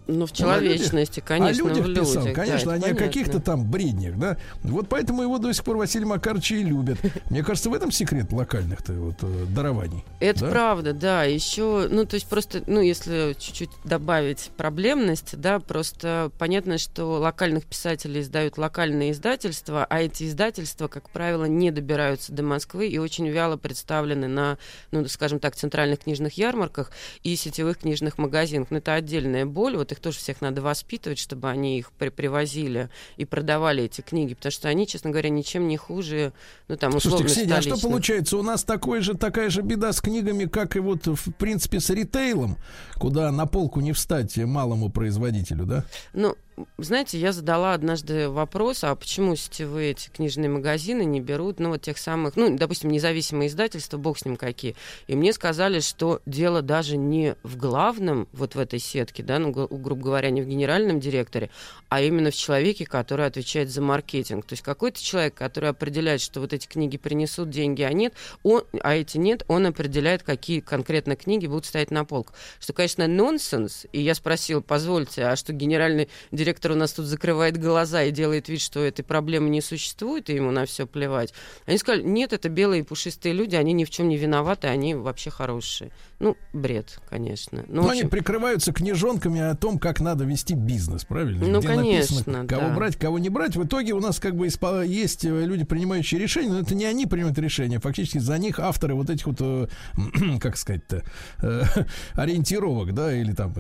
Ну, 0.10 0.26
в 0.26 0.32
человечности, 0.32 1.20
конечно. 1.20 1.66
О 1.66 1.74
людях 1.74 1.86
в 1.86 1.94
писал, 1.94 2.28
конечно, 2.34 2.72
да, 2.72 2.74
а 2.74 2.78
не 2.80 2.86
о 2.86 2.96
каких-то 2.96 3.40
там 3.40 3.70
бреднях, 3.70 4.18
да. 4.18 4.38
Вот 4.64 4.90
поэтому 4.90 5.22
его 5.22 5.38
до 5.38 5.54
сих 5.54 5.64
пор 5.64 5.78
Василий 5.78 6.06
Макарович 6.06 6.52
и 6.54 6.64
любят. 6.64 6.98
Мне 7.30 7.44
кажется, 7.44 7.70
в 7.70 7.74
этом 7.74 7.92
секрет 7.92 8.32
локальных-то 8.32 8.94
вот 8.94 9.18
э, 9.22 9.46
дарований. 9.50 10.04
Это 10.20 10.42
да? 10.42 10.52
правда, 10.52 10.94
да. 10.94 11.24
Еще, 11.26 11.88
ну, 11.92 12.06
то 12.06 12.16
есть 12.16 12.28
просто, 12.28 12.64
ну, 12.66 12.82
если 12.82 13.36
чуть-чуть 13.38 13.70
добавить 13.84 14.50
проблемность, 14.58 15.38
да, 15.38 15.60
просто 15.60 16.32
понятно, 16.40 16.80
что 16.80 17.20
локальных 17.20 17.66
писателей 17.66 18.22
издают 18.22 18.58
локальные 18.58 19.12
издательства, 19.12 19.86
а 19.88 20.02
эти 20.02 20.28
издательства, 20.28 20.88
как 20.88 21.10
правило, 21.12 21.46
не 21.46 21.70
добираются 21.70 22.34
до 22.34 22.42
Москвы 22.42 22.88
и 22.88 22.98
очень 22.98 23.28
вяло 23.28 23.58
представлены 23.58 24.28
на, 24.28 24.58
ну, 24.92 25.08
скажем 25.08 25.40
так, 25.40 25.56
центральных 25.56 26.00
книжных 26.00 26.34
ярмарках 26.34 26.92
и 27.22 27.36
сетевых 27.36 27.78
книжных 27.78 28.18
магазинах. 28.18 28.72
Но 28.72 28.78
это 28.78 28.96
отдельная 28.96 29.46
боль. 29.46 29.78
Вот 29.78 29.92
их 29.92 29.99
их 30.00 30.02
тоже 30.02 30.18
всех 30.18 30.42
надо 30.42 30.62
воспитывать, 30.62 31.20
чтобы 31.20 31.50
они 31.50 31.78
их 31.78 31.92
при 31.92 32.10
привозили 32.10 32.90
и 33.18 33.26
продавали 33.26 33.84
эти 33.84 34.02
книги, 34.02 34.34
потому 34.34 34.52
что 34.52 34.68
они, 34.68 34.88
честно 34.88 35.12
говоря, 35.12 35.30
ничем 35.30 35.68
не 35.68 35.78
хуже, 35.78 36.34
ну 36.68 36.78
там 36.78 36.96
условно 36.96 37.20
Слушайте, 37.20 37.42
Ксения, 37.42 37.58
а 37.58 37.62
что 37.62 37.78
получается? 37.88 38.38
У 38.38 38.44
нас 38.44 38.64
такой 38.64 39.02
же, 39.02 39.14
такая 39.14 39.50
же 39.50 39.62
беда 39.62 39.94
с 39.94 40.02
книгами, 40.02 40.46
как 40.46 40.76
и 40.76 40.80
вот 40.80 41.08
в 41.08 41.32
принципе 41.34 41.80
с 41.80 41.90
ритейлом, 41.90 42.58
куда 42.96 43.32
на 43.32 43.46
полку 43.46 43.80
не 43.80 43.94
встать 43.94 44.38
малому 44.38 44.90
производителю, 44.90 45.66
да? 45.66 45.86
Ну, 46.14 46.36
знаете, 46.78 47.20
я 47.20 47.32
задала 47.32 47.74
однажды 47.74 48.30
вопрос, 48.30 48.84
а 48.84 48.94
почему 48.96 49.36
сетевые 49.36 49.92
эти 49.92 50.10
книжные 50.10 50.50
магазины 50.50 51.04
не 51.04 51.22
берут, 51.22 51.60
ну, 51.60 51.70
вот 51.70 51.82
тех 51.82 51.98
самых, 51.98 52.36
ну, 52.36 52.56
допустим, 52.56 52.90
независимые 52.90 53.48
издательства, 53.48 53.98
бог 53.98 54.18
с 54.18 54.26
ним 54.26 54.36
какие. 54.36 54.76
И 55.08 55.16
мне 55.16 55.34
сказали, 55.34 55.80
что 55.80 56.22
дело 56.26 56.62
даже 56.62 56.98
не 56.98 57.36
в 57.44 57.58
главном, 57.58 58.28
вот 58.34 58.56
в 58.56 58.60
этой 58.60 58.80
сетке, 58.80 59.24
да, 59.24 59.40
ну, 59.40 59.52
грубо 59.52 60.02
говоря, 60.02 60.30
не 60.30 60.42
в 60.42 60.48
генеральном 60.48 61.00
директоре, 61.00 61.50
а 61.90 62.02
именно 62.02 62.32
в 62.32 62.36
человеке, 62.36 62.86
который 62.86 63.26
отвечает 63.26 63.70
за 63.70 63.82
маркетинг. 63.82 64.46
То 64.46 64.54
есть 64.54 64.64
какой-то 64.64 65.02
человек, 65.02 65.34
который 65.34 65.70
определяет, 65.70 66.22
что 66.22 66.42
вот 66.42 66.54
эти 66.54 66.68
книги 66.68 66.98
принесут 66.98 67.50
деньги, 67.50 67.82
а 67.82 67.94
нет, 67.94 68.14
он, 68.44 68.64
а 68.82 68.96
эти 68.96 69.18
нет, 69.18 69.44
он 69.48 69.66
определяет, 69.66 70.24
какие 70.24 70.60
конкретно 70.60 71.16
книги 71.16 71.48
будут 71.48 71.66
стоять 71.66 71.92
на 71.92 72.06
полках. 72.06 72.36
Что, 72.60 72.74
конечно, 72.74 73.08
нонсенс. 73.08 73.86
И 73.92 74.02
я 74.02 74.16
спросила, 74.16 74.62
позвольте, 74.62 75.24
а 75.24 75.36
что 75.36 75.54
генеральный 75.54 76.10
директор 76.32 76.49
директор 76.50 76.72
у 76.72 76.76
нас 76.76 76.94
тут 76.94 77.06
закрывает 77.06 77.58
глаза 77.58 78.04
и 78.04 78.12
делает 78.12 78.50
вид, 78.50 78.60
что 78.60 78.80
этой 78.80 79.04
проблемы 79.04 79.50
не 79.50 79.62
существует, 79.62 80.32
и 80.32 80.34
ему 80.34 80.50
на 80.50 80.66
все 80.66 80.88
плевать. 80.88 81.32
Они 81.68 81.78
сказали, 81.78 82.02
нет, 82.02 82.34
это 82.34 82.50
белые 82.50 82.84
пушистые 82.84 83.34
люди, 83.34 83.56
они 83.56 83.72
ни 83.74 83.86
в 83.86 83.92
чем 83.92 84.10
не 84.10 84.18
виноваты, 84.18 84.68
они 84.68 84.96
вообще 84.96 85.30
хорошие. 85.30 85.92
Ну, 86.20 86.36
бред, 86.52 87.00
конечно. 87.10 87.64
Ну, 87.68 87.76
Но 87.76 87.82
в 87.84 87.90
они 87.90 88.02
общем, 88.02 88.10
прикрываются 88.10 88.74
книжонками 88.74 89.40
о 89.40 89.56
том, 89.56 89.80
как 89.80 90.02
надо 90.02 90.26
вести 90.26 90.54
бизнес, 90.54 91.06
правильно? 91.06 91.48
Ну, 91.48 91.60
Где 91.60 91.68
конечно, 91.68 92.18
написано, 92.18 92.46
кого 92.46 92.68
да. 92.68 92.76
брать, 92.76 92.98
кого 92.98 93.20
не 93.20 93.30
брать. 93.30 93.56
В 93.56 93.64
итоге 93.64 93.94
у 93.94 94.02
нас 94.02 94.20
как 94.20 94.36
бы 94.36 94.48
есть 94.48 95.26
э, 95.26 95.46
люди, 95.46 95.64
принимающие 95.64 96.20
решения, 96.20 96.50
но 96.50 96.60
это 96.60 96.76
не 96.76 96.84
они 96.84 97.06
принимают 97.06 97.40
решения. 97.40 97.80
Фактически 97.80 98.18
за 98.18 98.38
них 98.38 98.60
авторы 98.60 98.96
вот 98.96 99.10
этих 99.10 99.28
вот, 99.28 99.38
э, 99.40 99.68
как 100.42 100.58
сказать-то, 100.58 101.04
э, 101.42 101.64
ориентировок, 102.16 102.94
да, 102.94 103.14
или 103.14 103.32
там 103.32 103.54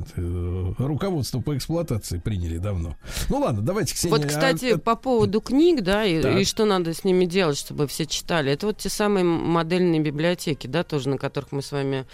руководство 0.78 1.40
по 1.40 1.56
эксплуатации 1.56 2.20
приняли 2.20 2.58
давно. 2.58 2.98
Ну 3.30 3.40
ладно, 3.40 3.62
давайте, 3.62 3.94
Ксения. 3.94 4.18
Вот, 4.18 4.26
а, 4.26 4.28
кстати, 4.28 4.66
э, 4.74 4.78
по 4.78 4.98
поводу 4.98 5.40
книг, 5.40 5.82
да, 5.82 6.04
и, 6.04 6.22
Так. 6.22 6.38
и 6.38 6.44
что 6.44 6.66
надо 6.66 6.94
с 6.94 7.06
ними 7.06 7.24
делать, 7.24 7.58
чтобы 7.58 7.88
все 7.88 8.06
читали. 8.06 8.52
Это 8.52 8.68
вот 8.68 8.80
те 8.80 8.90
самые 8.90 9.24
модельные 9.24 10.02
библиотеки, 10.02 10.68
да, 10.68 10.84
тоже 10.84 11.08
на 11.08 11.18
которых 11.18 11.54
мы 11.54 11.62
с 11.62 11.72
вами 11.72 12.06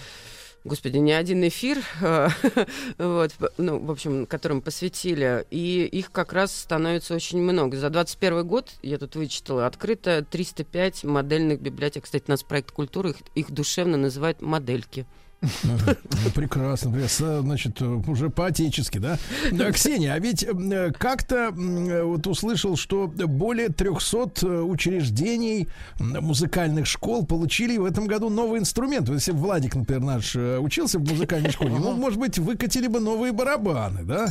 Господи, 0.66 0.98
не 0.98 1.12
один 1.12 1.48
эфир, 1.48 1.78
э, 2.02 2.28
вот, 2.98 3.32
ну, 3.60 3.78
в 3.78 3.92
общем, 3.92 4.26
которым 4.26 4.62
посвятили, 4.64 5.46
и 5.52 5.86
их 5.86 6.12
как 6.12 6.34
раз 6.34 6.58
становится 6.58 7.14
очень 7.14 7.40
много. 7.40 7.78
За 7.78 7.92
21 7.92 8.48
год, 8.48 8.72
я 8.82 8.98
тут 8.98 9.16
вычитала, 9.16 9.68
открыто 9.68 10.26
305 10.28 11.04
модельных 11.04 11.62
библиотек. 11.62 12.06
Кстати, 12.06 12.24
у 12.28 12.32
нас 12.32 12.42
проект 12.42 12.72
культуры, 12.72 13.12
их, 13.12 13.18
их 13.36 13.52
душевно 13.52 13.96
называют 13.96 14.42
модельки. 14.42 15.06
Ну, 15.64 16.32
прекрасно. 16.34 16.94
Значит, 17.42 17.82
уже 17.82 18.30
по-отечески, 18.30 18.98
да? 18.98 19.18
Ксения, 19.72 20.14
а 20.14 20.20
ведь 20.20 20.46
как-то 20.98 21.52
вот 21.52 22.28
услышал, 22.28 22.76
что 22.78 23.08
более 23.08 23.70
300 23.70 24.32
э, 24.42 24.62
учреждений 24.62 25.68
музыкальных 26.00 26.86
школ 26.86 27.26
получили 27.26 27.78
в 27.78 27.86
этом 27.86 28.08
году 28.08 28.30
новый 28.30 28.60
инструмент. 28.60 29.08
Вот 29.08 29.16
Если 29.16 29.32
бы 29.32 29.40
Владик, 29.40 29.76
например, 29.76 30.02
наш 30.02 30.36
э, 30.36 30.58
учился 30.60 31.00
в 31.00 31.10
музыкальной 31.10 31.52
школе, 31.52 31.72
ну, 31.72 31.94
может 31.94 32.20
быть, 32.20 32.38
выкатили 32.38 32.88
бы 32.88 33.00
новые 33.00 33.34
барабаны, 33.34 34.04
да? 34.04 34.28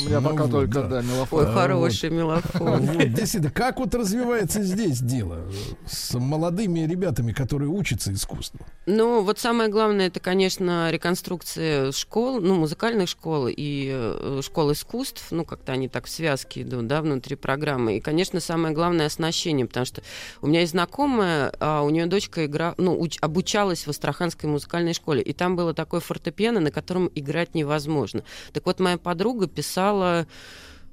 У 0.00 0.06
меня 0.06 0.20
Ну 0.20 0.30
пока 0.30 0.44
вот, 0.44 0.50
только, 0.50 0.82
да. 0.82 0.88
да, 0.88 0.98
Ой, 0.98 1.04
мелофон. 1.04 1.46
А, 1.46 1.52
хороший 1.52 2.10
мелофон. 2.10 2.80
Вот, 2.86 3.12
действительно, 3.12 3.50
как 3.50 3.78
вот 3.78 3.94
развивается 3.94 4.62
здесь 4.62 5.00
дело 5.00 5.38
э, 5.46 5.52
с 5.86 6.14
молодыми 6.18 6.80
ребятами, 6.80 7.32
которые 7.32 7.68
учатся 7.68 8.12
искусству? 8.12 8.60
Ну, 8.86 9.22
вот 9.22 9.38
самое 9.38 9.68
главное, 9.68 10.08
это, 10.08 10.20
конечно, 10.20 10.55
реконструкция 10.60 11.92
школ, 11.92 12.40
ну, 12.40 12.54
музыкальных 12.54 13.08
школ 13.08 13.48
и 13.48 13.90
э, 13.92 14.40
школ 14.42 14.72
искусств, 14.72 15.26
ну, 15.30 15.44
как-то 15.44 15.72
они 15.72 15.88
так 15.88 16.06
в 16.06 16.10
связке 16.10 16.62
идут, 16.62 16.86
да, 16.86 17.02
внутри 17.02 17.36
программы. 17.36 17.96
И, 17.96 18.00
конечно, 18.00 18.40
самое 18.40 18.74
главное 18.74 19.06
оснащение, 19.06 19.66
потому 19.66 19.86
что 19.86 20.02
у 20.40 20.46
меня 20.46 20.60
есть 20.60 20.72
знакомая, 20.72 21.52
а 21.60 21.82
у 21.82 21.90
нее 21.90 22.06
дочка 22.06 22.46
игра, 22.46 22.74
ну, 22.78 22.96
уч- 22.96 23.18
обучалась 23.20 23.86
в 23.86 23.90
Астраханской 23.90 24.48
музыкальной 24.48 24.94
школе, 24.94 25.22
и 25.22 25.32
там 25.32 25.56
было 25.56 25.74
такое 25.74 26.00
фортепиано, 26.00 26.60
на 26.60 26.70
котором 26.70 27.10
играть 27.14 27.54
невозможно. 27.54 28.22
Так 28.52 28.66
вот, 28.66 28.80
моя 28.80 28.98
подруга 28.98 29.46
писала 29.46 30.26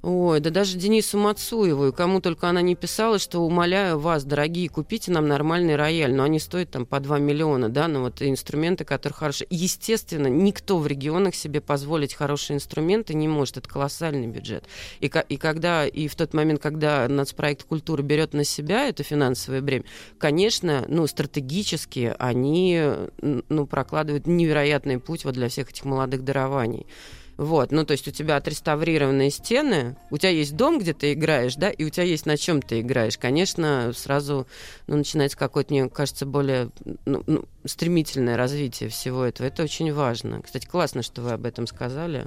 Ой, 0.06 0.40
да 0.40 0.50
даже 0.50 0.76
Денису 0.76 1.16
Мацуеву, 1.16 1.86
и 1.86 1.92
кому 1.92 2.20
только 2.20 2.50
она 2.50 2.60
не 2.60 2.74
писала, 2.74 3.18
что 3.18 3.40
умоляю 3.40 3.98
вас, 3.98 4.24
дорогие, 4.24 4.68
купите 4.68 5.10
нам 5.10 5.28
нормальный 5.28 5.76
рояль, 5.76 6.14
но 6.14 6.24
они 6.24 6.38
стоят 6.38 6.72
там 6.72 6.84
по 6.84 7.00
2 7.00 7.20
миллиона, 7.20 7.70
да, 7.70 7.88
но 7.88 8.02
вот 8.02 8.20
инструменты, 8.20 8.84
которые 8.84 9.16
хорошие. 9.16 9.46
Естественно, 9.48 10.26
никто 10.26 10.76
в 10.76 10.86
регионах 10.86 11.34
себе 11.34 11.62
позволить 11.62 12.12
хорошие 12.12 12.56
инструменты 12.56 13.14
не 13.14 13.28
может, 13.28 13.56
это 13.56 13.66
колоссальный 13.66 14.26
бюджет. 14.26 14.66
И, 15.00 15.10
и 15.30 15.36
когда, 15.38 15.86
и 15.86 16.06
в 16.06 16.16
тот 16.16 16.34
момент, 16.34 16.60
когда 16.60 17.08
нацпроект 17.08 17.62
культуры 17.62 18.02
берет 18.02 18.34
на 18.34 18.44
себя 18.44 18.86
это 18.86 19.04
финансовое 19.04 19.62
бремя, 19.62 19.84
конечно, 20.18 20.84
ну, 20.86 21.06
стратегически 21.06 22.14
они, 22.18 22.78
ну, 23.22 23.66
прокладывают 23.66 24.26
невероятный 24.26 24.98
путь 24.98 25.24
вот 25.24 25.32
для 25.32 25.48
всех 25.48 25.70
этих 25.70 25.86
молодых 25.86 26.24
дарований. 26.24 26.86
Вот, 27.36 27.72
ну 27.72 27.84
то 27.84 27.92
есть 27.92 28.06
у 28.06 28.12
тебя 28.12 28.36
отреставрированные 28.36 29.30
стены, 29.30 29.96
у 30.10 30.18
тебя 30.18 30.30
есть 30.30 30.56
дом, 30.56 30.78
где 30.78 30.92
ты 30.92 31.12
играешь, 31.14 31.56
да, 31.56 31.68
и 31.70 31.84
у 31.84 31.90
тебя 31.90 32.04
есть 32.04 32.26
на 32.26 32.36
чем 32.36 32.62
ты 32.62 32.80
играешь. 32.80 33.18
Конечно, 33.18 33.92
сразу 33.94 34.46
ну, 34.86 34.96
начинается 34.96 35.36
какое-то, 35.36 35.72
мне 35.72 35.88
кажется, 35.88 36.26
более 36.26 36.70
ну, 37.06 37.24
ну, 37.26 37.44
стремительное 37.64 38.36
развитие 38.36 38.88
всего 38.88 39.24
этого. 39.24 39.48
Это 39.48 39.64
очень 39.64 39.92
важно. 39.92 40.42
Кстати, 40.42 40.66
классно, 40.66 41.02
что 41.02 41.22
вы 41.22 41.32
об 41.32 41.44
этом 41.44 41.66
сказали. 41.66 42.26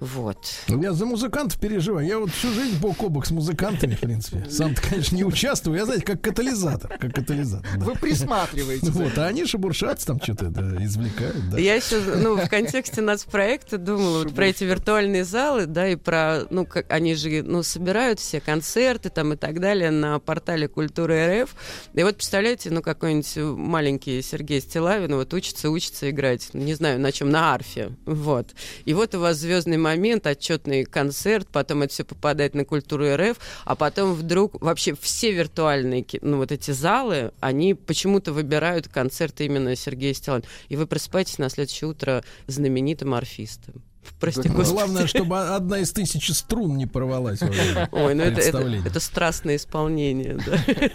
Вот. 0.00 0.38
Я 0.68 0.92
за 0.92 1.04
музыкантов 1.04 1.60
переживаю. 1.60 2.06
Я 2.06 2.18
вот 2.18 2.30
всю 2.30 2.52
жизнь 2.52 2.78
бок 2.78 3.02
о 3.02 3.10
бок 3.10 3.26
с 3.26 3.30
музыкантами, 3.30 3.94
в 3.94 4.00
принципе. 4.00 4.48
Сам-то, 4.48 4.80
конечно, 4.80 5.14
не 5.14 5.24
участвую. 5.24 5.76
Я, 5.76 5.84
знаете, 5.84 6.04
как 6.04 6.22
катализатор. 6.22 6.96
Как 6.98 7.14
катализатор. 7.14 7.70
да. 7.78 7.84
Вы 7.84 7.94
присматриваете. 7.94 8.90
Вот, 8.90 9.16
а 9.18 9.26
они 9.26 9.44
шебуршатся, 9.44 10.06
там 10.08 10.20
что-то 10.20 10.48
да, 10.48 10.82
извлекают. 10.82 11.50
Да. 11.50 11.58
Я 11.58 11.74
еще, 11.74 12.00
ну, 12.00 12.36
в 12.36 12.48
контексте 12.48 13.02
нацпроекта 13.02 13.76
думала 13.78 14.24
вот 14.24 14.34
про 14.34 14.46
эти 14.46 14.64
виртуальные 14.64 15.24
залы, 15.24 15.66
да, 15.66 15.88
и 15.88 15.96
про, 15.96 16.44
ну, 16.50 16.64
как 16.64 16.90
они 16.90 17.14
же, 17.14 17.42
ну, 17.42 17.62
собирают 17.62 18.20
все 18.20 18.40
концерты 18.40 19.10
там 19.10 19.34
и 19.34 19.36
так 19.36 19.60
далее 19.60 19.90
на 19.90 20.18
портале 20.18 20.66
Культуры 20.66 21.42
РФ. 21.42 21.54
И 21.92 22.02
вот 22.02 22.16
представляете, 22.16 22.70
ну, 22.70 22.80
какой-нибудь 22.80 23.58
маленький 23.58 24.22
Сергей 24.22 24.60
Стилавин 24.60 25.14
вот 25.14 25.34
учится, 25.34 25.68
учится 25.68 26.08
играть, 26.10 26.54
не 26.54 26.74
знаю, 26.74 26.98
на 27.00 27.12
чем, 27.12 27.30
на 27.30 27.52
арфе, 27.54 27.92
вот. 28.06 28.48
И 28.86 28.94
вот 28.94 29.14
у 29.14 29.20
вас 29.20 29.36
звездный 29.36 29.76
момент, 29.90 30.26
отчетный 30.26 30.84
концерт, 30.84 31.48
потом 31.52 31.82
это 31.82 31.92
все 31.92 32.04
попадает 32.04 32.54
на 32.54 32.64
Культуру 32.64 33.16
РФ, 33.16 33.38
а 33.64 33.74
потом 33.74 34.14
вдруг 34.14 34.60
вообще 34.60 34.94
все 34.94 35.32
виртуальные, 35.32 36.04
ну, 36.22 36.36
вот 36.36 36.52
эти 36.52 36.70
залы, 36.70 37.32
они 37.40 37.74
почему-то 37.74 38.32
выбирают 38.32 38.88
концерты 38.88 39.46
именно 39.46 39.74
Сергея 39.76 40.14
Стилавина. 40.14 40.46
И 40.68 40.76
вы 40.76 40.86
просыпаетесь 40.86 41.38
на 41.38 41.48
следующее 41.48 41.90
утро 41.90 42.24
знаменитым 42.46 43.14
арфистом. 43.14 43.82
Прости, 44.18 44.48
господи. 44.48 44.72
Главное, 44.72 45.06
чтобы 45.06 45.40
одна 45.40 45.78
из 45.78 45.92
тысячи 45.92 46.32
струн 46.32 46.76
не 46.76 46.86
порвалась. 46.86 47.40
Ой, 47.42 48.14
ну 48.14 48.22
это, 48.22 48.40
это, 48.40 48.58
это 48.58 49.00
страстное 49.00 49.56
исполнение, 49.56 50.38
да. 50.46 50.90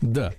Да. 0.00 0.32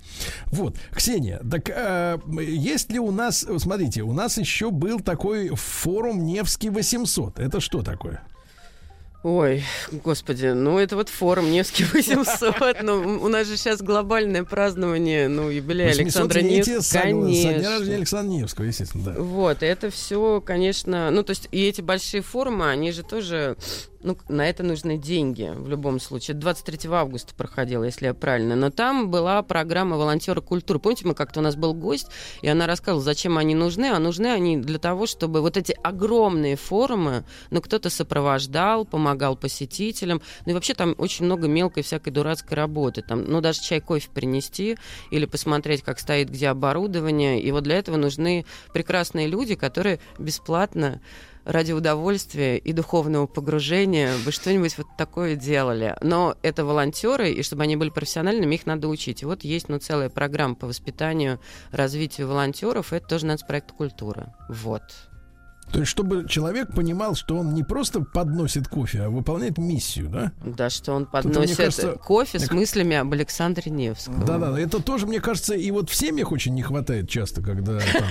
Вот, 0.51 0.77
Ксения, 0.93 1.39
так 1.39 1.69
э, 1.69 2.17
есть 2.41 2.91
ли 2.91 2.99
у 2.99 3.11
нас, 3.11 3.45
смотрите, 3.57 4.01
у 4.01 4.13
нас 4.13 4.37
еще 4.37 4.71
был 4.71 4.99
такой 4.99 5.49
форум 5.55 6.25
Невский 6.25 6.69
800. 6.69 7.39
Это 7.39 7.59
что 7.59 7.81
такое? 7.81 8.21
Ой, 9.27 9.63
господи, 9.91 10.45
ну 10.53 10.77
это 10.77 10.95
вот 10.95 11.09
форум 11.09 11.49
Невский 11.51 11.83
800, 11.83 12.83
ну 12.83 13.19
у 13.23 13.27
нас 13.27 13.47
же 13.47 13.57
сейчас 13.57 13.81
глобальное 13.81 14.43
празднование, 14.43 15.27
ну 15.27 15.49
юбилея 15.49 15.89
Александра 15.93 16.41
800-летие 16.41 16.75
Невского, 16.75 16.81
со- 16.83 16.93
со 16.93 16.99
дня 17.01 17.09
рождения 17.09 17.63
конечно. 17.63 17.95
Александра 17.95 18.31
Невского, 18.35 18.65
естественно, 18.65 19.03
да. 19.03 19.13
Вот, 19.19 19.63
это 19.63 19.89
все, 19.89 20.41
конечно, 20.41 21.09
ну 21.09 21.23
то 21.23 21.31
есть 21.31 21.47
и 21.51 21.65
эти 21.65 21.81
большие 21.81 22.21
форумы, 22.21 22.69
они 22.69 22.91
же 22.91 23.01
тоже, 23.01 23.57
ну 24.03 24.15
на 24.29 24.47
это 24.47 24.61
нужны 24.61 24.99
деньги 24.99 25.51
в 25.55 25.67
любом 25.69 25.99
случае. 25.99 26.35
23 26.37 26.87
августа 26.91 27.33
проходило, 27.33 27.83
если 27.83 28.05
я 28.05 28.13
правильно, 28.13 28.55
но 28.55 28.69
там 28.69 29.09
была 29.09 29.41
программа 29.41 29.97
волонтеры 29.97 30.41
культуры. 30.43 30.77
Помните, 30.77 31.07
мы 31.07 31.15
как-то 31.15 31.39
у 31.39 31.43
нас 31.43 31.55
был 31.55 31.73
гость, 31.73 32.09
и 32.43 32.47
она 32.47 32.67
рассказывала, 32.67 33.03
зачем 33.03 33.39
они 33.39 33.55
нужны, 33.55 33.85
а 33.87 33.97
нужны 33.97 34.27
они 34.27 34.57
для 34.57 34.77
того, 34.77 35.07
чтобы 35.07 35.41
вот 35.41 35.57
эти 35.57 35.75
огромные 35.81 36.55
форумы, 36.57 37.25
ну 37.49 37.59
кто-то 37.59 37.89
сопровождал, 37.89 38.85
помогал 38.85 39.14
посетителям, 39.35 40.21
ну 40.45 40.51
и 40.51 40.53
вообще 40.53 40.73
там 40.73 40.95
очень 40.97 41.25
много 41.25 41.47
мелкой 41.47 41.83
всякой 41.83 42.11
дурацкой 42.11 42.57
работы, 42.57 43.01
там, 43.01 43.23
ну 43.23 43.41
даже 43.41 43.61
чай, 43.61 43.79
кофе 43.79 44.09
принести 44.13 44.77
или 45.11 45.25
посмотреть, 45.25 45.81
как 45.81 45.99
стоит 45.99 46.29
где 46.29 46.49
оборудование, 46.49 47.41
и 47.41 47.51
вот 47.51 47.63
для 47.63 47.77
этого 47.77 47.97
нужны 47.97 48.45
прекрасные 48.73 49.27
люди, 49.27 49.55
которые 49.55 49.99
бесплатно 50.19 51.01
ради 51.45 51.71
удовольствия 51.71 52.57
и 52.57 52.73
духовного 52.73 53.27
погружения 53.27 54.13
бы 54.25 54.31
что-нибудь 54.31 54.77
вот 54.77 54.87
такое 54.97 55.35
делали. 55.35 55.95
Но 56.01 56.35
это 56.41 56.65
волонтеры, 56.65 57.31
и 57.31 57.43
чтобы 57.43 57.63
они 57.63 57.75
были 57.75 57.91
профессиональными, 57.91 58.55
их 58.55 58.65
надо 58.65 58.87
учить. 58.87 59.21
И 59.21 59.25
вот 59.25 59.43
есть 59.43 59.69
ну, 59.69 59.77
целая 59.77 60.09
программа 60.09 60.55
по 60.55 60.67
воспитанию, 60.67 61.39
развитию 61.71 62.27
волонтеров, 62.27 62.91
это 62.91 63.07
тоже 63.07 63.27
нацпроект 63.27 63.71
культуры. 63.71 64.33
Вот. 64.49 64.81
То 65.71 65.79
есть, 65.79 65.91
чтобы 65.91 66.25
человек 66.29 66.73
понимал, 66.73 67.15
что 67.15 67.37
он 67.37 67.53
не 67.53 67.63
просто 67.63 68.01
подносит 68.01 68.67
кофе, 68.67 69.01
а 69.01 69.09
выполняет 69.09 69.57
миссию, 69.57 70.07
да? 70.09 70.31
Да, 70.45 70.69
что 70.69 70.93
он 70.93 71.05
подносит 71.05 71.57
кажется, 71.57 71.93
кофе 71.93 72.39
с 72.39 72.49
мыслями 72.51 72.95
об 72.95 73.11
Александре 73.11 73.71
Невском. 73.71 74.23
Да-да, 74.25 74.57
это 74.59 74.81
тоже, 74.81 75.05
мне 75.05 75.19
кажется, 75.19 75.53
и 75.55 75.71
вот 75.71 75.89
в 75.89 75.95
семьях 75.95 76.31
очень 76.31 76.53
не 76.53 76.61
хватает 76.61 77.09
часто, 77.09 77.41
когда 77.41 77.79
там, 77.79 78.03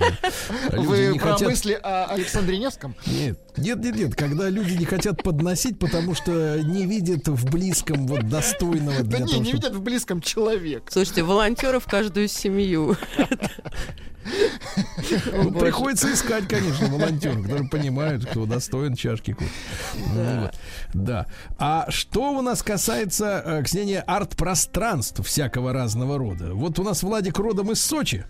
люди 0.73 0.87
Вы 0.87 1.07
не 1.13 1.19
про 1.19 1.33
хотят... 1.33 1.49
мысли 1.49 1.73
о 1.73 2.07
Александре 2.07 2.59
Невском? 2.59 2.95
Нет, 3.07 3.39
нет, 3.57 3.79
нет, 3.79 3.97
нет, 3.97 4.15
когда 4.15 4.49
люди 4.51 4.75
не 4.75 4.85
хотят 4.85 5.23
подносить, 5.23 5.79
потому 5.79 6.15
что 6.15 6.61
не 6.63 6.87
видят 6.87 7.29
в 7.29 7.51
близком 7.51 8.07
вот 8.07 8.29
достойного 8.29 8.99
Да 8.99 9.05
для 9.05 9.19
не, 9.21 9.27
того, 9.33 9.43
не 9.43 9.49
чтобы- 9.51 9.57
видят 9.57 9.75
в 9.75 9.83
близком 9.83 10.21
человек. 10.21 10.89
Слушайте, 10.91 11.23
волонтеров 11.23 11.87
каждую 11.87 12.29
семью. 12.29 12.97
Приходится 15.61 16.13
искать, 16.13 16.49
конечно, 16.49 16.89
волонтеров, 16.89 17.43
которые 17.43 17.69
понимают, 17.69 18.27
кто 18.27 18.47
достоин 18.47 18.95
чашки 18.95 19.33
кофе. 19.33 19.51
Ну, 20.15 20.41
вот. 20.43 20.55
Да. 20.95 21.27
А 21.59 21.87
что 21.91 22.33
у 22.33 22.43
нас 22.43 22.63
касается, 22.63 23.43
э, 23.45 23.63
Ксения, 23.63 24.03
арт-пространств 24.07 25.27
всякого 25.27 25.73
разного 25.73 26.19
рода? 26.19 26.55
Вот 26.55 26.79
у 26.79 26.83
нас 26.83 27.03
Владик 27.03 27.39
родом 27.39 27.73
из 27.73 27.83
Сочи. 27.83 28.25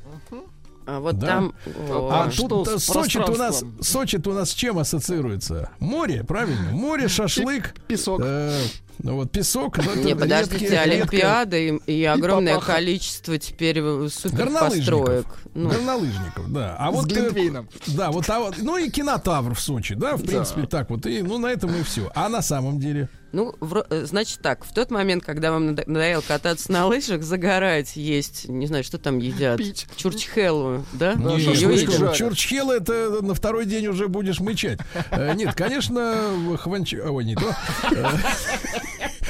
А 0.86 1.00
вот 1.00 1.18
Да. 1.18 1.26
там... 1.26 1.54
А 1.90 2.30
тут 2.30 2.68
Сочи 2.82 3.18
у 3.18 3.36
нас? 3.36 3.64
Сочи 3.80 4.20
у 4.24 4.32
нас 4.32 4.50
с 4.50 4.54
чем 4.54 4.78
ассоциируется? 4.78 5.70
Море, 5.78 6.24
правильно? 6.24 6.70
Море, 6.72 7.08
шашлык, 7.08 7.74
Песок. 7.88 8.20
э, 8.24 8.54
ну 8.98 9.16
вот 9.16 9.30
песок. 9.32 9.78
ну, 9.78 10.02
Не, 10.02 10.14
подождите, 10.14 10.66
редкое- 10.66 10.80
Олимпиада 10.82 11.56
и, 11.56 11.76
и 11.86 12.04
огромное 12.04 12.54
папаха. 12.54 12.72
количество 12.74 13.38
теперь 13.38 13.78
э, 13.80 14.08
супер 14.12 14.36
Горнолыжников. 14.50 15.00
построек. 15.00 15.26
Ну, 15.54 15.70
Горнолыжников, 15.70 16.52
да. 16.52 16.76
А 16.78 16.92
С 16.92 16.94
вот, 16.94 17.12
э, 17.12 17.64
да, 17.88 18.10
вот, 18.10 18.28
а 18.28 18.38
вот, 18.40 18.56
ну 18.58 18.76
и 18.76 18.90
кинотавр 18.90 19.54
в 19.54 19.60
Сочи, 19.60 19.94
да, 19.94 20.16
в 20.16 20.22
принципе, 20.22 20.66
так 20.66 20.90
вот. 20.90 21.06
И, 21.06 21.22
ну, 21.22 21.38
на 21.38 21.46
этом 21.46 21.74
и 21.74 21.82
все. 21.82 22.10
А 22.14 22.28
на 22.28 22.42
самом 22.42 22.78
деле? 22.78 23.08
Ну, 23.34 23.52
вро- 23.60 23.84
э, 23.90 24.04
значит 24.06 24.38
так, 24.40 24.64
в 24.64 24.72
тот 24.72 24.90
момент, 24.92 25.24
когда 25.24 25.50
вам 25.50 25.66
надо- 25.66 25.82
надоело 25.86 26.22
кататься 26.22 26.70
на 26.70 26.86
лыжах, 26.86 27.22
загорать, 27.24 27.96
есть, 27.96 28.48
не 28.48 28.66
знаю, 28.68 28.84
что 28.84 28.96
там 28.98 29.18
едят. 29.18 29.58
Пить. 29.58 29.86
Чурчхеллу, 29.96 30.84
да? 30.92 31.14
Да, 31.16 31.32
Её 31.32 31.52
шашлык 31.52 31.80
едят? 31.80 31.94
жарят. 31.98 32.14
Чурчхел 32.16 32.70
это 32.70 33.18
на 33.22 33.34
второй 33.34 33.66
день 33.66 33.88
уже 33.88 34.06
будешь 34.08 34.38
мычать. 34.40 34.78
Э, 35.10 35.34
Нет, 35.34 35.54
конечно, 35.56 36.56
хванч... 36.60 36.94
Ой, 36.94 37.24
не 37.24 37.34
то. 37.34 37.54
Э, 37.90 38.06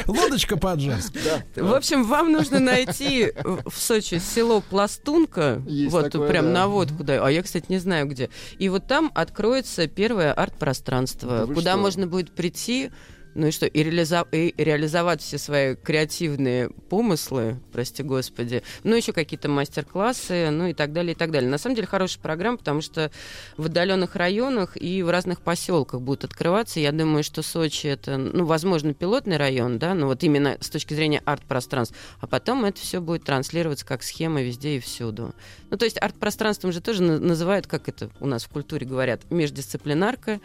Лодочка 0.06 0.56
по-аджарски. 0.56 1.18
В 1.56 1.72
общем, 1.72 2.05
вам 2.05 2.31
нужно 2.32 2.59
найти 2.60 3.32
в 3.43 3.70
в 3.70 3.78
Сочи 3.78 4.18
село 4.18 4.60
Пластунка, 4.60 5.62
Есть 5.66 5.93
вот 5.93 6.10
такое, 6.10 6.28
прям 6.28 6.47
да. 6.47 6.51
на 6.52 6.68
водку, 6.68 7.02
да, 7.05 7.24
а 7.26 7.31
я, 7.31 7.43
кстати, 7.43 7.66
не 7.68 7.78
знаю 7.78 8.06
где. 8.06 8.28
И 8.59 8.68
вот 8.68 8.86
там 8.86 9.10
откроется 9.14 9.86
первое 9.86 10.32
арт-пространство, 10.32 11.47
Да 11.47 11.55
куда 11.55 11.72
что? 11.72 11.81
можно 11.81 12.06
будет 12.06 12.35
прийти, 12.35 12.90
ну 13.35 13.48
и 13.48 13.51
что, 13.51 13.66
и, 13.66 13.82
реализа- 13.82 14.27
и 14.32 14.55
реализовать 14.56 15.20
все 15.20 15.39
свои 15.39 15.74
креативные 15.74 16.70
помыслы, 16.70 17.61
прости 17.73 18.02
господи, 18.02 18.62
ну 18.82 18.94
еще 18.94 19.12
какие-то 19.12 19.48
мастер-классы, 19.48 20.51
ну 20.51 20.66
и 20.66 20.73
так 20.74 20.93
далее, 20.93 21.12
и 21.12 21.16
так 21.16 21.31
далее. 21.31 21.51
На 21.51 21.59
самом 21.59 21.77
деле 21.77 21.86
хорошая 21.86 22.23
программа, 22.23 22.59
потому 22.59 22.81
что 22.81 23.11
в 23.56 23.66
отдаленных 23.66 24.16
районах 24.16 24.77
и 24.81 25.02
в 25.02 25.11
разных 25.11 25.40
поселках 25.40 26.01
будут 26.01 26.24
открываться. 26.24 26.81
Я 26.81 26.93
думаю, 26.93 27.24
что 27.24 27.43
Сочи 27.43 27.86
это, 27.86 28.16
ну, 28.16 28.44
возможно, 28.44 28.94
пилотный 28.94 29.36
район, 29.36 29.78
да, 29.78 29.94
но 29.94 30.06
вот 30.06 30.23
именно 30.23 30.56
с 30.61 30.70
точки 30.70 30.94
зрения 30.94 31.23
арт-пространств. 31.24 31.97
А 32.20 32.27
потом 32.27 32.65
это 32.65 32.81
все 32.81 33.01
будет 33.01 33.24
транслироваться 33.24 33.86
как 33.86 34.02
схема 34.02 34.43
везде 34.43 34.77
и 34.77 34.81
всюду. 34.81 35.35
Ну, 35.70 35.77
то 35.77 35.85
есть 35.85 36.01
арт-пространством 36.01 36.73
же 36.73 36.81
тоже 36.81 37.02
на- 37.02 37.19
называют, 37.19 37.66
как 37.66 37.89
это 37.89 38.11
у 38.20 38.27
нас 38.27 38.44
в 38.44 38.48
культуре 38.48 38.86
говорят, 38.86 39.23
междисциплинарка. 39.31 40.40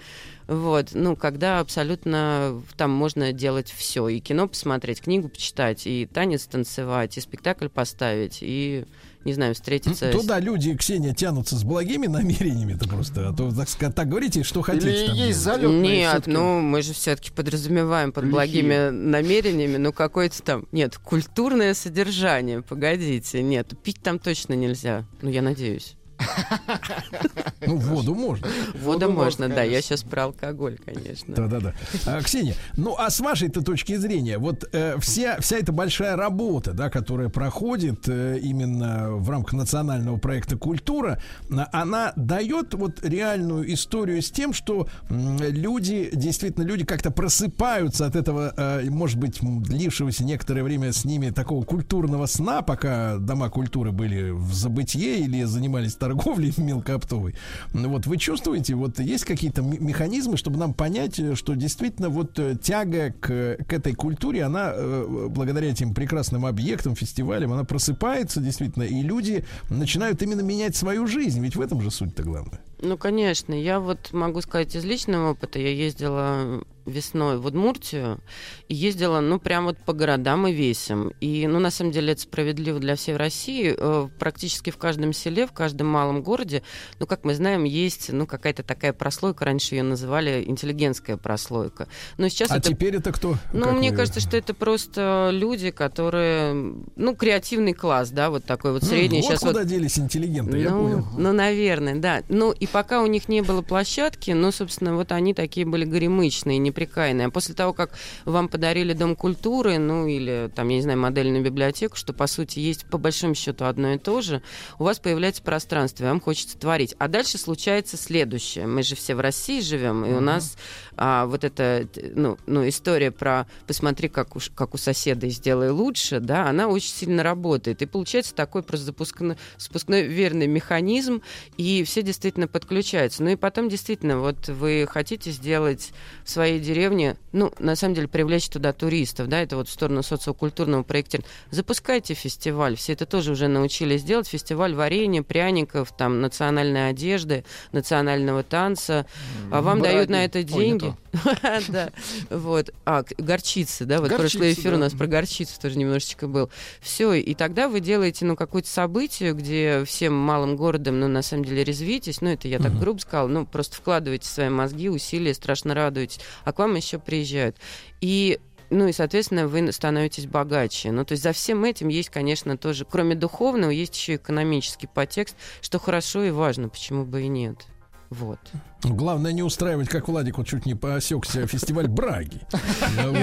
Вот, 0.50 0.90
ну, 0.94 1.16
когда 1.16 1.60
абсолютно 1.60 2.60
там 2.76 2.90
можно 2.90 3.32
делать 3.34 3.72
все. 3.72 4.08
И 4.08 4.20
кино 4.20 4.48
посмотреть, 4.48 5.00
книгу 5.02 5.30
почитать, 5.30 5.86
и 5.86 6.08
танец 6.12 6.48
танцевать, 6.48 7.16
и 7.18 7.22
спектакль 7.22 7.68
поставить, 7.68 8.40
и, 8.42 8.86
не 9.26 9.34
знаю, 9.34 9.54
встретиться... 9.54 10.10
с- 10.10 10.12
Туда 10.12 10.40
люди, 10.40 10.76
Ксения, 10.76 11.14
тянутся 11.14 11.56
с 11.56 11.64
благими 11.64 12.08
намерениями-то 12.08 12.90
просто. 12.90 13.30
А 13.30 13.34
то, 13.34 13.52
так, 13.54 13.94
так 13.94 14.10
говорите, 14.10 14.42
что 14.42 14.64
хотите. 14.64 14.90
Или 14.90 15.06
там 15.06 15.16
есть 15.18 15.40
залет? 15.40 15.70
Нет, 15.70 16.24
ну 16.26 16.60
мы 16.62 16.82
же 16.82 16.94
все-таки 16.94 17.32
подразумеваем 17.32 18.12
под 18.12 18.24
Лихие. 18.24 18.34
благими 18.34 18.90
намерениями, 18.90 19.78
ну 19.78 19.94
какое-то 19.94 20.42
там, 20.42 20.66
нет, 20.72 20.98
культурное 20.98 21.76
содержание, 21.76 22.64
погодите, 22.64 23.44
нет, 23.44 23.72
пить 23.84 24.02
там 24.02 24.18
точно 24.18 24.56
нельзя, 24.56 25.06
ну 25.22 25.30
я 25.30 25.44
надеюсь. 25.44 25.96
Ну, 27.66 27.76
воду 27.76 28.16
можно. 28.16 28.48
Воду 28.82 29.12
можно, 29.12 29.50
да, 29.50 29.64
я 29.64 29.82
сейчас 29.82 30.04
про 30.04 30.24
алкоголь, 30.24 30.78
конечно. 30.84 31.36
Да-да-да. 31.36 31.74
А, 32.06 32.22
Ксения, 32.22 32.56
ну 32.78 32.96
а 32.98 33.10
с 33.10 33.20
вашей-то 33.20 33.62
точки 33.62 33.96
зрения, 33.96 34.38
вот 34.38 34.68
э, 34.72 34.96
вся, 35.00 35.38
вся 35.40 35.58
эта 35.58 35.72
большая 35.72 36.16
работа, 36.16 36.74
да, 36.74 36.90
которая 36.90 37.30
проходит 37.30 38.08
э, 38.08 38.40
именно 38.42 39.12
в 39.12 39.30
рамках 39.30 39.54
национального 39.54 40.18
проекта 40.18 40.58
«Культура», 40.58 41.22
а, 41.52 41.68
она 41.72 42.14
дает 42.16 42.74
вот 42.74 43.04
реальную 43.04 43.72
историю 43.74 44.22
с 44.22 44.32
тем, 44.32 44.54
что 44.54 44.88
люди, 45.10 46.10
действительно, 46.14 46.64
люди 46.64 46.86
как-то 46.86 47.12
просыпаются 47.12 48.06
от 48.06 48.16
этого, 48.16 48.54
э, 48.56 48.90
может 48.90 49.20
быть, 49.20 49.40
длившегося 49.42 50.24
некоторое 50.24 50.64
время 50.64 50.94
с 50.94 51.06
ними 51.06 51.30
такого 51.30 51.64
культурного 51.64 52.26
сна, 52.26 52.62
пока 52.62 53.18
дома 53.18 53.50
культуры 53.50 53.92
были 53.92 54.32
в 54.32 54.54
забытье 54.54 55.20
или 55.20 55.44
занимались 55.44 55.96
торговлей 56.10 56.54
мелкооптовой. 56.58 57.36
Вот 57.74 58.08
вы 58.08 58.18
чувствуете, 58.18 58.76
вот 58.76 59.00
есть 59.00 59.26
какие-то 59.26 59.62
механизмы, 59.62 60.38
чтобы 60.38 60.58
нам 60.58 60.74
понять, 60.74 61.20
э, 61.20 61.36
что 61.36 61.56
действительно 61.56 62.10
вот 62.10 62.40
э, 62.40 62.56
тяга 62.62 63.12
к, 63.12 63.58
к 63.68 63.74
этой 63.74 63.94
культуре, 63.94 64.44
она 64.44 64.72
э, 64.74 65.28
благодаря 65.30 65.70
этим 65.70 65.94
прекрасным 65.94 66.46
объектам, 66.46 66.96
фестивалям, 66.96 67.54
она 67.54 67.64
просыпается 67.64 68.42
действительно, 68.42 68.84
и 68.84 69.02
люди 69.02 69.46
начинают 69.70 70.22
именно 70.22 70.42
менять 70.42 70.76
свою 70.76 71.06
жизнь. 71.08 71.42
Ведь 71.42 71.56
в 71.56 71.62
этом 71.62 71.82
же 71.82 71.92
суть-то 71.92 72.24
главное. 72.24 72.60
Ну, 72.82 72.98
конечно, 72.98 73.54
я 73.54 73.80
вот 73.80 74.14
могу 74.14 74.42
сказать 74.42 74.76
из 74.76 74.86
личного 74.86 75.32
опыта, 75.32 75.60
я 75.60 75.70
ездила 75.70 76.64
весной 76.90 77.38
в 77.38 77.46
Удмуртию 77.46 78.20
и 78.68 78.76
ездила, 78.76 79.20
ну, 79.20 79.40
прям 79.40 79.66
вот 79.66 79.78
по 79.78 79.94
городам 79.94 80.48
и 80.48 80.54
весям. 80.54 81.12
И, 81.22 81.48
ну, 81.48 81.60
на 81.60 81.72
самом 81.72 81.92
деле, 81.92 82.14
это 82.14 82.22
справедливо 82.22 82.80
для 82.80 82.96
всей 82.96 83.16
России. 83.16 83.74
Э, 83.78 84.08
Практически 84.20 84.70
в 84.70 84.78
каждом 84.78 85.14
селе, 85.14 85.48
в 85.48 85.52
каждом 85.52 85.88
малом 85.88 86.22
городе, 86.22 86.64
ну, 87.00 87.06
как 87.06 87.24
мы 87.24 87.34
знаем, 87.36 87.64
есть, 87.64 88.12
ну, 88.12 88.26
какая-то 88.26 88.64
такая 88.64 88.94
прослойка, 88.94 89.46
раньше 89.46 89.76
ее 89.76 89.84
называли 89.84 90.44
интеллигентская 90.46 91.18
прослойка. 91.18 91.88
Но 92.18 92.28
сейчас 92.30 92.52
а 92.52 92.58
это 92.58 92.70
теперь 92.70 92.96
это 92.96 93.12
кто? 93.12 93.36
ну, 93.54 93.66
Как 93.66 93.78
мне 93.78 93.92
кажется, 93.92 94.20
что 94.20 94.38
это 94.38 94.54
просто 94.54 95.30
люди, 95.32 95.72
которые, 95.72 96.54
ну, 96.96 97.16
креативный 97.16 97.74
класс, 97.74 98.10
да, 98.10 98.30
вот 98.30 98.46
такой 98.46 98.74
вот 98.74 98.84
средний. 98.84 99.22
вот 99.22 99.28
Сейчас 99.28 99.40
куда 99.42 99.64
делись 99.64 100.00
интеллигенты, 100.00 100.58
я 100.60 100.72
ну, 100.72 100.84
понял. 100.84 101.08
ну, 101.18 101.32
наверное, 101.34 101.96
да. 101.96 102.24
Ну, 102.30 102.52
и 102.52 102.68
пока 102.68 103.02
у 103.02 103.08
них 103.08 103.30
не 103.30 103.42
было 103.42 103.62
площадки, 103.62 104.32
ну, 104.32 104.52
собственно, 104.52 104.96
вот 104.96 105.12
они 105.12 105.34
такие 105.34 105.66
были 105.66 105.86
горемычные, 105.86 106.58
неприкаянные. 106.58 106.79
А 107.26 107.30
после 107.30 107.56
того, 107.56 107.74
как 107.74 107.92
вам 108.26 108.48
подарили 108.48 108.94
Дом 108.94 109.16
культуры, 109.16 109.78
ну, 109.78 110.08
или, 110.08 110.52
там, 110.56 110.70
я 110.70 110.78
не 110.78 110.82
знаю, 110.82 111.00
модельную 111.00 111.44
библиотеку, 111.44 111.96
что, 111.96 112.14
по 112.14 112.28
сути, 112.28 112.60
есть, 112.60 112.86
по 112.86 112.98
большому 112.98 113.36
счету, 113.36 113.66
одно 113.66 113.94
и 113.94 113.98
то 113.98 114.22
же, 114.22 114.42
у 114.78 114.84
вас 114.84 115.00
появляется 115.00 115.42
пространство, 115.42 116.04
и 116.04 116.08
вам 116.08 116.20
хочется 116.20 116.58
творить. 116.58 116.96
А 117.00 117.08
дальше 117.08 117.38
случается 117.38 117.98
следующее. 117.98 118.68
Мы 118.68 118.84
же 118.84 118.96
все 118.96 119.16
в 119.16 119.20
России 119.20 119.62
живем, 119.62 120.06
и 120.06 120.14
у 120.14 120.20
нас 120.20 120.58
а, 120.96 121.26
вот 121.26 121.44
эта, 121.44 121.88
ну, 122.16 122.38
ну, 122.46 122.68
история 122.68 123.12
про 123.12 123.48
«посмотри, 123.68 124.10
как 124.10 124.36
у, 124.36 124.40
как 124.56 124.74
у 124.74 124.78
соседа 124.78 125.28
и 125.28 125.30
сделай 125.30 125.70
лучше», 125.70 126.20
да, 126.20 126.50
она 126.50 126.68
очень 126.68 126.92
сильно 126.92 127.24
работает. 127.24 127.82
И 127.82 127.86
получается 127.86 128.36
такой 128.36 128.64
просто 128.64 128.88
запускной, 128.88 129.38
спускной 129.58 130.04
верный 130.04 130.48
механизм, 130.48 131.22
и 131.58 131.84
все 131.84 132.02
действительно 132.02 132.48
подключаются. 132.48 133.24
Ну 133.24 133.30
и 133.30 133.36
потом 133.36 133.70
действительно, 133.70 134.20
вот 134.20 134.48
вы 134.50 134.88
хотите 134.90 135.32
сделать 135.32 135.92
в 136.24 136.30
своей 136.30 136.60
деревне, 136.70 137.18
ну, 137.32 137.52
на 137.60 137.76
самом 137.76 137.96
деле, 137.96 138.08
привлечь 138.08 138.48
туда 138.48 138.74
туристов, 138.74 139.28
да, 139.28 139.42
это 139.42 139.56
вот 139.56 139.68
в 139.68 139.72
сторону 139.72 140.04
социокультурного 140.04 140.84
проектирования. 140.84 141.30
Запускайте 141.52 142.14
фестиваль, 142.14 142.76
все 142.76 142.94
это 142.94 143.06
тоже 143.06 143.32
уже 143.32 143.48
научились 143.48 144.04
делать, 144.04 144.28
фестиваль 144.28 144.76
варенья, 144.76 145.24
пряников, 145.24 145.92
там, 145.98 146.22
национальной 146.22 146.90
одежды, 146.90 147.44
национального 147.72 148.44
танца, 148.44 149.06
а 149.52 149.62
вам 149.62 149.80
Браги. 149.80 149.94
дают 149.94 150.10
на 150.10 150.26
это 150.26 150.40
Ой, 150.40 150.44
деньги. 150.44 150.94
Да, 151.70 151.92
вот. 152.30 152.72
А, 152.86 153.04
горчицы, 153.18 153.86
да, 153.86 154.00
вот 154.00 154.10
прошлый 154.10 154.50
Горчица, 154.50 154.62
эфир 154.62 154.74
у 154.74 154.78
нас 154.78 154.94
про 154.94 155.08
горчицу 155.08 155.60
тоже 155.60 155.78
немножечко 155.78 156.28
был. 156.28 156.50
Все, 156.82 157.14
и 157.14 157.34
тогда 157.34 157.68
вы 157.68 157.80
делаете, 157.80 158.26
ну, 158.26 158.36
какое-то 158.36 158.70
событие, 158.70 159.34
где 159.34 159.84
всем 159.86 160.14
малым 160.14 160.56
городом, 160.56 161.00
ну, 161.00 161.08
на 161.08 161.22
самом 161.22 161.46
деле, 161.46 161.64
резвитесь, 161.64 162.22
ну, 162.22 162.30
это 162.30 162.48
я 162.48 162.60
так 162.60 162.78
грубо 162.80 163.00
сказала, 163.00 163.28
ну, 163.28 163.46
просто 163.46 163.76
вкладываете 163.76 164.28
свои 164.28 164.50
мозги, 164.50 164.90
усилия, 164.90 165.34
страшно 165.34 165.74
радуетесь, 165.74 166.20
а 166.44 166.54
к 166.54 166.60
вам 166.60 166.76
еще 166.76 167.00
приезжают. 167.00 167.58
И 168.02 168.40
ну 168.70 168.88
и, 168.88 168.92
соответственно, 168.92 169.48
вы 169.48 169.72
становитесь 169.72 170.28
богаче. 170.28 170.92
Ну, 170.92 171.04
то 171.04 171.14
есть 171.14 171.24
за 171.24 171.32
всем 171.34 171.64
этим 171.64 171.88
есть, 171.88 172.10
конечно, 172.10 172.56
тоже, 172.56 172.86
кроме 172.86 173.16
духовного, 173.16 173.72
есть 173.72 173.96
еще 173.96 174.16
экономический 174.16 174.88
подтекст, 174.88 175.36
что 175.62 175.80
хорошо 175.80 176.24
и 176.24 176.30
важно, 176.30 176.70
почему 176.70 177.04
бы 177.04 177.24
и 177.24 177.28
нет. 177.28 177.66
Вот. 178.10 178.40
Главное 178.84 179.32
не 179.34 179.44
устраивать, 179.44 179.88
как 179.88 180.08
Владик 180.08 180.40
вот 180.40 180.48
чуть 180.48 180.66
не 180.66 180.74
посекся, 180.74 181.46
фестиваль 181.46 181.88
Браги. 181.88 182.42
Ну. 183.02 183.14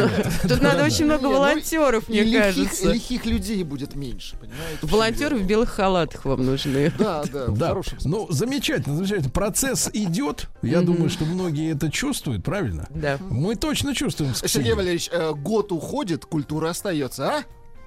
Тут 0.48 0.62
надо 0.62 0.84
очень 0.84 1.06
много 1.06 1.24
ну, 1.24 1.32
волонтеров, 1.32 2.08
мне 2.08 2.24
кажется. 2.24 2.92
лихих 2.92 3.26
людей 3.26 3.62
будет 3.64 3.94
меньше, 3.94 4.36
понимаете? 4.36 4.78
Волонтеры 4.82 5.36
в 5.36 5.46
белых 5.46 5.70
халатах 5.70 6.24
вам 6.24 6.44
нужны. 6.44 6.92
Да, 6.98 7.24
да, 7.32 7.46
в 7.46 7.58
Да, 7.58 7.74
ну 8.04 8.26
замечательно, 8.30 8.96
замечательно. 8.96 9.30
Процесс 9.30 9.90
идет. 9.92 10.48
Я 10.62 10.82
думаю, 10.82 11.10
что 11.10 11.24
многие 11.24 11.72
это 11.72 11.90
чувствуют, 11.90 12.44
правильно? 12.44 12.86
Да. 12.90 13.18
Мы 13.28 13.56
точно 13.56 13.94
чувствуем. 13.94 14.34
Сергей. 14.34 14.74
Валерьевич, 14.74 15.08
э, 15.12 15.32
год 15.34 15.72
уходит, 15.72 16.24
культура 16.24 16.70
остается, 16.70 17.28
а? 17.28 17.44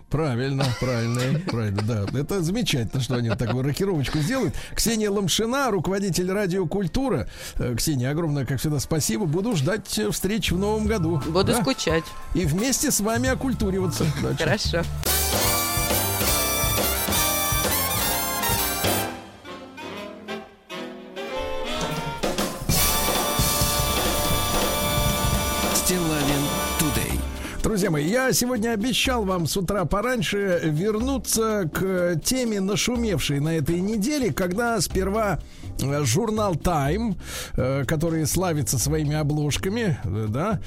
Правильно, 0.10 0.66
правильно, 0.80 1.40
правильно, 1.48 1.82
да. 1.84 2.20
Это 2.20 2.42
замечательно, 2.42 3.02
что 3.02 3.16
они 3.16 3.30
такую 3.30 3.64
рокировочку 3.64 4.18
сделают. 4.20 4.56
Ксения 4.76 5.10
Ломшина, 5.12 5.70
руководитель 5.70 6.32
радио 6.32 6.66
«Культура». 6.66 7.28
Э, 7.56 7.76
Ксения, 7.76 8.10
огромное, 8.10 8.46
как 8.46 8.60
всегда, 8.60 8.80
спасибо. 8.80 9.26
Буду 9.26 9.56
ждать 9.56 10.00
э, 10.00 10.10
встреч 10.10 10.52
в 10.52 10.58
новом 10.58 10.88
году. 10.88 11.22
Буду 11.28 11.52
Да? 11.54 11.62
скучать. 11.62 12.04
И 12.34 12.46
вместе 12.46 12.90
с 12.92 13.00
вами 13.02 13.30
окультуриваться. 13.30 14.06
Хорошо. 14.38 14.84
Друзья 27.80 27.92
мои, 27.92 28.10
я 28.10 28.34
сегодня 28.34 28.72
обещал 28.72 29.24
вам 29.24 29.48
с 29.48 29.56
утра 29.56 29.86
пораньше 29.86 30.60
вернуться 30.66 31.72
к 31.74 32.20
теме, 32.22 32.60
нашумевшей 32.60 33.40
на 33.40 33.56
этой 33.56 33.80
неделе, 33.80 34.34
когда 34.34 34.82
сперва 34.82 35.40
журнал 36.04 36.56
Time, 36.56 37.16
э, 37.56 37.86
который 37.86 38.26
славится 38.26 38.78
своими 38.78 39.16
обложками, 39.16 39.98
да, 40.04 40.60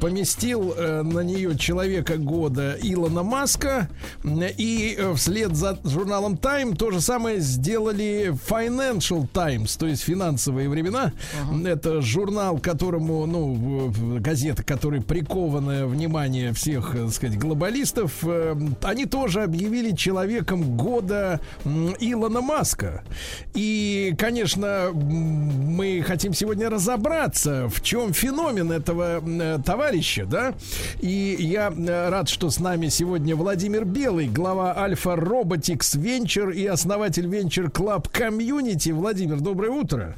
поместил 0.00 0.74
э, 0.76 1.02
на 1.02 1.20
нее 1.20 1.56
человека 1.56 2.16
года 2.16 2.76
Илона 2.80 3.22
Маска, 3.22 3.88
и 4.24 4.96
э, 4.98 5.14
вслед 5.14 5.56
за 5.56 5.78
журналом 5.84 6.34
Time 6.34 6.76
то 6.76 6.90
же 6.90 7.00
самое 7.00 7.40
сделали 7.40 8.34
Financial 8.48 9.26
Times, 9.32 9.76
то 9.76 9.86
есть 9.86 10.02
финансовые 10.02 10.68
времена. 10.68 11.12
Это 11.64 12.00
журнал, 12.02 12.58
которому, 12.58 13.26
ну, 13.26 13.92
газета, 14.20 14.62
которая 14.62 15.00
прикованная 15.00 15.86
внимание 15.86 16.52
всех, 16.52 16.92
так 16.94 17.10
сказать, 17.12 17.38
глобалистов, 17.38 18.24
они 18.82 19.06
тоже 19.06 19.42
объявили 19.42 19.94
человеком 19.94 20.76
года 20.76 21.40
Илона 21.64 22.40
Маска. 22.40 23.02
И, 23.54 24.14
конечно, 24.18 24.57
м, 24.66 24.94
мы 25.76 26.02
хотим 26.06 26.32
сегодня 26.32 26.68
разобраться, 26.70 27.68
в 27.68 27.80
чем 27.82 28.12
феномен 28.12 28.72
этого 28.72 29.22
э, 29.24 29.58
товарища, 29.64 30.26
да? 30.26 30.54
И 31.00 31.36
я 31.38 31.72
э, 31.76 32.08
рад, 32.08 32.28
что 32.28 32.50
с 32.50 32.60
нами 32.60 32.88
сегодня 32.88 33.36
Владимир 33.36 33.84
Белый, 33.84 34.28
глава 34.28 34.76
Альфа 34.76 35.10
Robotics 35.10 35.96
Venture 35.96 36.52
и 36.52 36.66
основатель 36.66 37.26
Venture 37.26 37.70
Club 37.70 38.10
Community. 38.12 38.92
Владимир, 38.92 39.40
доброе 39.40 39.70
утро. 39.70 40.16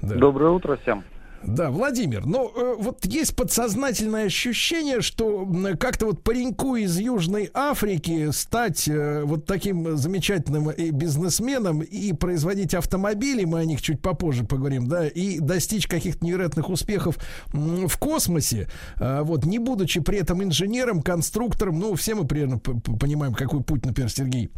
Да. 0.00 0.14
Доброе 0.14 0.50
утро 0.50 0.78
всем. 0.82 1.04
Да, 1.42 1.70
Владимир, 1.70 2.26
но 2.26 2.50
э, 2.54 2.74
вот 2.78 3.04
есть 3.04 3.36
подсознательное 3.36 4.26
ощущение, 4.26 5.00
что 5.00 5.48
как-то 5.78 6.06
вот 6.06 6.22
пареньку 6.22 6.76
из 6.76 6.98
Южной 6.98 7.50
Африки 7.54 8.30
стать 8.32 8.88
э, 8.88 9.22
вот 9.24 9.44
таким 9.46 9.96
замечательным 9.96 10.70
э, 10.70 10.90
бизнесменом 10.90 11.80
и 11.82 12.12
производить 12.12 12.74
автомобили, 12.74 13.44
мы 13.44 13.60
о 13.60 13.64
них 13.64 13.82
чуть 13.82 14.00
попозже 14.00 14.44
поговорим, 14.44 14.88
да, 14.88 15.06
и 15.06 15.38
достичь 15.38 15.86
каких-то 15.86 16.24
невероятных 16.24 16.68
успехов 16.68 17.18
в 17.52 17.96
космосе, 17.98 18.68
э, 18.96 19.22
вот, 19.22 19.44
не 19.44 19.58
будучи 19.58 20.00
при 20.00 20.18
этом 20.18 20.42
инженером, 20.42 21.02
конструктором, 21.02 21.78
ну, 21.78 21.94
все 21.94 22.14
мы 22.14 22.26
примерно 22.26 22.58
понимаем, 22.58 23.34
какой 23.34 23.62
путь, 23.62 23.84
например, 23.84 24.10
Сергей 24.10 24.50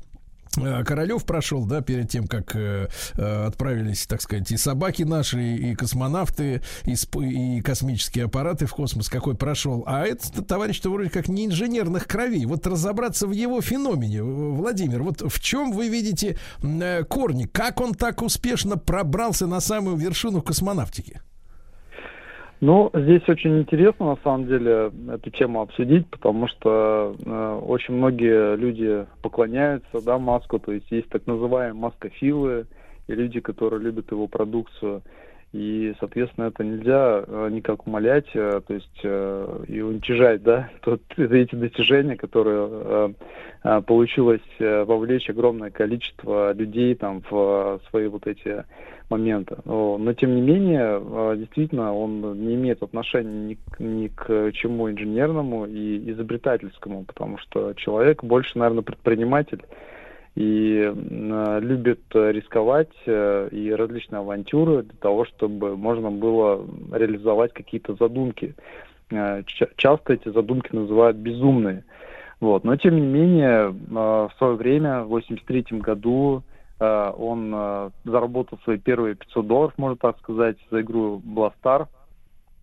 Королев 0.84 1.24
прошел, 1.24 1.64
да, 1.64 1.80
перед 1.80 2.08
тем, 2.08 2.26
как 2.26 2.54
э, 2.54 2.88
э, 3.14 3.44
отправились, 3.46 4.06
так 4.06 4.22
сказать, 4.22 4.50
и 4.50 4.56
собаки 4.56 5.02
наши, 5.02 5.40
и 5.40 5.74
космонавты, 5.74 6.62
и, 6.84 6.94
и 7.20 7.60
космические 7.60 8.26
аппараты 8.26 8.66
в 8.66 8.74
космос, 8.74 9.08
какой 9.08 9.34
прошел. 9.34 9.84
А 9.86 10.04
этот 10.04 10.46
товарищ-то 10.46 10.90
вроде 10.90 11.10
как 11.10 11.28
не 11.28 11.46
инженерных 11.46 12.06
кровей. 12.06 12.46
Вот 12.46 12.66
разобраться 12.66 13.26
в 13.26 13.32
его 13.32 13.60
феномене, 13.60 14.22
Владимир, 14.22 15.02
вот 15.02 15.22
в 15.22 15.40
чем 15.40 15.72
вы 15.72 15.88
видите 15.88 16.38
э, 16.62 17.04
корни? 17.04 17.44
Как 17.44 17.80
он 17.80 17.94
так 17.94 18.22
успешно 18.22 18.76
пробрался 18.76 19.46
на 19.46 19.60
самую 19.60 19.96
вершину 19.96 20.42
космонавтики? 20.42 21.20
Ну, 22.60 22.90
здесь 22.92 23.22
очень 23.28 23.60
интересно, 23.60 24.06
на 24.06 24.16
самом 24.24 24.48
деле, 24.48 24.90
эту 25.12 25.30
тему 25.30 25.60
обсудить, 25.60 26.08
потому 26.08 26.48
что 26.48 27.14
э, 27.24 27.60
очень 27.64 27.94
многие 27.94 28.56
люди 28.56 29.06
поклоняются, 29.22 30.00
да, 30.04 30.18
Маску, 30.18 30.58
то 30.58 30.72
есть 30.72 30.90
есть 30.90 31.08
так 31.08 31.24
называемые 31.26 31.80
маскофилы, 31.80 32.66
и 33.06 33.14
люди, 33.14 33.40
которые 33.40 33.80
любят 33.80 34.10
его 34.10 34.26
продукцию. 34.26 35.02
И, 35.52 35.94
соответственно, 35.98 36.46
это 36.46 36.62
нельзя 36.62 37.24
э, 37.26 37.48
никак 37.50 37.86
умолять, 37.86 38.26
э, 38.34 38.60
то 38.66 38.74
есть 38.74 39.00
э, 39.02 39.64
и 39.66 39.80
уничижать, 39.80 40.42
да, 40.42 40.68
тот, 40.82 41.00
эти 41.16 41.54
достижения, 41.54 42.16
которые 42.16 43.14
получилось 43.86 44.40
вовлечь 44.60 45.28
огромное 45.28 45.70
количество 45.70 46.52
людей 46.52 46.94
там 46.94 47.22
в 47.28 47.80
свои 47.90 48.06
вот 48.06 48.26
эти 48.28 48.64
моменты. 49.10 49.56
Но, 49.64 50.12
тем 50.14 50.36
не 50.36 50.40
менее, 50.40 51.36
действительно, 51.36 51.92
он 51.92 52.40
не 52.40 52.54
имеет 52.54 52.84
отношения 52.84 53.56
ни, 53.78 53.82
ни 53.82 54.06
к 54.06 54.52
чему 54.52 54.88
инженерному 54.88 55.66
и 55.66 56.08
изобретательскому, 56.12 57.02
потому 57.04 57.38
что 57.38 57.72
человек 57.74 58.22
больше, 58.22 58.56
наверное, 58.56 58.82
предприниматель 58.82 59.64
и 60.38 60.82
м, 60.82 61.58
любит 61.58 62.00
э, 62.14 62.30
рисковать 62.30 62.92
э, 63.06 63.48
и 63.50 63.72
различные 63.72 64.20
авантюры 64.20 64.84
для 64.84 64.96
того, 65.00 65.24
чтобы 65.24 65.76
можно 65.76 66.12
было 66.12 66.64
реализовать 66.92 67.52
какие-то 67.52 67.96
задумки. 67.96 68.54
Э, 69.10 69.42
ча- 69.46 69.70
Часто 69.76 70.12
эти 70.12 70.28
задумки 70.28 70.72
называют 70.72 71.16
безумные. 71.16 71.84
Вот. 72.40 72.62
Но 72.62 72.76
тем 72.76 72.94
не 72.94 73.06
менее, 73.06 73.74
в 73.90 74.30
свое 74.38 74.54
время, 74.54 75.02
в 75.02 75.08
83 75.08 75.80
году, 75.80 76.44
он 76.78 77.90
заработал 78.04 78.60
свои 78.62 78.78
первые 78.78 79.16
500 79.16 79.46
долларов, 79.48 79.74
можно 79.76 79.96
так 79.96 80.16
сказать, 80.20 80.56
за 80.70 80.82
игру 80.82 81.20
Blastar. 81.26 81.88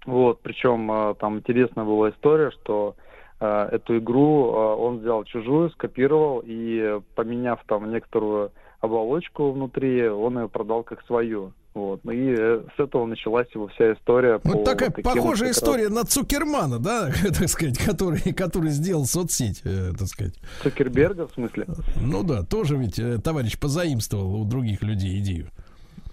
Вот, 0.06 0.42
причем 0.42 1.14
там 1.20 1.40
интересная 1.40 1.84
была 1.84 2.12
история, 2.12 2.52
что 2.52 2.96
эту 3.44 3.98
игру 3.98 4.54
э, 4.54 4.76
он 4.76 5.00
взял 5.00 5.24
чужую, 5.26 5.70
скопировал 5.72 6.42
и, 6.46 6.80
э, 6.80 7.02
поменяв 7.16 7.60
там 7.68 7.92
некоторую 7.92 8.52
оболочку 8.80 9.52
внутри, 9.52 10.08
он 10.08 10.40
ее 10.40 10.50
продал 10.50 10.84
как 10.84 11.06
свою. 11.06 11.54
Вот. 11.74 12.00
Ну 12.06 12.12
И 12.14 12.34
э, 12.38 12.64
с 12.78 12.80
этого 12.80 13.06
началась 13.06 13.48
его 13.54 13.68
вся 13.68 13.94
история. 13.94 14.40
Вот 14.46 14.60
по 14.60 14.64
такая 14.64 14.94
вот 14.96 15.04
похожая 15.04 15.50
раз 15.50 15.58
история 15.58 15.90
на 15.90 16.06
Цукермана, 16.06 16.80
да, 16.80 17.10
так 17.38 17.50
сказать, 17.50 17.78
который, 17.78 18.34
который 18.34 18.70
сделал 18.70 19.06
соцсеть, 19.06 19.62
э, 19.66 19.92
так 19.98 20.08
сказать. 20.08 20.36
Цукерберга, 20.64 21.28
в 21.28 21.34
смысле? 21.34 21.66
Ну 22.02 22.24
да, 22.24 22.44
тоже 22.44 22.78
ведь 22.78 22.98
э, 22.98 23.18
товарищ 23.18 23.60
позаимствовал 23.60 24.42
у 24.42 24.46
других 24.46 24.84
людей 24.84 25.20
идею. 25.20 25.50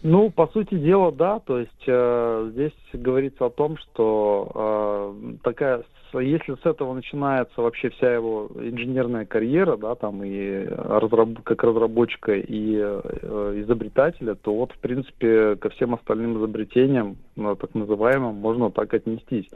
Ну, 0.02 0.30
по 0.30 0.48
сути 0.48 0.76
дела, 0.76 1.12
да. 1.12 1.38
То 1.38 1.60
есть 1.60 1.84
э, 1.86 2.50
здесь 2.52 2.72
говорится 2.92 3.46
о 3.46 3.50
том, 3.50 3.78
что 3.78 5.14
э, 5.14 5.34
такая, 5.44 5.84
если 6.20 6.54
с 6.54 6.66
этого 6.66 6.94
начинается 6.94 7.60
вообще 7.60 7.90
вся 7.90 8.12
его 8.12 8.50
инженерная 8.54 9.24
карьера, 9.24 9.76
да, 9.76 9.94
там 9.94 10.22
и 10.24 10.64
разраб- 10.66 11.42
как 11.42 11.62
разработчика 11.64 12.34
и 12.34 12.76
э, 12.76 13.62
изобретателя, 13.64 14.34
то 14.34 14.54
вот 14.54 14.72
в 14.72 14.78
принципе 14.78 15.56
ко 15.56 15.70
всем 15.70 15.94
остальным 15.94 16.38
изобретениям, 16.38 17.16
ну, 17.36 17.56
так 17.56 17.74
называемым, 17.74 18.34
можно 18.34 18.70
так 18.70 18.92
отнестись. 18.94 19.48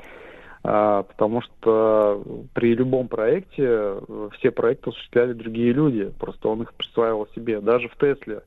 А, 0.68 1.04
потому 1.04 1.42
что 1.42 2.24
при 2.52 2.74
любом 2.74 3.06
проекте 3.06 3.62
э, 3.64 4.28
все 4.36 4.50
проекты 4.50 4.90
осуществляли 4.90 5.32
другие 5.32 5.72
люди, 5.72 6.12
просто 6.18 6.48
он 6.48 6.62
их 6.62 6.74
присваивал 6.74 7.28
себе. 7.36 7.60
Даже 7.60 7.88
в 7.88 7.96
Тесле, 7.96 8.42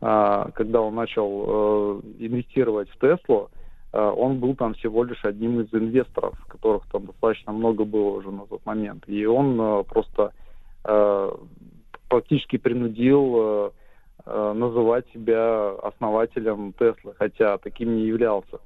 а, 0.00 0.50
когда 0.54 0.80
он 0.80 0.94
начал 0.94 1.44
э, 1.46 2.00
инвестировать 2.20 2.88
в 2.90 2.98
Теслу, 3.00 3.50
он 3.98 4.40
был 4.40 4.56
там 4.56 4.74
всего 4.74 5.04
лишь 5.04 5.24
одним 5.24 5.60
из 5.60 5.72
инвесторов, 5.72 6.38
которых 6.48 6.84
там 6.90 7.06
достаточно 7.06 7.52
много 7.52 7.84
было 7.84 8.16
уже 8.16 8.30
на 8.30 8.46
тот 8.46 8.64
момент. 8.66 9.04
И 9.06 9.24
он 9.24 9.60
э, 9.60 9.84
просто 9.84 10.32
э, 10.84 11.30
практически 12.08 12.56
принудил 12.58 13.34
э, 13.36 13.70
э, 14.26 14.52
называть 14.52 15.06
себя 15.12 15.70
основателем 15.82 16.72
Теслы, 16.72 17.14
хотя 17.18 17.58
таким 17.58 17.96
не 17.96 18.06
являлся. 18.06 18.58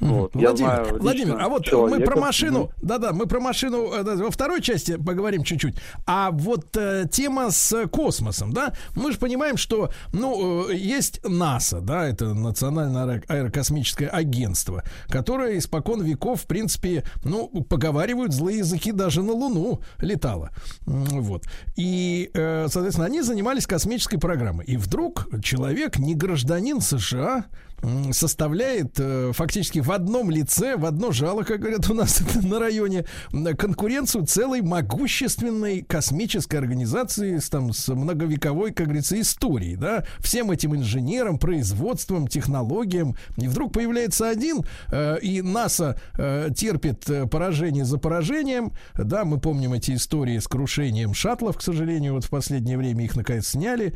Вот. 0.00 0.34
Владимир, 0.34 0.56
знаю 0.56 0.84
лично 0.84 0.98
Владимир, 0.98 1.40
а 1.40 1.48
вот 1.48 1.60
мы 1.60 1.64
человека. 1.70 2.10
про 2.10 2.20
машину, 2.20 2.60
Мгм. 2.64 2.70
да-да, 2.82 3.12
мы 3.12 3.26
про 3.26 3.40
машину 3.40 3.92
э, 3.92 4.02
да, 4.02 4.14
во 4.16 4.30
второй 4.30 4.60
части 4.60 4.96
поговорим 4.96 5.42
чуть-чуть. 5.42 5.76
А 6.06 6.30
вот 6.32 6.76
э, 6.76 7.06
тема 7.10 7.50
с 7.50 7.86
космосом, 7.88 8.52
да, 8.52 8.72
мы 8.94 9.12
же 9.12 9.18
понимаем, 9.18 9.56
что, 9.56 9.90
ну, 10.12 10.68
э, 10.68 10.74
есть 10.76 11.20
НАСА, 11.26 11.80
да, 11.80 12.06
это 12.06 12.34
Национальное 12.34 13.06
аэро- 13.06 13.24
аэрокосмическое 13.28 14.08
агентство, 14.08 14.82
которое 15.08 15.56
испокон 15.58 16.02
веков, 16.02 16.42
в 16.42 16.46
принципе, 16.46 17.04
ну, 17.24 17.48
поговаривают 17.68 18.32
злые 18.32 18.58
языки, 18.58 18.92
даже 18.92 19.22
на 19.22 19.32
Луну 19.32 19.80
летало. 19.98 20.50
Вот. 20.84 21.44
И, 21.76 22.30
э, 22.34 22.66
соответственно, 22.68 23.06
они 23.06 23.22
занимались 23.22 23.66
космической 23.66 24.18
программой. 24.18 24.66
И 24.66 24.76
вдруг 24.76 25.28
человек, 25.42 25.98
не 25.98 26.14
гражданин 26.14 26.80
США, 26.80 27.46
составляет 28.12 28.98
э, 28.98 29.32
фактически 29.32 29.78
в 29.78 29.90
одном 29.92 30.30
лице, 30.30 30.76
в 30.76 30.86
одно 30.86 31.12
жало, 31.12 31.42
как 31.42 31.60
говорят 31.60 31.88
у 31.90 31.94
нас 31.94 32.22
на 32.42 32.58
районе, 32.58 33.04
конкуренцию 33.58 34.26
целой 34.26 34.62
могущественной 34.62 35.82
космической 35.82 36.56
организации 36.56 37.38
с, 37.38 37.48
там, 37.48 37.72
с 37.72 37.88
многовековой, 37.88 38.72
как 38.72 38.86
говорится, 38.86 39.20
историей, 39.20 39.76
да, 39.76 40.04
всем 40.18 40.50
этим 40.50 40.74
инженерам, 40.74 41.38
производством, 41.38 42.26
технологиям. 42.26 43.16
И 43.36 43.46
вдруг 43.46 43.72
появляется 43.72 44.28
один, 44.28 44.64
э, 44.90 45.18
и 45.20 45.42
НАСА 45.42 46.00
э, 46.14 46.48
терпит 46.56 47.04
поражение 47.30 47.84
за 47.84 47.98
поражением, 47.98 48.72
да, 48.94 49.24
мы 49.24 49.38
помним 49.38 49.74
эти 49.74 49.94
истории 49.94 50.38
с 50.38 50.48
крушением 50.48 51.14
шаттлов, 51.14 51.58
к 51.58 51.62
сожалению, 51.62 52.14
вот 52.14 52.24
в 52.24 52.30
последнее 52.30 52.78
время 52.78 53.04
их 53.04 53.16
наконец 53.16 53.48
сняли, 53.48 53.94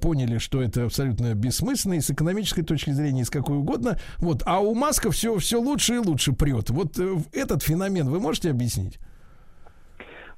поняли, 0.00 0.38
что 0.38 0.62
это 0.62 0.84
абсолютно 0.84 1.34
бессмысленно 1.34 1.94
и 1.94 2.00
с 2.00 2.10
экономической 2.10 2.62
точки 2.62 2.90
зрения, 2.90 3.11
и 3.20 3.24
с 3.24 3.30
какой 3.30 3.58
угодно. 3.58 3.98
Вот, 4.18 4.42
а 4.46 4.60
у 4.60 4.74
Маска 4.74 5.10
все, 5.10 5.36
все 5.36 5.60
лучше 5.60 5.94
и 5.94 5.98
лучше 5.98 6.32
прет. 6.32 6.70
Вот 6.70 6.98
э, 6.98 7.16
этот 7.32 7.62
феномен 7.62 8.08
вы 8.08 8.20
можете 8.20 8.50
объяснить? 8.50 8.98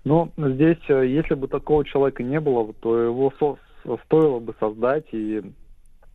Ну, 0.05 0.31
здесь, 0.37 0.79
э, 0.89 1.07
если 1.07 1.35
бы 1.35 1.49
такого 1.49 1.85
человека 1.85 2.23
не 2.23 2.41
было, 2.41 2.73
то 2.75 2.99
его 2.99 3.33
со 3.39 3.57
стоило 4.05 4.39
бы 4.41 4.55
создать 4.61 5.05
и, 5.13 5.43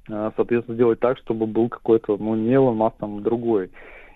э, 0.10 0.32
соответственно, 0.36 0.76
сделать 0.76 1.00
так, 1.00 1.18
чтобы 1.20 1.46
был 1.48 1.70
какой-то, 1.70 2.18
ну, 2.18 2.36
не 2.36 2.54
Илон 2.54 2.78
Маск, 2.78 2.98
там, 2.98 3.24
другой. 3.24 3.72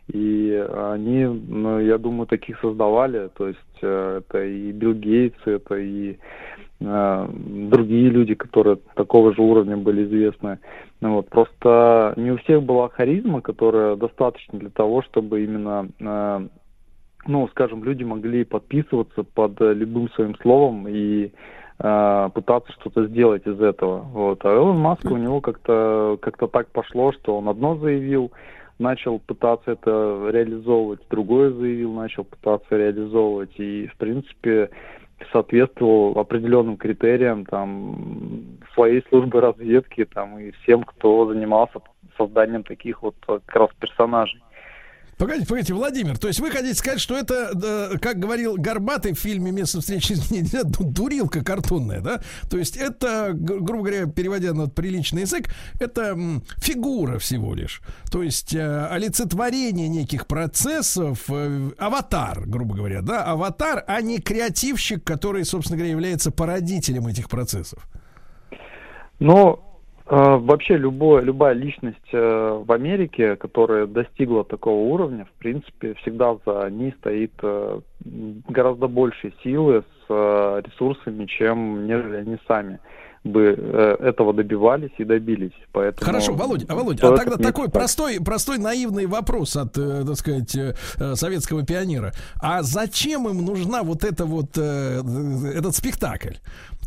И 0.07 0.51
они, 0.75 1.23
ну, 1.25 1.79
я 1.79 1.97
думаю, 1.97 2.27
таких 2.27 2.59
создавали. 2.59 3.29
То 3.37 3.47
есть 3.47 3.59
это 3.77 4.43
и 4.43 4.73
Билл 4.73 4.95
Гейтс, 4.95 5.37
это 5.45 5.75
и 5.75 6.17
другие 6.83 8.09
люди, 8.09 8.35
которые 8.35 8.77
такого 8.95 9.33
же 9.33 9.41
уровня 9.41 9.77
были 9.77 10.03
известны. 10.03 10.59
Ну, 11.01 11.15
вот. 11.15 11.29
Просто 11.29 12.13
не 12.17 12.31
у 12.31 12.37
всех 12.37 12.63
была 12.63 12.89
харизма, 12.89 13.41
которая 13.41 13.95
достаточно 13.95 14.59
для 14.59 14.69
того, 14.69 15.01
чтобы 15.01 15.43
именно, 15.43 15.87
э, 15.99 16.47
ну, 17.27 17.47
скажем, 17.49 17.83
люди 17.83 18.03
могли 18.03 18.43
подписываться 18.43 19.23
под 19.23 19.59
любым 19.59 20.09
своим 20.11 20.35
словом 20.37 20.87
и 20.89 21.31
э, 21.79 22.29
пытаться 22.33 22.71
что-то 22.73 23.05
сделать 23.07 23.47
из 23.47 23.59
этого. 23.61 23.99
Вот. 23.99 24.43
А 24.43 24.53
Элон 24.53 24.77
Маск 24.77 25.05
у 25.05 25.17
него 25.17 25.41
как-то 25.41 26.17
как-то 26.21 26.47
так 26.47 26.67
пошло, 26.71 27.13
что 27.13 27.37
он 27.37 27.47
одно 27.47 27.77
заявил, 27.77 28.31
начал 28.79 29.19
пытаться 29.19 29.71
это 29.71 30.29
реализовывать, 30.31 30.99
другое 31.09 31.51
заявил, 31.51 31.93
начал 31.93 32.23
пытаться 32.23 32.75
реализовывать. 32.75 33.57
И, 33.57 33.87
в 33.87 33.97
принципе, 33.97 34.69
соответствовал 35.31 36.19
определенным 36.19 36.77
критериям 36.77 37.45
там 37.45 38.57
своей 38.73 39.03
службы 39.09 39.41
разведки 39.41 40.05
там 40.05 40.37
и 40.39 40.51
всем, 40.51 40.83
кто 40.83 41.27
занимался 41.27 41.79
созданием 42.17 42.63
таких 42.63 43.01
вот 43.01 43.15
как 43.25 43.55
раз 43.55 43.69
персонажей. 43.79 44.42
Погодите, 45.23 45.47
погодите, 45.47 45.73
Владимир, 45.73 46.17
то 46.17 46.27
есть 46.27 46.41
вы 46.41 46.51
хотите 46.51 46.73
сказать, 46.73 46.99
что 46.99 47.17
это, 47.17 47.55
да, 47.55 47.97
как 48.01 48.19
говорил 48.19 48.57
Горбатый 48.57 49.13
в 49.13 49.19
фильме 49.19 49.51
«Место 49.53 49.79
встречи 49.79 50.17
нельзя», 50.29 50.63
дурилка 50.65 51.45
картонная, 51.45 52.01
да? 52.01 52.21
То 52.49 52.57
есть 52.57 52.75
это, 52.75 53.31
грубо 53.33 53.85
говоря, 53.85 54.05
переводя 54.07 54.51
на 54.53 54.67
приличный 54.67 55.21
язык, 55.21 55.47
это 55.79 56.19
фигура 56.57 57.19
всего 57.19 57.55
лишь. 57.55 57.81
То 58.11 58.21
есть 58.21 58.53
э, 58.53 58.87
олицетворение 58.87 59.87
неких 59.87 60.27
процессов, 60.27 61.23
э, 61.29 61.69
аватар, 61.77 62.43
грубо 62.45 62.75
говоря, 62.75 63.01
да? 63.01 63.23
Аватар, 63.23 63.85
а 63.87 64.01
не 64.01 64.19
креативщик, 64.19 65.05
который, 65.05 65.45
собственно 65.45 65.77
говоря, 65.77 65.91
является 65.91 66.31
породителем 66.31 67.07
этих 67.07 67.29
процессов. 67.29 67.87
А, 69.21 69.72
вообще 70.05 70.77
любое, 70.77 71.21
любая 71.21 71.53
личность 71.53 72.09
э, 72.11 72.63
в 72.65 72.71
Америке, 72.71 73.35
которая 73.37 73.85
достигла 73.85 74.43
такого 74.43 74.93
уровня, 74.93 75.25
в 75.25 75.39
принципе, 75.39 75.93
всегда 75.95 76.35
за 76.45 76.69
ней 76.69 76.93
стоит 76.99 77.31
э, 77.41 77.79
гораздо 78.49 78.87
больше 78.87 79.33
силы 79.43 79.81
с 79.81 80.05
э, 80.09 80.61
ресурсами, 80.65 81.25
чем 81.25 81.87
нежели 81.87 82.17
они 82.17 82.37
сами 82.47 82.79
бы 83.23 83.55
э, 83.57 83.95
этого 83.99 84.33
добивались 84.33 84.91
и 84.97 85.03
добились. 85.03 85.53
Поэтому 85.71 86.05
Хорошо, 86.05 86.33
Володя, 86.33 86.65
а, 86.67 86.75
Володя, 86.75 87.07
а 87.07 87.17
тогда 87.17 87.37
такой 87.37 87.69
простой, 87.69 88.19
простой 88.19 88.57
наивный 88.57 89.05
вопрос 89.05 89.55
от, 89.55 89.77
э, 89.77 90.03
так 90.05 90.15
сказать, 90.17 90.55
э, 90.55 90.75
советского 91.15 91.63
пионера. 91.65 92.11
А 92.41 92.63
зачем 92.63 93.27
им 93.29 93.45
нужна 93.45 93.83
вот 93.83 94.03
эта 94.03 94.25
вот, 94.25 94.57
этот 94.57 95.75
спектакль? 95.75 96.35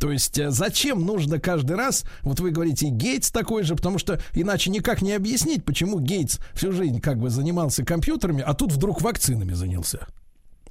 То 0.01 0.13
есть 0.13 0.39
зачем 0.51 1.05
нужно 1.07 1.41
каждый 1.41 1.77
раз, 1.77 2.05
вот 2.23 2.41
вы 2.41 2.51
говорите, 2.51 2.89
Гейтс 2.89 3.31
такой 3.31 3.63
же, 3.63 3.75
потому 3.75 3.99
что 3.99 4.21
иначе 4.35 4.71
никак 4.71 5.01
не 5.01 5.13
объяснить, 5.13 5.65
почему 5.65 6.01
Гейтс 6.01 6.39
всю 6.53 6.73
жизнь 6.73 7.01
как 7.01 7.19
бы 7.19 7.31
занимался 7.31 7.85
компьютерами, 7.85 8.43
а 8.47 8.53
тут 8.55 8.73
вдруг 8.73 9.01
вакцинами 9.01 9.55
занялся 9.55 10.07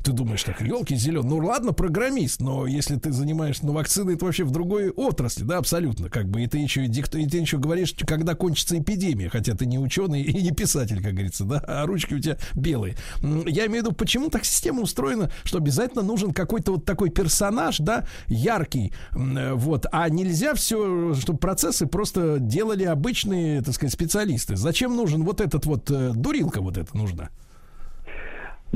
ты 0.05 0.11
думаешь 0.11 0.43
так, 0.43 0.61
елки 0.61 0.95
зеленые, 0.95 1.29
ну 1.29 1.37
ладно, 1.47 1.73
программист, 1.73 2.39
но 2.39 2.67
если 2.67 2.95
ты 2.95 3.11
занимаешься, 3.11 3.65
ну 3.65 3.73
вакцины 3.73 4.11
это 4.11 4.25
вообще 4.25 4.43
в 4.43 4.51
другой 4.51 4.91
отрасли, 4.91 5.43
да, 5.43 5.57
абсолютно, 5.57 6.11
как 6.11 6.29
бы, 6.29 6.43
и 6.43 6.47
ты 6.47 6.59
еще, 6.59 6.85
и 6.85 6.89
ты 6.91 7.37
еще 7.37 7.57
говоришь, 7.57 7.95
когда 8.05 8.35
кончится 8.35 8.77
эпидемия, 8.77 9.29
хотя 9.29 9.55
ты 9.55 9.65
не 9.65 9.79
ученый 9.79 10.21
и 10.21 10.43
не 10.43 10.51
писатель, 10.51 11.01
как 11.01 11.13
говорится, 11.13 11.43
да, 11.43 11.57
а 11.67 11.87
ручки 11.87 12.13
у 12.13 12.19
тебя 12.19 12.37
белые. 12.53 12.95
Я 13.21 13.65
имею 13.65 13.83
в 13.83 13.87
виду, 13.87 13.91
почему 13.93 14.29
так 14.29 14.45
система 14.45 14.81
устроена, 14.81 15.31
что 15.43 15.57
обязательно 15.57 16.03
нужен 16.03 16.33
какой-то 16.33 16.73
вот 16.73 16.85
такой 16.85 17.09
персонаж, 17.09 17.79
да, 17.79 18.05
яркий, 18.27 18.93
вот, 19.11 19.87
а 19.91 20.07
нельзя 20.09 20.53
все, 20.53 21.15
чтобы 21.15 21.39
процессы 21.39 21.87
просто 21.87 22.37
делали 22.39 22.83
обычные, 22.83 23.63
так 23.63 23.73
сказать, 23.73 23.93
специалисты. 23.93 24.55
Зачем 24.55 24.95
нужен 24.95 25.23
вот 25.23 25.41
этот 25.41 25.65
вот, 25.65 25.89
э, 25.89 26.11
дурилка 26.13 26.61
вот 26.61 26.77
эта 26.77 26.95
нужна? 26.95 27.29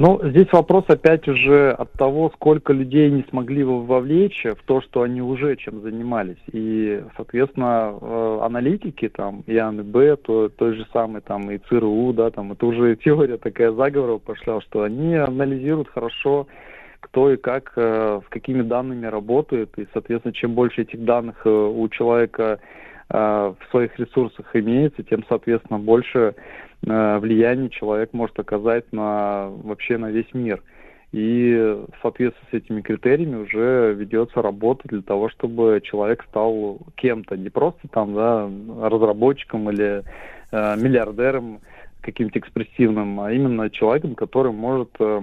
Ну, 0.02 0.18
здесь 0.24 0.48
вопрос 0.54 0.86
опять 0.88 1.28
уже 1.28 1.72
от 1.72 1.92
того, 1.92 2.32
сколько 2.34 2.72
людей 2.72 3.12
не 3.12 3.26
смогли 3.30 3.66
вовлечь 3.66 4.46
в 4.46 4.64
то, 4.66 4.80
что 4.80 5.02
они 5.02 5.22
уже 5.22 5.58
чем 5.58 5.82
занимались. 5.82 6.38
И, 6.54 7.04
соответственно, 7.18 7.94
э, 8.00 8.40
аналитики, 8.42 9.10
там, 9.10 9.44
и 9.46 9.58
АНБ, 9.58 10.22
то, 10.22 10.48
той 10.48 10.76
же 10.76 10.88
самой, 10.94 11.20
там, 11.20 11.52
и 11.52 11.58
ЦРУ, 11.58 12.14
да, 12.14 12.32
там, 12.32 12.54
это 12.54 12.66
уже 12.66 12.96
теория 13.04 13.36
такая 13.36 13.74
заговора 13.74 14.20
пошла, 14.20 14.62
что 14.62 14.84
они 14.84 15.16
анализируют 15.16 15.90
хорошо, 15.90 16.48
кто 17.02 17.34
и 17.34 17.36
как, 17.36 17.74
э, 17.76 18.22
с 18.26 18.30
какими 18.30 18.62
данными 18.62 19.06
работает, 19.06 19.78
и, 19.78 19.86
соответственно, 19.92 20.34
чем 20.34 20.54
больше 20.54 20.84
этих 20.84 21.04
данных 21.04 21.42
э, 21.44 21.50
у 21.50 21.90
человека 21.90 22.62
в 23.12 23.58
своих 23.72 23.98
ресурсах 23.98 24.56
имеется, 24.56 25.02
тем, 25.02 25.26
соответственно, 25.28 25.80
больше 25.80 26.36
влияние 26.82 27.70
человек 27.70 28.14
может 28.14 28.40
оказать 28.40 28.92
на 28.94 29.50
вообще 29.50 29.98
на 29.98 30.12
весь 30.12 30.34
мир. 30.34 30.64
И 31.12 31.56
в 31.56 32.02
соответствии 32.02 32.46
с 32.52 32.54
этими 32.54 32.82
критериями 32.82 33.38
уже 33.38 33.94
ведется 33.94 34.42
работа 34.42 34.88
для 34.88 35.02
того, 35.02 35.30
чтобы 35.30 35.82
человек 35.84 36.24
стал 36.30 36.80
кем-то, 36.96 37.36
не 37.36 37.50
просто 37.50 37.88
там, 37.88 38.14
да, 38.14 38.50
разработчиком 38.88 39.72
или 39.72 40.04
э, 40.52 40.76
миллиардером 40.78 41.62
каким-то 42.02 42.38
экспрессивным, 42.38 43.20
а 43.20 43.32
именно 43.32 43.72
человеком, 43.72 44.14
который 44.14 44.52
может 44.52 44.90
э, 45.00 45.22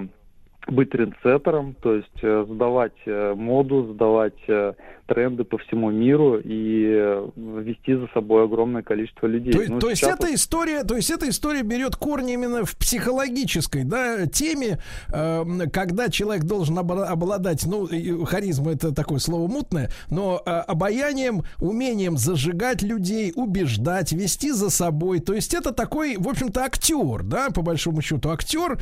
быть 0.66 0.90
трендсеттером, 0.90 1.74
то 1.74 1.94
есть 1.94 2.18
э, 2.22 2.44
задавать 2.48 2.97
э, 3.06 3.34
моду, 3.34 3.86
задавать 3.86 4.34
э, 4.48 4.72
тренды 5.06 5.44
по 5.44 5.59
всему 5.59 5.90
миру 5.90 6.40
и 6.43 7.22
вести 7.36 7.94
за 7.94 8.09
собой 8.12 8.44
огромное 8.44 8.82
количество 8.82 9.26
людей. 9.26 9.52
То, 9.52 9.62
ну, 9.68 9.78
то 9.78 9.90
есть 9.90 10.02
эта 10.02 10.34
история, 10.34 10.82
то 10.82 10.97
есть 10.97 11.10
эта 11.10 11.28
история 11.28 11.62
берет 11.62 11.97
корни 11.97 12.34
именно 12.34 12.64
в 12.64 12.76
психологической, 12.76 13.84
да, 13.84 14.26
теме, 14.26 14.78
э, 15.12 15.44
когда 15.72 16.09
человек 16.09 16.44
должен 16.44 16.78
обладать, 16.78 17.64
ну, 17.66 17.86
харизма 18.24 18.72
это 18.72 18.94
такое 18.94 19.18
слово 19.18 19.47
мутное, 19.48 19.90
но 20.10 20.43
э, 20.44 20.51
обаянием, 20.51 21.43
умением 21.60 22.16
зажигать 22.16 22.82
людей, 22.82 23.32
убеждать, 23.34 24.12
вести 24.12 24.51
за 24.51 24.70
собой. 24.70 25.20
То 25.20 25.34
есть 25.34 25.55
это 25.55 25.72
такой, 25.72 26.16
в 26.16 26.28
общем-то, 26.28 26.62
актер, 26.62 27.22
да, 27.22 27.51
по 27.51 27.62
большому 27.62 28.02
счету, 28.02 28.30
актер 28.30 28.78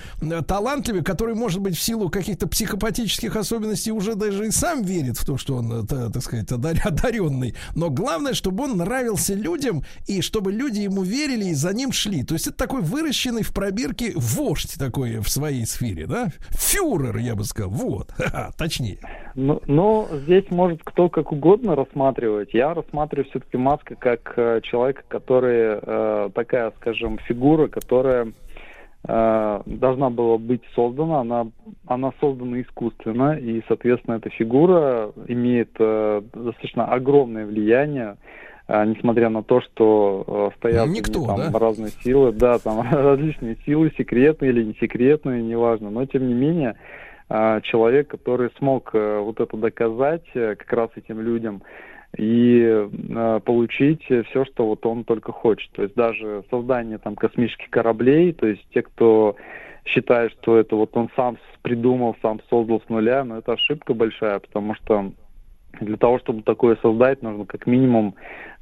талантливый, 0.47 1.05
который 1.05 1.35
может 1.35 1.61
быть 1.61 1.74
в 1.75 1.81
силу 1.81 2.09
каких-то 2.09 2.49
психопатических 2.49 3.37
особенностей 3.37 3.93
уже 3.93 4.15
даже 4.15 4.47
и 4.47 4.51
сам 4.51 4.83
верит 4.83 5.19
в 5.19 5.27
то, 5.27 5.37
что 5.37 5.57
он, 5.57 5.85
э, 5.85 5.87
так 5.87 6.23
сказать, 6.23 6.51
одаренный. 6.53 7.55
Но 7.75 7.91
главное, 7.91 8.35
чтобы 8.35 8.65
он 8.65 8.77
нравился 8.77 9.35
людям, 9.35 9.83
и 10.07 10.23
чтобы 10.23 10.53
люди 10.53 10.81
ему 10.81 11.03
верили 11.03 11.47
и 11.47 11.55
за 11.55 11.75
ним 11.75 11.93
шли. 11.93 12.25
То 12.25 12.35
есть 12.35 12.47
это 12.47 12.57
такой 12.57 12.83
выращенный 12.83 13.43
в 13.43 13.53
пробирке 13.53 14.13
вождь 14.15 14.75
такой 14.79 15.19
в 15.19 15.29
своей 15.29 15.67
сфере, 15.67 16.07
да? 16.07 16.29
Фюрер, 16.51 17.17
я 17.19 17.35
бы 17.35 17.45
сказал. 17.45 17.71
Вот, 17.71 18.15
точнее. 18.59 18.99
Ну, 19.35 19.61
но 19.67 20.09
здесь 20.13 20.45
может 20.51 20.83
кто 20.85 21.09
как 21.09 21.33
угодно 21.33 21.75
рассматривать. 21.75 22.55
Я 22.55 22.73
рассматриваю 22.73 23.29
все-таки 23.31 23.57
Маска 23.57 23.97
как 23.97 24.35
э, 24.37 24.61
человека, 24.63 25.03
который 25.09 25.79
э, 25.83 26.31
такая, 26.35 26.73
скажем, 26.79 27.19
фигура, 27.27 27.67
которая 27.67 28.33
Э, 29.07 29.61
должна 29.67 30.11
была 30.11 30.39
быть 30.39 30.63
создана, 30.75 31.21
она, 31.21 31.47
она 31.87 32.13
создана 32.21 32.61
искусственно, 32.61 33.39
и, 33.39 33.63
соответственно, 33.69 34.17
эта 34.17 34.31
фигура 34.31 35.13
имеет 35.29 35.71
э, 35.79 36.23
достаточно 36.33 36.87
огромное 36.87 37.47
влияние 37.47 38.17
а, 38.67 38.87
несмотря 38.87 39.29
на 39.29 39.43
то, 39.43 39.61
что 39.61 40.25
э, 40.27 40.57
стоят 40.57 40.89
Никто, 40.89 41.27
там 41.27 41.53
да? 41.53 41.59
разные 41.59 41.91
силы, 42.03 42.33
да, 42.33 42.59
там 42.59 42.81
различные 42.91 43.57
силы, 43.67 43.93
секретные 43.97 44.53
или 44.53 44.65
не 44.65 44.75
секретные, 44.81 45.43
неважно, 45.43 45.91
но 45.91 46.07
тем 46.07 46.27
не 46.27 46.33
менее 46.33 46.77
а, 47.29 47.61
человек, 47.61 48.09
который 48.09 48.51
смог 48.59 48.91
э, 48.95 49.19
вот 49.19 49.39
это 49.41 49.57
доказать 49.59 50.25
э, 50.35 50.55
как 50.55 50.73
раз 50.73 50.91
этим 50.97 51.21
людям 51.21 51.63
и 52.17 52.89
э, 52.89 53.41
получить 53.45 54.03
все, 54.05 54.45
что 54.45 54.67
вот 54.67 54.85
он 54.87 55.05
только 55.05 55.33
хочет. 55.33 55.71
То 55.73 55.83
есть 55.83 55.95
даже 55.95 56.45
создание 56.51 56.99
там 56.99 57.17
космических 57.17 57.71
кораблей, 57.71 58.33
то 58.33 58.47
есть 58.47 58.65
те, 58.73 58.83
кто 58.83 59.37
считает, 59.85 60.33
что 60.33 60.57
это 60.57 60.77
вот 60.77 60.97
он 60.97 61.11
сам 61.17 61.39
придумал, 61.63 62.17
сам 62.23 62.41
создал 62.49 62.81
с 62.81 62.89
нуля, 62.89 63.25
но 63.25 63.39
это 63.39 63.53
ошибка 63.53 63.95
большая, 63.95 64.39
потому 64.39 64.75
что 64.75 65.13
для 65.81 65.97
того, 65.97 66.19
чтобы 66.19 66.43
такое 66.43 66.77
создать, 66.83 67.23
нужно 67.23 67.45
как 67.45 67.67
минимум 67.67 68.15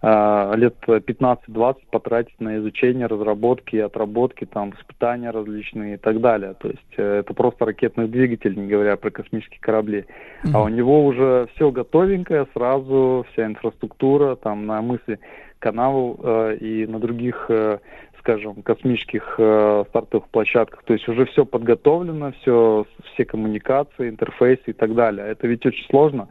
э, 0.02 0.52
лет 0.56 0.76
15-20 0.86 1.76
потратить 1.90 2.40
на 2.40 2.58
изучение, 2.58 3.06
разработки, 3.06 3.76
отработки, 3.76 4.44
там, 4.44 4.70
испытания 4.70 5.30
различные 5.30 5.94
и 5.94 5.96
так 5.96 6.20
далее. 6.20 6.54
То 6.58 6.68
есть 6.68 6.94
э, 6.96 7.20
это 7.20 7.34
просто 7.34 7.64
ракетный 7.64 8.08
двигатель, 8.08 8.58
не 8.58 8.68
говоря 8.68 8.96
про 8.96 9.10
космические 9.10 9.60
корабли. 9.60 10.06
А 10.52 10.62
у 10.62 10.68
него 10.68 11.04
уже 11.04 11.48
все 11.54 11.70
готовенькое, 11.70 12.46
сразу 12.54 13.26
вся 13.32 13.46
инфраструктура, 13.46 14.36
там, 14.36 14.66
на 14.66 14.82
мысли 14.82 15.18
каналу 15.62 16.18
э, 16.22 16.56
и 16.60 16.86
на 16.86 16.98
других, 16.98 17.46
э, 17.48 17.78
скажем, 18.18 18.62
космических 18.62 19.36
э, 19.38 19.84
стартовых 19.88 20.28
площадках. 20.28 20.82
То 20.82 20.92
есть 20.92 21.08
уже 21.08 21.24
все 21.26 21.44
подготовлено, 21.46 22.32
все, 22.40 22.84
все 23.12 23.24
коммуникации, 23.24 24.10
интерфейсы 24.10 24.62
и 24.66 24.72
так 24.72 24.94
далее. 24.94 25.26
Это 25.26 25.46
ведь 25.46 25.64
очень 25.64 25.86
сложно. 25.88 26.28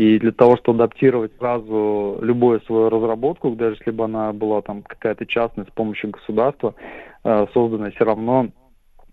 И 0.00 0.18
для 0.18 0.32
того, 0.32 0.56
чтобы 0.56 0.82
адаптировать 0.82 1.30
сразу 1.38 2.20
любую 2.22 2.62
свою 2.62 2.88
разработку, 2.88 3.50
даже 3.50 3.76
если 3.76 3.90
бы 3.90 4.04
она 4.04 4.32
была 4.32 4.62
там 4.62 4.80
какая-то 4.80 5.26
частная 5.26 5.66
с 5.66 5.70
помощью 5.74 6.12
государства 6.12 6.74
э, 7.22 7.46
созданная, 7.52 7.90
все 7.90 8.04
равно 8.04 8.48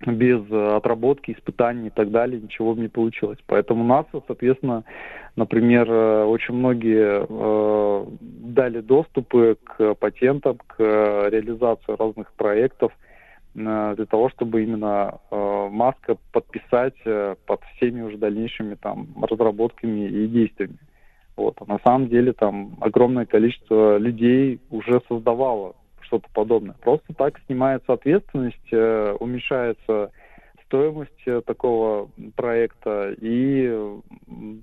без 0.05 0.49
э, 0.49 0.75
отработки, 0.77 1.31
испытаний 1.31 1.87
и 1.87 1.89
так 1.89 2.09
далее 2.11 2.39
ничего 2.39 2.73
бы 2.73 2.79
не 2.79 2.87
получилось. 2.87 3.37
Поэтому 3.47 3.83
НАСА, 3.83 4.23
соответственно, 4.27 4.85
например, 5.35 5.91
э, 5.91 6.23
очень 6.23 6.53
многие 6.53 7.25
э, 7.27 8.05
дали 8.21 8.79
доступы 8.79 9.57
к 9.65 9.93
патентам, 9.95 10.57
к 10.67 10.79
реализации 10.79 11.97
разных 11.99 12.31
проектов 12.31 12.93
для 13.53 14.05
того, 14.09 14.29
чтобы 14.29 14.63
именно 14.63 15.19
э, 15.31 15.67
Маска 15.71 16.17
подписать 16.31 16.93
э, 17.05 17.35
под 17.45 17.61
всеми 17.75 18.01
уже 18.01 18.17
дальнейшими 18.17 18.75
там 18.75 19.07
разработками 19.21 20.07
и 20.07 20.27
действиями. 20.27 20.77
Вот. 21.35 21.55
А 21.59 21.65
на 21.65 21.79
самом 21.83 22.07
деле 22.09 22.33
там 22.33 22.77
огромное 22.81 23.25
количество 23.25 23.97
людей 23.97 24.59
уже 24.69 25.01
создавало 25.07 25.75
что-то 26.01 26.27
подобное. 26.33 26.75
Просто 26.81 27.13
так 27.13 27.39
снимается 27.45 27.93
ответственность, 27.93 28.71
э, 28.71 29.15
уменьшается 29.19 30.11
стоимость 30.65 31.23
э, 31.25 31.41
такого 31.45 32.09
проекта, 32.35 33.15
и 33.19 33.71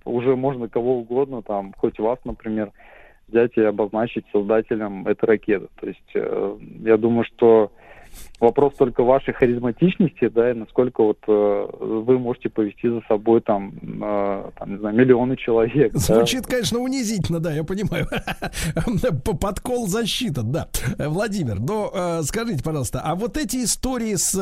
уже 0.04 0.36
можно 0.36 0.68
кого 0.68 0.98
угодно, 0.98 1.42
там, 1.42 1.72
хоть 1.78 1.98
вас, 1.98 2.18
например, 2.24 2.72
взять 3.28 3.56
и 3.56 3.62
обозначить 3.62 4.24
создателем 4.32 5.06
этой 5.06 5.24
ракеты. 5.26 5.68
То 5.80 5.86
есть 5.86 6.10
э, 6.14 6.56
я 6.80 6.96
думаю, 6.96 7.24
что 7.24 7.72
вопрос 8.40 8.74
только 8.74 9.02
вашей 9.02 9.34
харизматичности, 9.34 10.28
да, 10.28 10.50
и 10.50 10.54
насколько 10.54 11.02
вот 11.02 11.18
э, 11.26 11.66
вы 11.80 12.18
можете 12.18 12.48
повести 12.48 12.88
за 12.88 13.00
собой 13.08 13.40
там, 13.40 13.72
э, 13.82 14.50
там 14.58 14.72
не 14.72 14.78
знаю, 14.78 14.96
миллионы 14.96 15.36
человек. 15.36 15.92
да. 15.92 15.98
Звучит, 15.98 16.46
конечно, 16.46 16.78
унизительно, 16.78 17.40
да, 17.40 17.52
я 17.52 17.64
понимаю. 17.64 18.06
По- 19.24 19.36
Подкол 19.36 19.86
защита, 19.88 20.42
да. 20.42 20.68
Владимир, 20.98 21.60
но 21.60 21.90
э, 21.92 22.22
скажите, 22.24 22.62
пожалуйста, 22.62 23.00
а 23.04 23.14
вот 23.14 23.36
эти 23.36 23.64
истории 23.64 24.14
с 24.14 24.34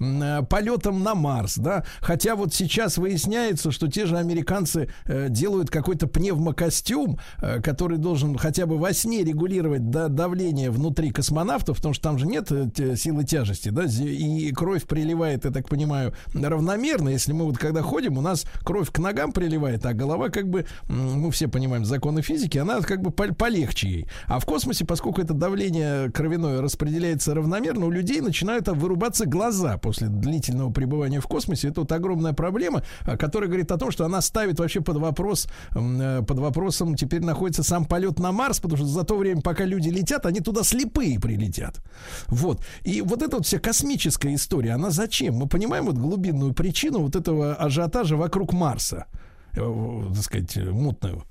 э, 0.00 0.42
полетом 0.48 1.02
на 1.02 1.14
Марс, 1.14 1.56
да, 1.58 1.84
хотя 2.00 2.36
вот 2.36 2.54
сейчас 2.54 2.98
выясняется, 2.98 3.70
что 3.70 3.88
те 3.88 4.06
же 4.06 4.16
американцы 4.16 4.88
э, 5.06 5.28
делают 5.28 5.70
какой-то 5.70 6.06
пневмокостюм, 6.06 7.18
э, 7.42 7.60
который 7.60 7.98
должен 7.98 8.36
хотя 8.36 8.66
бы 8.66 8.78
во 8.78 8.92
сне 8.92 9.24
регулировать 9.24 9.90
да, 9.90 10.08
давление 10.08 10.70
внутри 10.70 11.10
космонавтов, 11.10 11.76
потому 11.76 11.94
что 11.94 12.02
там 12.04 12.18
же 12.18 12.26
нет 12.26 12.50
э, 12.50 12.68
те- 12.74 12.96
силы 13.16 13.24
тяжести, 13.24 13.70
да, 13.70 13.84
и 13.84 14.52
кровь 14.52 14.84
приливает, 14.84 15.44
я 15.44 15.50
так 15.50 15.68
понимаю, 15.68 16.14
равномерно. 16.34 17.08
Если 17.08 17.32
мы 17.32 17.44
вот 17.44 17.58
когда 17.58 17.82
ходим, 17.82 18.18
у 18.18 18.20
нас 18.20 18.44
кровь 18.64 18.90
к 18.90 18.98
ногам 18.98 19.32
приливает, 19.32 19.84
а 19.86 19.94
голова 19.94 20.28
как 20.28 20.48
бы, 20.48 20.66
мы 20.88 21.30
все 21.30 21.48
понимаем 21.48 21.84
законы 21.84 22.22
физики, 22.22 22.58
она 22.58 22.80
как 22.80 23.02
бы 23.02 23.10
пол- 23.10 23.34
полегче 23.34 23.88
ей. 23.88 24.06
А 24.26 24.38
в 24.38 24.44
космосе, 24.44 24.84
поскольку 24.84 25.20
это 25.20 25.34
давление 25.34 26.10
кровяное 26.10 26.60
распределяется 26.60 27.34
равномерно, 27.34 27.86
у 27.86 27.90
людей 27.90 28.20
начинают 28.20 28.68
вырубаться 28.68 29.26
глаза 29.26 29.78
после 29.78 30.08
длительного 30.08 30.72
пребывания 30.72 31.20
в 31.20 31.26
космосе. 31.26 31.68
Это 31.68 31.80
вот 31.80 31.92
огромная 31.92 32.32
проблема, 32.32 32.82
а, 33.02 33.16
которая 33.16 33.48
говорит 33.48 33.70
о 33.70 33.78
том, 33.78 33.90
что 33.90 34.04
она 34.04 34.20
ставит 34.20 34.58
вообще 34.58 34.80
под 34.80 34.96
вопрос, 34.96 35.48
э, 35.74 36.22
под 36.26 36.38
вопросом 36.38 36.96
теперь 36.96 37.22
находится 37.22 37.62
сам 37.62 37.84
полет 37.84 38.18
на 38.18 38.32
Марс, 38.32 38.60
потому 38.60 38.76
что 38.76 38.86
за 38.86 39.04
то 39.04 39.16
время, 39.16 39.40
пока 39.40 39.64
люди 39.64 39.88
летят, 39.88 40.26
они 40.26 40.40
туда 40.40 40.62
слепые 40.62 41.20
прилетят. 41.20 41.80
Вот. 42.26 42.60
И 42.82 43.02
вот 43.06 43.22
эта 43.22 43.36
вот 43.36 43.46
вся 43.46 43.58
космическая 43.58 44.34
история, 44.34 44.72
она 44.72 44.90
зачем? 44.90 45.36
Мы 45.36 45.46
понимаем 45.46 45.86
вот 45.86 45.96
глубинную 45.96 46.52
причину 46.52 47.00
вот 47.00 47.16
этого 47.16 47.54
ажиотажа 47.54 48.16
вокруг 48.16 48.52
Марса, 48.52 49.06
э, 49.54 50.04
так 50.14 50.22
сказать, 50.22 50.56
э, 50.56 50.70
мутную. 50.70 51.24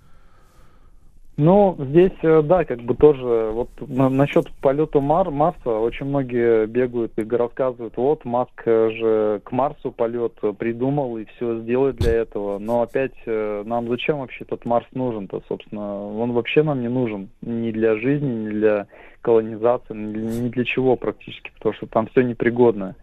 Ну, 1.37 1.75
здесь, 1.77 2.13
э, 2.21 2.41
да, 2.43 2.63
как 2.63 2.79
бы 2.81 2.95
тоже, 2.95 3.49
вот 3.51 3.67
на- 3.87 4.09
насчет 4.09 4.49
полета 4.61 5.01
Мар, 5.01 5.29
Марса, 5.31 5.69
очень 5.69 6.05
многие 6.05 6.65
бегают 6.65 7.11
и 7.17 7.23
рассказывают, 7.23 7.97
вот, 7.97 8.23
Маск 8.23 8.61
э, 8.65 8.89
же 8.91 9.41
к 9.43 9.51
Марсу 9.51 9.91
полет 9.91 10.31
э, 10.43 10.53
придумал 10.57 11.17
и 11.17 11.25
все 11.25 11.59
сделает 11.59 11.97
для 11.97 12.13
этого, 12.13 12.57
но 12.57 12.83
опять 12.83 13.11
нам 13.25 13.89
зачем 13.89 14.19
вообще 14.19 14.45
этот 14.45 14.63
Марс 14.65 14.85
нужен-то, 14.93 15.41
собственно, 15.49 16.07
он 16.07 16.31
вообще 16.31 16.63
нам 16.63 16.81
не 16.81 16.87
нужен 16.87 17.29
ни 17.41 17.71
для 17.71 17.97
жизни, 17.97 18.45
ни 18.45 18.49
для 18.49 18.87
колонизации, 19.21 19.93
ни 19.93 20.49
для, 20.49 20.63
чего 20.63 20.95
практически, 20.95 21.51
потому 21.57 21.73
что 21.75 21.87
там 21.87 22.07
все 22.07 22.21
непригодное. 22.21 22.95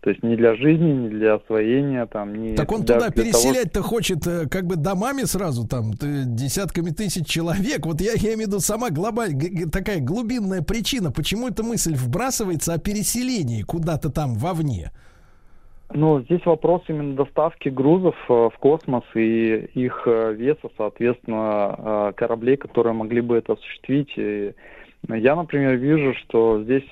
То 0.00 0.08
есть 0.10 0.22
ни 0.22 0.34
для 0.34 0.54
жизни, 0.54 0.92
ни 0.92 1.08
для 1.08 1.34
освоения, 1.34 2.06
там, 2.06 2.34
ни 2.34 2.56
Так 2.56 2.72
он 2.72 2.84
для- 2.84 2.94
туда 2.94 3.10
того, 3.10 3.22
переселять-то 3.22 3.82
хочет 3.82 4.26
э, 4.26 4.48
как 4.48 4.64
бы 4.64 4.76
домами 4.76 5.24
сразу, 5.24 5.68
там, 5.68 5.92
десятками 5.92 6.88
тысяч 6.90 7.26
человек. 7.26 7.84
Вот 7.84 8.00
я, 8.00 8.12
я 8.12 8.34
имею 8.34 8.36
в 8.36 8.52
виду 8.52 8.60
сама 8.60 8.88
глобальная, 8.90 9.66
такая 9.70 10.00
глубинная 10.00 10.62
причина, 10.62 11.12
почему 11.12 11.48
эта 11.48 11.62
мысль 11.62 11.94
вбрасывается 11.94 12.72
о 12.72 12.78
переселении 12.78 13.60
куда-то 13.62 14.08
там 14.10 14.34
вовне. 14.36 14.90
Ну, 15.92 16.22
здесь 16.22 16.46
вопрос 16.46 16.82
именно 16.88 17.14
доставки 17.16 17.68
грузов 17.68 18.14
э, 18.30 18.32
в 18.32 18.58
космос 18.58 19.04
и 19.14 19.68
их 19.74 20.04
э, 20.06 20.32
веса, 20.32 20.70
соответственно, 20.78 22.14
кораблей, 22.16 22.56
которые 22.56 22.94
могли 22.94 23.20
бы 23.20 23.36
это 23.36 23.52
осуществить. 23.52 24.16
Я, 24.16 25.36
например, 25.36 25.76
вижу, 25.76 26.14
что 26.22 26.62
здесь 26.62 26.88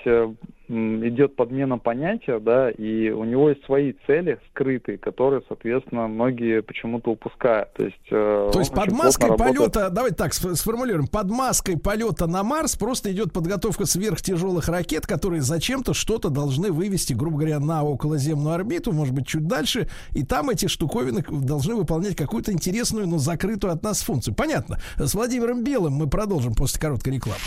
идет 0.69 1.36
подмена 1.36 1.78
понятия, 1.78 2.39
да, 2.39 2.70
и 2.70 3.11
у 3.11 3.24
него 3.24 3.49
есть 3.51 3.65
свои 3.65 3.95
цели 4.07 4.39
скрытые, 4.51 4.99
которые, 4.99 5.43
соответственно, 5.49 6.07
многие 6.09 6.62
почему-то 6.62 7.12
упускают. 7.12 7.73
То 7.73 7.85
есть, 7.85 7.97
э, 8.11 8.51
То 8.53 8.59
есть 8.59 8.73
под 8.73 8.93
маской 8.93 9.28
плотно 9.28 9.45
работает. 9.47 9.73
полета, 9.73 9.90
давайте 9.90 10.16
так 10.16 10.32
сф- 10.32 10.55
сформулируем, 10.55 11.07
под 11.07 11.31
маской 11.31 11.78
полета 11.78 12.27
на 12.27 12.43
Марс 12.43 12.77
просто 12.77 13.11
идет 13.12 13.32
подготовка 13.32 13.86
сверхтяжелых 13.86 14.69
ракет, 14.69 15.07
которые 15.07 15.43
зачем-то 15.43 15.95
что-то 15.95 16.28
должны 16.28 16.70
вывести, 16.70 17.15
грубо 17.15 17.39
говоря, 17.39 17.61
на 17.61 17.82
околоземную 17.85 18.55
орбиту, 18.55 18.93
может 18.93 19.15
быть, 19.15 19.27
чуть 19.27 19.47
дальше, 19.47 19.89
и 20.12 20.24
там 20.24 20.51
эти 20.51 20.66
штуковины 20.66 21.24
должны 21.31 21.74
выполнять 21.74 22.16
какую-то 22.16 22.53
интересную, 22.53 23.07
но 23.07 23.19
закрытую 23.19 23.73
от 23.73 23.82
нас 23.82 24.03
функцию. 24.03 24.35
Понятно. 24.35 24.78
С 24.97 25.15
Владимиром 25.15 25.65
Белым 25.65 25.95
мы 25.95 26.09
продолжим 26.09 26.55
после 26.55 26.81
короткой 26.81 27.15
рекламы. 27.15 27.39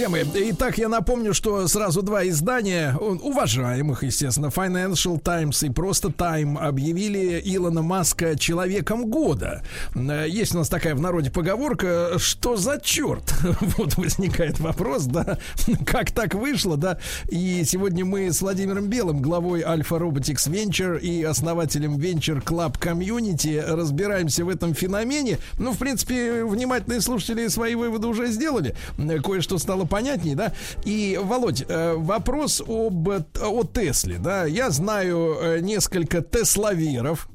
Друзья 0.00 0.24
мои, 0.24 0.50
итак, 0.50 0.78
я 0.78 0.88
напомню, 0.88 1.34
что 1.34 1.68
сразу 1.68 2.00
два 2.00 2.26
издания, 2.26 2.96
уважаемых, 2.96 4.02
естественно, 4.02 4.46
Financial 4.46 5.20
Times 5.20 5.62
и 5.62 5.68
просто 5.68 6.08
Time 6.08 6.56
объявили 6.56 7.38
Илона 7.44 7.82
Маска 7.82 8.34
человеком 8.38 9.10
года. 9.10 9.62
Э, 9.94 10.24
Есть 10.26 10.54
у 10.54 10.58
нас 10.58 10.70
такая 10.70 10.94
в 10.94 11.02
народе 11.02 11.30
поговорка, 11.30 12.12
что 12.16 12.56
за 12.56 12.80
черт? 12.82 13.34
Вот 13.76 13.98
возникает 13.98 14.58
вопрос, 14.58 15.04
да, 15.04 15.36
как 15.84 16.12
так 16.12 16.32
вышло, 16.32 16.78
да. 16.78 16.98
И 17.28 17.62
сегодня 17.66 18.06
мы 18.06 18.32
с 18.32 18.40
Владимиром 18.40 18.86
Белым, 18.86 19.20
главой 19.20 19.60
Alpha 19.60 19.98
Robotics 19.98 20.48
Venture 20.50 20.98
и 20.98 21.22
основателем 21.24 21.98
Venture 21.98 22.42
Club 22.42 22.80
Community 22.80 23.60
разбираемся 23.60 24.46
в 24.46 24.48
этом 24.48 24.72
феномене. 24.72 25.36
Ну, 25.58 25.72
в 25.72 25.76
принципе, 25.76 26.42
внимательные 26.42 27.02
слушатели 27.02 27.48
свои 27.48 27.74
выводы 27.74 28.06
уже 28.06 28.28
сделали. 28.28 28.74
Э, 28.96 29.18
Кое-что 29.18 29.58
стало 29.58 29.89
понятнее, 29.90 30.36
да. 30.36 30.52
И, 30.84 31.20
Володь, 31.22 31.64
э, 31.68 31.94
вопрос 31.96 32.62
об, 32.66 33.08
о 33.08 33.64
Тесле, 33.64 34.16
да. 34.18 34.46
Я 34.46 34.70
знаю 34.70 35.36
э, 35.38 35.60
несколько 35.60 36.22
тесловеров, 36.22 37.28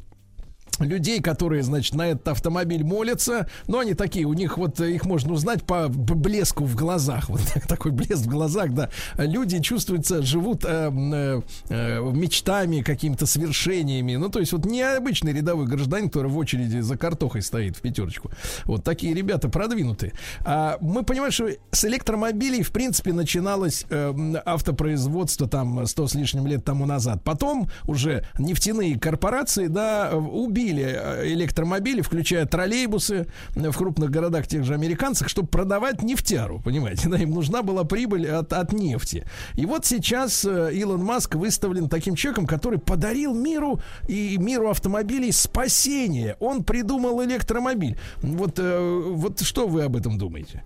людей, 0.79 1.21
которые, 1.21 1.63
значит, 1.63 1.95
на 1.95 2.09
этот 2.09 2.27
автомобиль 2.27 2.83
молятся, 2.83 3.47
но 3.67 3.79
они 3.79 3.93
такие, 3.93 4.25
у 4.25 4.33
них 4.33 4.57
вот 4.57 4.79
их 4.79 5.05
можно 5.05 5.33
узнать 5.33 5.63
по 5.63 5.87
блеску 5.87 6.65
в 6.65 6.75
глазах, 6.75 7.29
вот 7.29 7.41
такой 7.67 7.91
блеск 7.91 8.23
в 8.23 8.27
глазах, 8.27 8.73
да. 8.73 8.89
Люди 9.17 9.59
чувствуются, 9.61 10.21
живут 10.21 10.65
э, 10.65 10.91
э, 10.91 11.41
э, 11.69 12.11
мечтами, 12.11 12.81
какими-то 12.81 13.25
свершениями, 13.25 14.15
ну 14.15 14.29
то 14.29 14.39
есть 14.39 14.51
вот 14.51 14.65
необычный 14.65 15.33
рядовой 15.33 15.65
гражданин, 15.65 16.07
который 16.09 16.29
в 16.29 16.37
очереди 16.37 16.79
за 16.79 16.97
картохой 16.97 17.41
стоит 17.41 17.77
в 17.77 17.81
пятерочку. 17.81 18.31
Вот 18.65 18.83
такие 18.83 19.13
ребята 19.13 19.49
продвинутые. 19.49 20.13
А 20.41 20.77
мы 20.81 21.03
понимаем, 21.03 21.31
что 21.31 21.49
с 21.71 21.85
электромобилей 21.85 22.63
в 22.63 22.71
принципе 22.71 23.13
начиналось 23.13 23.85
э, 23.89 24.35
автопроизводство 24.45 25.47
там 25.47 25.85
100 25.85 26.07
с 26.07 26.15
лишним 26.15 26.47
лет 26.47 26.63
тому 26.65 26.85
назад. 26.85 27.23
Потом 27.23 27.69
уже 27.85 28.25
нефтяные 28.37 28.99
корпорации, 28.99 29.67
да, 29.67 30.11
убили 30.15 30.64
купили 30.65 30.83
э, 30.83 31.27
электромобили, 31.33 32.01
включая 32.01 32.45
троллейбусы 32.45 33.27
в 33.55 33.77
крупных 33.77 34.09
городах 34.09 34.47
тех 34.47 34.63
же 34.63 34.73
американцев, 34.73 35.29
чтобы 35.29 35.47
продавать 35.47 36.01
нефтяру, 36.01 36.59
понимаете, 36.63 37.09
да, 37.11 37.17
им 37.17 37.31
нужна 37.31 37.61
была 37.61 37.83
прибыль 37.83 38.27
от, 38.27 38.53
от 38.53 38.73
нефти. 38.73 39.25
И 39.55 39.65
вот 39.65 39.85
сейчас 39.85 40.45
э, 40.45 40.73
Илон 40.73 41.03
Маск 41.03 41.35
выставлен 41.35 41.89
таким 41.89 42.15
человеком, 42.15 42.47
который 42.47 42.79
подарил 42.79 43.35
миру 43.35 43.79
и 44.07 44.37
миру 44.39 44.69
автомобилей 44.69 45.31
спасение. 45.31 46.35
Он 46.39 46.63
придумал 46.63 47.23
электромобиль. 47.23 47.97
Вот, 48.21 48.57
э, 48.57 49.01
вот 49.13 49.41
что 49.41 49.67
вы 49.67 49.83
об 49.83 49.95
этом 49.95 50.17
думаете? 50.17 50.63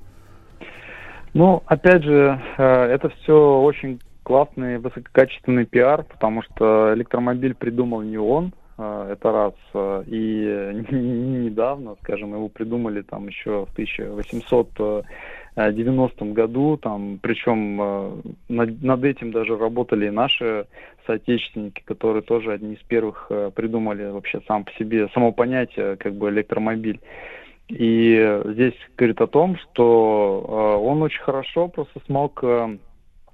Ну, 1.33 1.61
опять 1.67 2.03
же, 2.03 2.41
это 2.57 3.09
все 3.09 3.59
очень 3.59 3.99
классный, 4.23 4.79
высококачественный 4.79 5.65
пиар, 5.65 6.03
потому 6.03 6.41
что 6.41 6.93
электромобиль 6.95 7.53
придумал 7.53 8.01
не 8.01 8.17
он, 8.17 8.51
это 8.79 9.31
раз. 9.31 9.53
А, 9.73 10.03
и 10.05 10.83
недавно, 10.91 11.95
скажем, 12.01 12.33
его 12.33 12.47
придумали 12.47 13.01
там 13.01 13.27
еще 13.27 13.65
в 13.65 13.71
1890 13.73 16.25
году, 16.25 16.77
там, 16.77 17.19
причем 17.21 17.81
а, 17.81 18.17
над, 18.47 18.81
над 18.81 19.03
этим 19.03 19.31
даже 19.31 19.57
работали 19.57 20.07
и 20.07 20.11
наши 20.11 20.65
соотечественники, 21.05 21.83
которые 21.85 22.21
тоже 22.21 22.53
одни 22.53 22.75
из 22.75 22.81
первых 22.83 23.29
придумали 23.55 24.09
вообще 24.09 24.39
сам 24.47 24.63
по 24.63 24.71
себе, 24.73 25.09
само 25.13 25.31
понятие 25.31 25.95
как 25.97 26.13
бы 26.13 26.29
электромобиль. 26.29 26.99
И 27.67 28.41
здесь 28.45 28.75
говорит 28.97 29.21
о 29.21 29.27
том, 29.27 29.57
что 29.57 30.79
он 30.83 31.03
очень 31.03 31.21
хорошо 31.21 31.67
просто 31.67 31.99
смог 32.05 32.43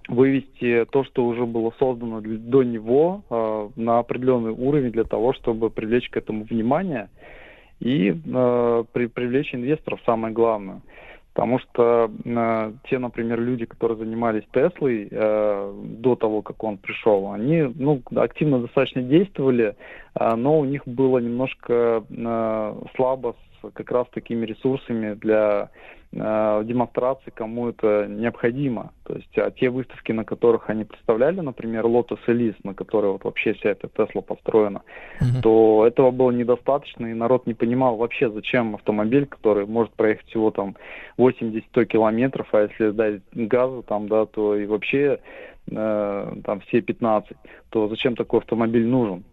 вывести 0.07 0.85
то, 0.91 1.03
что 1.03 1.25
уже 1.25 1.45
было 1.45 1.73
создано 1.79 2.21
до 2.21 2.63
него 2.63 3.23
э, 3.29 3.69
на 3.75 3.99
определенный 3.99 4.51
уровень 4.51 4.91
для 4.91 5.03
того, 5.03 5.33
чтобы 5.33 5.69
привлечь 5.69 6.09
к 6.09 6.17
этому 6.17 6.43
внимание 6.43 7.09
и 7.79 8.11
э, 8.11 8.83
при, 8.93 9.07
привлечь 9.07 9.53
инвесторов, 9.53 9.99
самое 10.05 10.33
главное. 10.33 10.81
Потому 11.33 11.59
что 11.59 12.09
э, 12.23 12.73
те, 12.89 12.97
например, 12.97 13.41
люди, 13.41 13.65
которые 13.65 13.97
занимались 13.97 14.43
Теслой 14.53 15.09
э, 15.11 15.73
до 15.99 16.15
того, 16.15 16.41
как 16.41 16.63
он 16.63 16.77
пришел, 16.77 17.31
они 17.31 17.73
ну, 17.75 18.01
активно 18.15 18.59
достаточно 18.59 19.01
действовали, 19.01 19.75
э, 20.17 20.35
но 20.35 20.59
у 20.59 20.63
них 20.63 20.87
было 20.87 21.17
немножко 21.17 22.05
э, 22.09 22.75
слабо 22.95 23.35
с 23.61 23.71
как 23.73 23.91
раз 23.91 24.07
такими 24.13 24.45
ресурсами 24.45 25.15
для 25.15 25.71
э, 26.15 26.63
демонстрации, 26.65 27.31
кому 27.31 27.69
это 27.69 28.07
необходимо. 28.07 28.91
То 29.03 29.15
есть 29.15 29.37
а 29.37 29.51
те 29.51 29.69
выставки, 29.69 30.11
на 30.11 30.23
которых 30.23 30.69
они 30.69 30.85
представляли, 30.85 31.41
например, 31.41 31.85
Lotus 31.85 32.19
Elise, 32.27 32.55
на 32.63 32.73
которой 32.73 33.11
вот 33.11 33.23
вообще 33.23 33.53
вся 33.53 33.69
эта 33.71 33.87
Тесла 33.87 34.21
построена, 34.21 34.81
mm-hmm. 35.19 35.41
то 35.43 35.85
этого 35.85 36.11
было 36.11 36.31
недостаточно, 36.31 37.05
и 37.07 37.13
народ 37.13 37.45
не 37.45 37.53
понимал 37.53 37.97
вообще, 37.97 38.29
зачем 38.31 38.75
автомобиль, 38.75 39.25
который 39.25 39.65
может 39.65 39.93
проехать 39.93 40.27
всего 40.27 40.51
там 40.51 40.75
80-100 41.17 41.85
километров, 41.85 42.47
а 42.53 42.61
если 42.61 42.91
дать 42.91 43.21
газу 43.33 43.83
там, 43.87 44.07
да, 44.07 44.25
то 44.25 44.55
и 44.55 44.65
вообще 44.65 45.19
э, 45.69 46.33
там 46.43 46.59
все 46.61 46.81
15, 46.81 47.37
то 47.69 47.87
зачем 47.89 48.15
такой 48.15 48.39
автомобиль 48.39 48.85
нужен? 48.85 49.23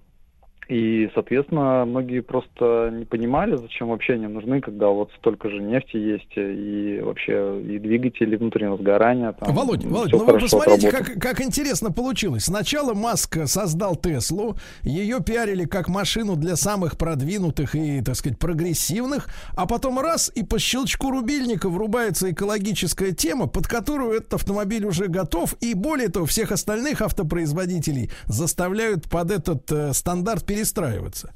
И, 0.72 1.10
соответственно, 1.12 1.84
многие 1.84 2.20
просто 2.20 2.88
не 2.90 3.04
понимали, 3.04 3.56
зачем 3.56 3.88
вообще 3.88 4.14
они 4.14 4.26
нужны, 4.26 4.62
когда 4.62 4.88
вот 4.88 5.10
столько 5.18 5.50
же 5.50 5.60
нефти 5.60 5.98
есть, 5.98 6.32
и 6.34 6.98
вообще 7.02 7.60
и 7.60 7.78
двигатели 7.78 8.36
внутреннего 8.36 8.78
сгорания. 8.78 9.32
Там, 9.32 9.54
Володь, 9.54 9.84
Володь, 9.84 10.12
ну 10.12 10.24
вы 10.24 10.38
посмотрите, 10.38 10.90
как, 10.90 11.12
как 11.20 11.42
интересно 11.42 11.92
получилось. 11.92 12.44
Сначала 12.44 12.94
Маск 12.94 13.36
создал 13.44 13.96
Теслу, 13.96 14.56
ее 14.82 15.18
пиарили 15.20 15.66
как 15.66 15.88
машину 15.88 16.36
для 16.36 16.56
самых 16.56 16.96
продвинутых 16.96 17.74
и, 17.74 18.00
так 18.00 18.14
сказать, 18.14 18.38
прогрессивных, 18.38 19.28
а 19.54 19.66
потом 19.66 19.98
раз, 20.00 20.32
и 20.34 20.42
по 20.42 20.58
щелчку 20.58 21.10
рубильника 21.10 21.68
врубается 21.68 22.30
экологическая 22.30 23.12
тема, 23.12 23.46
под 23.46 23.66
которую 23.66 24.12
этот 24.12 24.32
автомобиль 24.32 24.86
уже 24.86 25.08
готов, 25.08 25.54
и 25.60 25.74
более 25.74 26.08
того, 26.08 26.24
всех 26.24 26.50
остальных 26.50 27.02
автопроизводителей 27.02 28.10
заставляют 28.24 29.10
под 29.10 29.32
этот 29.32 29.70
э, 29.70 29.92
стандарт 29.92 30.46
перестраиваться. 30.62 31.32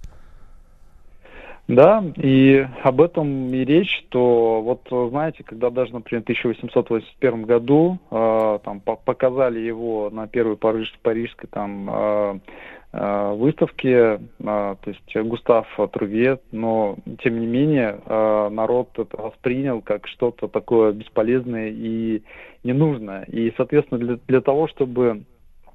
Да, 1.68 2.04
и 2.16 2.64
об 2.84 3.00
этом 3.00 3.52
и 3.52 3.64
речь, 3.64 3.90
что 4.06 4.62
вот 4.62 5.10
знаете, 5.10 5.42
когда 5.42 5.70
даже, 5.70 5.92
например, 5.92 6.22
в 6.22 6.26
1881 6.26 7.42
году 7.42 7.98
э, 8.08 8.58
там 8.64 8.78
по 8.78 8.94
показали 8.94 9.58
его 9.58 10.08
на 10.10 10.28
первой 10.28 10.56
париж 10.56 10.96
парижской 11.02 11.48
там 11.50 11.90
э, 11.90 12.38
э, 12.92 13.34
выставке, 13.34 13.90
э, 13.90 14.18
то 14.38 14.78
есть 14.86 15.28
Густав 15.28 15.66
Труве, 15.92 16.38
но 16.52 16.98
тем 17.24 17.40
не 17.40 17.48
менее 17.48 17.98
э, 18.06 18.48
народ 18.48 18.90
это 18.96 19.20
воспринял 19.20 19.80
как 19.80 20.06
что-то 20.06 20.46
такое 20.46 20.92
бесполезное 20.92 21.70
и 21.70 22.22
ненужное. 22.62 23.24
И, 23.24 23.52
соответственно, 23.56 23.98
для, 23.98 24.18
для 24.28 24.40
того, 24.40 24.68
чтобы 24.68 25.24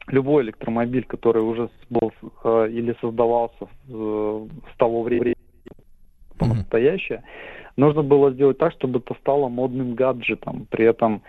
любой 0.07 0.43
электромобиль, 0.43 1.05
который 1.05 1.41
уже 1.41 1.69
был 1.89 2.11
э, 2.43 2.69
или 2.69 2.95
создавался 3.01 3.67
э, 3.89 4.47
с 4.73 4.77
того 4.77 5.03
времени 5.03 5.35
по 6.37 6.45
настоящее, 6.45 7.19
mm-hmm. 7.19 7.71
нужно 7.77 8.03
было 8.03 8.31
сделать 8.31 8.57
так, 8.57 8.73
чтобы 8.73 8.99
это 8.99 9.13
стало 9.19 9.47
модным 9.47 9.93
гаджетом. 9.93 10.67
При 10.69 10.85
этом 10.85 11.21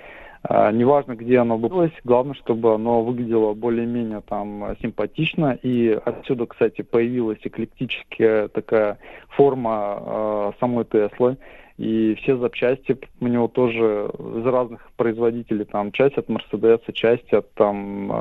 э, 0.48 0.72
неважно, 0.72 1.14
где 1.14 1.38
оно 1.38 1.58
было, 1.58 1.90
главное, 2.04 2.34
чтобы 2.34 2.74
оно 2.74 3.02
выглядело 3.02 3.54
более-менее 3.54 4.22
там 4.22 4.76
симпатично. 4.80 5.58
И 5.62 5.88
отсюда, 6.04 6.46
кстати, 6.46 6.82
появилась 6.82 7.38
эклектическая 7.42 8.48
такая 8.48 8.98
форма 9.28 9.98
э, 10.00 10.52
самой 10.60 10.84
Теслы 10.84 11.36
и 11.78 12.14
все 12.22 12.36
запчасти 12.36 12.96
у 13.20 13.26
него 13.26 13.48
тоже 13.48 14.10
из 14.36 14.46
разных 14.46 14.90
производителей, 14.96 15.64
там 15.64 15.92
часть 15.92 16.16
от 16.18 16.28
Мерседеса, 16.28 16.92
часть 16.92 17.32
от 17.32 17.52
там 17.54 18.12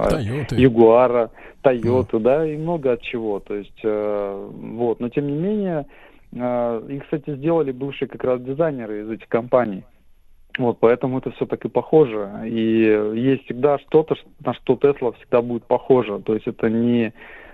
Ягуара, 0.52 1.32
Тойоты, 1.62 2.20
да, 2.20 2.46
и 2.46 2.58
много 2.58 2.94
от 2.94 3.02
чего, 3.02 3.40
то 3.40 3.56
есть 3.56 3.80
э, 3.84 4.50
вот, 4.52 5.00
но 5.00 5.10
тем 5.10 5.28
не 5.28 5.38
менее, 5.38 5.86
э, 6.34 6.82
и, 6.90 7.00
кстати, 7.00 7.36
сделали 7.36 7.72
бывшие 7.72 8.08
как 8.08 8.24
раз 8.24 8.42
дизайнеры 8.42 9.02
из 9.02 9.12
этих 9.12 9.28
компаний, 9.28 9.84
вот, 10.58 10.78
поэтому 10.80 11.20
это 11.20 11.32
все 11.32 11.46
так 11.46 11.64
и 11.64 11.70
похоже. 11.70 12.30
И 12.46 12.82
есть 13.16 13.46
всегда 13.46 13.80
что-то, 13.80 14.16
на 14.44 14.54
что 14.54 14.76
Тесла 14.76 15.14
всегда 15.14 15.42
будет 15.42 15.64
похоже. 15.64 16.20
То 16.20 16.34
есть 16.34 16.48
это 16.48 16.70
не 16.70 17.14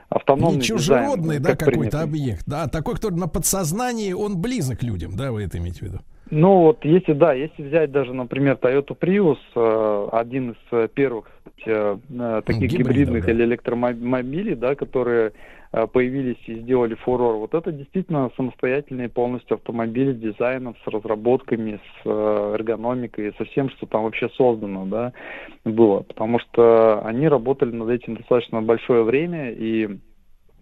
автономный 0.09 0.57
Не 0.57 0.63
чужеродный, 0.63 1.39
дизайн, 1.39 1.43
да, 1.43 1.55
какой-то 1.55 2.01
объект. 2.01 2.43
Да, 2.45 2.67
такой, 2.67 2.95
который 2.95 3.15
на 3.15 3.27
подсознании, 3.27 4.13
он 4.13 4.37
близок 4.37 4.83
людям, 4.83 5.15
да, 5.15 5.31
вы 5.31 5.43
это 5.43 5.57
имеете 5.57 5.79
в 5.79 5.81
виду? 5.83 5.99
Ну 6.29 6.59
вот, 6.59 6.83
если, 6.83 7.13
да, 7.13 7.33
если 7.33 7.63
взять 7.63 7.91
даже, 7.91 8.13
например, 8.13 8.57
Toyota 8.61 8.97
Prius, 8.97 9.37
э, 9.55 10.09
один 10.11 10.51
из 10.51 10.57
э, 10.71 10.87
первых 10.93 11.25
э, 11.65 11.97
таких 12.45 12.71
Гибридов, 12.71 12.87
гибридных 12.87 13.25
да. 13.25 13.31
или 13.31 13.43
электромобилей, 13.45 14.55
да, 14.55 14.75
которые 14.75 15.31
появились 15.93 16.37
и 16.47 16.61
сделали 16.61 16.95
фурор. 16.95 17.35
Вот 17.35 17.53
это 17.53 17.73
действительно 17.73 18.31
самостоятельные 18.37 19.09
полностью 19.09 19.55
автомобили 19.55 20.13
с 20.13 20.17
дизайном, 20.17 20.75
с 20.83 20.87
разработками, 20.87 21.81
с 22.01 22.07
эргономикой, 22.07 23.33
со 23.37 23.43
всем, 23.43 23.69
что 23.71 23.85
там 23.85 24.03
вообще 24.03 24.29
создано, 24.29 24.85
да, 24.85 25.11
было. 25.65 26.03
Потому 26.03 26.39
что 26.39 27.05
они 27.05 27.27
работали 27.27 27.71
над 27.71 27.89
этим 27.89 28.15
достаточно 28.15 28.61
большое 28.61 29.03
время, 29.03 29.51
и 29.51 29.89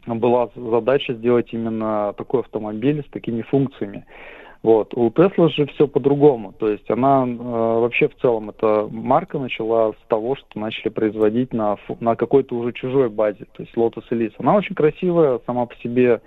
была 0.08 0.50
задача 0.56 1.14
сделать 1.14 1.54
именно 1.54 2.14
такой 2.18 2.42
автомобиль 2.42 3.04
с 3.08 3.12
такими 3.12 3.44
функциями. 3.44 4.06
Вот. 4.66 4.96
У 4.96 5.10
Tesla 5.10 5.48
же 5.50 5.68
все 5.68 5.88
по-другому. 5.88 6.52
То 6.58 6.70
есть 6.70 6.90
она 6.90 7.24
э, 7.24 7.36
вообще 7.36 8.08
в 8.08 8.16
целом, 8.16 8.50
эта 8.50 8.88
марка 8.90 9.38
начала 9.38 9.92
с 9.92 10.08
того, 10.08 10.36
что 10.36 10.60
начали 10.60 10.90
производить 10.90 11.54
на, 11.54 11.78
на 12.00 12.16
какой-то 12.16 12.56
уже 12.56 12.74
чужой 12.74 13.10
базе, 13.10 13.46
то 13.54 13.62
есть 13.62 13.76
Lotus 13.78 14.06
Elise. 14.10 14.34
Она 14.40 14.56
очень 14.56 14.74
красивая, 14.74 15.40
сама 15.46 15.68
по 15.68 15.76
себе 15.76 16.20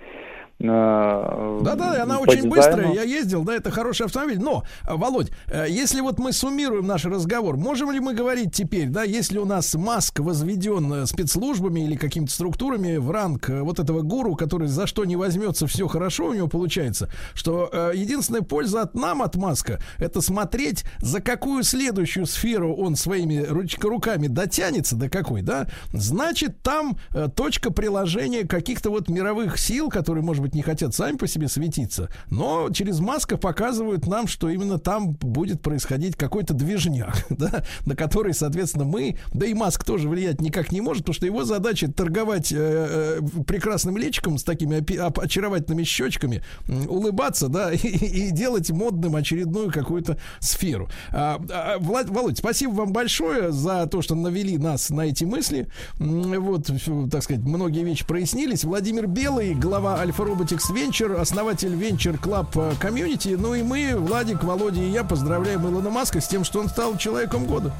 Да-да, 0.59 2.03
она 2.03 2.19
очень 2.19 2.43
дизайну. 2.43 2.55
быстрая, 2.55 2.93
я 2.93 3.03
ездил, 3.03 3.43
да, 3.43 3.55
это 3.55 3.71
хороший 3.71 4.05
автомобиль. 4.07 4.39
Но, 4.39 4.63
э, 4.87 4.93
Володь, 4.93 5.31
э, 5.47 5.65
если 5.69 6.01
вот 6.01 6.19
мы 6.19 6.33
суммируем 6.33 6.85
наш 6.85 7.05
разговор, 7.05 7.55
можем 7.55 7.91
ли 7.91 7.99
мы 7.99 8.13
говорить 8.13 8.53
теперь, 8.53 8.89
да, 8.89 9.03
если 9.03 9.37
у 9.37 9.45
нас 9.45 9.73
Маск 9.75 10.19
возведен 10.19 10.91
э, 10.93 11.05
спецслужбами 11.05 11.81
или 11.81 11.95
какими-то 11.95 12.33
структурами 12.33 12.97
в 12.97 13.09
ранг 13.09 13.49
э, 13.49 13.61
вот 13.61 13.79
этого 13.79 14.01
гуру, 14.01 14.35
который 14.35 14.67
за 14.67 14.85
что 14.85 15.05
не 15.05 15.15
возьмется, 15.15 15.65
все 15.65 15.87
хорошо 15.87 16.27
у 16.27 16.33
него 16.33 16.47
получается, 16.47 17.09
что 17.33 17.69
э, 17.71 17.91
единственная 17.95 18.41
польза 18.41 18.81
от 18.81 18.95
нам, 18.95 19.21
от 19.21 19.35
Маска, 19.35 19.79
это 19.97 20.19
смотреть, 20.21 20.83
за 20.99 21.21
какую 21.21 21.63
следующую 21.63 22.25
сферу 22.25 22.75
он 22.75 22.95
своими 22.97 23.45
руч- 23.45 23.79
руками 23.81 24.27
дотянется, 24.27 24.95
до 24.97 25.09
какой, 25.09 25.41
да, 25.41 25.67
значит, 25.93 26.61
там 26.61 26.97
э, 27.11 27.29
точка 27.33 27.71
приложения 27.71 28.45
каких-то 28.45 28.89
вот 28.89 29.07
мировых 29.07 29.57
сил, 29.57 29.89
которые, 29.89 30.23
может 30.23 30.41
быть, 30.43 30.48
не 30.55 30.61
хотят 30.61 30.93
сами 30.93 31.17
по 31.17 31.27
себе 31.27 31.47
светиться, 31.47 32.09
но 32.29 32.69
через 32.71 32.99
Маска 32.99 33.37
показывают 33.37 34.07
нам, 34.07 34.27
что 34.27 34.49
именно 34.49 34.77
там 34.79 35.11
будет 35.13 35.61
происходить 35.61 36.15
какой-то 36.15 36.53
движняк, 36.53 37.25
да, 37.29 37.63
на 37.85 37.95
который, 37.95 38.33
соответственно, 38.33 38.85
мы, 38.85 39.17
да 39.33 39.45
и 39.45 39.53
Маск 39.53 39.83
тоже 39.83 40.09
влиять 40.09 40.41
никак 40.41 40.71
не 40.71 40.81
может, 40.81 41.03
потому 41.03 41.15
что 41.15 41.25
его 41.25 41.43
задача 41.43 41.91
торговать 41.91 42.51
э, 42.51 43.19
э, 43.21 43.41
прекрасным 43.43 43.97
личиком 43.97 44.37
с 44.37 44.43
такими 44.43 44.83
очаровательными 45.23 45.83
щечками, 45.83 46.43
улыбаться, 46.87 47.47
да, 47.47 47.71
и, 47.73 47.77
и 47.77 48.31
делать 48.31 48.69
модным 48.71 49.15
очередную 49.15 49.71
какую-то 49.71 50.17
сферу. 50.39 50.89
А, 51.11 51.39
а, 51.49 51.77
Влад- 51.79 52.11
Володь, 52.11 52.37
спасибо 52.37 52.71
вам 52.71 52.93
большое 52.93 53.51
за 53.51 53.87
то, 53.87 54.01
что 54.01 54.15
навели 54.15 54.57
нас 54.57 54.89
на 54.89 55.01
эти 55.01 55.23
мысли. 55.23 55.67
Вот, 55.97 56.69
так 57.11 57.23
сказать, 57.23 57.43
многие 57.43 57.83
вещи 57.83 58.05
прояснились. 58.05 58.63
Владимир 58.63 59.07
Белый, 59.07 59.53
глава 59.53 59.99
Альфа 59.99 60.23
Robotics 60.39 60.71
Venture, 60.71 61.19
основатель 61.19 61.73
Venture 61.73 62.17
Club 62.17 62.47
Community. 62.79 63.35
Ну 63.37 63.55
и 63.55 63.61
мы, 63.61 63.93
Владик, 63.97 64.41
Володя 64.43 64.81
и 64.81 64.89
я 64.89 65.03
поздравляем 65.03 65.67
Илона 65.67 65.89
Маска 65.89 66.21
с 66.21 66.27
тем, 66.27 66.45
что 66.45 66.61
он 66.61 66.69
стал 66.69 66.97
человеком 66.97 67.45
года. 67.45 67.73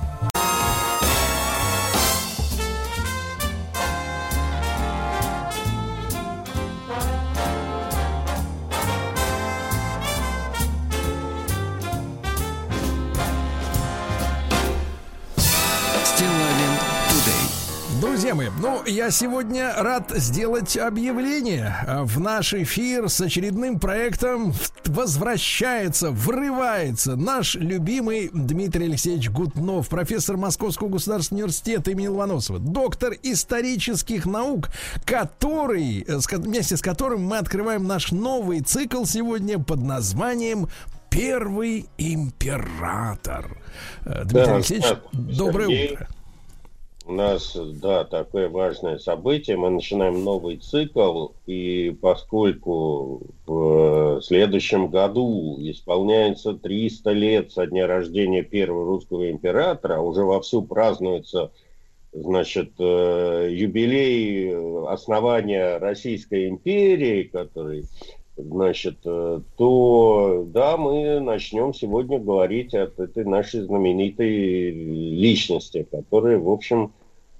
Ну, 18.58 18.84
я 18.86 19.12
сегодня 19.12 19.74
рад 19.78 20.12
сделать 20.16 20.76
объявление. 20.78 21.76
А, 21.88 22.04
В 22.04 22.20
наш 22.20 22.54
эфир 22.54 23.10
с 23.10 23.22
очередным 23.22 23.80
проектом 23.80 24.54
возвращается, 24.86 26.12
врывается 26.12 27.16
наш 27.16 27.56
любимый 27.56 28.30
Дмитрий 28.34 28.86
Алексеевич 28.86 29.30
Гутнов, 29.30 29.88
профессор 29.90 30.38
Московского 30.38 30.90
государственного 30.90 31.44
университета 31.44 31.92
имени 31.92 32.08
Ломоносова, 32.08 32.60
доктор 32.60 33.14
исторических 33.24 34.26
наук, 34.26 34.70
который, 35.06 36.06
э, 36.08 36.20
вместе 36.38 36.76
с 36.78 36.82
которым 36.82 37.24
мы 37.24 37.38
открываем 37.38 37.86
наш 37.88 38.12
новый 38.12 38.62
цикл 38.62 39.06
сегодня 39.06 39.60
под 39.60 39.82
названием 39.82 40.68
Первый 41.10 41.88
император. 41.98 43.58
Э, 44.06 44.24
Дмитрий 44.26 44.46
Да, 44.46 44.56
Алексеевич, 44.56 44.86
здравствуйте, 44.86 45.38
доброе 45.38 45.68
Сергей. 45.68 45.94
утро. 45.94 46.08
У 47.10 47.11
нас, 47.11 47.57
да, 47.81 48.03
такое 48.03 48.49
важное 48.49 48.99
событие. 48.99 49.57
Мы 49.57 49.72
начинаем 49.72 50.23
новый 50.23 50.57
цикл, 50.57 51.30
и 51.48 51.98
поскольку 51.99 53.23
в 53.48 54.22
следующем 54.22 54.90
году 54.90 55.57
исполняется 55.60 56.53
300 56.53 57.11
лет 57.14 57.52
со 57.52 57.65
дня 57.65 57.88
рождения 57.88 58.44
первого 58.44 58.86
русского 58.86 59.31
императора, 59.31 59.95
а 59.95 60.02
уже 60.02 60.23
вовсю 60.23 60.61
празднуется 60.61 61.52
значит, 62.14 62.73
э, 62.77 63.49
юбилей 63.53 64.52
э, 64.52 64.86
основания 64.90 65.77
Российской 65.80 66.48
империи, 66.48 67.23
который, 67.23 67.86
значит, 68.44 68.98
э, 69.06 69.41
то, 69.57 70.45
да, 70.48 70.78
мы 70.78 71.20
начнем 71.20 71.74
сегодня 71.74 72.20
говорить 72.20 72.74
от 72.74 72.99
этой 72.99 73.26
нашей 73.26 73.61
знаменитой 73.61 74.72
личности, 74.72 75.88
которая, 75.90 76.40
в 76.40 76.49
общем, 76.49 76.94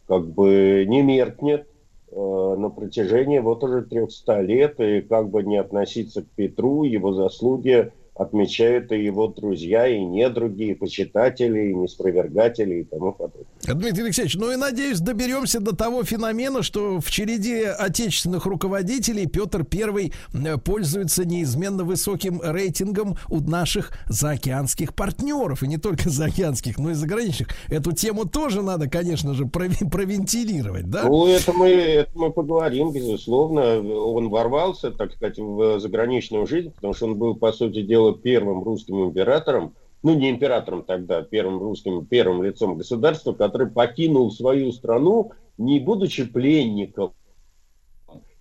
как 0.08 0.28
бы 0.28 0.86
не 0.88 1.02
меркнет 1.02 1.68
э, 2.12 2.56
на 2.58 2.70
протяжении 2.70 3.40
вот 3.40 3.64
уже 3.64 3.84
300 3.84 4.42
лет, 4.42 4.80
и 4.80 5.02
как 5.02 5.30
бы 5.30 5.44
не 5.44 5.58
относиться 5.58 6.24
к 6.24 6.28
Петру, 6.36 6.84
его 6.84 7.14
заслуги 7.14 7.92
отмечают 8.20 8.92
и 8.92 9.02
его 9.02 9.28
друзья, 9.28 9.88
и 9.88 9.98
недруги, 10.02 10.72
и 10.72 10.74
почитатели, 10.74 11.70
и 11.70 11.74
неспровергатели, 11.74 12.82
и 12.82 12.84
тому 12.84 13.14
подобное. 13.14 13.46
Дмитрий 13.66 14.04
Алексеевич, 14.04 14.36
ну 14.36 14.52
и 14.52 14.58
надеюсь, 14.58 15.00
доберемся 15.00 15.62
до 15.62 15.74
того 15.74 16.04
феномена, 16.04 16.62
что 16.62 17.00
в 17.00 17.10
череде 17.10 17.70
отечественных 17.70 18.46
руководителей 18.46 19.26
Петр 19.26 19.66
I 19.72 20.12
э, 20.34 20.58
пользуется 20.58 21.24
неизменно 21.24 21.86
высоким 21.86 22.42
рейтингом 22.44 23.16
у 23.30 23.40
наших 23.40 23.94
заокеанских 24.08 24.94
партнеров. 24.94 25.64
И 25.64 25.68
не 25.68 25.78
только 25.78 26.10
заокеанских, 26.10 26.78
но 26.78 26.92
и 26.92 26.96
заграничных. 26.96 27.48
Эту 27.70 27.94
тему 27.94 28.26
тоже 28.26 28.62
надо, 28.62 28.90
конечно 28.90 29.34
же, 29.34 29.46
провентилировать, 29.46 30.90
да? 30.90 31.04
Ну, 31.06 31.26
это 31.28 31.54
мы, 31.54 31.70
это 31.70 32.12
мы 32.16 32.34
поговорим, 32.34 32.92
безусловно. 32.92 33.80
Он 33.80 34.28
ворвался, 34.28 34.92
так 34.92 35.14
сказать, 35.14 35.38
в 35.38 35.80
заграничную 35.80 36.46
жизнь, 36.48 36.72
потому 36.76 36.94
что 36.94 37.06
он 37.06 37.16
был, 37.16 37.36
по 37.36 37.54
сути 37.54 37.82
дела, 37.82 38.09
первым 38.14 38.64
русским 38.64 39.04
императором, 39.04 39.76
ну, 40.04 40.14
не 40.14 40.30
императором 40.30 40.84
тогда, 40.84 41.22
первым 41.22 41.60
русским, 41.60 42.06
первым 42.06 42.44
лицом 42.44 42.78
государства, 42.78 43.34
который 43.34 43.68
покинул 43.68 44.32
свою 44.32 44.72
страну, 44.72 45.32
не 45.58 45.80
будучи 45.80 46.24
пленником 46.24 47.14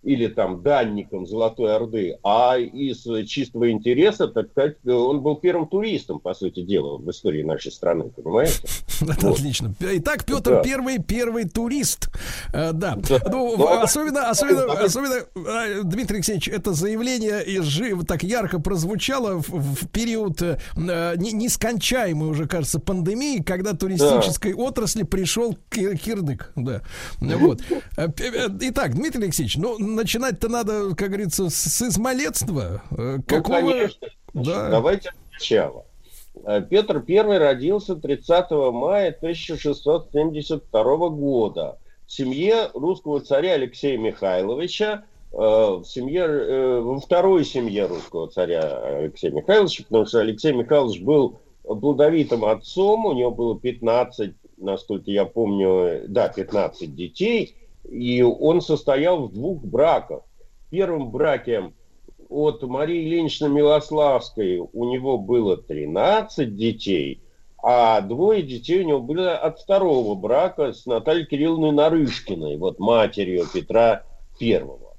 или 0.09 0.27
там 0.29 0.63
данником 0.63 1.27
Золотой 1.27 1.75
Орды, 1.77 2.19
а 2.25 2.57
из 2.59 3.07
чистого 3.29 3.71
интереса, 3.71 4.27
так 4.29 4.51
сказать, 4.51 4.77
он 4.87 5.21
был 5.21 5.37
первым 5.37 5.67
туристом, 5.69 6.19
по 6.19 6.33
сути 6.33 6.63
дела, 6.63 6.97
в 6.97 7.11
истории 7.11 7.43
нашей 7.43 7.71
страны, 7.73 8.05
понимаете? 8.17 8.55
Это 9.03 9.29
отлично. 9.31 9.75
Итак, 9.81 10.25
Петр. 10.25 10.63
Первый, 10.65 10.99
первый 10.99 11.45
турист. 11.49 12.09
Э, 12.55 12.73
да. 12.73 12.97
Ну, 13.31 13.57
Ну, 13.59 13.67
а- 13.67 13.83
особенно, 13.83 14.31
особенно, 14.31 14.65
особенно, 14.73 15.15
э, 15.15 15.83
Дмитрий 15.85 16.17
Алексеевич, 16.17 16.49
это 16.49 16.73
заявление 16.73 17.45
и 17.45 17.59
жи- 17.61 17.95
так 18.07 18.23
ярко 18.23 18.61
прозвучало 18.61 19.43
в, 19.47 19.87
период 19.89 20.41
э, 20.41 20.59
не- 20.75 21.33
нескончаемой 21.33 22.29
уже, 22.31 22.47
кажется, 22.47 22.81
пандемии, 22.81 23.43
когда 23.43 23.75
туристической 23.75 24.55
отрасли 24.55 25.03
пришел 25.03 25.57
ки- 25.71 25.97
кирдык. 25.97 26.51
Да. 26.57 26.81
Вот. 27.21 27.61
Итак, 28.61 28.95
Дмитрий 28.95 29.25
Алексеевич, 29.25 29.57
ну, 29.57 29.77
начинать-то 29.99 30.49
надо, 30.49 30.95
как 30.95 31.09
говорится, 31.09 31.51
с, 31.51 31.83
измалетства. 31.83 32.83
Э, 32.91 33.17
Ну, 33.17 33.23
Какого... 33.27 33.61
конечно. 33.61 34.09
Да. 34.33 34.71
Давайте 34.71 35.11
сначала. 35.31 35.85
Э, 36.45 36.63
Петр 36.69 37.05
I 37.07 37.39
родился 37.39 37.97
30 37.97 38.51
мая 38.73 39.09
1672 39.09 41.09
года 41.11 41.79
в 42.07 42.13
семье 42.13 42.71
русского 42.73 43.21
царя 43.21 43.55
Алексея 43.55 43.99
Михайловича, 43.99 45.05
э, 45.33 45.37
в 45.37 45.85
семье, 45.85 46.81
во 46.81 47.01
второй 47.01 47.45
семье 47.45 47.87
русского 47.87 48.29
царя 48.29 48.79
Алексея 49.01 49.33
Михайловича, 49.33 49.85
потому 49.85 50.07
что 50.07 50.21
Алексей 50.21 50.53
Михайлович 50.53 51.03
был 51.03 51.41
плодовитым 51.65 52.45
отцом, 52.45 53.05
у 53.05 53.13
него 53.13 53.31
было 53.31 53.59
15, 53.59 54.33
насколько 54.57 55.11
я 55.11 55.27
помню, 55.27 56.05
да, 56.09 56.29
15 56.29 56.95
детей, 56.95 57.57
и 57.89 58.23
он 58.23 58.61
состоял 58.61 59.27
в 59.27 59.33
двух 59.33 59.63
браках. 59.63 60.23
В 60.67 60.71
первом 60.71 61.11
браке 61.11 61.73
от 62.29 62.63
Марии 62.63 63.07
Ильиничны 63.07 63.49
Милославской 63.49 64.59
у 64.59 64.85
него 64.85 65.19
было 65.19 65.57
13 65.57 66.55
детей, 66.55 67.23
а 67.63 68.01
двое 68.03 68.43
детей 68.43 68.83
у 68.83 68.87
него 68.87 69.01
были 69.01 69.23
от 69.23 69.61
второго 69.61 70.15
брака 70.15 70.73
с 70.73 70.87
Натальей 70.87 71.27
Кирилловной 71.27 71.73
Нарышкиной, 71.73 72.57
вот 72.57 72.79
матерью 72.79 73.47
Петра 73.53 74.05
Первого. 74.39 74.97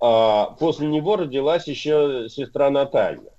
А 0.00 0.56
после 0.58 0.88
него 0.88 1.16
родилась 1.16 1.66
еще 1.66 2.26
сестра 2.28 2.70
Наталья. 2.70 3.32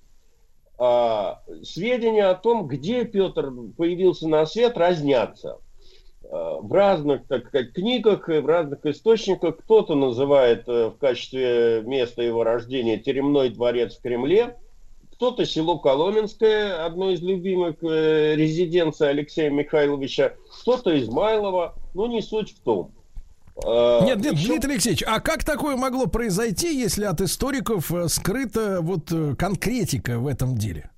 А, 0.77 1.41
сведения 1.63 2.25
о 2.25 2.35
том, 2.35 2.67
где 2.67 3.05
Петр 3.05 3.51
появился 3.77 4.27
на 4.27 4.45
свет, 4.45 4.77
разнятся. 4.77 5.59
А, 6.31 6.59
В 6.61 6.71
разных, 6.71 7.25
так 7.27 7.47
сказать, 7.47 7.73
книгах 7.73 8.29
и 8.29 8.39
в 8.39 8.45
разных 8.45 8.85
источниках 8.85 9.57
кто-то 9.57 9.95
называет 9.95 10.63
э, 10.67 10.87
в 10.89 10.97
качестве 10.97 11.81
места 11.85 12.21
его 12.23 12.43
рождения 12.43 12.97
Теремной 12.97 13.49
дворец 13.49 13.97
в 13.97 14.01
Кремле, 14.01 14.55
кто-то 15.13 15.45
село 15.45 15.79
Коломенское, 15.79 16.85
одно 16.85 17.11
из 17.11 17.21
любимых 17.21 17.75
э, 17.83 18.35
резиденций 18.35 19.09
Алексея 19.09 19.49
Михайловича, 19.49 20.33
кто-то 20.61 20.97
Измайлова, 20.99 21.75
но 21.93 22.07
не 22.07 22.21
суть 22.21 22.51
в 22.51 22.59
том. 22.61 22.91
Э, 23.65 23.99
Нет, 24.03 24.17
нет, 24.17 24.33
еще- 24.33 24.47
Дмитрий 24.47 24.71
Алексеевич, 24.73 25.03
а 25.07 25.21
как 25.21 25.43
такое 25.45 25.77
могло 25.77 26.07
произойти, 26.07 26.77
если 26.77 27.05
от 27.05 27.21
историков 27.21 27.89
э, 27.93 28.09
скрыта 28.09 28.79
вот 28.81 29.11
э, 29.13 29.35
конкретика 29.37 30.19
в 30.19 30.27
этом 30.27 30.57
деле? 30.57 30.89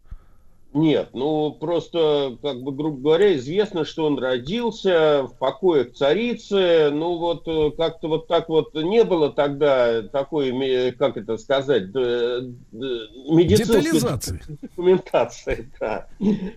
Нет, 0.74 1.12
ну 1.14 1.54
просто, 1.54 2.38
как 2.42 2.62
бы, 2.62 2.74
грубо 2.74 3.00
говоря, 3.00 3.38
известно, 3.38 3.86
что 3.86 4.06
он 4.06 4.20
родился 4.20 5.24
в 5.24 5.38
покоях 5.38 5.94
царицы. 5.94 6.90
Ну 6.92 7.18
вот 7.18 7.48
э, 7.48 7.72
как-то 7.72 8.10
вот 8.10 8.28
так 8.28 8.50
вот 8.50 8.76
не 8.76 9.06
было 9.06 9.32
тогда 9.32 10.02
такой, 10.04 10.52
ме- 10.52 10.92
как 10.92 11.16
это 11.18 11.38
сказать, 11.38 11.94
медицинской 11.94 14.40
документации. 14.62 15.72
Да. 15.80 16.08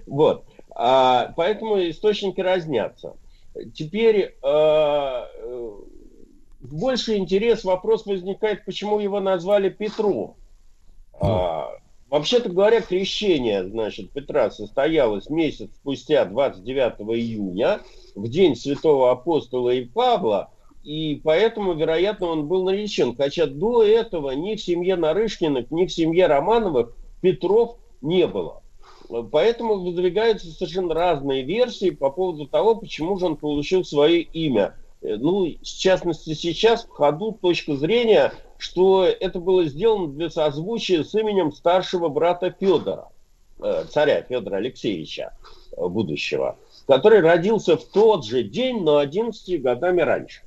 Вот. 0.07 0.45
А, 0.75 1.33
поэтому 1.37 1.79
источники 1.89 2.41
разнятся. 2.41 3.15
Теперь 3.75 4.19
э, 4.19 4.33
э, 4.43 5.71
больше 6.61 7.17
интерес, 7.17 7.65
вопрос 7.65 8.07
возникает, 8.07 8.65
почему 8.65 8.99
его 8.99 9.21
назвали 9.21 9.69
Петром. 9.69 10.37
А, 11.21 11.71
Вообще-то 12.11 12.49
говоря, 12.49 12.81
крещение, 12.81 13.69
значит, 13.69 14.11
Петра 14.11 14.51
состоялось 14.51 15.31
месяц 15.31 15.71
спустя, 15.77 16.25
29 16.25 17.01
июня, 17.17 17.81
в 18.17 18.29
день 18.29 18.57
святого 18.57 19.13
апостола 19.13 19.71
и 19.71 19.85
Павла, 19.85 20.51
и 20.83 21.21
поэтому, 21.23 21.75
вероятно, 21.75 22.27
он 22.27 22.49
был 22.49 22.65
наречен. 22.65 23.15
Хотя 23.15 23.47
до 23.47 23.85
этого 23.85 24.33
ни 24.33 24.57
в 24.57 24.63
семье 24.63 24.97
Нарышкиных, 24.97 25.71
ни 25.71 25.87
в 25.87 25.93
семье 25.93 26.27
Романовых 26.27 26.97
Петров 27.21 27.77
не 28.01 28.27
было. 28.27 28.63
Поэтому 29.31 29.79
выдвигаются 29.79 30.51
совершенно 30.51 30.95
разные 30.95 31.43
версии 31.43 31.91
по 31.91 32.11
поводу 32.11 32.47
того, 32.47 32.75
почему 32.77 33.19
же 33.19 33.27
он 33.27 33.37
получил 33.37 33.85
свое 33.85 34.23
имя. 34.23 34.75
Э, 35.03 35.17
Ну, 35.17 35.47
в 35.47 35.65
частности, 35.65 36.35
сейчас 36.35 36.85
в 36.85 36.91
ходу 36.91 37.33
точка 37.33 37.77
зрения, 37.77 38.33
что 38.59 39.05
это 39.05 39.41
было 39.41 39.65
сделано 39.65 40.09
для 40.09 40.31
созвучия 40.31 41.03
с 41.03 41.15
именем 41.15 41.53
старшего 41.53 42.09
брата 42.09 42.55
Федора, 42.59 43.09
э, 43.61 43.85
царя 43.91 44.23
Федора 44.23 44.57
Алексеевича 44.57 45.35
э, 45.73 45.87
будущего, 45.87 46.57
который 46.87 47.21
родился 47.21 47.77
в 47.77 47.85
тот 47.85 48.27
же 48.27 48.43
день, 48.43 48.83
но 48.83 48.99
11 48.99 49.63
годами 49.63 50.03
раньше. 50.03 50.43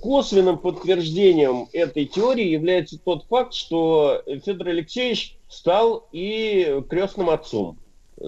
Косвенным 0.00 0.58
подтверждением 0.58 1.68
этой 1.72 2.06
теории 2.06 2.48
является 2.48 2.98
тот 2.98 3.24
факт, 3.26 3.54
что 3.54 4.22
Федор 4.44 4.68
Алексеевич 4.68 5.36
стал 5.48 6.08
и 6.10 6.82
крестным 6.88 7.30
отцом 7.30 7.78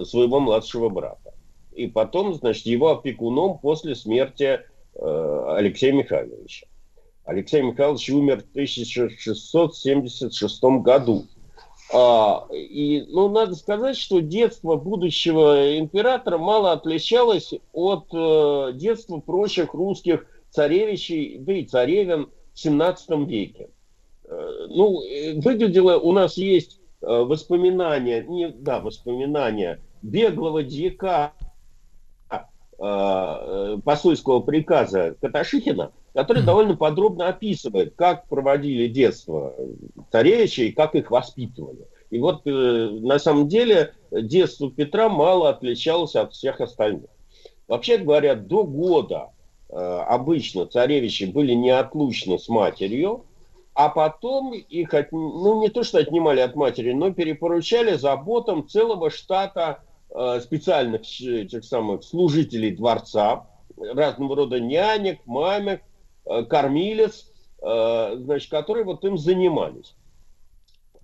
своего 0.03 0.39
младшего 0.39 0.89
брата. 0.89 1.33
И 1.73 1.87
потом, 1.87 2.35
значит, 2.35 2.65
его 2.67 2.91
опекуном 2.91 3.57
после 3.57 3.95
смерти 3.95 4.61
Алексея 4.99 5.93
Михайловича. 5.93 6.65
Алексей 7.25 7.61
Михайлович 7.61 8.09
умер 8.09 8.43
в 8.43 8.49
1676 8.51 10.63
году. 10.81 11.27
А, 11.93 12.47
и, 12.51 13.05
ну, 13.09 13.29
надо 13.29 13.55
сказать, 13.55 13.97
что 13.97 14.21
детство 14.21 14.75
будущего 14.75 15.77
императора 15.77 16.37
мало 16.37 16.71
отличалось 16.71 17.53
от 17.73 18.05
э, 18.13 18.71
детства 18.75 19.19
прочих 19.19 19.73
русских 19.73 20.25
царевичей, 20.51 21.37
да 21.39 21.53
и 21.53 21.65
царевен 21.65 22.29
в 22.53 22.59
17 22.59 23.27
веке. 23.27 23.69
Э, 24.23 24.67
ну, 24.69 25.03
э, 25.03 25.33
выглядело, 25.41 25.97
у 25.97 26.13
нас 26.13 26.37
есть 26.37 26.79
э, 27.01 27.07
воспоминания, 27.07 28.23
не, 28.23 28.49
да, 28.49 28.79
воспоминания 28.79 29.81
беглого 30.01 30.63
дьяка 30.63 31.33
э, 32.81 33.75
э, 33.75 33.77
посольского 33.83 34.39
приказа 34.39 35.15
Каташихина, 35.21 35.91
который 36.13 36.43
довольно 36.43 36.75
подробно 36.75 37.27
описывает, 37.27 37.95
как 37.95 38.27
проводили 38.27 38.87
детство 38.87 39.53
царевича 40.11 40.63
и 40.63 40.71
как 40.71 40.95
их 40.95 41.11
воспитывали. 41.11 41.87
И 42.09 42.19
вот 42.19 42.41
э, 42.45 42.49
на 42.49 43.19
самом 43.19 43.47
деле 43.47 43.93
детство 44.11 44.69
Петра 44.69 45.09
мало 45.09 45.49
отличалось 45.49 46.15
от 46.15 46.33
всех 46.33 46.59
остальных. 46.59 47.09
Вообще 47.67 47.97
говоря, 47.97 48.35
до 48.35 48.65
года 48.65 49.29
э, 49.69 49.75
обычно 49.75 50.65
царевичи 50.65 51.25
были 51.25 51.53
неотлучны 51.53 52.37
с 52.37 52.49
матерью, 52.49 53.25
а 53.73 53.89
потом 53.89 54.53
их, 54.53 54.93
от, 54.93 55.11
ну 55.11 55.61
не 55.61 55.69
то 55.69 55.83
что 55.83 55.99
отнимали 55.99 56.41
от 56.41 56.55
матери, 56.55 56.91
но 56.91 57.11
перепоручали 57.11 57.95
заботам 57.95 58.67
целого 58.67 59.09
штата 59.09 59.83
специальных 60.41 61.05
ш- 61.05 61.41
этих 61.41 61.63
самых 61.63 62.03
служителей 62.03 62.75
дворца, 62.75 63.47
разного 63.77 64.35
рода 64.35 64.59
нянек, 64.59 65.19
мамек, 65.25 65.81
э, 66.25 66.43
кормилец, 66.43 67.27
э, 67.61 68.15
значит, 68.17 68.49
которые 68.49 68.83
вот 68.83 69.03
им 69.05 69.17
занимались. 69.17 69.95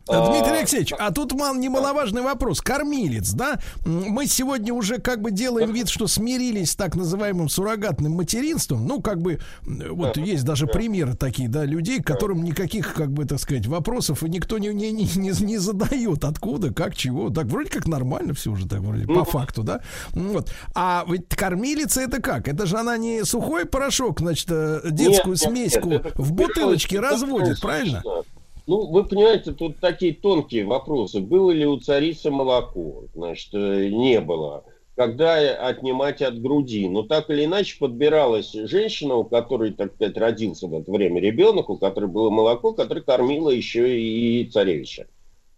А, 0.10 0.32
Дмитрий 0.32 0.58
Алексеевич, 0.60 0.94
а 0.98 1.12
тут 1.12 1.34
мал, 1.34 1.56
немаловажный 1.56 2.22
вопрос. 2.22 2.62
Кормилец, 2.62 3.32
да? 3.32 3.60
Мы 3.86 4.26
сегодня 4.28 4.74
уже 4.74 5.00
как 5.00 5.22
бы 5.22 5.32
делаем 5.32 5.72
вид, 5.72 5.90
что 5.90 6.08
смирились 6.08 6.72
с 6.72 6.76
так 6.76 6.96
называемым 6.96 7.50
суррогатным 7.50 8.14
материнством. 8.14 8.88
Ну, 8.88 9.02
как 9.02 9.22
бы, 9.22 9.40
вот 9.64 10.18
есть 10.18 10.44
даже 10.46 10.68
примеры 10.68 11.16
такие, 11.16 11.50
да, 11.50 11.66
людей, 11.66 12.02
которым 12.02 12.44
никаких, 12.44 12.94
как 12.94 13.12
бы, 13.12 13.26
так 13.26 13.40
сказать, 13.40 13.68
вопросов 13.68 14.24
и 14.24 14.30
никто 14.30 14.58
не, 14.58 14.70
не, 14.70 14.92
не, 14.92 15.06
не- 15.16 15.58
задает. 15.58 16.24
Откуда, 16.24 16.74
как, 16.74 16.96
чего. 16.96 17.30
Так, 17.30 17.48
вроде 17.48 17.70
как 17.70 17.88
нормально 17.88 18.34
все 18.34 18.52
уже, 18.52 18.68
так, 18.68 18.80
вроде, 18.80 19.06
по 19.06 19.24
факту, 19.26 19.64
да? 19.64 19.82
Вот. 20.12 20.52
А 20.76 21.04
ведь 21.08 21.30
кормилица 21.30 22.02
это 22.02 22.22
как? 22.22 22.48
Это 22.48 22.66
же 22.66 22.78
она 22.78 22.98
не 22.98 23.24
сухой 23.26 23.66
порошок, 23.66 24.20
значит, 24.20 24.48
э, 24.50 24.82
детскую 24.86 25.36
Нет, 25.36 25.42
нет, 25.46 25.72
смеську 25.72 25.90
нет, 25.90 26.06
это 26.06 26.22
в 26.22 26.32
бутылочке 26.32 27.00
разводит, 27.00 27.60
правильно? 27.60 28.04
Ну, 28.68 28.86
вы 28.88 29.06
понимаете, 29.06 29.54
тут 29.54 29.80
такие 29.80 30.14
тонкие 30.14 30.66
вопросы. 30.66 31.22
Было 31.22 31.52
ли 31.52 31.66
у 31.66 31.80
царицы 31.80 32.30
молоко? 32.30 33.06
Значит, 33.16 33.54
э, 33.54 33.88
не 33.88 34.20
было. 34.20 34.66
Когда 34.96 35.36
отнимать 35.36 36.22
от 36.22 36.42
груди? 36.42 36.90
Но 36.90 37.04
так 37.04 37.30
или 37.30 37.46
иначе 37.46 37.78
подбиралась 37.80 38.52
женщина, 38.52 39.16
у 39.16 39.24
которой, 39.24 39.72
так 39.72 39.94
сказать, 39.94 40.18
родился 40.18 40.68
в 40.68 40.74
это 40.74 40.92
время 40.92 41.22
ребенок, 41.22 41.70
у 41.70 41.78
которой 41.78 42.08
было 42.08 42.30
молоко, 42.30 42.74
которое 42.74 43.02
кормила 43.02 43.50
еще 43.50 43.98
и 44.02 44.44
царевича. 44.46 45.08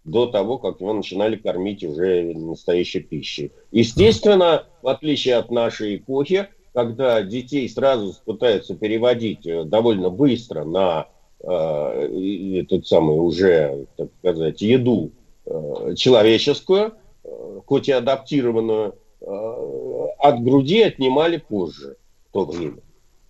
До 0.04 0.26
того, 0.26 0.58
как 0.58 0.80
его 0.80 0.92
начинали 0.92 1.34
кормить 1.34 1.82
уже 1.82 2.32
настоящей 2.34 3.00
пищей. 3.00 3.50
Естественно, 3.72 4.66
в 4.82 4.88
отличие 4.88 5.34
от 5.34 5.50
нашей 5.50 5.96
эпохи, 5.96 6.48
когда 6.72 7.22
детей 7.22 7.68
сразу 7.68 8.14
пытаются 8.24 8.76
переводить 8.76 9.44
э, 9.46 9.64
довольно 9.64 10.10
быстро 10.10 10.64
на 10.64 11.08
э, 11.42 12.60
этот 12.60 12.86
самый 12.86 13.18
уже, 13.18 13.86
так 13.96 14.08
сказать, 14.18 14.60
еду 14.62 15.10
э, 15.46 15.94
человеческую, 15.96 16.92
э, 17.24 17.60
хоть 17.66 17.88
и 17.88 17.92
адаптированную, 17.92 18.94
э, 19.20 20.06
от 20.18 20.42
груди 20.42 20.82
отнимали 20.82 21.38
позже, 21.38 21.96
в 22.28 22.32
то 22.32 22.44
время. 22.44 22.80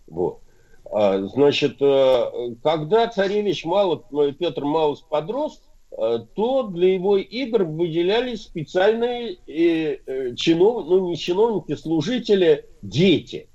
Вот. 0.06 0.38
А, 0.92 1.22
Значит, 1.22 1.76
э, 1.80 2.54
когда 2.62 3.08
царевич 3.08 3.64
мало, 3.64 4.04
э, 4.12 4.32
Петр 4.38 4.64
Маус 4.64 5.02
подрос, 5.02 5.62
то 5.90 6.62
для 6.72 6.94
его 6.94 7.18
игр 7.18 7.64
выделялись 7.64 8.42
специальные 8.42 9.38
чинов, 10.36 10.86
ну 10.86 11.08
не 11.08 11.16
чиновники, 11.16 11.74
служители, 11.74 12.64
дети. 12.80 13.49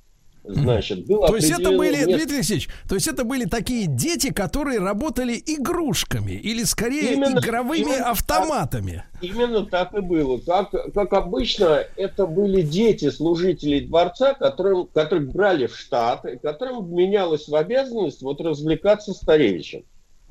Значит, 0.48 1.06
было 1.08 1.28
То 1.28 1.36
есть 1.38 1.50
это 1.50 1.72
были, 1.72 1.96
место- 1.98 2.06
Дмитрий 2.18 2.36
Алексеевич, 2.38 2.70
то 2.88 2.96
есть 2.96 3.08
это 3.08 3.24
были 3.24 3.46
такие 3.46 3.88
дети, 3.88 4.32
которые 4.32 4.80
работали 4.80 5.42
игрушками 5.44 6.34
или 6.34 6.64
скорее 6.64 7.14
Именно- 7.14 7.40
игровыми 7.40 7.80
именно 7.82 7.98
так. 7.98 8.08
автоматами. 8.12 9.04
Именно 9.22 9.66
так 9.66 9.94
и 9.96 10.02
было. 10.02 10.38
Как, 10.40 10.70
как 10.94 11.14
обычно, 11.14 11.84
это 11.96 12.28
были 12.28 12.62
дети 12.62 13.10
служителей 13.10 13.88
дворца, 13.88 14.36
которым, 14.36 14.88
которых 14.94 15.32
брали 15.32 15.66
в 15.68 15.76
штат, 15.76 16.26
и 16.26 16.38
которым 16.38 16.94
менялось 16.94 17.48
в 17.48 17.56
обязанность 17.56 18.22
вот 18.22 18.40
развлекаться 18.42 19.14
старевичем. 19.14 19.84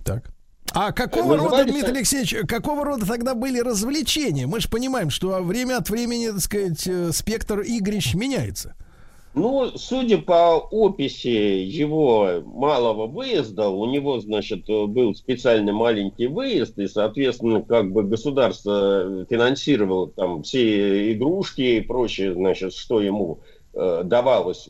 Так. 0.05 0.31
А 0.73 0.93
какого 0.93 1.33
рода, 1.37 1.43
Назывались 1.45 1.73
Дмитрий 1.73 1.89
они- 1.91 1.99
Алексеевич, 1.99 2.37
какого 2.49 2.85
рода 2.85 3.07
тогда 3.07 3.35
были 3.35 3.59
развлечения? 3.61 4.47
Мы 4.47 4.61
же 4.61 4.69
понимаем, 4.69 5.11
что 5.11 5.41
время 5.43 5.79
от 5.79 5.91
времени, 5.91 6.29
так 6.31 6.41
сказать, 6.41 6.87
э, 6.87 7.11
спектр 7.13 7.61
игрищ 7.61 8.15
меняется. 8.15 8.75
Ну, 9.35 9.73
судя 9.75 10.19
по 10.19 10.59
описи 10.59 11.27
его 11.27 12.41
малого 12.45 13.09
выезда, 13.09 13.69
у 13.69 13.85
него, 13.87 14.21
значит, 14.21 14.67
был 14.69 15.13
специальный 15.17 15.73
маленький 15.73 16.29
выезд, 16.29 16.79
и, 16.79 16.87
соответственно, 16.87 17.63
как 17.63 17.91
бы 17.91 18.05
государство 18.05 19.27
финансировало 19.29 20.09
там 20.11 20.45
все 20.45 21.13
игрушки 21.13 21.63
и 21.63 21.81
прочее, 21.81 22.33
значит, 22.33 22.75
что 22.75 23.01
ему 23.01 23.41
э, 23.73 24.03
давалось, 24.05 24.69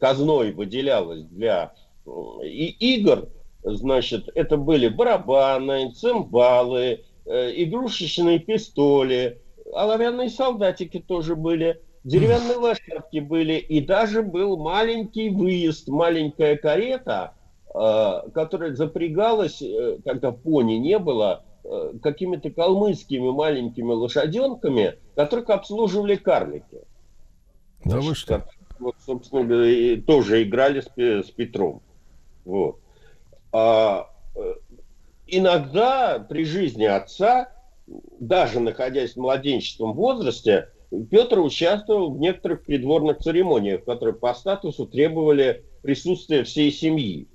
казной 0.00 0.52
выделялось 0.52 1.24
для 1.24 1.74
э, 2.06 2.10
и 2.46 2.96
игр, 2.96 3.28
значит, 3.64 4.30
это 4.34 4.56
были 4.56 4.88
барабаны, 4.88 5.92
цимбалы, 5.92 7.04
э, 7.26 7.52
игрушечные 7.62 8.38
пистоли, 8.38 9.42
оловянные 9.74 10.30
солдатики 10.30 11.00
тоже 11.06 11.36
были. 11.36 11.82
Деревянные 12.06 12.56
лошадки 12.56 13.18
были, 13.18 13.54
и 13.54 13.80
даже 13.80 14.22
был 14.22 14.56
маленький 14.56 15.28
выезд, 15.28 15.88
маленькая 15.88 16.56
карета, 16.56 17.34
э, 17.74 18.30
которая 18.32 18.76
запрягалась, 18.76 19.60
э, 19.60 19.98
когда 20.04 20.30
пони 20.30 20.74
не 20.74 21.00
было, 21.00 21.42
э, 21.64 21.94
какими-то 22.00 22.50
калмыцкими 22.50 23.28
маленькими 23.32 23.92
лошаденками, 23.92 25.00
которых 25.16 25.50
обслуживали 25.50 26.14
карлики. 26.14 26.78
Да 27.84 28.00
вы 28.00 28.14
что? 28.14 28.44
Вот, 28.78 28.94
собственно 29.04 29.42
говоря, 29.42 29.68
и 29.68 29.96
тоже 29.96 30.44
играли 30.44 30.82
с, 30.82 30.88
Пе- 30.88 31.24
с 31.24 31.30
Петром. 31.32 31.82
Вот. 32.44 32.78
А, 33.50 34.08
э, 34.36 34.54
иногда 35.26 36.20
при 36.20 36.44
жизни 36.44 36.84
отца, 36.84 37.50
даже 38.20 38.60
находясь 38.60 39.14
в 39.14 39.16
младенческом 39.16 39.92
возрасте, 39.92 40.68
Петр 41.10 41.40
участвовал 41.40 42.12
в 42.12 42.20
некоторых 42.20 42.64
придворных 42.64 43.18
церемониях, 43.18 43.84
которые 43.84 44.14
по 44.14 44.32
статусу 44.34 44.86
требовали 44.86 45.64
присутствия 45.82 46.44
всей 46.44 46.70
семьи. 46.70 47.28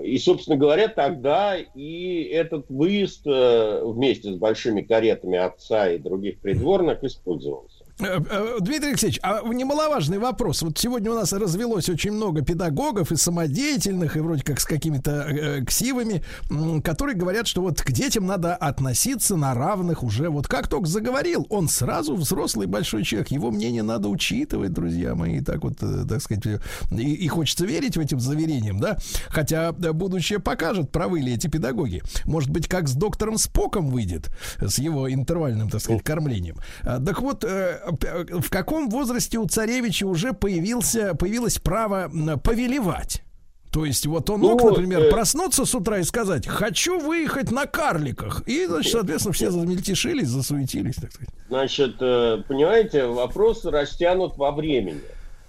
И, 0.00 0.18
собственно 0.18 0.56
говоря, 0.56 0.88
тогда 0.88 1.56
и 1.56 2.22
этот 2.32 2.70
выезд 2.70 3.26
э, 3.26 3.82
вместе 3.84 4.32
с 4.32 4.36
большими 4.36 4.80
каретами 4.80 5.38
отца 5.38 5.90
и 5.90 5.98
других 5.98 6.40
придворных 6.40 7.04
использовался. 7.04 7.79
Э, 8.00 8.20
э, 8.30 8.56
Дмитрий 8.60 8.90
Алексеевич, 8.90 9.18
а 9.22 9.42
немаловажный 9.42 10.18
вопрос. 10.18 10.62
Вот 10.62 10.78
сегодня 10.78 11.10
у 11.10 11.14
нас 11.14 11.32
развелось 11.32 11.88
очень 11.88 12.12
много 12.12 12.42
педагогов 12.42 13.12
и 13.12 13.16
самодеятельных, 13.16 14.16
и 14.16 14.20
вроде 14.20 14.42
как 14.42 14.60
с 14.60 14.64
какими-то 14.64 15.26
э, 15.28 15.64
ксивами, 15.64 16.22
м, 16.50 16.82
которые 16.82 17.16
говорят, 17.16 17.46
что 17.46 17.62
вот 17.62 17.80
к 17.82 17.90
детям 17.92 18.26
надо 18.26 18.54
относиться 18.54 19.36
на 19.36 19.54
равных 19.54 20.02
уже. 20.02 20.30
Вот 20.30 20.48
как 20.48 20.68
только 20.68 20.86
заговорил, 20.86 21.46
он 21.50 21.68
сразу 21.68 22.14
взрослый 22.16 22.66
большой 22.66 23.04
человек. 23.04 23.28
Его 23.30 23.50
мнение 23.50 23.82
надо 23.82 24.08
учитывать, 24.08 24.72
друзья 24.72 25.14
мои. 25.14 25.40
Так 25.40 25.62
вот, 25.64 25.74
э, 25.82 26.04
так 26.08 26.22
сказать, 26.22 26.46
э, 26.46 26.58
и, 26.96 27.14
и 27.14 27.28
хочется 27.28 27.66
верить 27.66 27.96
в 27.96 28.00
этим 28.00 28.20
заверениям, 28.20 28.80
да? 28.80 28.96
Хотя 29.28 29.70
э, 29.70 29.92
будущее 29.92 30.38
покажет, 30.38 30.90
правы 30.90 31.20
ли 31.20 31.34
эти 31.34 31.48
педагоги. 31.48 32.02
Может 32.24 32.50
быть, 32.50 32.66
как 32.68 32.88
с 32.88 32.94
доктором 32.94 33.36
Споком 33.38 33.90
выйдет, 33.90 34.28
с 34.58 34.78
его 34.78 35.12
интервальным, 35.12 35.68
так 35.68 35.80
сказать, 35.80 36.02
кормлением. 36.02 36.56
А, 36.82 36.98
Так 36.98 37.20
вот, 37.20 37.44
э, 37.44 37.80
в 37.90 38.50
каком 38.50 38.88
возрасте 38.88 39.38
у 39.38 39.46
царевича 39.46 40.04
уже 40.04 40.32
появился, 40.32 41.14
появилось 41.14 41.58
право 41.58 42.10
повелевать? 42.42 43.22
То 43.72 43.84
есть 43.84 44.04
вот 44.06 44.28
он 44.30 44.40
мог, 44.40 44.60
Ну, 44.60 44.70
например, 44.70 45.02
э, 45.02 45.10
проснуться 45.10 45.64
с 45.64 45.74
утра 45.74 45.98
и 45.98 46.02
сказать, 46.02 46.46
хочу 46.46 46.98
выехать 46.98 47.52
на 47.52 47.66
карликах. 47.66 48.42
И, 48.48 48.66
значит, 48.66 48.92
соответственно, 48.92 49.32
все 49.32 49.50
замельтешились, 49.50 50.26
засуетились, 50.26 50.96
так 50.96 51.12
сказать. 51.12 51.32
Значит, 51.48 51.96
э, 52.00 52.42
понимаете, 52.48 53.06
вопрос 53.06 53.64
растянут 53.64 54.36
во 54.36 54.50
времени. 54.50 55.00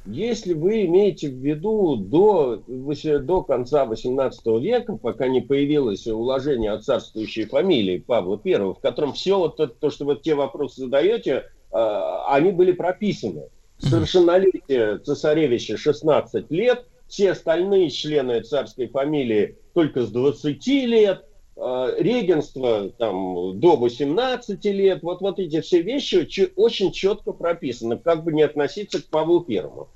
Если 0.05 0.53
вы 0.53 0.85
имеете 0.85 1.29
в 1.29 1.35
виду 1.35 1.95
до, 1.95 2.63
до 2.67 3.43
конца 3.43 3.85
XVIII 3.85 4.59
века, 4.59 4.97
пока 4.97 5.27
не 5.27 5.41
появилось 5.41 6.07
уложение 6.07 6.71
о 6.71 6.79
царствующей 6.79 7.45
фамилии 7.45 7.99
Павла 7.99 8.39
I, 8.43 8.57
в 8.57 8.79
котором 8.81 9.13
все 9.13 9.37
вот 9.37 9.59
это, 9.59 9.73
то, 9.73 9.89
что 9.89 10.05
вы 10.05 10.15
те 10.15 10.33
вопросы 10.33 10.81
задаете, 10.81 11.31
э, 11.31 11.43
они 11.71 12.51
были 12.51 12.71
прописаны. 12.71 13.49
Совершеннолетие 13.79 14.99
цесаревича 14.99 15.77
16 15.77 16.51
лет, 16.51 16.85
все 17.11 17.31
остальные 17.31 17.89
члены 17.89 18.41
царской 18.41 18.87
фамилии 18.87 19.57
только 19.73 20.03
с 20.03 20.11
20 20.11 20.65
лет, 20.85 21.25
э, 21.57 21.95
регенство 21.99 22.89
там 22.97 23.59
до 23.59 23.75
18 23.75 24.63
лет, 24.65 25.03
вот, 25.03 25.19
вот 25.21 25.39
эти 25.39 25.59
все 25.59 25.81
вещи 25.81 26.51
очень 26.55 26.91
четко 26.91 27.33
прописаны, 27.33 27.97
как 27.97 28.23
бы 28.23 28.31
не 28.31 28.43
относиться 28.43 29.01
к 29.01 29.07
Павлу 29.07 29.41
Первому. 29.41 29.89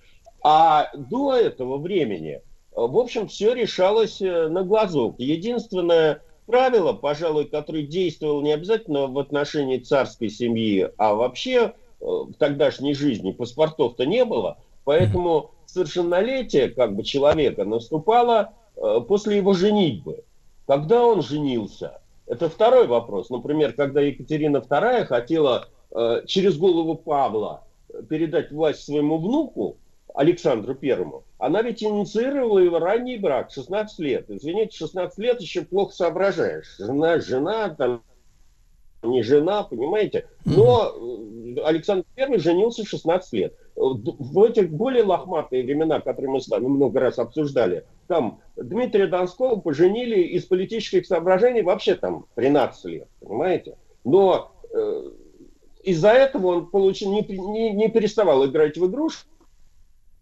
А 0.44 0.90
до 0.94 1.36
этого 1.36 1.78
времени, 1.78 2.34
э, 2.34 2.42
в 2.76 2.98
общем, 2.98 3.28
все 3.28 3.54
решалось 3.54 4.22
э, 4.22 4.48
на 4.50 4.64
глазок. 4.64 5.16
Единственное 5.18 6.22
правило, 6.46 6.94
пожалуй, 6.94 7.46
которое 7.46 7.84
действовало 7.84 8.42
не 8.42 8.54
обязательно 8.54 9.08
в 9.08 9.18
отношении 9.20 9.78
царской 9.78 10.30
семьи, 10.30 10.90
а 10.98 11.14
вообще 11.16 11.58
э, 11.58 11.72
в 12.00 12.34
тогдашней 12.38 12.94
жизни 12.94 13.32
паспортов-то 13.32 14.06
не 14.06 14.26
было, 14.26 14.58
поэтому 14.84 15.52
совершеннолетие 15.66 16.70
как 16.70 16.96
бы 16.96 17.04
человека 17.04 17.66
наступало 17.66 18.54
э, 18.76 19.02
после 19.08 19.38
его 19.38 19.54
женитьбы. 19.54 20.24
Когда 20.68 21.06
он 21.06 21.22
женился? 21.22 22.00
Это 22.28 22.50
второй 22.50 22.88
вопрос. 22.88 23.30
Например, 23.30 23.74
когда 23.74 24.02
Екатерина 24.02 24.58
II 24.58 25.06
хотела 25.06 25.68
э, 25.92 26.24
через 26.26 26.58
голову 26.58 26.96
Павла 26.96 27.64
передать 28.10 28.52
власть 28.52 28.84
своему 28.84 29.18
внуку, 29.18 29.78
Александру 30.16 30.76
Первому, 30.76 31.24
она 31.38 31.62
ведь 31.62 31.84
инициировала 31.84 32.60
его 32.60 32.80
ранний 32.80 33.18
брак, 33.18 33.52
16 33.52 34.00
лет. 34.00 34.26
Извините, 34.30 34.78
16 34.78 35.18
лет 35.20 35.42
еще 35.42 35.64
плохо 35.64 35.94
соображаешь. 35.94 36.78
Жена, 36.78 37.20
жена, 37.20 37.70
там, 37.70 38.02
не 39.04 39.22
жена, 39.24 39.64
понимаете? 39.64 40.28
Но 40.46 40.94
э, 40.96 41.62
Александр 41.64 42.06
Первый 42.16 42.40
женился 42.40 42.84
в 42.84 42.88
16 42.88 43.34
лет. 43.34 43.56
В 43.76 44.42
этих 44.44 44.72
более 44.72 45.04
лохматые 45.04 45.64
времена, 45.64 46.00
которые 46.00 46.32
мы 46.32 46.40
с 46.40 46.48
вами 46.48 46.68
много 46.68 47.02
раз 47.02 47.20
обсуждали, 47.20 47.86
там 48.08 48.40
Дмитрия 48.56 49.08
Донского 49.08 49.58
поженили 49.58 50.22
из 50.22 50.46
политических 50.46 51.06
соображений 51.06 51.62
вообще 51.62 51.96
там 51.96 52.26
13 52.36 52.86
лет, 52.86 53.08
понимаете? 53.20 53.78
Но 54.06 54.52
э, 54.74 55.10
из-за 55.84 56.12
этого 56.12 56.48
он 56.48 56.68
получил, 56.68 57.12
не, 57.12 57.22
не, 57.22 57.72
не 57.72 57.90
переставал 57.90 58.46
играть 58.46 58.78
в 58.78 58.86
игрушки, 58.86 59.28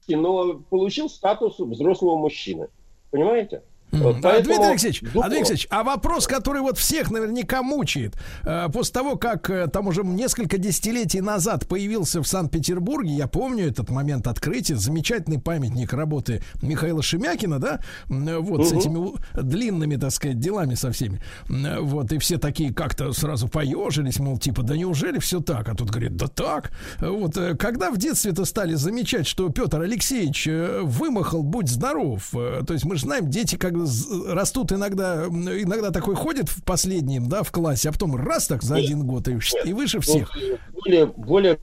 но 0.07 0.59
получил 0.69 1.09
статус 1.09 1.59
взрослого 1.59 2.17
мужчины. 2.17 2.67
Понимаете? 3.11 3.63
Вот 3.93 4.25
А, 4.25 4.41
Дмитрий 4.41 4.65
Алексеевич, 4.65 5.03
а, 5.03 5.05
Дмитрий 5.11 5.35
Алексеевич, 5.37 5.67
а 5.69 5.83
вопрос, 5.83 6.27
который 6.27 6.61
вот 6.61 6.77
всех 6.77 7.11
наверняка 7.11 7.61
мучает, 7.61 8.15
э, 8.43 8.67
после 8.73 8.91
того, 8.93 9.15
как 9.17 9.49
э, 9.49 9.67
там 9.67 9.87
уже 9.87 10.03
несколько 10.03 10.57
десятилетий 10.57 11.21
назад 11.21 11.67
появился 11.67 12.21
в 12.21 12.27
Санкт-Петербурге, 12.27 13.11
я 13.13 13.27
помню 13.27 13.67
этот 13.67 13.89
момент 13.89 14.27
открытия, 14.27 14.75
замечательный 14.75 15.39
памятник 15.39 15.93
работы 15.93 16.41
Михаила 16.61 17.03
Шемякина, 17.03 17.59
да, 17.59 17.79
э, 18.09 18.37
вот 18.37 18.67
с 18.67 18.71
Мгм. 18.71 18.79
этими 18.79 19.41
длинными, 19.41 19.95
так 19.97 20.11
сказать, 20.11 20.39
делами 20.39 20.73
со 20.75 20.91
всеми, 20.91 21.21
э, 21.49 21.79
вот, 21.79 22.11
и 22.11 22.17
все 22.17 22.37
такие 22.37 22.73
как-то 22.73 23.11
сразу 23.13 23.47
поежились, 23.47 24.19
мол, 24.19 24.37
типа, 24.39 24.63
да 24.63 24.75
неужели 24.75 25.19
все 25.19 25.39
так, 25.39 25.69
а 25.69 25.75
тут 25.75 25.89
говорит, 25.91 26.15
да 26.15 26.27
так, 26.27 26.71
вот, 26.99 27.37
э, 27.37 27.55
когда 27.55 27.91
в 27.91 27.97
детстве-то 27.97 28.45
стали 28.45 28.73
замечать, 28.73 29.27
что 29.27 29.49
Петр 29.49 29.81
Алексеевич 29.81 30.47
э, 30.47 30.79
вымахал, 30.81 31.43
будь 31.43 31.69
здоров, 31.69 32.29
э, 32.33 32.61
то 32.65 32.73
есть 32.73 32.85
мы 32.85 32.95
же 32.95 33.01
знаем, 33.03 33.29
дети 33.29 33.55
з- 33.55 33.82
растут 34.27 34.71
иногда, 34.71 35.25
иногда 35.25 35.91
такой 35.91 36.15
ходит 36.15 36.49
в 36.49 36.63
последнем, 36.63 37.29
да, 37.29 37.43
в 37.43 37.51
классе, 37.51 37.89
а 37.89 37.91
потом 37.91 38.15
раз 38.15 38.47
так 38.47 38.63
за 38.63 38.75
Нет, 38.75 38.85
один 38.85 39.05
год 39.05 39.27
и, 39.27 39.33
нет. 39.33 39.65
и 39.65 39.73
выше 39.73 39.99
всех. 39.99 40.31
Более, 40.73 41.05
более 41.05 41.59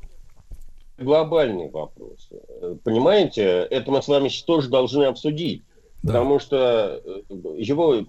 глобальный 0.99 1.71
вопрос. 1.71 2.29
Понимаете, 2.85 3.43
это 3.43 3.91
мы 3.91 4.03
с 4.03 4.09
вами 4.09 4.31
тоже 4.47 4.69
должны 4.69 5.05
обсудить. 5.05 5.65
Потому 6.03 6.39
что 6.39 7.03
э, 7.05 7.21
его 7.59 8.07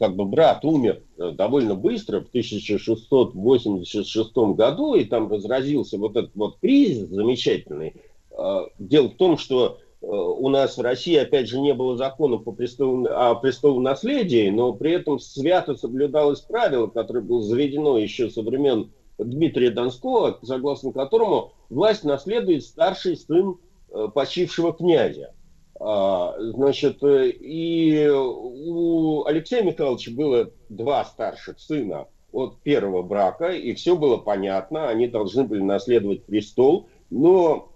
как 0.00 0.16
бы 0.16 0.24
брат 0.24 0.64
умер 0.64 1.02
э, 1.18 1.30
довольно 1.30 1.76
быстро, 1.76 2.20
в 2.20 2.26
1686 2.28 4.36
году, 4.56 4.96
и 4.96 5.04
там 5.04 5.30
разразился 5.30 5.98
вот 5.98 6.16
этот 6.16 6.34
вот 6.34 6.58
кризис 6.60 7.08
замечательный. 7.10 7.94
Э, 8.36 8.62
Дело 8.80 9.08
в 9.08 9.14
том, 9.14 9.38
что 9.38 9.78
у 10.02 10.48
нас 10.48 10.76
в 10.76 10.80
России, 10.80 11.16
опять 11.16 11.48
же, 11.48 11.60
не 11.60 11.74
было 11.74 11.96
закона 11.96 12.36
по 12.36 12.50
престолу, 12.52 13.06
о 13.06 13.36
престолонаследии, 13.36 14.50
но 14.50 14.72
при 14.72 14.92
этом 14.92 15.20
свято 15.20 15.76
соблюдалось 15.76 16.40
правило, 16.40 16.88
которое 16.88 17.20
было 17.20 17.42
заведено 17.42 17.98
еще 17.98 18.28
со 18.28 18.42
времен 18.42 18.90
Дмитрия 19.18 19.70
Донского, 19.70 20.38
согласно 20.42 20.92
которому 20.92 21.52
власть 21.70 22.02
наследует 22.02 22.64
старший 22.64 23.16
сын 23.16 23.58
э, 23.90 24.08
почившего 24.12 24.72
князя. 24.72 25.34
А, 25.78 26.34
Значит, 26.38 27.02
э, 27.02 27.30
и 27.30 28.08
у 28.08 29.24
Алексея 29.24 29.62
Михайловича 29.62 30.10
было 30.12 30.50
два 30.68 31.04
старших 31.04 31.60
сына 31.60 32.08
от 32.32 32.58
первого 32.62 33.02
брака, 33.02 33.50
и 33.50 33.74
все 33.74 33.94
было 33.94 34.16
понятно, 34.16 34.88
они 34.88 35.06
должны 35.06 35.44
были 35.44 35.60
наследовать 35.60 36.24
престол, 36.24 36.88
но 37.10 37.68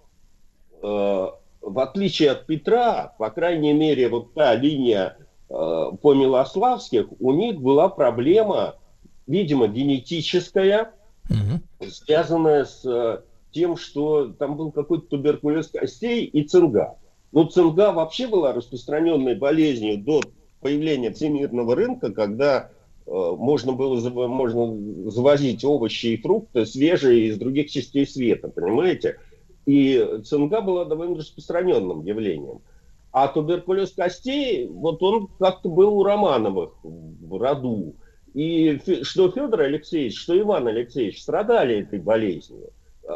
э, 0.82 1.26
в 1.66 1.80
отличие 1.80 2.30
от 2.30 2.46
Петра, 2.46 3.12
по 3.18 3.28
крайней 3.30 3.72
мере, 3.72 4.08
вот 4.08 4.34
та 4.34 4.54
линия 4.54 5.16
э, 5.50 5.52
по 6.00 6.14
Милославских, 6.14 7.08
у 7.18 7.32
них 7.32 7.60
была 7.60 7.88
проблема, 7.88 8.76
видимо, 9.26 9.66
генетическая, 9.66 10.92
связанная 11.90 12.64
с 12.66 12.84
э, 12.84 13.22
тем, 13.50 13.76
что 13.76 14.28
там 14.28 14.56
был 14.56 14.70
какой-то 14.70 15.06
туберкулез 15.08 15.66
костей 15.66 16.24
и 16.24 16.44
цинга. 16.44 16.98
Ну, 17.32 17.44
цинга 17.46 17.90
вообще 17.92 18.28
была 18.28 18.52
распространенной 18.52 19.34
болезнью 19.34 19.98
до 19.98 20.20
появления 20.60 21.12
всемирного 21.12 21.74
рынка, 21.74 22.12
когда 22.12 22.70
э, 23.06 23.10
можно 23.10 23.72
было 23.72 23.98
можно 24.28 25.10
завозить 25.10 25.64
овощи 25.64 26.06
и 26.06 26.16
фрукты 26.16 26.64
свежие 26.64 27.26
из 27.26 27.38
других 27.38 27.72
частей 27.72 28.06
света, 28.06 28.48
понимаете? 28.48 29.18
И 29.66 30.20
цинга 30.24 30.60
была 30.60 30.84
довольно 30.84 31.16
распространенным 31.16 32.02
явлением. 32.04 32.60
А 33.12 33.28
туберкулез 33.28 33.92
костей, 33.92 34.68
вот 34.68 35.02
он 35.02 35.28
как-то 35.38 35.68
был 35.68 35.98
у 35.98 36.04
Романовых 36.04 36.74
в 36.82 37.38
роду. 37.38 37.96
И 38.34 38.78
что 39.02 39.30
Федор 39.30 39.62
Алексеевич, 39.62 40.18
что 40.20 40.38
Иван 40.38 40.68
Алексеевич 40.68 41.22
страдали 41.22 41.80
этой 41.80 41.98
болезнью. 41.98 42.70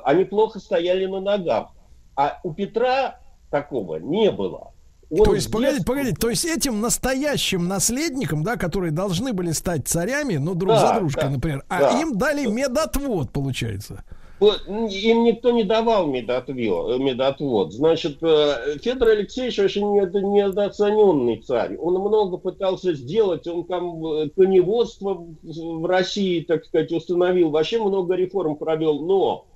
Они 0.05 0.24
плохо 0.24 0.59
стояли 0.59 1.06
на 1.06 1.20
ногах. 1.20 1.68
А 2.16 2.40
у 2.43 2.52
Петра 2.52 3.20
такого 3.51 3.97
не 3.97 4.31
было. 4.31 4.72
Он 5.10 5.24
то 5.24 5.35
есть, 5.35 5.51
погодите, 5.51 5.85
погодите, 5.85 6.16
то 6.16 6.31
есть 6.31 6.44
этим 6.44 6.81
настоящим 6.81 7.66
наследникам, 7.66 8.44
да, 8.44 8.56
которые 8.56 8.93
должны 8.93 9.32
были 9.32 9.51
стать 9.51 9.89
царями, 9.89 10.36
ну, 10.36 10.55
друг 10.55 10.70
да, 10.70 10.94
за 10.94 11.01
дружкой, 11.01 11.24
да, 11.24 11.31
например, 11.31 11.64
а 11.68 11.81
да. 11.81 11.98
а 11.98 12.01
им 12.01 12.16
дали 12.16 12.47
медотвод, 12.47 13.32
получается. 13.32 14.05
Им 14.40 15.24
никто 15.24 15.50
не 15.50 15.64
давал 15.64 16.06
медотвод. 16.06 16.98
медотвод. 16.98 17.72
Значит, 17.72 18.22
э, 18.22 18.78
Федор 18.82 19.08
Алексеевич 19.08 19.58
очень 19.58 19.82
недооцененный 19.92 21.42
царь. 21.42 21.76
Он 21.76 21.94
много 21.94 22.38
пытался 22.38 22.94
сделать, 22.94 23.46
он 23.46 23.64
там 23.64 24.04
э, 24.06 24.30
коневодство 24.30 25.26
в 25.42 25.84
России, 25.86 26.40
так 26.40 26.64
сказать, 26.64 26.90
установил, 26.90 27.50
вообще 27.50 27.82
много 27.82 28.14
реформ 28.14 28.56
провел, 28.56 29.00
но, 29.00 29.46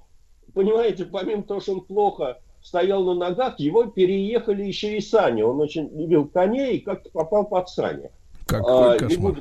понимаете, 0.52 1.06
помимо 1.06 1.44
того, 1.44 1.60
что 1.60 1.72
он 1.72 1.80
плохо 1.80 2.38
стоял 2.62 3.04
на 3.04 3.14
ногах, 3.14 3.58
его 3.60 3.84
переехали 3.84 4.64
еще 4.64 4.98
и 4.98 5.00
сани. 5.00 5.42
Он 5.42 5.60
очень 5.60 5.88
любил 5.94 6.26
коней 6.26 6.76
и 6.76 6.80
как-то 6.80 7.10
попал 7.10 7.46
под 7.46 7.70
сани. 7.70 8.10
Какой 8.46 8.96
а, 8.96 8.98
кошмар. 8.98 9.36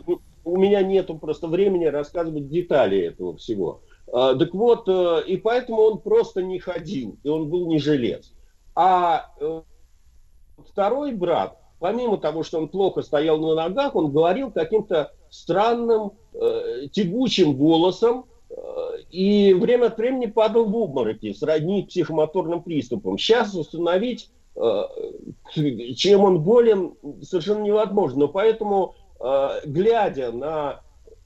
у 0.45 0.57
меня 0.57 0.81
нету 0.83 1.15
просто 1.15 1.47
времени 1.47 1.85
рассказывать 1.85 2.49
детали 2.49 2.99
этого 2.99 3.35
всего. 3.37 3.81
А, 4.13 4.35
так 4.35 4.53
вот, 4.53 4.87
э, 4.87 5.23
и 5.25 5.37
поэтому 5.37 5.81
он 5.81 5.99
просто 5.99 6.43
не 6.43 6.59
ходил, 6.59 7.17
и 7.23 7.29
он 7.29 7.49
был 7.49 7.65
не 7.65 7.79
жилец. 7.79 8.31
А 8.75 9.31
э, 9.39 9.61
второй 10.69 11.13
брат, 11.13 11.57
помимо 11.79 12.19
того, 12.19 12.43
что 12.43 12.59
он 12.59 12.67
плохо 12.69 13.01
стоял 13.01 13.39
на 13.39 13.55
ногах, 13.55 13.95
он 13.95 14.11
говорил 14.11 14.51
каким-то 14.51 15.11
странным, 15.31 16.11
э, 16.35 16.87
тягучим 16.91 17.57
голосом, 17.57 18.25
и 19.09 19.51
время 19.55 19.87
от 19.87 19.97
времени 19.97 20.27
падал 20.27 20.65
в 20.65 20.77
обмороки, 20.77 21.33
сродни 21.33 21.81
психомоторным 21.81 22.61
приступам. 22.61 23.17
Сейчас 23.17 23.55
установить, 23.55 24.29
чем 24.53 26.23
он 26.23 26.43
болен, 26.43 26.93
совершенно 27.23 27.63
невозможно. 27.63 28.19
Но 28.19 28.27
поэтому, 28.27 28.93
глядя 29.65 30.31
на 30.31 30.83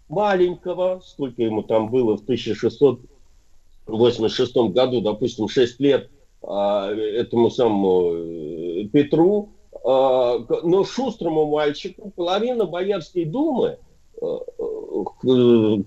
маленького, 0.10 1.02
сколько 1.06 1.42
ему 1.42 1.64
там 1.64 1.90
было 1.90 2.18
в 2.18 2.22
1686 2.22 4.56
году, 4.72 5.02
допустим, 5.02 5.50
6 5.50 5.80
лет 5.80 6.12
а, 6.44 6.92
этому 6.92 7.50
самому 7.50 8.12
э, 8.14 8.84
Петру, 8.92 9.54
а, 9.84 10.38
но 10.64 10.84
шустрому 10.84 11.48
мальчику 11.48 12.12
половина 12.16 12.66
Боярской 12.66 13.26
думы 13.26 13.80
э, 14.22 14.38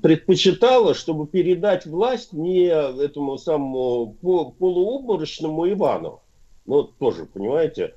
предпочитала, 0.02 0.94
чтобы 0.94 1.26
передать 1.26 1.86
власть 1.86 2.32
не 2.32 2.64
этому 2.64 3.38
самому 3.38 4.16
полуобморочному 4.20 5.70
Ивану. 5.70 6.20
Ну, 6.66 6.84
тоже, 6.84 7.26
понимаете, 7.26 7.94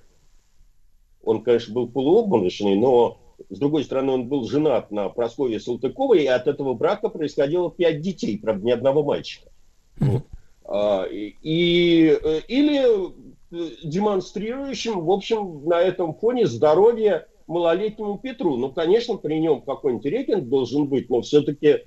он, 1.24 1.44
конечно, 1.44 1.74
был 1.74 1.88
полуобморочный, 1.88 2.76
но 2.76 3.18
с 3.50 3.60
другой 3.60 3.84
стороны, 3.84 4.12
он 4.12 4.28
был 4.28 4.48
женат 4.48 4.92
на 4.92 5.10
Прасковье 5.10 5.60
Салтыковой, 5.60 6.24
и 6.24 6.28
от 6.28 6.48
этого 6.48 6.74
брака 6.74 7.10
происходило 7.10 7.72
пять 7.72 8.02
детей, 8.02 8.38
правда, 8.38 8.66
ни 8.66 8.72
одного 8.72 9.04
мальчика. 9.04 9.50
Вот. 9.98 10.24
А, 10.66 11.06
и, 11.10 12.18
э, 12.22 12.42
или 12.48 12.82
э, 12.82 13.70
демонстрирующим, 13.84 15.02
в 15.02 15.12
общем, 15.12 15.66
на 15.66 15.80
этом 15.80 16.16
фоне 16.16 16.48
здоровье 16.48 17.28
малолетнему 17.48 18.18
Петру. 18.18 18.56
Ну, 18.56 18.72
конечно, 18.72 19.18
при 19.18 19.40
нем 19.40 19.62
какой-нибудь 19.62 20.06
рейтинг 20.06 20.48
должен 20.48 20.88
быть, 20.88 21.10
но 21.10 21.22
все-таки 21.22 21.68
э, 21.68 21.82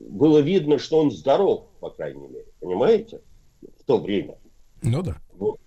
было 0.00 0.38
видно, 0.38 0.78
что 0.78 1.00
он 1.00 1.10
здоров, 1.10 1.66
по 1.80 1.90
крайней 1.90 2.28
мере. 2.28 2.46
Понимаете? 2.60 3.20
В 3.80 3.84
то 3.84 3.98
время. 3.98 4.38
Ну 4.82 5.02
да. 5.02 5.16
Вот. 5.32 5.58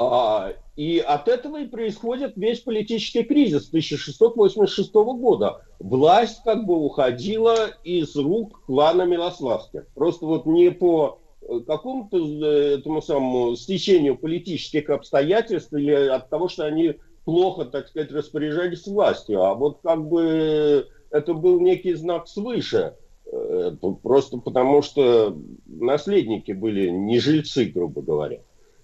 А, 0.00 0.52
и 0.76 1.00
от 1.00 1.26
этого 1.26 1.60
и 1.60 1.66
происходит 1.66 2.34
весь 2.36 2.60
политический 2.60 3.24
кризис 3.24 3.66
1686 3.66 4.94
года. 4.94 5.62
Власть 5.80 6.40
как 6.44 6.66
бы 6.66 6.76
уходила 6.76 7.56
из 7.82 8.14
рук 8.14 8.64
клана 8.64 9.02
Милославских. 9.02 9.88
Просто 9.94 10.26
вот 10.26 10.46
не 10.46 10.70
по 10.70 11.18
э, 11.42 11.60
какому-то 11.66 12.16
э, 12.16 12.78
этому 12.78 13.02
самому 13.02 13.56
стечению 13.56 14.16
политических 14.16 14.88
обстоятельств 14.88 15.72
или 15.72 15.90
от 15.90 16.30
того, 16.30 16.46
что 16.46 16.64
они 16.64 16.94
плохо, 17.24 17.64
так 17.64 17.88
сказать, 17.88 18.12
распоряжались 18.12 18.86
властью, 18.86 19.42
а 19.42 19.54
вот 19.54 19.80
как 19.82 20.08
бы 20.08 20.86
это 21.10 21.34
был 21.34 21.58
некий 21.58 21.94
знак 21.94 22.28
свыше. 22.28 22.94
Э, 23.32 23.72
просто 24.04 24.38
потому 24.38 24.80
что 24.80 25.36
наследники 25.66 26.52
были 26.52 26.88
не 26.88 27.18
жильцы, 27.18 27.64
грубо 27.64 28.00
говоря. 28.00 28.38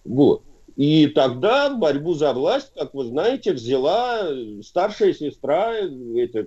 Вот. 0.05 0.43
И 0.77 1.07
тогда 1.07 1.71
борьбу 1.71 2.15
за 2.15 2.33
власть, 2.33 2.73
как 2.75 2.95
вы 2.95 3.05
знаете, 3.05 3.53
взяла 3.53 4.27
старшая 4.63 5.13
сестра 5.13 5.73
это, 5.73 6.47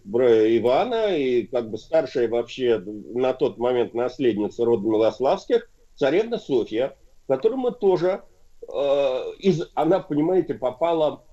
Ивана. 0.58 1.16
И 1.16 1.44
как 1.44 1.70
бы 1.70 1.78
старшая 1.78 2.28
вообще 2.28 2.80
на 2.80 3.34
тот 3.34 3.58
момент 3.58 3.94
наследница 3.94 4.66
рода 4.66 4.86
Милославских, 4.86 5.70
царевна 5.96 6.40
Софья, 6.40 6.98
которую 7.28 7.60
мы 7.60 7.72
тоже, 7.72 8.24
э, 8.68 9.24
из, 9.40 9.64
она, 9.76 10.00
понимаете, 10.00 10.56
попала 10.56 11.24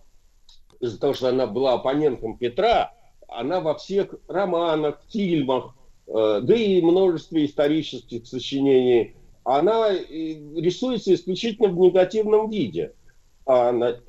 из-за 0.79 1.01
того, 1.01 1.15
что 1.15 1.29
она 1.29 1.49
была 1.49 1.75
оппонентом 1.75 2.39
Петра, 2.39 2.95
она 3.27 3.61
во 3.61 3.75
всех 3.75 4.15
романах, 4.29 5.01
фильмах, 5.11 5.75
э, 6.07 6.41
да 6.43 6.55
и 6.55 6.81
множестве 6.81 7.47
исторических 7.47 8.27
сочинений 8.27 9.17
она 9.45 9.93
рисуется 9.93 11.15
исключительно 11.15 11.69
в 11.69 11.79
негативном 11.79 12.51
виде. 12.51 12.95
А 13.47 13.73
на, 13.73 14.01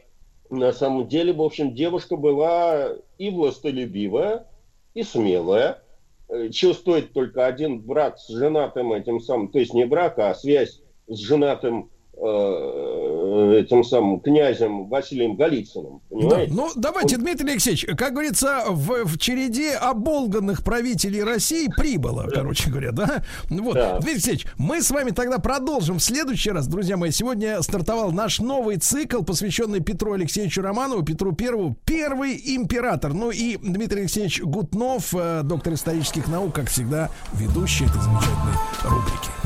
на 0.49 0.71
самом 0.71 1.07
деле, 1.07 1.33
в 1.33 1.41
общем, 1.41 1.75
девушка 1.75 2.15
была 2.15 2.93
и 3.17 3.29
властолюбивая, 3.29 4.47
и 4.93 5.03
смелая. 5.03 5.83
Э, 6.29 6.49
стоит 6.51 7.13
только 7.13 7.45
один 7.45 7.81
брак 7.81 8.17
с 8.17 8.29
женатым 8.29 8.93
этим 8.93 9.19
самым, 9.19 9.49
то 9.49 9.59
есть 9.59 9.73
не 9.73 9.85
брак, 9.85 10.17
а 10.19 10.33
связь 10.33 10.81
с 11.07 11.19
женатым 11.19 11.91
этим 12.17 13.83
самым 13.83 14.19
князем 14.19 14.87
Василием 14.87 15.35
Голицыным. 15.35 16.01
Понимаете? 16.09 16.53
Да, 16.53 16.55
ну, 16.55 16.71
давайте, 16.75 17.15
Он... 17.15 17.23
Дмитрий 17.23 17.51
Алексеевич, 17.51 17.85
как 17.97 18.13
говорится, 18.13 18.63
в, 18.69 19.05
в 19.05 19.17
череде 19.17 19.73
оболганных 19.73 20.63
правителей 20.63 21.23
России 21.23 21.69
прибыло, 21.75 22.23
да. 22.25 22.31
короче 22.31 22.69
говоря, 22.69 22.91
да? 22.91 23.23
Вот, 23.49 23.73
да. 23.75 23.93
Дмитрий 23.95 24.13
Алексеевич, 24.13 24.47
мы 24.57 24.81
с 24.81 24.89
вами 24.91 25.11
тогда 25.11 25.39
продолжим 25.39 25.99
в 25.99 26.03
следующий 26.03 26.51
раз, 26.51 26.67
друзья 26.67 26.97
мои. 26.97 27.11
Сегодня 27.11 27.61
стартовал 27.61 28.11
наш 28.11 28.39
новый 28.39 28.77
цикл, 28.77 29.23
посвященный 29.23 29.81
Петру 29.81 30.13
Алексеевичу 30.13 30.61
Романову, 30.61 31.03
Петру 31.03 31.33
Первому, 31.33 31.75
первый 31.85 32.41
император. 32.55 33.13
Ну 33.13 33.31
и 33.31 33.57
Дмитрий 33.57 34.01
Алексеевич 34.01 34.41
Гутнов, 34.41 35.13
э, 35.13 35.41
доктор 35.43 35.73
исторических 35.73 36.27
наук, 36.27 36.53
как 36.53 36.69
всегда, 36.69 37.09
ведущий 37.33 37.85
этой 37.85 38.01
замечательной 38.01 38.53
рубрики. 38.83 39.44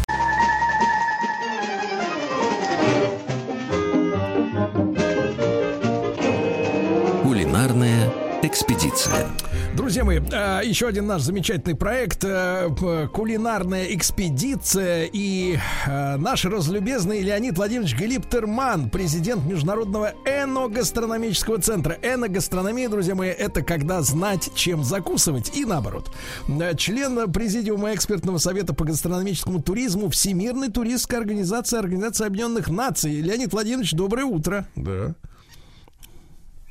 Экспедиция. 8.42 9.28
Друзья 9.76 10.04
мои, 10.04 10.20
а, 10.32 10.62
еще 10.62 10.88
один 10.88 11.08
наш 11.08 11.22
замечательный 11.22 11.76
проект 11.76 12.24
э, 12.24 12.70
кулинарная 13.14 13.86
экспедиция 13.96 15.10
и 15.12 15.58
э, 15.86 16.18
наш 16.18 16.46
разлюбезный 16.46 17.22
Леонид 17.22 17.58
Владимирович 17.58 17.96
Глиптерман, 17.96 18.90
президент 18.90 19.46
Международного 19.46 20.14
эногастрономического 20.26 21.60
центра. 21.60 21.98
Эногастрономия, 22.02 22.90
друзья 22.90 23.16
мои, 23.16 23.30
это 23.30 23.62
когда 23.62 24.02
знать, 24.02 24.50
чем 24.56 24.84
закусывать 24.84 25.56
и 25.56 25.66
наоборот. 25.66 26.12
Э, 26.48 26.76
член 26.76 27.32
президиума 27.32 27.94
экспертного 27.94 28.38
совета 28.38 28.74
по 28.74 28.86
гастрономическому 28.86 29.62
туризму 29.62 30.10
Всемирной 30.10 30.70
туристской 30.70 31.20
организации 31.20 31.78
Организации 31.78 32.26
Объединенных 32.26 32.70
Наций. 32.70 33.22
Леонид 33.22 33.52
Владимирович, 33.54 33.94
доброе 33.94 34.26
утро. 34.26 34.68
Да. 34.76 35.16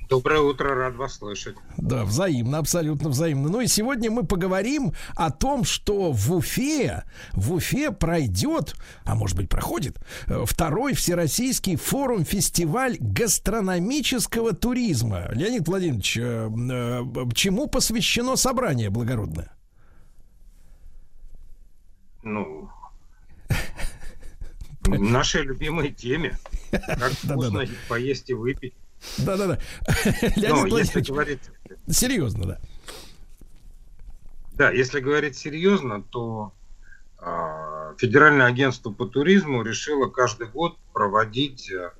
Доброе 0.08 0.40
утро, 0.40 0.74
рад 0.74 0.96
вас 0.96 1.16
слышать. 1.16 1.56
Да, 1.76 2.04
взаимно, 2.04 2.58
абсолютно 2.58 3.10
взаимно. 3.10 3.50
Ну 3.50 3.60
и 3.60 3.66
сегодня 3.66 4.10
мы 4.10 4.24
поговорим 4.24 4.94
о 5.14 5.30
том, 5.30 5.64
что 5.64 6.12
в 6.12 6.32
Уфе, 6.32 7.04
в 7.32 7.52
Уфе 7.52 7.92
пройдет, 7.92 8.74
а 9.04 9.14
может 9.14 9.36
быть 9.36 9.50
проходит, 9.50 9.98
э, 10.26 10.44
второй 10.46 10.94
всероссийский 10.94 11.76
форум-фестиваль 11.76 12.96
гастрономического 12.98 14.54
туризма. 14.54 15.28
Леонид 15.32 15.68
Владимирович, 15.68 16.16
э, 16.16 16.48
э, 16.48 17.30
чему 17.34 17.66
посвящено 17.66 18.36
собрание 18.36 18.88
благородное? 18.88 19.52
Ну, 22.22 22.70
Нашей 24.86 25.42
любимой 25.42 25.92
теме. 25.92 26.38
Как 26.70 27.12
вкусно 27.12 27.66
поесть 27.88 28.30
и 28.30 28.34
выпить. 28.34 28.72
Да-да-да. 29.18 29.58
Но 30.36 30.66
если 30.78 31.00
говорить... 31.00 31.40
Серьезно, 31.88 32.46
да. 32.46 32.58
Да, 34.52 34.70
если 34.70 35.00
говорить 35.00 35.36
серьезно, 35.36 36.02
то 36.02 36.52
э, 37.20 37.94
Федеральное 37.98 38.46
агентство 38.46 38.90
по 38.90 39.06
туризму 39.06 39.62
решило 39.62 40.08
каждый 40.08 40.48
год 40.48 40.76
проводить 40.92 41.70
э, 41.70 41.92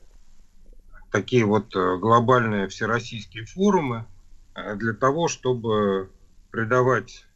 такие 1.12 1.44
вот 1.44 1.74
э, 1.76 1.96
глобальные 1.98 2.68
всероссийские 2.68 3.44
форумы 3.44 4.06
э, 4.54 4.74
для 4.74 4.92
того, 4.92 5.28
чтобы 5.28 6.10
придавать 6.50 7.26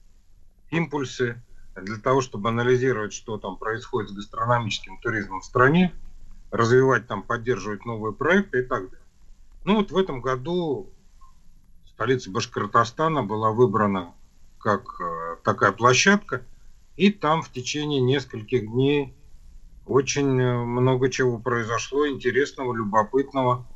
импульсы, 0.70 1.40
для 1.76 1.98
того, 1.98 2.20
чтобы 2.20 2.48
анализировать, 2.48 3.12
что 3.12 3.38
там 3.38 3.56
происходит 3.56 4.10
с 4.10 4.14
гастрономическим 4.14 4.98
туризмом 4.98 5.40
в 5.40 5.44
стране, 5.44 5.94
развивать 6.50 7.06
там, 7.06 7.22
поддерживать 7.22 7.84
новые 7.84 8.12
проекты 8.12 8.60
и 8.60 8.62
так 8.62 8.90
далее. 8.90 9.01
Ну 9.64 9.76
вот 9.76 9.90
в 9.90 9.96
этом 9.96 10.20
году 10.20 10.92
столица 11.86 12.30
Башкортостана 12.30 13.22
была 13.22 13.52
выбрана 13.52 14.14
как 14.58 15.00
э, 15.00 15.36
такая 15.44 15.72
площадка, 15.72 16.46
и 16.96 17.10
там 17.10 17.42
в 17.42 17.50
течение 17.50 18.00
нескольких 18.00 18.70
дней 18.70 19.14
очень 19.86 20.40
э, 20.40 20.64
много 20.64 21.10
чего 21.10 21.38
произошло, 21.38 22.08
интересного, 22.08 22.74
любопытного. 22.74 23.66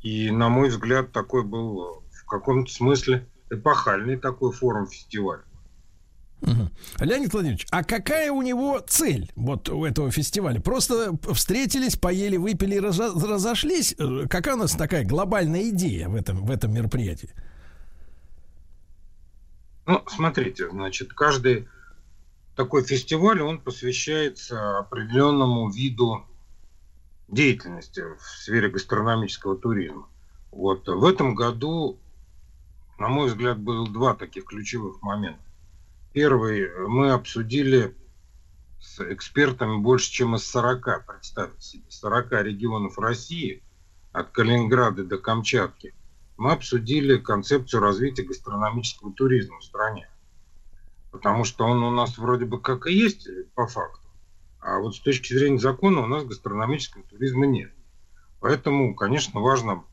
И, 0.00 0.30
на 0.30 0.48
мой 0.48 0.68
взгляд, 0.68 1.12
такой 1.12 1.44
был 1.44 2.02
в 2.10 2.24
каком-то 2.26 2.72
смысле 2.72 3.28
эпохальный 3.50 4.16
такой 4.16 4.52
форум-фестиваль. 4.52 5.42
Угу. 6.42 7.04
Леонид 7.04 7.32
Владимирович, 7.32 7.66
а 7.70 7.84
какая 7.84 8.32
у 8.32 8.42
него 8.42 8.80
цель 8.80 9.30
вот 9.36 9.68
у 9.68 9.84
этого 9.84 10.10
фестиваля? 10.10 10.60
Просто 10.60 11.16
встретились, 11.32 11.96
поели, 11.96 12.36
выпили, 12.36 12.76
разошлись? 12.76 13.94
Э, 13.98 14.26
какая 14.28 14.56
у 14.56 14.58
нас 14.58 14.72
такая 14.72 15.04
глобальная 15.04 15.70
идея 15.70 16.08
в 16.08 16.16
этом, 16.16 16.44
в 16.44 16.50
этом 16.50 16.72
мероприятии? 16.72 17.30
Ну, 19.86 20.02
смотрите, 20.08 20.68
значит, 20.68 21.12
каждый 21.12 21.68
такой 22.56 22.82
фестиваль, 22.84 23.40
он 23.40 23.60
посвящается 23.60 24.78
определенному 24.78 25.70
виду 25.70 26.24
деятельности 27.28 28.00
в 28.00 28.22
сфере 28.22 28.68
гастрономического 28.68 29.56
туризма. 29.56 30.08
Вот 30.50 30.86
в 30.88 31.04
этом 31.04 31.34
году, 31.34 31.98
на 32.98 33.08
мой 33.08 33.28
взгляд, 33.28 33.58
было 33.58 33.88
два 33.88 34.14
таких 34.14 34.44
ключевых 34.44 35.00
момента. 35.02 35.40
Первый, 36.12 36.70
мы 36.88 37.12
обсудили 37.12 37.96
с 38.78 39.00
экспертами 39.00 39.78
больше, 39.78 40.10
чем 40.10 40.36
из 40.36 40.46
40, 40.46 41.06
представьте 41.06 41.60
себе, 41.62 41.84
40 41.88 42.32
регионов 42.42 42.98
России, 42.98 43.62
от 44.12 44.30
Калининграда 44.30 45.04
до 45.04 45.16
Камчатки. 45.16 45.94
Мы 46.36 46.52
обсудили 46.52 47.16
концепцию 47.16 47.80
развития 47.80 48.24
гастрономического 48.24 49.14
туризма 49.14 49.58
в 49.58 49.64
стране. 49.64 50.06
Потому 51.10 51.44
что 51.44 51.64
он 51.64 51.82
у 51.82 51.90
нас 51.90 52.18
вроде 52.18 52.44
бы 52.44 52.60
как 52.60 52.86
и 52.86 52.92
есть 52.92 53.28
по 53.54 53.66
факту. 53.66 54.06
А 54.60 54.78
вот 54.80 54.94
с 54.94 55.00
точки 55.00 55.32
зрения 55.32 55.58
закона 55.58 56.02
у 56.02 56.06
нас 56.06 56.24
гастрономического 56.24 57.04
туризма 57.04 57.46
нет. 57.46 57.72
Поэтому, 58.40 58.94
конечно, 58.94 59.40
важно 59.40 59.84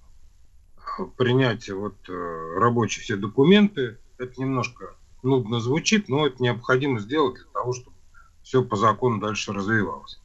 принять 1.18 1.70
вот 1.70 1.98
э, 2.10 2.58
рабочие 2.58 3.04
все 3.04 3.16
документы. 3.16 4.00
Это 4.18 4.42
немножко 4.42 4.96
нудно 5.24 5.60
звучит, 5.60 6.10
но 6.10 6.28
это 6.28 6.42
необходимо 6.42 7.00
сделать 7.00 7.36
для 7.36 7.52
того, 7.54 7.74
чтобы 7.74 7.96
все 8.44 8.64
по 8.64 8.76
закону 8.76 9.20
дальше 9.20 9.54
развивалось. 9.54 10.20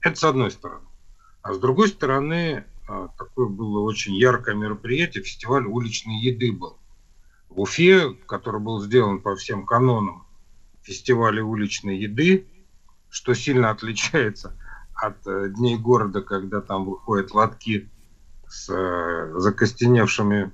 Это 0.00 0.16
с 0.18 0.24
одной 0.24 0.50
стороны. 0.50 0.86
А 1.42 1.54
с 1.54 1.58
другой 1.58 1.88
стороны, 1.88 2.64
а, 2.88 3.08
такое 3.16 3.46
было 3.46 3.80
очень 3.80 4.14
яркое 4.16 4.54
мероприятие, 4.54 5.22
фестиваль 5.22 5.64
уличной 5.64 6.18
еды 6.18 6.52
был. 6.52 6.76
В 7.48 7.60
Уфе, 7.60 8.10
который 8.26 8.60
был 8.60 8.80
сделан 8.82 9.20
по 9.20 9.36
всем 9.36 9.64
канонам 9.64 10.26
фестиваля 10.82 11.42
уличной 11.42 11.98
еды, 11.98 12.46
что 13.10 13.34
сильно 13.34 13.70
отличается 13.70 14.56
от 14.94 15.26
э, 15.26 15.50
дней 15.50 15.76
города, 15.76 16.22
когда 16.22 16.60
там 16.60 16.84
выходят 16.84 17.32
лотки 17.32 17.88
с 18.48 18.68
э, 18.70 19.38
закостеневшими 19.38 20.50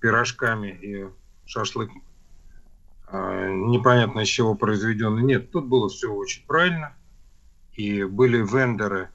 пирожками 0.00 0.68
и 0.68 1.06
шашлык 1.46 1.90
непонятно 3.12 4.20
из 4.20 4.28
чего 4.28 4.54
произведенный. 4.54 5.22
Нет, 5.22 5.50
тут 5.50 5.66
было 5.66 5.88
все 5.88 6.12
очень 6.12 6.46
правильно. 6.46 6.94
И 7.74 8.04
были 8.04 8.38
вендоры 8.38 9.10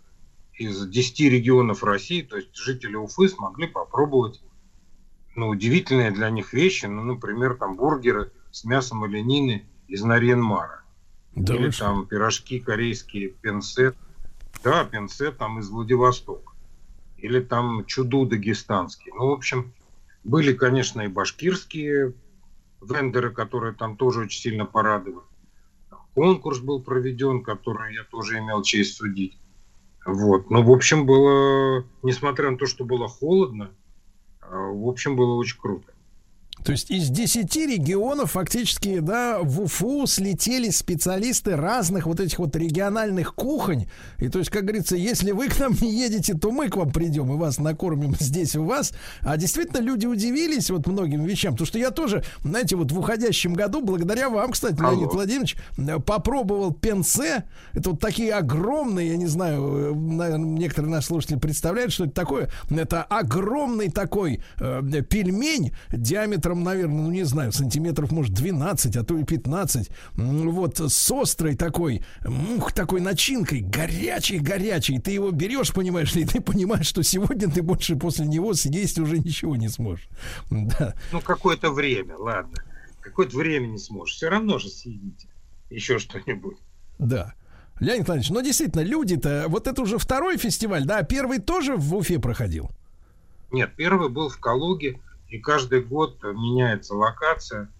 из 0.53 0.87
10 0.87 1.19
регионов 1.31 1.83
России, 1.83 2.21
то 2.21 2.37
есть 2.37 2.55
жители 2.55 2.95
Уфы 2.95 3.29
смогли 3.29 3.67
попробовать 3.67 4.41
ну, 5.35 5.49
удивительные 5.49 6.09
для 6.11 6.31
них 6.31 6.51
вещи, 6.53 6.87
ну, 6.87 7.03
например, 7.03 7.55
там 7.55 7.75
бургеры 7.75 8.31
с 8.51 8.65
мясом 8.65 9.03
оленины 9.03 9.67
из 9.87 10.03
Нарьенмара. 10.03 10.81
Да 11.35 11.55
Или 11.55 11.69
там 11.69 12.07
пирожки 12.07 12.59
корейские, 12.59 13.29
пенсет. 13.29 13.95
Да, 14.63 14.83
пенсет 14.83 15.37
там 15.37 15.59
из 15.59 15.69
Владивостока. 15.69 16.53
Или 17.17 17.39
там 17.39 17.85
чуду 17.85 18.25
дагестанский. 18.25 19.11
Ну, 19.15 19.27
в 19.27 19.31
общем, 19.33 19.73
были, 20.23 20.53
конечно, 20.53 21.01
и 21.01 21.07
башкирские 21.07 22.13
вендоры, 22.81 23.31
которые 23.31 23.73
там 23.73 23.97
тоже 23.97 24.21
очень 24.21 24.39
сильно 24.39 24.65
порадовали. 24.65 25.25
Конкурс 26.13 26.59
был 26.59 26.81
проведен, 26.81 27.43
который 27.43 27.93
я 27.93 28.03
тоже 28.03 28.39
имел 28.39 28.63
честь 28.63 28.95
судить. 28.95 29.37
Вот. 30.05 30.49
Но, 30.49 30.63
в 30.63 30.71
общем, 30.71 31.05
было, 31.05 31.85
несмотря 32.01 32.49
на 32.49 32.57
то, 32.57 32.65
что 32.65 32.85
было 32.85 33.07
холодно, 33.07 33.71
а, 34.41 34.55
в 34.55 34.87
общем, 34.87 35.15
было 35.15 35.35
очень 35.35 35.59
круто. 35.59 35.93
То 36.63 36.71
есть 36.71 36.91
из 36.91 37.09
10 37.09 37.55
регионов 37.55 38.31
фактически, 38.31 38.99
да, 38.99 39.39
в 39.41 39.61
Уфу 39.61 40.05
слетели 40.07 40.69
специалисты 40.69 41.55
разных 41.55 42.05
вот 42.05 42.19
этих 42.19 42.39
вот 42.39 42.55
региональных 42.55 43.35
кухонь. 43.35 43.87
И 44.19 44.29
то 44.29 44.39
есть, 44.39 44.51
как 44.51 44.63
говорится, 44.63 44.95
если 44.95 45.31
вы 45.31 45.47
к 45.47 45.59
нам 45.59 45.73
не 45.81 45.97
едете, 45.97 46.33
то 46.33 46.51
мы 46.51 46.69
к 46.69 46.75
вам 46.75 46.91
придем 46.91 47.31
и 47.33 47.37
вас 47.37 47.59
накормим 47.59 48.15
здесь 48.19 48.55
у 48.55 48.63
вас. 48.63 48.93
А 49.21 49.37
действительно 49.37 49.79
люди 49.79 50.05
удивились 50.05 50.69
вот 50.69 50.87
многим 50.87 51.23
вещам. 51.23 51.53
Потому 51.53 51.67
что 51.67 51.79
я 51.79 51.91
тоже, 51.91 52.23
знаете, 52.43 52.75
вот 52.75 52.91
в 52.91 52.99
уходящем 52.99 53.53
году, 53.53 53.81
благодаря 53.81 54.29
вам, 54.29 54.51
кстати, 54.51 54.79
Алло. 54.79 54.91
Леонид 54.91 55.13
Владимирович, 55.13 55.55
попробовал 56.05 56.73
пенсе. 56.73 57.43
Это 57.73 57.91
вот 57.91 57.99
такие 57.99 58.33
огромные, 58.33 59.09
я 59.09 59.17
не 59.17 59.27
знаю, 59.27 59.95
наверное, 59.95 60.59
некоторые 60.59 60.91
наши 60.91 61.07
слушатели 61.07 61.37
представляют, 61.37 61.93
что 61.93 62.05
это 62.05 62.13
такое. 62.13 62.49
Это 62.69 63.03
огромный 63.03 63.89
такой 63.89 64.41
э, 64.59 64.81
пельмень 65.07 65.71
диаметром 65.91 66.46
диаметром, 66.47 66.63
наверное, 66.63 67.01
ну 67.03 67.11
не 67.11 67.23
знаю, 67.23 67.51
сантиметров, 67.51 68.11
может, 68.11 68.33
12, 68.33 68.95
а 68.95 69.03
то 69.03 69.17
и 69.17 69.23
15. 69.23 69.89
Вот 70.15 70.79
с 70.79 71.11
острой 71.11 71.55
такой, 71.55 72.03
мух, 72.25 72.71
такой 72.71 73.01
начинкой, 73.01 73.61
горячий-горячий. 73.61 74.99
Ты 74.99 75.11
его 75.11 75.31
берешь, 75.31 75.73
понимаешь 75.73 76.15
ли, 76.15 76.23
и 76.23 76.25
ты 76.25 76.41
понимаешь, 76.41 76.87
что 76.87 77.03
сегодня 77.03 77.49
ты 77.49 77.61
больше 77.61 77.95
после 77.95 78.25
него 78.25 78.53
съесть 78.53 78.99
уже 78.99 79.19
ничего 79.19 79.55
не 79.55 79.69
сможешь. 79.69 80.07
Да. 80.67 80.93
Ну, 81.11 81.21
какое-то 81.21 81.71
время, 81.71 82.17
ладно. 82.17 82.55
Какое-то 82.99 83.37
время 83.37 83.67
не 83.67 83.77
сможешь. 83.77 84.15
Все 84.15 84.29
равно 84.29 84.59
же 84.59 84.69
съедите 84.69 85.27
еще 85.69 85.97
что-нибудь. 85.99 86.57
Да. 86.99 87.33
Леонид 87.79 88.07
Владимирович, 88.07 88.29
ну 88.31 88.41
действительно, 88.41 88.81
люди-то, 88.81 89.45
вот 89.47 89.67
это 89.67 89.81
уже 89.81 89.97
второй 89.97 90.37
фестиваль, 90.37 90.85
да, 90.85 91.03
первый 91.03 91.39
тоже 91.39 91.75
в 91.75 91.95
Уфе 91.95 92.19
проходил? 92.19 92.69
Нет, 93.51 93.71
первый 93.77 94.09
был 94.09 94.29
в 94.29 94.39
Калуге, 94.39 94.99
и 95.29 95.39
каждый 95.39 95.81
год 95.81 96.23
меняется 96.23 96.95
локация. 96.95 97.71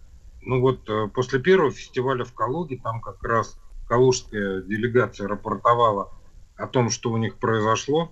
Ну 0.41 0.61
вот 0.61 0.90
э, 0.90 1.07
после 1.14 1.40
первого 1.40 1.72
фестиваля 1.72 2.24
в 2.24 2.34
Калуге, 2.34 2.80
там 2.82 3.02
как 3.02 3.24
раз 3.24 3.57
калужская 3.88 4.61
делегация 4.61 5.28
рапортовала 5.28 6.14
о 6.56 6.68
том, 6.68 6.90
что 6.90 7.11
у 7.11 7.18
них 7.18 7.38
произошло. 7.38 8.11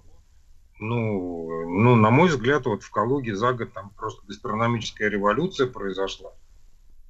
Ну, 0.80 1.66
ну, 1.68 1.96
на 1.96 2.10
мой 2.10 2.30
взгляд, 2.30 2.66
вот 2.66 2.84
в 2.84 2.92
Калуге 2.92 3.36
за 3.36 3.54
год 3.54 3.74
там 3.74 3.92
просто 3.92 4.26
гастрономическая 4.28 5.10
революция 5.10 5.68
произошла. 5.68 6.32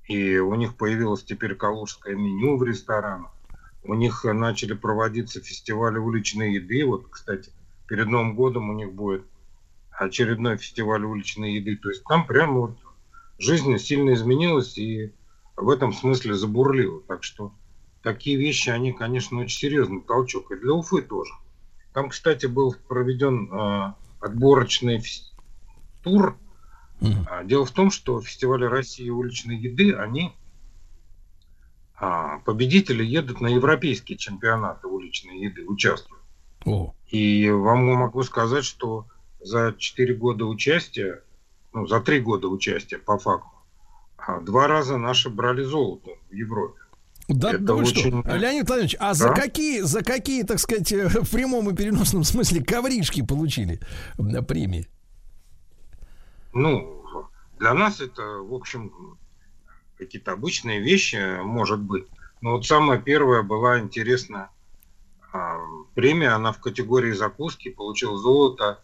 И 0.07 0.37
у 0.37 0.53
них 0.53 0.77
появилось 0.77 1.23
теперь 1.23 1.55
калужское 1.55 2.15
меню 2.15 2.57
в 2.57 2.63
ресторанах. 2.63 3.31
У 3.83 3.95
них 3.95 4.23
начали 4.23 4.73
проводиться 4.73 5.41
фестивали 5.41 5.97
уличной 5.97 6.53
еды. 6.53 6.85
Вот, 6.85 7.07
кстати, 7.09 7.51
перед 7.87 8.07
Новым 8.07 8.35
годом 8.35 8.69
у 8.69 8.73
них 8.73 8.93
будет 8.93 9.25
очередной 9.97 10.57
фестиваль 10.57 11.03
уличной 11.03 11.55
еды. 11.55 11.77
То 11.77 11.89
есть 11.89 12.03
там 12.05 12.25
прямо 12.25 12.59
вот 12.61 12.77
жизнь 13.37 13.77
сильно 13.77 14.13
изменилась 14.13 14.77
и 14.77 15.13
в 15.55 15.69
этом 15.69 15.93
смысле 15.93 16.35
забурлила. 16.35 17.01
Так 17.01 17.23
что 17.23 17.53
такие 18.03 18.37
вещи, 18.37 18.69
они, 18.69 18.91
конечно, 18.93 19.39
очень 19.39 19.57
серьезный 19.57 20.01
толчок. 20.01 20.51
И 20.51 20.55
для 20.55 20.73
Уфы 20.73 21.01
тоже. 21.01 21.33
Там, 21.93 22.09
кстати, 22.09 22.45
был 22.45 22.75
проведен 22.87 23.49
э, 23.51 23.93
отборочный 24.19 25.01
тур. 26.03 26.37
Mm-hmm. 26.99 27.45
Дело 27.45 27.65
в 27.65 27.71
том, 27.71 27.91
что 27.91 28.21
фестивали 28.21 28.65
России 28.65 29.09
уличной 29.09 29.57
еды, 29.57 29.93
они 29.93 30.33
а, 31.97 32.39
победители 32.39 33.03
едут 33.03 33.41
на 33.41 33.47
европейские 33.47 34.17
чемпионаты 34.17 34.87
уличной 34.87 35.39
еды, 35.39 35.65
участвуют. 35.65 36.23
О. 36.65 36.93
И 37.07 37.49
вам 37.49 37.85
могу 37.85 38.23
сказать, 38.23 38.65
что 38.65 39.07
за 39.45 39.75
4 39.77 40.15
года 40.15 40.45
участия, 40.45 41.21
ну, 41.73 41.87
за 41.87 41.99
3 42.01 42.19
года 42.19 42.47
участия 42.47 42.97
по 42.97 43.17
факту, 43.17 43.49
а, 44.17 44.39
два 44.41 44.67
раза 44.67 44.97
наши 44.97 45.29
брали 45.29 45.63
золото 45.63 46.11
в 46.29 46.33
Европе. 46.33 46.79
Да, 47.27 47.51
Это 47.51 47.59
да 47.59 47.73
вы 47.73 47.81
очень- 47.81 48.21
что, 48.23 48.35
Леонид 48.35 48.67
Владимирович, 48.67 48.95
а 48.99 49.13
за 49.13 49.29
Да. 49.29 49.33
какие, 49.33 49.81
за 49.81 50.03
какие, 50.03 50.43
так 50.43 50.59
сказать, 50.59 50.91
э, 50.91 51.07
в 51.07 51.31
прямом 51.31 51.69
и 51.69 51.75
переносном 51.75 52.23
смысле 52.23 52.63
ковришки 52.63 53.23
получили 53.25 53.79
э, 54.19 54.41
премии? 54.43 54.87
Ну, 56.53 57.03
для 57.59 57.73
нас 57.73 57.99
это, 58.01 58.21
в 58.21 58.53
общем, 58.53 59.17
какие-то 59.97 60.31
обычные 60.33 60.81
вещи, 60.81 61.41
может 61.41 61.79
быть. 61.79 62.05
Но 62.41 62.51
вот 62.51 62.65
самая 62.65 62.99
первая 62.99 63.41
была 63.43 63.79
интересная 63.79 64.49
а, 65.33 65.57
премия, 65.95 66.29
она 66.29 66.51
в 66.53 66.61
категории 66.61 67.11
закуски 67.11 67.69
получил 67.69 68.15
золото. 68.17 68.79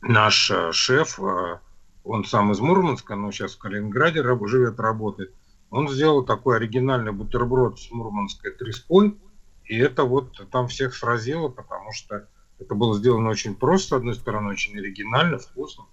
Наш 0.00 0.50
э, 0.50 0.72
шеф, 0.72 1.18
э, 1.20 1.58
он 2.04 2.24
сам 2.24 2.52
из 2.52 2.60
Мурманска, 2.60 3.16
но 3.16 3.30
сейчас 3.32 3.54
в 3.54 3.58
Калининграде 3.58 4.22
живет, 4.46 4.78
работает. 4.78 5.34
Он 5.70 5.88
сделал 5.88 6.24
такой 6.24 6.56
оригинальный 6.56 7.12
бутерброд 7.12 7.78
с 7.78 7.90
мурманской 7.90 8.52
треской. 8.52 9.18
И 9.64 9.76
это 9.76 10.04
вот 10.04 10.48
там 10.50 10.68
всех 10.68 10.94
сразило, 10.94 11.48
потому 11.48 11.92
что 11.92 12.26
это 12.58 12.74
было 12.74 12.96
сделано 12.96 13.28
очень 13.28 13.54
просто, 13.54 13.88
с 13.88 13.92
одной 13.92 14.14
стороны, 14.14 14.50
очень 14.50 14.78
оригинально, 14.78 15.38
вкусно. 15.38 15.84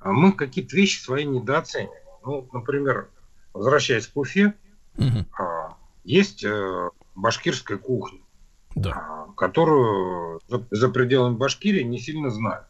А 0.00 0.12
мы 0.12 0.32
какие-то 0.32 0.74
вещи 0.74 1.00
свои 1.00 1.24
недооцениваем. 1.24 2.02
Ну, 2.24 2.48
например, 2.52 3.08
возвращаясь 3.52 4.06
к 4.06 4.16
Уфе, 4.16 4.54
а, 5.38 5.76
есть 6.04 6.44
э, 6.44 6.90
башкирская 7.14 7.78
кухня, 7.78 8.20
а, 8.84 9.17
которую 9.38 10.40
за, 10.48 10.66
за 10.70 10.88
пределами 10.88 11.36
Башкирии 11.36 11.82
не 11.82 11.98
сильно 11.98 12.28
знают. 12.30 12.66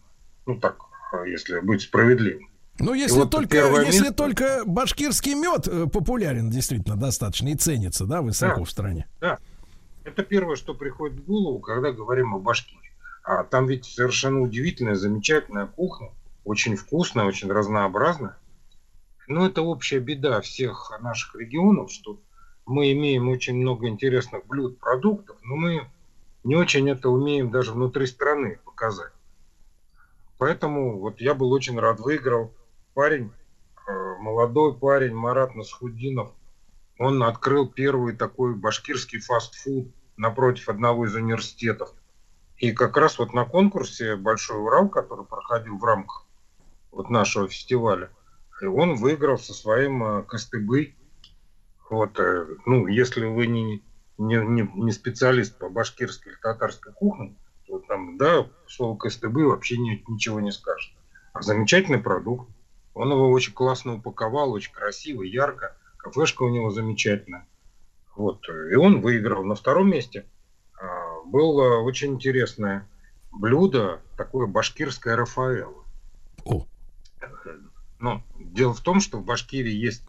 Ну 0.46 0.58
так, 0.60 0.76
а, 1.12 1.24
если 1.26 1.60
быть 1.60 1.82
справедливым. 1.82 2.48
Ну, 2.78 2.94
И 2.94 2.98
если 3.00 3.18
вот 3.18 3.30
только, 3.30 3.56
если 3.86 4.02
место- 4.04 4.14
только 4.14 4.62
башкирский 4.64 5.34
мед 5.34 5.66
э, 5.66 5.86
популярен 5.86 6.48
действительно 6.48 6.96
достаточно 6.96 7.48
и 7.48 7.56
ценится, 7.56 8.06
да, 8.06 8.22
высоко 8.22 8.60
Да. 8.60 8.64
в 8.64 8.70
стране. 8.70 9.08
Да. 9.20 9.38
Это 10.04 10.22
первое, 10.22 10.54
что 10.56 10.74
приходит 10.74 11.18
в 11.20 11.24
голову, 11.24 11.58
когда 11.58 11.90
говорим 11.90 12.34
о 12.34 12.38
Башкирии. 12.38 12.78
А 13.24 13.42
там 13.44 13.66
ведь 13.66 13.84
совершенно 13.84 14.40
удивительная, 14.40 14.94
замечательная 14.94 15.66
кухня, 15.66 16.10
очень 16.44 16.76
вкусная, 16.76 17.24
очень 17.24 17.50
разнообразная. 17.50 18.36
Но 19.26 19.46
это 19.46 19.60
общая 19.62 19.98
беда 19.98 20.40
всех 20.40 20.92
наших 21.02 21.34
регионов, 21.34 21.90
что 21.90 22.20
мы 22.64 22.92
имеем 22.92 23.28
очень 23.28 23.56
много 23.56 23.88
интересных 23.88 24.46
блюд, 24.46 24.78
продуктов, 24.78 25.36
но 25.42 25.56
мы 25.56 25.82
не 26.48 26.56
очень 26.56 26.88
это 26.88 27.10
умеем 27.10 27.50
даже 27.50 27.72
внутри 27.72 28.06
страны 28.06 28.58
показать. 28.64 29.12
Поэтому 30.38 30.98
вот 30.98 31.20
я 31.20 31.34
был 31.34 31.52
очень 31.52 31.78
рад, 31.78 32.00
выиграл 32.00 32.54
парень, 32.94 33.30
э, 33.86 33.92
молодой 34.18 34.72
парень 34.72 35.14
Марат 35.14 35.54
Насхудинов, 35.54 36.32
он 36.98 37.22
открыл 37.22 37.68
первый 37.68 38.16
такой 38.16 38.54
башкирский 38.54 39.20
фастфуд 39.20 39.88
напротив 40.16 40.70
одного 40.70 41.04
из 41.04 41.14
университетов. 41.14 41.92
И 42.56 42.72
как 42.72 42.96
раз 42.96 43.18
вот 43.18 43.34
на 43.34 43.44
конкурсе 43.44 44.16
«Большой 44.16 44.58
Урал», 44.58 44.88
который 44.88 45.26
проходил 45.26 45.76
в 45.76 45.84
рамках 45.84 46.24
вот 46.90 47.10
нашего 47.10 47.46
фестиваля, 47.46 48.08
и 48.62 48.64
он 48.64 48.94
выиграл 48.94 49.36
со 49.36 49.52
своим 49.52 50.02
э, 50.02 50.22
костыбы. 50.22 50.94
Вот, 51.90 52.18
э, 52.18 52.46
ну, 52.64 52.86
если 52.86 53.26
вы 53.26 53.48
не, 53.48 53.82
не, 54.18 54.36
не, 54.36 54.70
не 54.74 54.92
специалист 54.92 55.56
по 55.56 55.68
башкирской 55.68 56.32
или 56.32 56.38
татарской 56.40 56.92
кухне, 56.92 57.36
то 57.66 57.78
там, 57.80 58.18
да, 58.18 58.48
слово 58.66 58.96
костыбы 58.96 59.46
вообще 59.46 59.78
ни- 59.78 60.04
ничего 60.08 60.40
не 60.40 60.52
скажет. 60.52 60.92
А 61.32 61.42
замечательный 61.42 62.00
продукт. 62.00 62.48
Он 62.94 63.10
его 63.12 63.30
очень 63.30 63.52
классно 63.52 63.94
упаковал, 63.94 64.52
очень 64.52 64.72
красиво, 64.72 65.22
ярко. 65.22 65.76
Кафешка 65.98 66.42
у 66.42 66.48
него 66.48 66.70
замечательная. 66.70 67.46
Вот. 68.16 68.44
И 68.48 68.74
он 68.74 69.00
выиграл. 69.00 69.44
На 69.44 69.54
втором 69.54 69.90
месте 69.90 70.26
а, 70.80 71.22
было 71.24 71.78
очень 71.78 72.14
интересное 72.14 72.88
блюдо, 73.30 74.00
такое 74.16 74.46
башкирское 74.46 75.14
Рафаэлло. 75.14 75.84
Ну, 78.00 78.22
дело 78.38 78.74
в 78.74 78.80
том, 78.80 79.00
что 79.00 79.18
в 79.18 79.24
Башкирии 79.24 79.72
есть 79.72 80.04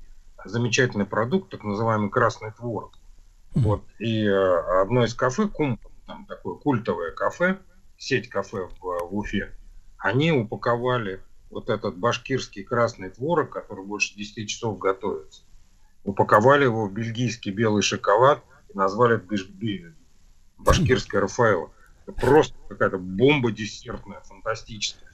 замечательный 0.45 1.05
продукт, 1.05 1.49
так 1.49 1.63
называемый 1.63 2.09
красный 2.09 2.51
творог. 2.51 2.98
Вот. 3.55 3.83
И 3.99 4.25
э, 4.25 4.81
одно 4.81 5.03
из 5.05 5.13
кафе, 5.13 5.47
Кум, 5.47 5.79
там 6.05 6.25
такое 6.25 6.55
культовое 6.55 7.11
кафе, 7.11 7.59
сеть 7.97 8.29
кафе 8.29 8.69
в, 8.79 8.79
в 8.81 9.17
Уфе, 9.17 9.53
они 9.97 10.31
упаковали 10.31 11.21
вот 11.49 11.69
этот 11.69 11.97
башкирский 11.97 12.63
красный 12.63 13.09
творог, 13.09 13.49
который 13.49 13.85
больше 13.85 14.15
10 14.15 14.47
часов 14.47 14.77
готовится. 14.77 15.43
Упаковали 16.03 16.63
его 16.63 16.87
в 16.87 16.93
бельгийский 16.93 17.51
белый 17.51 17.81
шоколад 17.81 18.41
и 18.73 18.77
назвали 18.77 19.17
это 19.17 19.25
биш- 19.25 19.47
би- 19.47 19.93
башкирское 20.57 21.21
Рафаэлло. 21.21 21.71
Это 22.05 22.13
просто 22.13 22.55
какая-то 22.69 22.97
бомба 22.97 23.51
десертная, 23.51 24.21
фантастическая. 24.21 25.11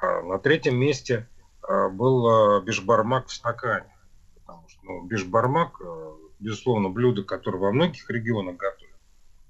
А 0.00 0.22
на 0.22 0.38
третьем 0.38 0.76
месте 0.76 1.28
а, 1.62 1.88
был 1.88 2.26
а, 2.26 2.60
бешбармак 2.60 3.28
в 3.28 3.32
стакане. 3.32 3.92
Потому 4.34 4.68
что 4.68 4.80
ну, 4.84 5.02
бешбармак, 5.06 5.80
а, 5.80 6.15
безусловно, 6.38 6.88
блюдо, 6.88 7.22
которое 7.22 7.58
во 7.58 7.72
многих 7.72 8.08
регионах 8.10 8.56
готовят, 8.56 8.94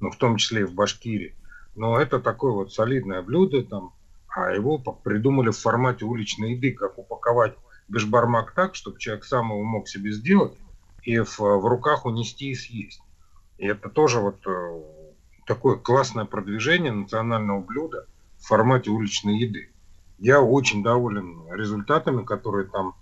ну, 0.01 0.11
в 0.11 0.17
том 0.17 0.37
числе 0.37 0.63
и 0.63 0.65
в 0.65 0.75
Башкирии. 0.75 1.35
Но 1.75 1.99
это 1.99 2.21
такое 2.21 2.53
вот 2.53 2.73
солидное 2.73 3.23
блюдо, 3.23 3.63
там, 3.63 3.93
а 4.29 4.51
его 4.51 4.79
придумали 4.79 5.51
в 5.51 5.59
формате 5.59 6.05
уличной 6.05 6.55
еды, 6.55 6.73
как 6.73 6.99
упаковать 6.99 7.55
бешбармак 7.89 8.53
так, 8.53 8.75
чтобы 8.75 8.99
человек 8.99 9.25
сам 9.25 9.51
его 9.51 9.63
мог 9.63 9.89
себе 9.89 10.13
сделать 10.13 10.57
и 11.03 11.19
в, 11.21 11.39
в 11.39 11.67
руках 11.67 12.05
унести 12.05 12.51
и 12.51 12.55
съесть. 12.55 13.01
И 13.59 13.67
это 13.67 13.89
тоже 13.89 14.21
вот 14.21 14.45
э, 14.47 14.83
такое 15.47 15.77
классное 15.77 16.25
продвижение 16.25 16.93
национального 16.93 17.61
блюда 17.61 18.07
в 18.39 18.47
формате 18.47 18.91
уличной 18.91 19.39
еды. 19.39 19.71
Я 20.19 20.41
очень 20.41 20.83
доволен 20.83 21.47
результатами, 21.53 22.25
которые 22.25 22.67
там 22.67 22.97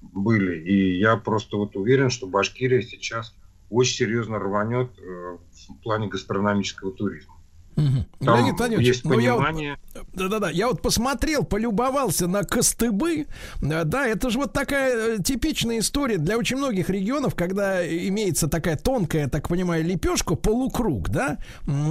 были. 0.00 0.60
И 0.60 0.98
я 0.98 1.16
просто 1.16 1.56
вот 1.56 1.76
уверен, 1.76 2.10
что 2.10 2.26
Башкирия 2.26 2.82
сейчас 2.82 3.34
очень 3.68 3.94
серьезно 3.94 4.38
рванет 4.38 4.90
э, 4.98 5.38
в 5.68 5.82
плане 5.82 6.08
гастрономического 6.08 6.92
туризма. 6.92 7.39
Там 7.76 8.04
Леонид 8.20 8.58
Владимирович, 8.58 8.88
есть 8.88 9.04
ну, 9.04 9.18
я 9.18 9.34
вот- 9.34 9.38
понимание. 9.44 9.78
Да-да-да, 10.12 10.50
я 10.50 10.68
вот 10.68 10.82
посмотрел, 10.82 11.44
полюбовался 11.44 12.26
на 12.26 12.42
костыбы. 12.42 13.26
Э, 13.62 13.84
Да, 13.84 14.06
это 14.06 14.28
же 14.30 14.38
вот 14.38 14.52
такая 14.52 15.16
э, 15.18 15.22
типичная 15.22 15.78
история 15.78 16.18
для 16.18 16.36
очень 16.36 16.56
многих 16.58 16.90
регионов, 16.90 17.34
когда 17.34 17.86
имеется 17.86 18.48
такая 18.48 18.76
тонкая, 18.76 19.28
так 19.28 19.48
понимаю, 19.48 19.84
лепешка, 19.84 20.34
полукруг, 20.34 21.08
да? 21.08 21.38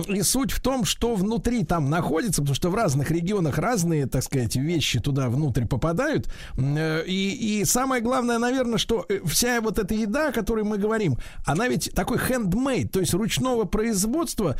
И 0.07 0.21
суть 0.21 0.51
в 0.51 0.61
том, 0.61 0.85
что 0.85 1.15
внутри 1.15 1.63
там 1.65 1.89
находится, 1.89 2.41
потому 2.41 2.55
что 2.55 2.69
в 2.69 2.75
разных 2.75 3.09
регионах 3.11 3.57
разные, 3.57 4.05
так 4.05 4.23
сказать, 4.23 4.55
вещи 4.55 4.99
туда 4.99 5.29
внутрь 5.29 5.65
попадают. 5.65 6.31
Э, 6.57 7.03
И, 7.07 7.61
и 7.61 7.65
самое 7.65 8.01
главное, 8.03 8.37
наверное, 8.37 8.77
что 8.77 9.07
вся 9.25 9.59
вот 9.61 9.79
эта 9.79 9.95
еда, 9.95 10.29
о 10.29 10.31
которой 10.31 10.63
мы 10.63 10.77
говорим, 10.77 11.17
она 11.45 11.67
ведь 11.67 11.91
такой 11.95 12.17
handmade, 12.17 12.89
то 12.89 12.99
есть 12.99 13.13
ручного 13.13 13.63
производства, 13.65 14.55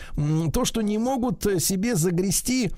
то, 0.53 0.65
что 0.65 0.81
не 0.81 0.97
могут 0.97 1.18
э, 1.45 1.59
себе 1.59 1.95
загрести 1.95 2.71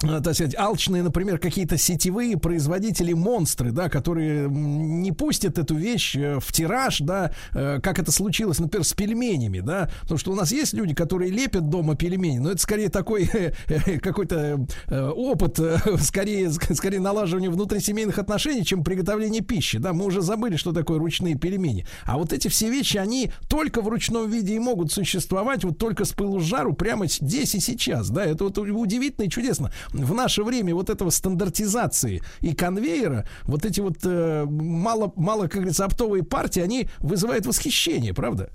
так 0.00 0.34
сказать, 0.34 0.54
алчные, 0.56 1.02
например, 1.02 1.38
какие-то 1.38 1.78
сетевые 1.78 2.36
производители 2.36 3.12
монстры, 3.12 3.72
да, 3.72 3.88
которые 3.88 4.48
не 4.48 5.12
пустят 5.12 5.58
эту 5.58 5.74
вещь 5.74 6.16
э, 6.16 6.38
в 6.40 6.52
тираж, 6.52 6.98
да, 7.00 7.32
э, 7.52 7.80
как 7.82 7.98
это 7.98 8.12
случилось, 8.12 8.58
например, 8.58 8.84
с 8.84 8.92
пельменями, 8.92 9.60
да, 9.60 9.90
потому 10.02 10.18
что 10.18 10.32
у 10.32 10.34
нас 10.34 10.52
есть 10.52 10.74
люди, 10.74 10.94
которые 10.94 11.30
лепят 11.30 11.68
дома 11.68 11.94
пельмени, 11.96 12.38
но 12.38 12.50
это 12.50 12.60
скорее 12.60 12.88
такой 12.88 13.28
э, 13.68 13.98
какой-то 14.00 14.66
э, 14.86 15.08
опыт, 15.08 15.58
э, 15.58 15.78
скорее, 16.00 16.48
ск- 16.48 16.74
скорее 16.74 17.00
налаживания 17.00 17.50
внутрисемейных 17.50 18.18
отношений, 18.18 18.64
чем 18.64 18.84
приготовление 18.84 19.42
пищи, 19.42 19.78
да, 19.78 19.92
мы 19.92 20.04
уже 20.04 20.20
забыли, 20.20 20.56
что 20.56 20.72
такое 20.72 20.98
ручные 20.98 21.36
пельмени, 21.36 21.86
а 22.04 22.18
вот 22.18 22.32
эти 22.32 22.48
все 22.48 22.68
вещи, 22.70 22.96
они 22.96 23.30
только 23.48 23.80
в 23.80 23.88
ручном 23.88 24.30
виде 24.30 24.54
и 24.54 24.58
могут 24.58 24.92
существовать, 24.92 25.64
вот 25.64 25.78
только 25.78 26.04
с 26.04 26.12
пылу 26.12 26.40
с 26.40 26.44
жару 26.44 26.74
прямо 26.74 27.06
здесь 27.06 27.54
и 27.54 27.60
сейчас, 27.60 28.10
да, 28.10 28.24
это 28.24 28.44
вот 28.44 28.58
удивительно 28.58 29.24
и 29.24 29.30
чудесно. 29.30 29.72
В 29.90 30.14
наше 30.14 30.42
время 30.42 30.74
вот 30.74 30.90
этого 30.90 31.10
стандартизации 31.10 32.22
и 32.40 32.54
конвейера, 32.54 33.26
вот 33.44 33.64
эти 33.64 33.80
вот 33.80 33.98
э, 34.04 34.44
мало, 34.44 35.12
мало, 35.16 35.42
как 35.42 35.56
говорится, 35.56 35.84
оптовые 35.84 36.22
партии, 36.22 36.60
они 36.60 36.88
вызывают 36.98 37.46
восхищение, 37.46 38.14
правда? 38.14 38.50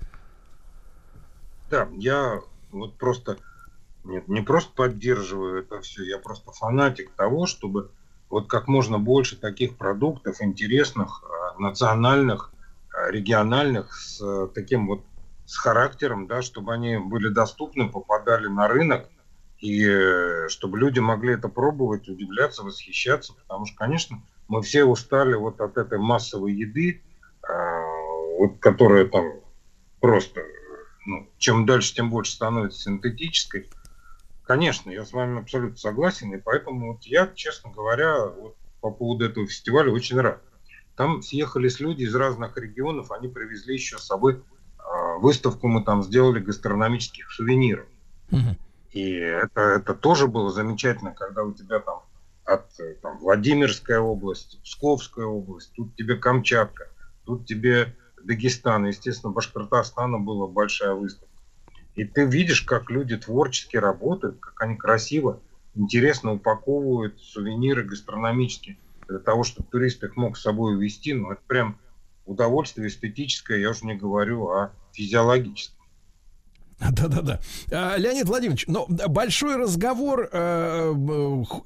Да, 1.70 1.88
я 1.98 2.40
вот 2.72 2.96
просто 2.98 3.38
нет, 4.04 4.28
не 4.28 4.40
просто 4.40 4.72
поддерживаю 4.74 5.62
это 5.62 5.80
все, 5.80 6.04
я 6.04 6.18
просто 6.18 6.52
фанатик 6.52 7.10
того, 7.12 7.46
чтобы 7.46 7.90
вот 8.30 8.48
как 8.48 8.68
можно 8.68 8.98
больше 8.98 9.36
таких 9.36 9.76
продуктов 9.76 10.40
интересных, 10.40 11.22
э, 11.24 11.60
национальных, 11.60 12.52
э, 12.94 13.10
региональных, 13.10 13.92
с 13.94 14.20
э, 14.22 14.48
таким 14.54 14.86
вот 14.86 15.04
с 15.46 15.56
характером, 15.56 16.28
да, 16.28 16.42
чтобы 16.42 16.72
они 16.72 16.96
были 16.96 17.28
доступны, 17.28 17.88
попадали 17.88 18.46
на 18.46 18.68
рынок, 18.68 19.08
и 19.60 19.86
э, 19.86 20.48
чтобы 20.48 20.78
люди 20.78 21.00
могли 21.00 21.34
это 21.34 21.48
пробовать, 21.48 22.08
удивляться, 22.08 22.62
восхищаться, 22.62 23.34
потому 23.34 23.66
что, 23.66 23.76
конечно, 23.76 24.22
мы 24.48 24.62
все 24.62 24.84
устали 24.84 25.34
вот 25.34 25.60
от 25.60 25.76
этой 25.76 25.98
массовой 25.98 26.54
еды, 26.54 27.02
э, 27.42 28.38
вот, 28.38 28.58
которая 28.58 29.06
там 29.06 29.24
просто, 30.00 30.42
ну, 31.06 31.28
чем 31.38 31.66
дальше, 31.66 31.94
тем 31.94 32.10
больше 32.10 32.32
становится 32.32 32.80
синтетической. 32.80 33.68
Конечно, 34.44 34.90
я 34.90 35.04
с 35.04 35.12
вами 35.12 35.40
абсолютно 35.40 35.76
согласен, 35.76 36.32
и 36.32 36.38
поэтому 36.38 36.94
вот 36.94 37.04
я, 37.04 37.30
честно 37.34 37.70
говоря, 37.70 38.26
вот 38.26 38.56
по 38.80 38.90
поводу 38.90 39.26
этого 39.26 39.46
фестиваля 39.46 39.92
очень 39.92 40.18
рад. 40.18 40.42
Там 40.96 41.22
съехались 41.22 41.80
люди 41.80 42.02
из 42.02 42.14
разных 42.14 42.56
регионов, 42.56 43.12
они 43.12 43.28
привезли 43.28 43.74
еще 43.74 43.98
с 43.98 44.06
собой 44.06 44.36
э, 44.78 45.18
выставку, 45.18 45.68
мы 45.68 45.84
там 45.84 46.02
сделали 46.02 46.40
гастрономических 46.40 47.30
сувениров. 47.30 47.86
Угу. 48.32 48.56
И 48.92 49.12
это, 49.12 49.60
это 49.60 49.94
тоже 49.94 50.26
было 50.26 50.50
замечательно, 50.50 51.12
когда 51.12 51.44
у 51.44 51.52
тебя 51.52 51.78
там 51.78 52.02
от 52.44 52.66
там, 53.02 53.18
Владимирская 53.18 54.00
область, 54.00 54.60
Псковская 54.64 55.26
область, 55.26 55.72
тут 55.74 55.94
тебе 55.94 56.16
Камчатка, 56.16 56.88
тут 57.24 57.46
тебе 57.46 57.94
Дагестан, 58.22 58.86
естественно, 58.86 59.32
Башкортостана 59.32 60.18
была 60.18 60.46
большая 60.46 60.94
выставка. 60.94 61.28
И 61.94 62.04
ты 62.04 62.24
видишь, 62.24 62.62
как 62.62 62.90
люди 62.90 63.16
творчески 63.16 63.76
работают, 63.76 64.38
как 64.40 64.60
они 64.62 64.76
красиво, 64.76 65.40
интересно 65.74 66.32
упаковывают 66.32 67.20
сувениры 67.20 67.84
гастрономические 67.84 68.78
для 69.08 69.18
того, 69.18 69.44
чтобы 69.44 69.68
турист 69.68 70.02
их 70.04 70.16
мог 70.16 70.36
с 70.36 70.42
собой 70.42 70.76
увезти. 70.76 71.14
Ну, 71.14 71.32
это 71.32 71.42
прям 71.46 71.78
удовольствие 72.26 72.88
эстетическое, 72.88 73.58
я 73.58 73.70
уже 73.70 73.86
не 73.86 73.94
говорю 73.94 74.48
о 74.48 74.72
физиологическом. 74.92 75.79
Да-да-да. 76.92 77.40
А, 77.70 77.96
Леонид 77.96 78.26
Владимирович, 78.26 78.64
но 78.66 78.86
большой 78.88 79.56
разговор, 79.56 80.28
э, 80.32 80.94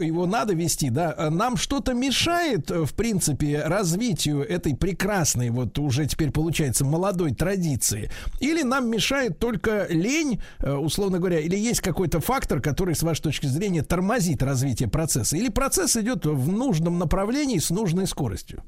его 0.00 0.26
надо 0.26 0.54
вести, 0.54 0.90
да? 0.90 1.14
Нам 1.30 1.56
что-то 1.56 1.94
мешает, 1.94 2.70
в 2.70 2.94
принципе, 2.94 3.62
развитию 3.64 4.42
этой 4.42 4.74
прекрасной, 4.74 5.50
вот 5.50 5.78
уже 5.78 6.06
теперь 6.06 6.32
получается, 6.32 6.84
молодой 6.84 7.32
традиции? 7.32 8.10
Или 8.40 8.62
нам 8.62 8.90
мешает 8.90 9.38
только 9.38 9.86
лень, 9.88 10.42
э, 10.58 10.72
условно 10.72 11.18
говоря, 11.18 11.38
или 11.38 11.56
есть 11.56 11.80
какой-то 11.80 12.20
фактор, 12.20 12.60
который, 12.60 12.96
с 12.96 13.02
вашей 13.02 13.22
точки 13.22 13.46
зрения, 13.46 13.82
тормозит 13.82 14.42
развитие 14.42 14.88
процесса? 14.88 15.36
Или 15.36 15.48
процесс 15.48 15.96
идет 15.96 16.26
в 16.26 16.50
нужном 16.50 16.98
направлении 16.98 17.58
с 17.58 17.70
нужной 17.70 18.08
скоростью? 18.08 18.64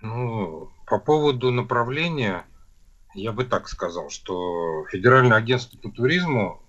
Ну, 0.00 0.70
по 0.86 0.98
поводу 0.98 1.50
направления 1.50 2.44
я 3.14 3.32
бы 3.32 3.44
так 3.44 3.68
сказал, 3.68 4.10
что 4.10 4.84
Федеральное 4.90 5.36
агентство 5.36 5.78
по 5.78 5.90
туризму 5.90 6.62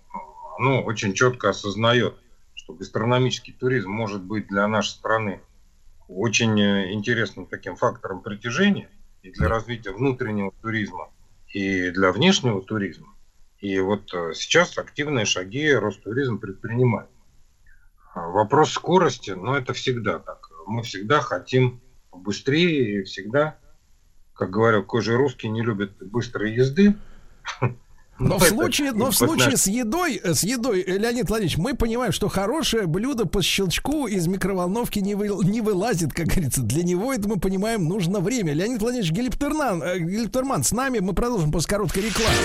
ну, 0.60 0.82
очень 0.82 1.14
четко 1.14 1.50
осознает, 1.50 2.16
что 2.54 2.74
гастрономический 2.74 3.54
туризм 3.54 3.92
может 3.92 4.22
быть 4.22 4.48
для 4.48 4.68
нашей 4.68 4.90
страны 4.90 5.42
очень 6.10 6.60
э, 6.60 6.92
интересным 6.92 7.46
таким 7.46 7.76
фактором 7.76 8.22
притяжения 8.22 8.90
и 9.22 9.32
для 9.32 9.48
развития 9.48 9.92
внутреннего 9.92 10.52
туризма, 10.62 11.12
и 11.48 11.92
для 11.92 12.12
внешнего 12.12 12.62
туризма. 12.62 13.16
И 13.60 13.80
вот 13.80 14.14
э, 14.14 14.34
сейчас 14.34 14.78
активные 14.78 15.26
шаги 15.26 15.72
Ростуризм 15.72 16.40
предпринимает. 16.40 17.10
А 18.14 18.28
вопрос 18.28 18.72
скорости, 18.72 19.32
ну 19.32 19.54
это 19.54 19.74
всегда 19.74 20.20
так. 20.20 20.50
Мы 20.66 20.82
всегда 20.84 21.22
хотим 21.22 21.80
быстрее 22.12 23.02
и 23.02 23.04
всегда 23.04 23.58
как 24.40 24.52
говорят, 24.52 24.86
кожи 24.86 25.18
русские 25.18 25.52
не 25.52 25.62
любят 25.62 25.92
быстрой 26.00 26.54
езды. 26.54 26.96
Но 28.20 28.38
в 28.38 28.44
случае, 28.48 28.92
но 28.92 29.12
в 29.12 29.16
случае 29.16 29.56
с 29.56 29.66
едой, 29.68 30.20
с 30.22 30.44
едой, 30.44 30.84
Леонид 30.84 31.30
Владимирович, 31.30 31.58
мы 31.58 31.74
понимаем, 31.74 32.12
что 32.12 32.28
хорошее 32.28 32.86
блюдо 32.86 33.26
по 33.26 33.42
щелчку 33.42 34.08
из 34.08 34.28
микроволновки 34.28 35.00
не, 35.00 35.16
вы, 35.16 35.30
не 35.46 35.62
вылазит, 35.62 36.14
как 36.14 36.28
говорится. 36.28 36.62
Для 36.62 36.84
него 36.84 37.14
это 37.14 37.30
мы 37.30 37.40
понимаем 37.40 37.86
нужно 37.86 38.20
время. 38.20 38.52
Леонид 38.52 38.82
Владимирович 38.82 39.14
Гелиптерман, 39.14 39.82
э, 39.82 40.00
Гелиптерман 40.00 40.66
с 40.66 40.74
нами, 40.74 41.00
мы 41.00 41.14
продолжим 41.14 41.50
после 41.54 41.70
короткой 41.70 42.04
рекламы. 42.04 42.36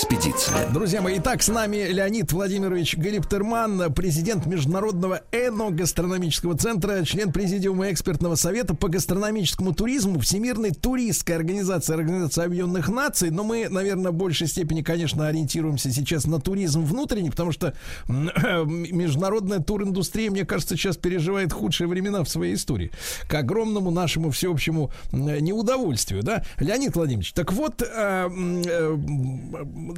Экспедиция. 0.00 0.70
Друзья 0.70 1.02
мои, 1.02 1.18
итак, 1.18 1.42
с 1.42 1.48
нами 1.48 1.76
Леонид 1.76 2.32
Владимирович 2.32 2.96
Галиптерман, 2.96 3.92
президент 3.92 4.46
Международного 4.46 5.20
эно-гастрономического 5.30 6.56
центра, 6.56 7.04
член 7.04 7.32
Президиума 7.32 7.90
экспертного 7.90 8.34
совета 8.34 8.74
по 8.74 8.88
гастрономическому 8.88 9.74
туризму, 9.74 10.18
Всемирной 10.20 10.70
туристской 10.70 11.36
организации 11.36 11.92
Организации 11.92 12.44
Объединенных 12.44 12.88
Наций. 12.88 13.30
Но 13.30 13.44
мы, 13.44 13.68
наверное, 13.68 14.10
в 14.10 14.14
большей 14.14 14.46
степени, 14.46 14.80
конечно, 14.80 15.28
ориентируемся 15.28 15.90
сейчас 15.92 16.24
на 16.24 16.40
туризм 16.40 16.82
внутренний, 16.82 17.30
потому 17.30 17.52
что 17.52 17.74
международная 18.08 19.58
туриндустрия, 19.58 20.30
мне 20.30 20.46
кажется, 20.46 20.76
сейчас 20.76 20.96
переживает 20.96 21.52
худшие 21.52 21.88
времена 21.88 22.24
в 22.24 22.28
своей 22.30 22.54
истории. 22.54 22.90
К 23.28 23.34
огромному 23.34 23.90
нашему 23.90 24.30
всеобщему 24.30 24.90
неудовольствию, 25.12 26.22
да? 26.22 26.42
Леонид 26.58 26.96
Владимирович, 26.96 27.34
так 27.34 27.52
вот, 27.52 27.82
э, 27.82 27.86
э, 27.86 28.96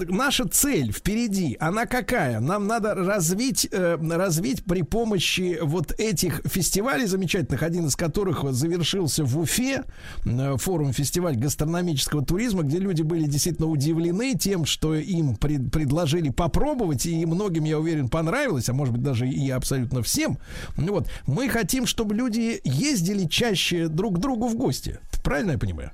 наша 0.09 0.49
цель 0.49 0.93
впереди, 0.93 1.57
она 1.61 1.87
какая? 1.87 2.41
Нам 2.41 2.67
надо 2.67 2.95
развить, 2.95 3.69
э, 3.71 3.97
развить 3.97 4.65
при 4.65 4.83
помощи 4.83 5.59
вот 5.63 5.93
этих 5.99 6.41
фестивалей 6.45 7.07
замечательных, 7.07 7.63
один 7.63 7.87
из 7.87 7.97
которых 7.97 8.45
завершился 8.53 9.25
в 9.25 9.39
Уфе, 9.39 9.85
э, 10.25 10.57
форум 10.57 10.93
фестиваль 10.93 11.37
гастрономического 11.37 12.25
туризма, 12.25 12.63
где 12.63 12.79
люди 12.79 13.03
были 13.03 13.27
действительно 13.27 13.69
удивлены 13.69 14.35
тем, 14.35 14.65
что 14.65 14.95
им 14.95 15.37
пред, 15.37 15.71
предложили 15.71 16.31
попробовать, 16.31 17.07
и 17.07 17.27
многим, 17.27 17.65
я 17.65 17.79
уверен, 17.79 18.09
понравилось, 18.09 18.69
а 18.69 18.73
может 18.73 18.95
быть 18.95 19.03
даже 19.03 19.29
и 19.29 19.51
абсолютно 19.51 20.03
всем. 20.03 20.39
Ну 20.77 20.93
вот, 20.93 21.09
мы 21.27 21.49
хотим, 21.49 21.87
чтобы 21.87 22.15
люди 22.15 22.61
ездили 22.65 23.27
чаще 23.27 23.89
друг 23.89 24.17
к 24.17 24.19
другу 24.19 24.49
в 24.49 24.57
гости. 24.57 24.99
Правильно 25.23 25.53
я 25.53 25.59
понимаю? 25.59 25.93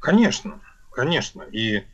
Конечно, 0.00 0.60
конечно. 0.92 1.42
И 1.52 1.84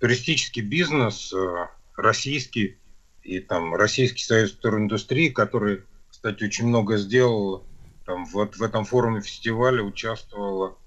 туристический 0.00 0.62
бизнес 0.62 1.32
э, 1.32 1.66
российский 1.96 2.78
и 3.22 3.40
там 3.40 3.74
Российский 3.74 4.22
союз 4.22 4.52
туриндустрии, 4.52 5.28
который, 5.28 5.82
кстати, 6.08 6.44
очень 6.44 6.66
много 6.66 6.96
сделал, 6.96 7.66
там 8.06 8.24
вот 8.26 8.56
в 8.56 8.62
этом 8.62 8.84
форуме 8.84 9.20
фестиваля 9.20 9.82
участвовало 9.82 10.78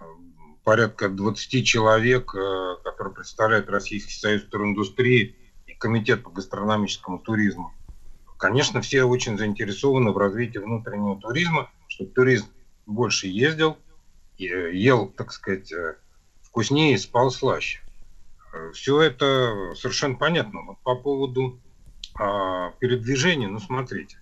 э, 0.00 0.04
порядка 0.64 1.08
20 1.08 1.66
человек, 1.66 2.26
которые 2.26 3.14
представляют 3.14 3.70
Российский 3.70 4.14
союз 4.14 4.44
туриндустрии 4.44 5.36
и 5.66 5.72
Комитет 5.72 6.24
по 6.24 6.30
гастрономическому 6.30 7.20
туризму. 7.20 7.72
Конечно, 8.38 8.82
все 8.82 9.04
очень 9.04 9.38
заинтересованы 9.38 10.12
в 10.12 10.18
развитии 10.18 10.58
внутреннего 10.58 11.18
туризма, 11.20 11.70
чтобы 11.88 12.10
туризм 12.12 12.46
больше 12.86 13.26
ездил, 13.26 13.78
ел, 14.36 15.08
так 15.08 15.32
сказать, 15.32 15.72
вкуснее 16.48 16.98
спал 16.98 17.30
слаще. 17.30 17.80
Э, 18.52 18.72
Все 18.72 19.00
это 19.00 19.74
совершенно 19.76 20.16
понятно. 20.16 20.62
Вот 20.62 20.78
по 20.82 20.96
поводу 20.96 21.60
а, 22.18 22.70
передвижения, 22.80 23.48
ну 23.48 23.60
смотрите, 23.60 24.18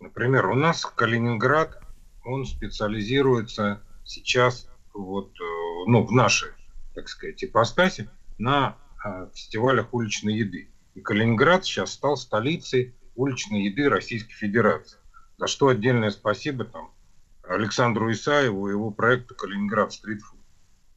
например, 0.00 0.46
у 0.46 0.54
нас 0.54 0.84
Калининград, 0.84 1.82
он 2.24 2.44
специализируется 2.44 3.82
сейчас 4.04 4.68
вот, 4.92 5.30
э, 5.40 5.44
ну, 5.86 6.04
в 6.04 6.12
нашей, 6.12 6.50
так 6.94 7.08
сказать, 7.08 7.42
ипостаси 7.42 8.10
на 8.38 8.76
а, 9.02 9.28
фестивалях 9.30 9.94
уличной 9.94 10.34
еды. 10.34 10.68
И 10.94 11.00
Калининград 11.00 11.64
сейчас 11.64 11.92
стал 11.92 12.16
столицей 12.16 12.94
уличной 13.14 13.62
еды 13.62 13.88
Российской 13.88 14.34
Федерации. 14.34 14.98
За 15.38 15.46
что 15.46 15.68
отдельное 15.68 16.10
спасибо 16.10 16.64
там 16.64 16.90
Александру 17.44 18.10
Исаеву 18.12 18.68
и 18.68 18.72
его 18.72 18.90
проекту 18.90 19.34
Калининград 19.34 19.92
Стритфуд. 19.92 20.37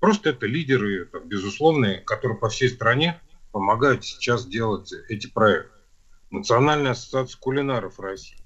Просто 0.02 0.32
это 0.32 0.48
лидеры, 0.48 1.04
это, 1.04 1.20
безусловные, 1.20 2.00
которые 2.00 2.36
по 2.36 2.50
всей 2.50 2.70
стране 2.70 3.22
помогают 3.52 4.04
сейчас 4.04 4.48
делать 4.48 4.92
эти 5.10 5.28
проекты. 5.28 5.78
Национальная 6.32 6.94
ассоциация 6.94 7.40
кулинаров 7.40 8.00
России 8.00 8.40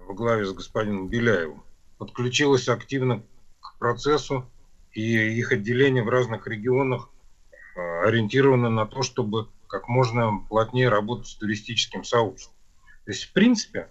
во 0.00 0.14
главе 0.14 0.46
с 0.46 0.52
господином 0.54 1.08
Беляевым 1.08 1.62
подключилась 1.98 2.70
активно 2.70 3.22
к 3.60 3.76
процессу, 3.78 4.50
и 4.92 5.02
их 5.38 5.52
отделение 5.52 6.02
в 6.02 6.08
разных 6.08 6.46
регионах 6.46 7.10
а, 7.76 8.06
ориентировано 8.06 8.70
на 8.70 8.86
то, 8.86 9.02
чтобы 9.02 9.48
как 9.66 9.88
можно 9.88 10.42
плотнее 10.48 10.88
работать 10.88 11.26
с 11.26 11.34
туристическим 11.34 12.02
сообществом. 12.02 12.56
То 13.04 13.10
есть, 13.10 13.24
в 13.24 13.32
принципе, 13.34 13.88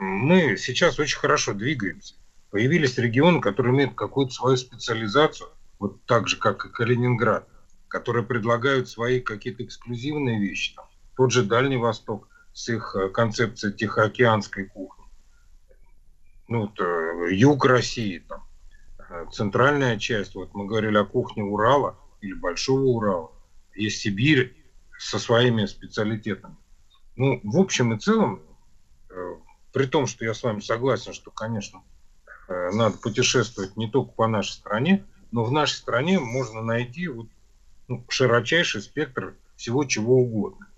мы 0.00 0.56
сейчас 0.56 0.98
очень 0.98 1.18
хорошо 1.18 1.52
двигаемся. 1.52 2.16
Появились 2.50 2.98
регионы, 2.98 3.40
которые 3.40 3.72
имеют 3.72 3.94
какую-то 3.94 4.34
свою 4.34 4.56
специализацию– 4.56 5.48
вот 5.84 6.06
так 6.06 6.28
же, 6.28 6.38
как 6.38 6.64
и 6.64 6.70
Калининград, 6.70 7.46
которые 7.88 8.24
предлагают 8.24 8.88
свои 8.88 9.20
какие-то 9.20 9.64
эксклюзивные 9.64 10.40
вещи. 10.40 10.74
Там, 10.74 10.86
тот 11.14 11.30
же 11.30 11.42
Дальний 11.42 11.76
Восток, 11.76 12.26
с 12.54 12.70
их 12.70 12.96
э, 12.96 13.10
концепцией 13.10 13.74
тихоокеанской 13.74 14.64
кухни. 14.64 15.04
Ну, 16.48 16.62
вот, 16.62 16.80
э, 16.80 17.34
юг 17.34 17.66
России, 17.66 18.20
там, 18.20 18.46
э, 19.10 19.26
центральная 19.30 19.98
часть, 19.98 20.34
вот 20.34 20.54
мы 20.54 20.64
говорили 20.64 20.96
о 20.96 21.04
кухне 21.04 21.42
Урала 21.42 21.98
или 22.22 22.32
Большого 22.32 22.80
Урала, 22.80 23.32
есть 23.74 24.00
Сибирь 24.00 24.56
со 24.98 25.18
своими 25.18 25.66
специалитетами. 25.66 26.56
Ну, 27.16 27.40
в 27.44 27.58
общем 27.58 27.92
и 27.92 27.98
целом, 27.98 28.40
при 29.72 29.86
том, 29.86 30.06
что 30.06 30.24
я 30.24 30.32
с 30.32 30.42
вами 30.42 30.60
согласен, 30.60 31.12
что, 31.12 31.30
конечно, 31.30 31.82
надо 32.48 32.96
путешествовать 32.96 33.76
не 33.76 33.88
только 33.88 34.12
по 34.12 34.26
нашей 34.26 34.52
стране, 34.52 35.04
но 35.34 35.42
в 35.42 35.50
нашей 35.50 35.74
стране 35.74 36.20
можно 36.20 36.62
найти 36.62 37.08
вот, 37.08 37.26
ну, 37.88 38.04
широчайший 38.08 38.80
спектр 38.80 39.34
всего 39.56 39.84
чего 39.84 40.18
угодно. 40.18 40.68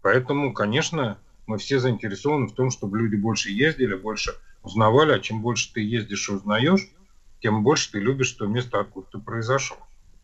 Поэтому, 0.00 0.52
конечно, 0.52 1.18
мы 1.48 1.58
все 1.58 1.80
заинтересованы 1.80 2.46
в 2.46 2.54
том, 2.54 2.70
чтобы 2.70 2.98
люди 3.00 3.16
больше 3.16 3.50
ездили, 3.50 3.96
больше 3.96 4.36
узнавали, 4.62 5.10
а 5.10 5.18
чем 5.18 5.42
больше 5.42 5.72
ты 5.72 5.80
ездишь 5.80 6.28
и 6.28 6.32
узнаешь, 6.34 6.88
тем 7.40 7.64
больше 7.64 7.90
ты 7.90 7.98
любишь 7.98 8.30
то 8.30 8.46
место, 8.46 8.78
откуда 8.78 9.08
ты 9.10 9.18
произошел. 9.18 9.76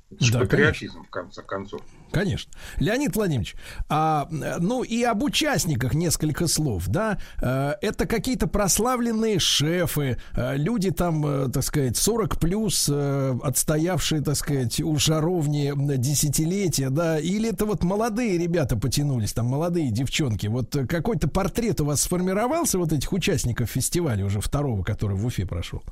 Это 0.09 0.33
да, 0.33 0.39
патриотизм, 0.41 0.93
конечно. 0.93 1.05
в 1.05 1.11
конце 1.11 1.43
концов. 1.43 1.81
Конечно. 2.13 2.53
Леонид 2.79 3.17
Владимирович, 3.17 3.57
а, 3.89 4.29
ну 4.31 4.85
и 4.85 5.03
об 5.03 5.25
участниках 5.25 5.95
несколько 5.95 6.47
слов, 6.47 6.87
да. 6.87 7.19
А, 7.43 7.77
это 7.83 8.07
какие-то 8.07 8.47
прославленные 8.47 9.41
шефы, 9.41 10.19
а, 10.33 10.55
люди 10.55 10.93
там, 10.93 11.25
а, 11.27 11.49
так 11.49 11.65
сказать, 11.65 11.97
40 11.97 12.39
плюс, 12.39 12.89
отстоявшие, 12.89 14.23
так 14.23 14.37
сказать, 14.37 14.81
у 14.81 14.97
жаровни 14.97 15.73
десятилетия, 15.97 16.91
да, 16.91 17.19
или 17.19 17.51
это 17.51 17.67
вот 17.67 17.83
молодые 17.83 18.39
ребята 18.39 18.77
потянулись, 18.77 19.33
там 19.33 19.47
молодые 19.47 19.91
девчонки. 19.91 20.47
Вот 20.47 20.77
какой-то 20.89 21.29
портрет 21.29 21.81
у 21.81 21.85
вас 21.85 22.03
сформировался 22.03 22.79
вот 22.79 22.93
этих 22.93 23.13
участников 23.13 23.71
фестиваля 23.71 24.25
уже 24.25 24.41
второго, 24.41 24.85
который 24.85 25.17
в 25.17 25.27
Уфе 25.27 25.47
прошел? 25.47 25.83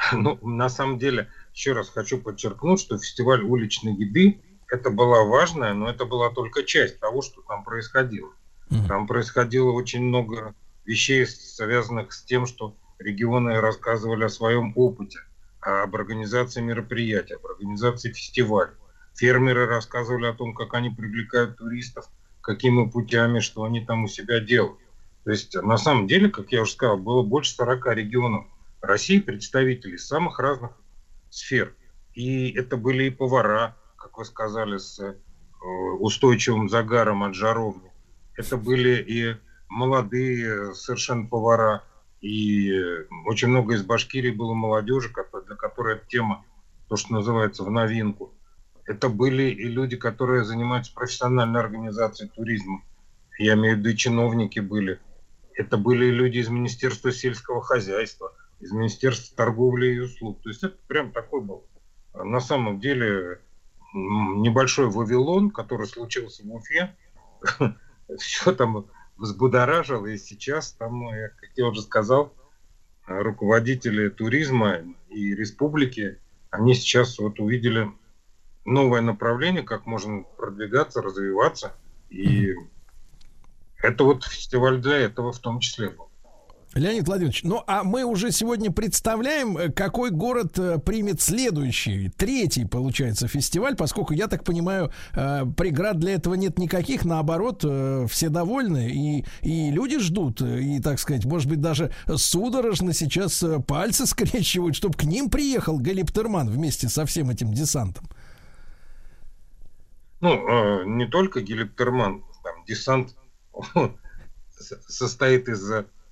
Ну, 0.12 0.38
на 0.42 0.68
самом 0.68 0.98
деле, 0.98 1.28
еще 1.54 1.72
раз 1.72 1.88
хочу 1.88 2.18
подчеркнуть, 2.18 2.80
что 2.80 2.98
фестиваль 2.98 3.42
уличной 3.42 3.94
еды 3.94 4.40
это 4.68 4.90
была 4.90 5.24
важная, 5.24 5.74
но 5.74 5.90
это 5.90 6.04
была 6.04 6.30
только 6.30 6.62
часть 6.62 7.00
того, 7.00 7.22
что 7.22 7.42
там 7.42 7.64
происходило. 7.64 8.30
Mm-hmm. 8.70 8.86
Там 8.86 9.06
происходило 9.06 9.70
очень 9.72 10.02
много 10.02 10.54
вещей, 10.84 11.26
связанных 11.26 12.12
с 12.12 12.22
тем, 12.22 12.46
что 12.46 12.76
регионы 12.98 13.60
рассказывали 13.60 14.24
о 14.24 14.28
своем 14.28 14.72
опыте, 14.76 15.18
об 15.60 15.94
организации 15.96 16.60
мероприятий, 16.60 17.34
об 17.34 17.46
организации 17.46 18.12
фестиваля. 18.12 18.72
Фермеры 19.16 19.66
рассказывали 19.66 20.26
о 20.26 20.34
том, 20.34 20.54
как 20.54 20.74
они 20.74 20.90
привлекают 20.90 21.56
туристов, 21.56 22.08
какими 22.40 22.88
путями, 22.88 23.40
что 23.40 23.64
они 23.64 23.84
там 23.84 24.04
у 24.04 24.08
себя 24.08 24.38
делают. 24.38 24.78
То 25.24 25.32
есть, 25.32 25.54
на 25.54 25.76
самом 25.76 26.06
деле, 26.06 26.30
как 26.30 26.52
я 26.52 26.62
уже 26.62 26.72
сказал, 26.72 26.96
было 26.96 27.22
больше 27.22 27.54
40 27.54 27.86
регионов 27.88 28.46
России, 28.80 29.18
представителей 29.18 29.98
самых 29.98 30.38
разных 30.38 30.72
сфер. 31.28 31.74
И 32.14 32.50
это 32.52 32.76
были 32.76 33.04
и 33.04 33.10
повара, 33.10 33.76
как 33.96 34.18
вы 34.18 34.24
сказали, 34.24 34.78
с 34.78 34.98
э, 34.98 35.14
устойчивым 35.98 36.68
загаром 36.68 37.22
от 37.22 37.34
жаровни. 37.34 37.92
Это 38.36 38.56
были 38.56 39.02
и 39.02 39.36
молодые 39.68 40.74
совершенно 40.74 41.26
повара, 41.26 41.84
и 42.20 42.72
очень 43.26 43.48
много 43.48 43.74
из 43.74 43.84
Башкирии 43.84 44.30
было 44.30 44.54
молодежи, 44.54 45.12
для 45.46 45.56
которой 45.56 45.96
эта 45.96 46.06
тема, 46.06 46.44
то, 46.88 46.96
что 46.96 47.12
называется, 47.12 47.64
в 47.64 47.70
новинку. 47.70 48.34
Это 48.86 49.08
были 49.08 49.50
и 49.50 49.64
люди, 49.64 49.96
которые 49.96 50.44
занимаются 50.44 50.92
профессиональной 50.94 51.60
организацией 51.60 52.30
туризма. 52.30 52.82
Я 53.38 53.54
имею 53.54 53.76
в 53.76 53.80
виду, 53.80 53.94
чиновники 53.94 54.58
были. 54.58 54.98
Это 55.54 55.76
были 55.76 56.06
люди 56.06 56.38
из 56.38 56.48
Министерства 56.48 57.12
сельского 57.12 57.62
хозяйства– 57.62 58.32
из 58.60 58.72
Министерства 58.72 59.36
торговли 59.36 59.94
и 59.94 59.98
услуг. 59.98 60.42
То 60.42 60.50
есть 60.50 60.62
это 60.62 60.76
прям 60.86 61.12
такой 61.12 61.40
был 61.40 61.66
на 62.14 62.40
самом 62.40 62.80
деле 62.80 63.40
небольшой 63.92 64.88
Вавилон, 64.88 65.50
который 65.50 65.86
случился 65.86 66.42
в 66.44 66.54
Уфе. 66.54 66.96
Все 68.18 68.52
там 68.52 68.86
взбудоражило, 69.16 70.06
и 70.06 70.18
сейчас 70.18 70.72
там, 70.72 71.08
как 71.10 71.50
я 71.56 71.66
уже 71.66 71.82
сказал, 71.82 72.34
руководители 73.06 74.08
туризма 74.08 74.78
и 75.08 75.34
республики, 75.34 76.18
они 76.50 76.74
сейчас 76.74 77.18
вот 77.18 77.38
увидели 77.40 77.90
новое 78.64 79.00
направление, 79.00 79.62
как 79.62 79.86
можно 79.86 80.22
продвигаться, 80.36 81.02
развиваться. 81.02 81.74
И 82.08 82.54
это 83.78 84.04
вот 84.04 84.24
фестиваль 84.24 84.80
для 84.80 84.96
этого 84.96 85.32
в 85.32 85.38
том 85.38 85.60
числе 85.60 85.90
был. 85.90 86.09
Леонид 86.74 87.08
Владимирович, 87.08 87.42
ну 87.42 87.64
а 87.66 87.82
мы 87.82 88.04
уже 88.04 88.30
сегодня 88.30 88.70
представляем, 88.70 89.58
э, 89.58 89.70
какой 89.70 90.10
город 90.10 90.56
э, 90.56 90.78
примет 90.78 91.20
следующий, 91.20 92.10
третий, 92.10 92.64
получается, 92.64 93.26
фестиваль, 93.26 93.74
поскольку, 93.74 94.12
я 94.12 94.28
так 94.28 94.44
понимаю, 94.44 94.92
э, 95.12 95.46
преград 95.56 95.98
для 95.98 96.14
этого 96.14 96.34
нет 96.34 96.60
никаких, 96.60 97.04
наоборот, 97.04 97.64
все 98.08 98.28
довольны, 98.28 98.88
и, 98.88 99.24
и 99.42 99.70
люди 99.72 99.98
ждут, 99.98 100.42
и, 100.42 100.80
так 100.80 101.00
сказать, 101.00 101.24
может 101.24 101.48
быть, 101.48 101.60
даже 101.60 101.92
судорожно 102.06 102.92
сейчас 102.92 103.44
пальцы 103.66 104.06
скрещивают, 104.06 104.76
чтобы 104.76 104.96
к 104.96 105.02
ним 105.02 105.28
приехал 105.28 105.76
Галиптерман 105.76 106.48
вместе 106.48 106.88
со 106.88 107.04
всем 107.04 107.30
этим 107.30 107.52
десантом. 107.52 108.04
Ну, 110.20 110.84
не 110.84 111.06
только 111.06 111.40
Гелиптерман, 111.40 112.22
там 112.44 112.64
десант 112.66 113.16
состоит 114.86 115.48
из 115.48 115.68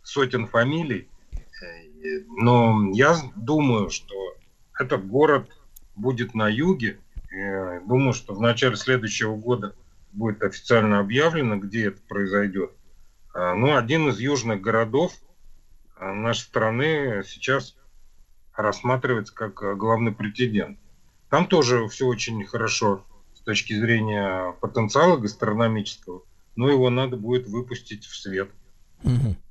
сотен 0.08 0.46
фамилий. 0.46 1.08
Э, 1.32 2.20
но 2.36 2.90
я 2.92 3.16
думаю, 3.36 3.90
что 3.90 4.36
этот 4.78 5.06
город 5.06 5.50
будет 5.96 6.34
на 6.34 6.48
юге. 6.48 6.98
Думаю, 7.86 8.14
что 8.14 8.34
в 8.34 8.40
начале 8.40 8.76
следующего 8.76 9.36
года 9.36 9.74
будет 10.12 10.42
официально 10.42 11.00
объявлено, 11.00 11.56
где 11.56 11.88
это 11.88 12.00
произойдет. 12.08 12.72
А, 13.34 13.54
Но 13.54 13.68
ну, 13.68 13.76
один 13.76 14.08
из 14.08 14.18
южных 14.18 14.60
городов 14.60 15.12
а, 15.96 16.12
нашей 16.12 16.40
страны 16.40 17.22
сейчас 17.26 17.76
рассматривается 18.54 19.34
как 19.34 19.62
а, 19.62 19.74
главный 19.74 20.12
претендент. 20.12 20.78
Там 21.30 21.46
тоже 21.46 21.86
все 21.88 22.06
очень 22.06 22.44
хорошо 22.44 23.04
с 23.34 23.40
точки 23.40 23.78
зрения 23.78 24.52
потенциала 24.60 25.18
гастрономического, 25.18 26.22
но 26.56 26.68
его 26.68 26.90
надо 26.90 27.16
будет 27.16 27.46
выпустить 27.46 28.04
в 28.06 28.16
свет. 28.16 28.50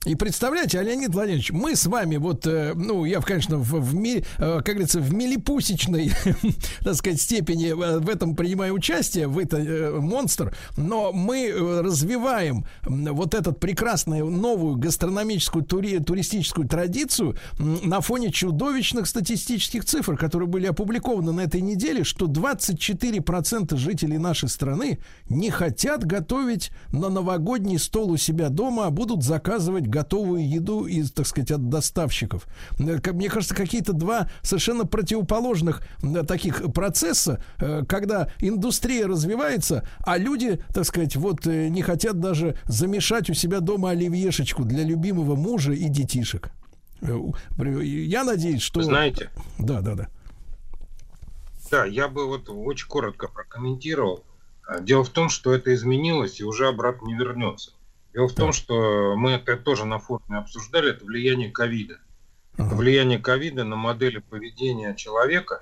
И 0.07 0.15
представляете, 0.15 0.79
а 0.79 0.83
Леонид 0.83 1.13
Владимирович, 1.13 1.51
мы 1.51 1.75
с 1.75 1.85
вами 1.85 2.17
вот, 2.17 2.45
э, 2.45 2.73
ну, 2.75 3.05
я, 3.05 3.21
конечно, 3.21 3.57
в, 3.57 3.71
в 3.71 3.95
ми, 3.95 4.17
э, 4.17 4.23
как 4.37 4.65
говорится, 4.65 4.99
в 4.99 5.13
милипусечной, 5.13 6.11
так 6.83 6.95
сказать, 6.95 7.21
степени 7.21 7.69
э, 7.69 7.99
в 7.99 8.09
этом 8.09 8.35
принимаю 8.35 8.73
участие, 8.73 9.27
в 9.27 9.37
это 9.37 9.57
монстр, 9.99 10.55
но 10.75 11.11
мы 11.11 11.51
развиваем 11.83 12.65
вот 12.83 13.33
этот 13.33 13.59
прекрасную 13.59 14.25
новую 14.29 14.75
гастрономическую 14.77 15.63
тури, 15.63 15.99
туристическую 15.99 16.67
традицию 16.67 17.35
на 17.57 18.01
фоне 18.01 18.31
чудовищных 18.31 19.07
статистических 19.07 19.85
цифр, 19.85 20.17
которые 20.17 20.47
были 20.47 20.67
опубликованы 20.67 21.31
на 21.31 21.41
этой 21.41 21.61
неделе, 21.61 22.03
что 22.03 22.27
24% 22.27 23.75
жителей 23.77 24.17
нашей 24.17 24.49
страны 24.49 24.99
не 25.29 25.49
хотят 25.49 26.05
готовить 26.05 26.71
на 26.91 27.09
новогодний 27.09 27.79
стол 27.79 28.11
у 28.11 28.17
себя 28.17 28.49
дома, 28.49 28.87
а 28.87 28.89
будут 28.89 29.23
за 29.23 29.37
заказывать 29.37 29.85
готовую 29.97 30.47
еду 30.47 30.85
из, 30.85 31.11
так 31.11 31.25
сказать, 31.25 31.51
от 31.51 31.69
доставщиков. 31.69 32.47
Э, 32.79 33.11
мне 33.13 33.29
кажется, 33.29 33.55
какие-то 33.55 33.93
два 33.93 34.29
совершенно 34.43 34.85
противоположных 34.85 35.81
таких 36.27 36.71
процесса, 36.73 37.43
э, 37.59 37.83
когда 37.87 38.31
индустрия 38.39 39.07
развивается, 39.07 39.87
а 40.05 40.17
люди, 40.17 40.61
так 40.73 40.85
сказать, 40.85 41.15
вот 41.15 41.47
э, 41.47 41.69
не 41.69 41.81
хотят 41.81 42.19
даже 42.19 42.57
замешать 42.65 43.29
у 43.31 43.33
себя 43.33 43.59
дома 43.59 43.89
оливьешечку 43.89 44.63
для 44.65 44.83
любимого 44.83 45.35
мужа 45.35 45.73
и 45.73 45.89
детишек. 45.89 46.51
Я 47.01 48.23
надеюсь, 48.23 48.61
что... 48.61 48.81
Знаете? 48.81 49.29
Да, 49.57 49.81
да, 49.81 49.95
да. 49.95 50.07
Да, 51.71 51.85
я 51.85 52.07
бы 52.07 52.27
вот 52.27 52.49
очень 52.49 52.87
коротко 52.87 53.27
прокомментировал. 53.27 54.23
Дело 54.81 55.03
в 55.03 55.09
том, 55.09 55.29
что 55.29 55.53
это 55.53 55.73
изменилось 55.73 56.39
и 56.39 56.43
уже 56.43 56.67
обратно 56.67 57.07
не 57.07 57.15
вернется. 57.15 57.71
Дело 58.17 58.29
в 58.29 58.33
том, 58.33 58.51
что 58.51 59.15
мы 59.15 59.33
это 59.33 59.57
тоже 59.57 59.85
на 59.85 59.99
форуме 59.99 60.39
обсуждали, 60.39 60.89
это 60.89 61.05
влияние 61.05 61.51
ковида. 61.51 61.99
Ага. 62.57 62.73
Влияние 62.73 63.19
ковида 63.19 63.63
на 63.63 63.75
модели 63.75 64.17
поведения 64.17 64.95
человека. 64.95 65.61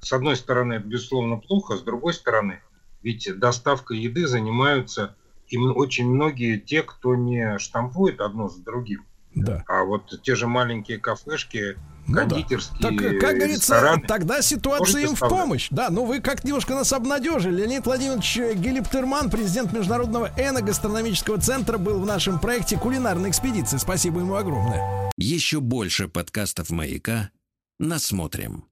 С 0.00 0.12
одной 0.12 0.34
стороны, 0.34 0.74
это 0.74 0.88
безусловно 0.88 1.36
плохо, 1.36 1.76
с 1.76 1.82
другой 1.82 2.12
стороны, 2.12 2.60
ведь 3.02 3.28
доставкой 3.38 4.00
еды 4.00 4.26
занимаются 4.26 5.14
им 5.46 5.76
очень 5.76 6.08
многие 6.08 6.58
те, 6.58 6.82
кто 6.82 7.14
не 7.14 7.56
штампует 7.60 8.20
одно 8.20 8.48
за 8.48 8.64
другим. 8.64 9.06
Да. 9.36 9.62
А 9.68 9.84
вот 9.84 10.12
те 10.22 10.34
же 10.34 10.48
маленькие 10.48 10.98
кафешки 10.98 11.76
Ну 12.06 12.14
да. 12.14 12.20
кондитерские 12.20 12.80
Так, 12.80 13.20
как 13.20 13.36
говорится, 13.36 13.74
рестораны. 13.74 14.02
тогда 14.06 14.42
ситуация 14.42 14.80
Можете 14.80 15.02
им 15.02 15.14
в 15.14 15.20
помощь. 15.20 15.68
Да, 15.70 15.90
ну 15.90 16.04
вы 16.04 16.20
как 16.20 16.44
немножко 16.44 16.74
нас 16.74 16.92
обнадежили. 16.92 17.62
Леонид 17.62 17.86
Владимирович 17.86 18.36
Гелиптерман, 18.36 19.30
президент 19.30 19.72
Международного 19.72 20.30
эногастрономического 20.36 21.40
центра, 21.40 21.78
был 21.78 22.00
в 22.00 22.06
нашем 22.06 22.38
проекте 22.38 22.76
кулинарной 22.76 23.30
экспедиции. 23.30 23.78
Спасибо 23.78 24.20
ему 24.20 24.34
огромное. 24.36 25.10
Еще 25.16 25.60
больше 25.60 26.08
подкастов 26.08 26.70
«Маяка» 26.70 27.30
насмотрим. 27.78 28.66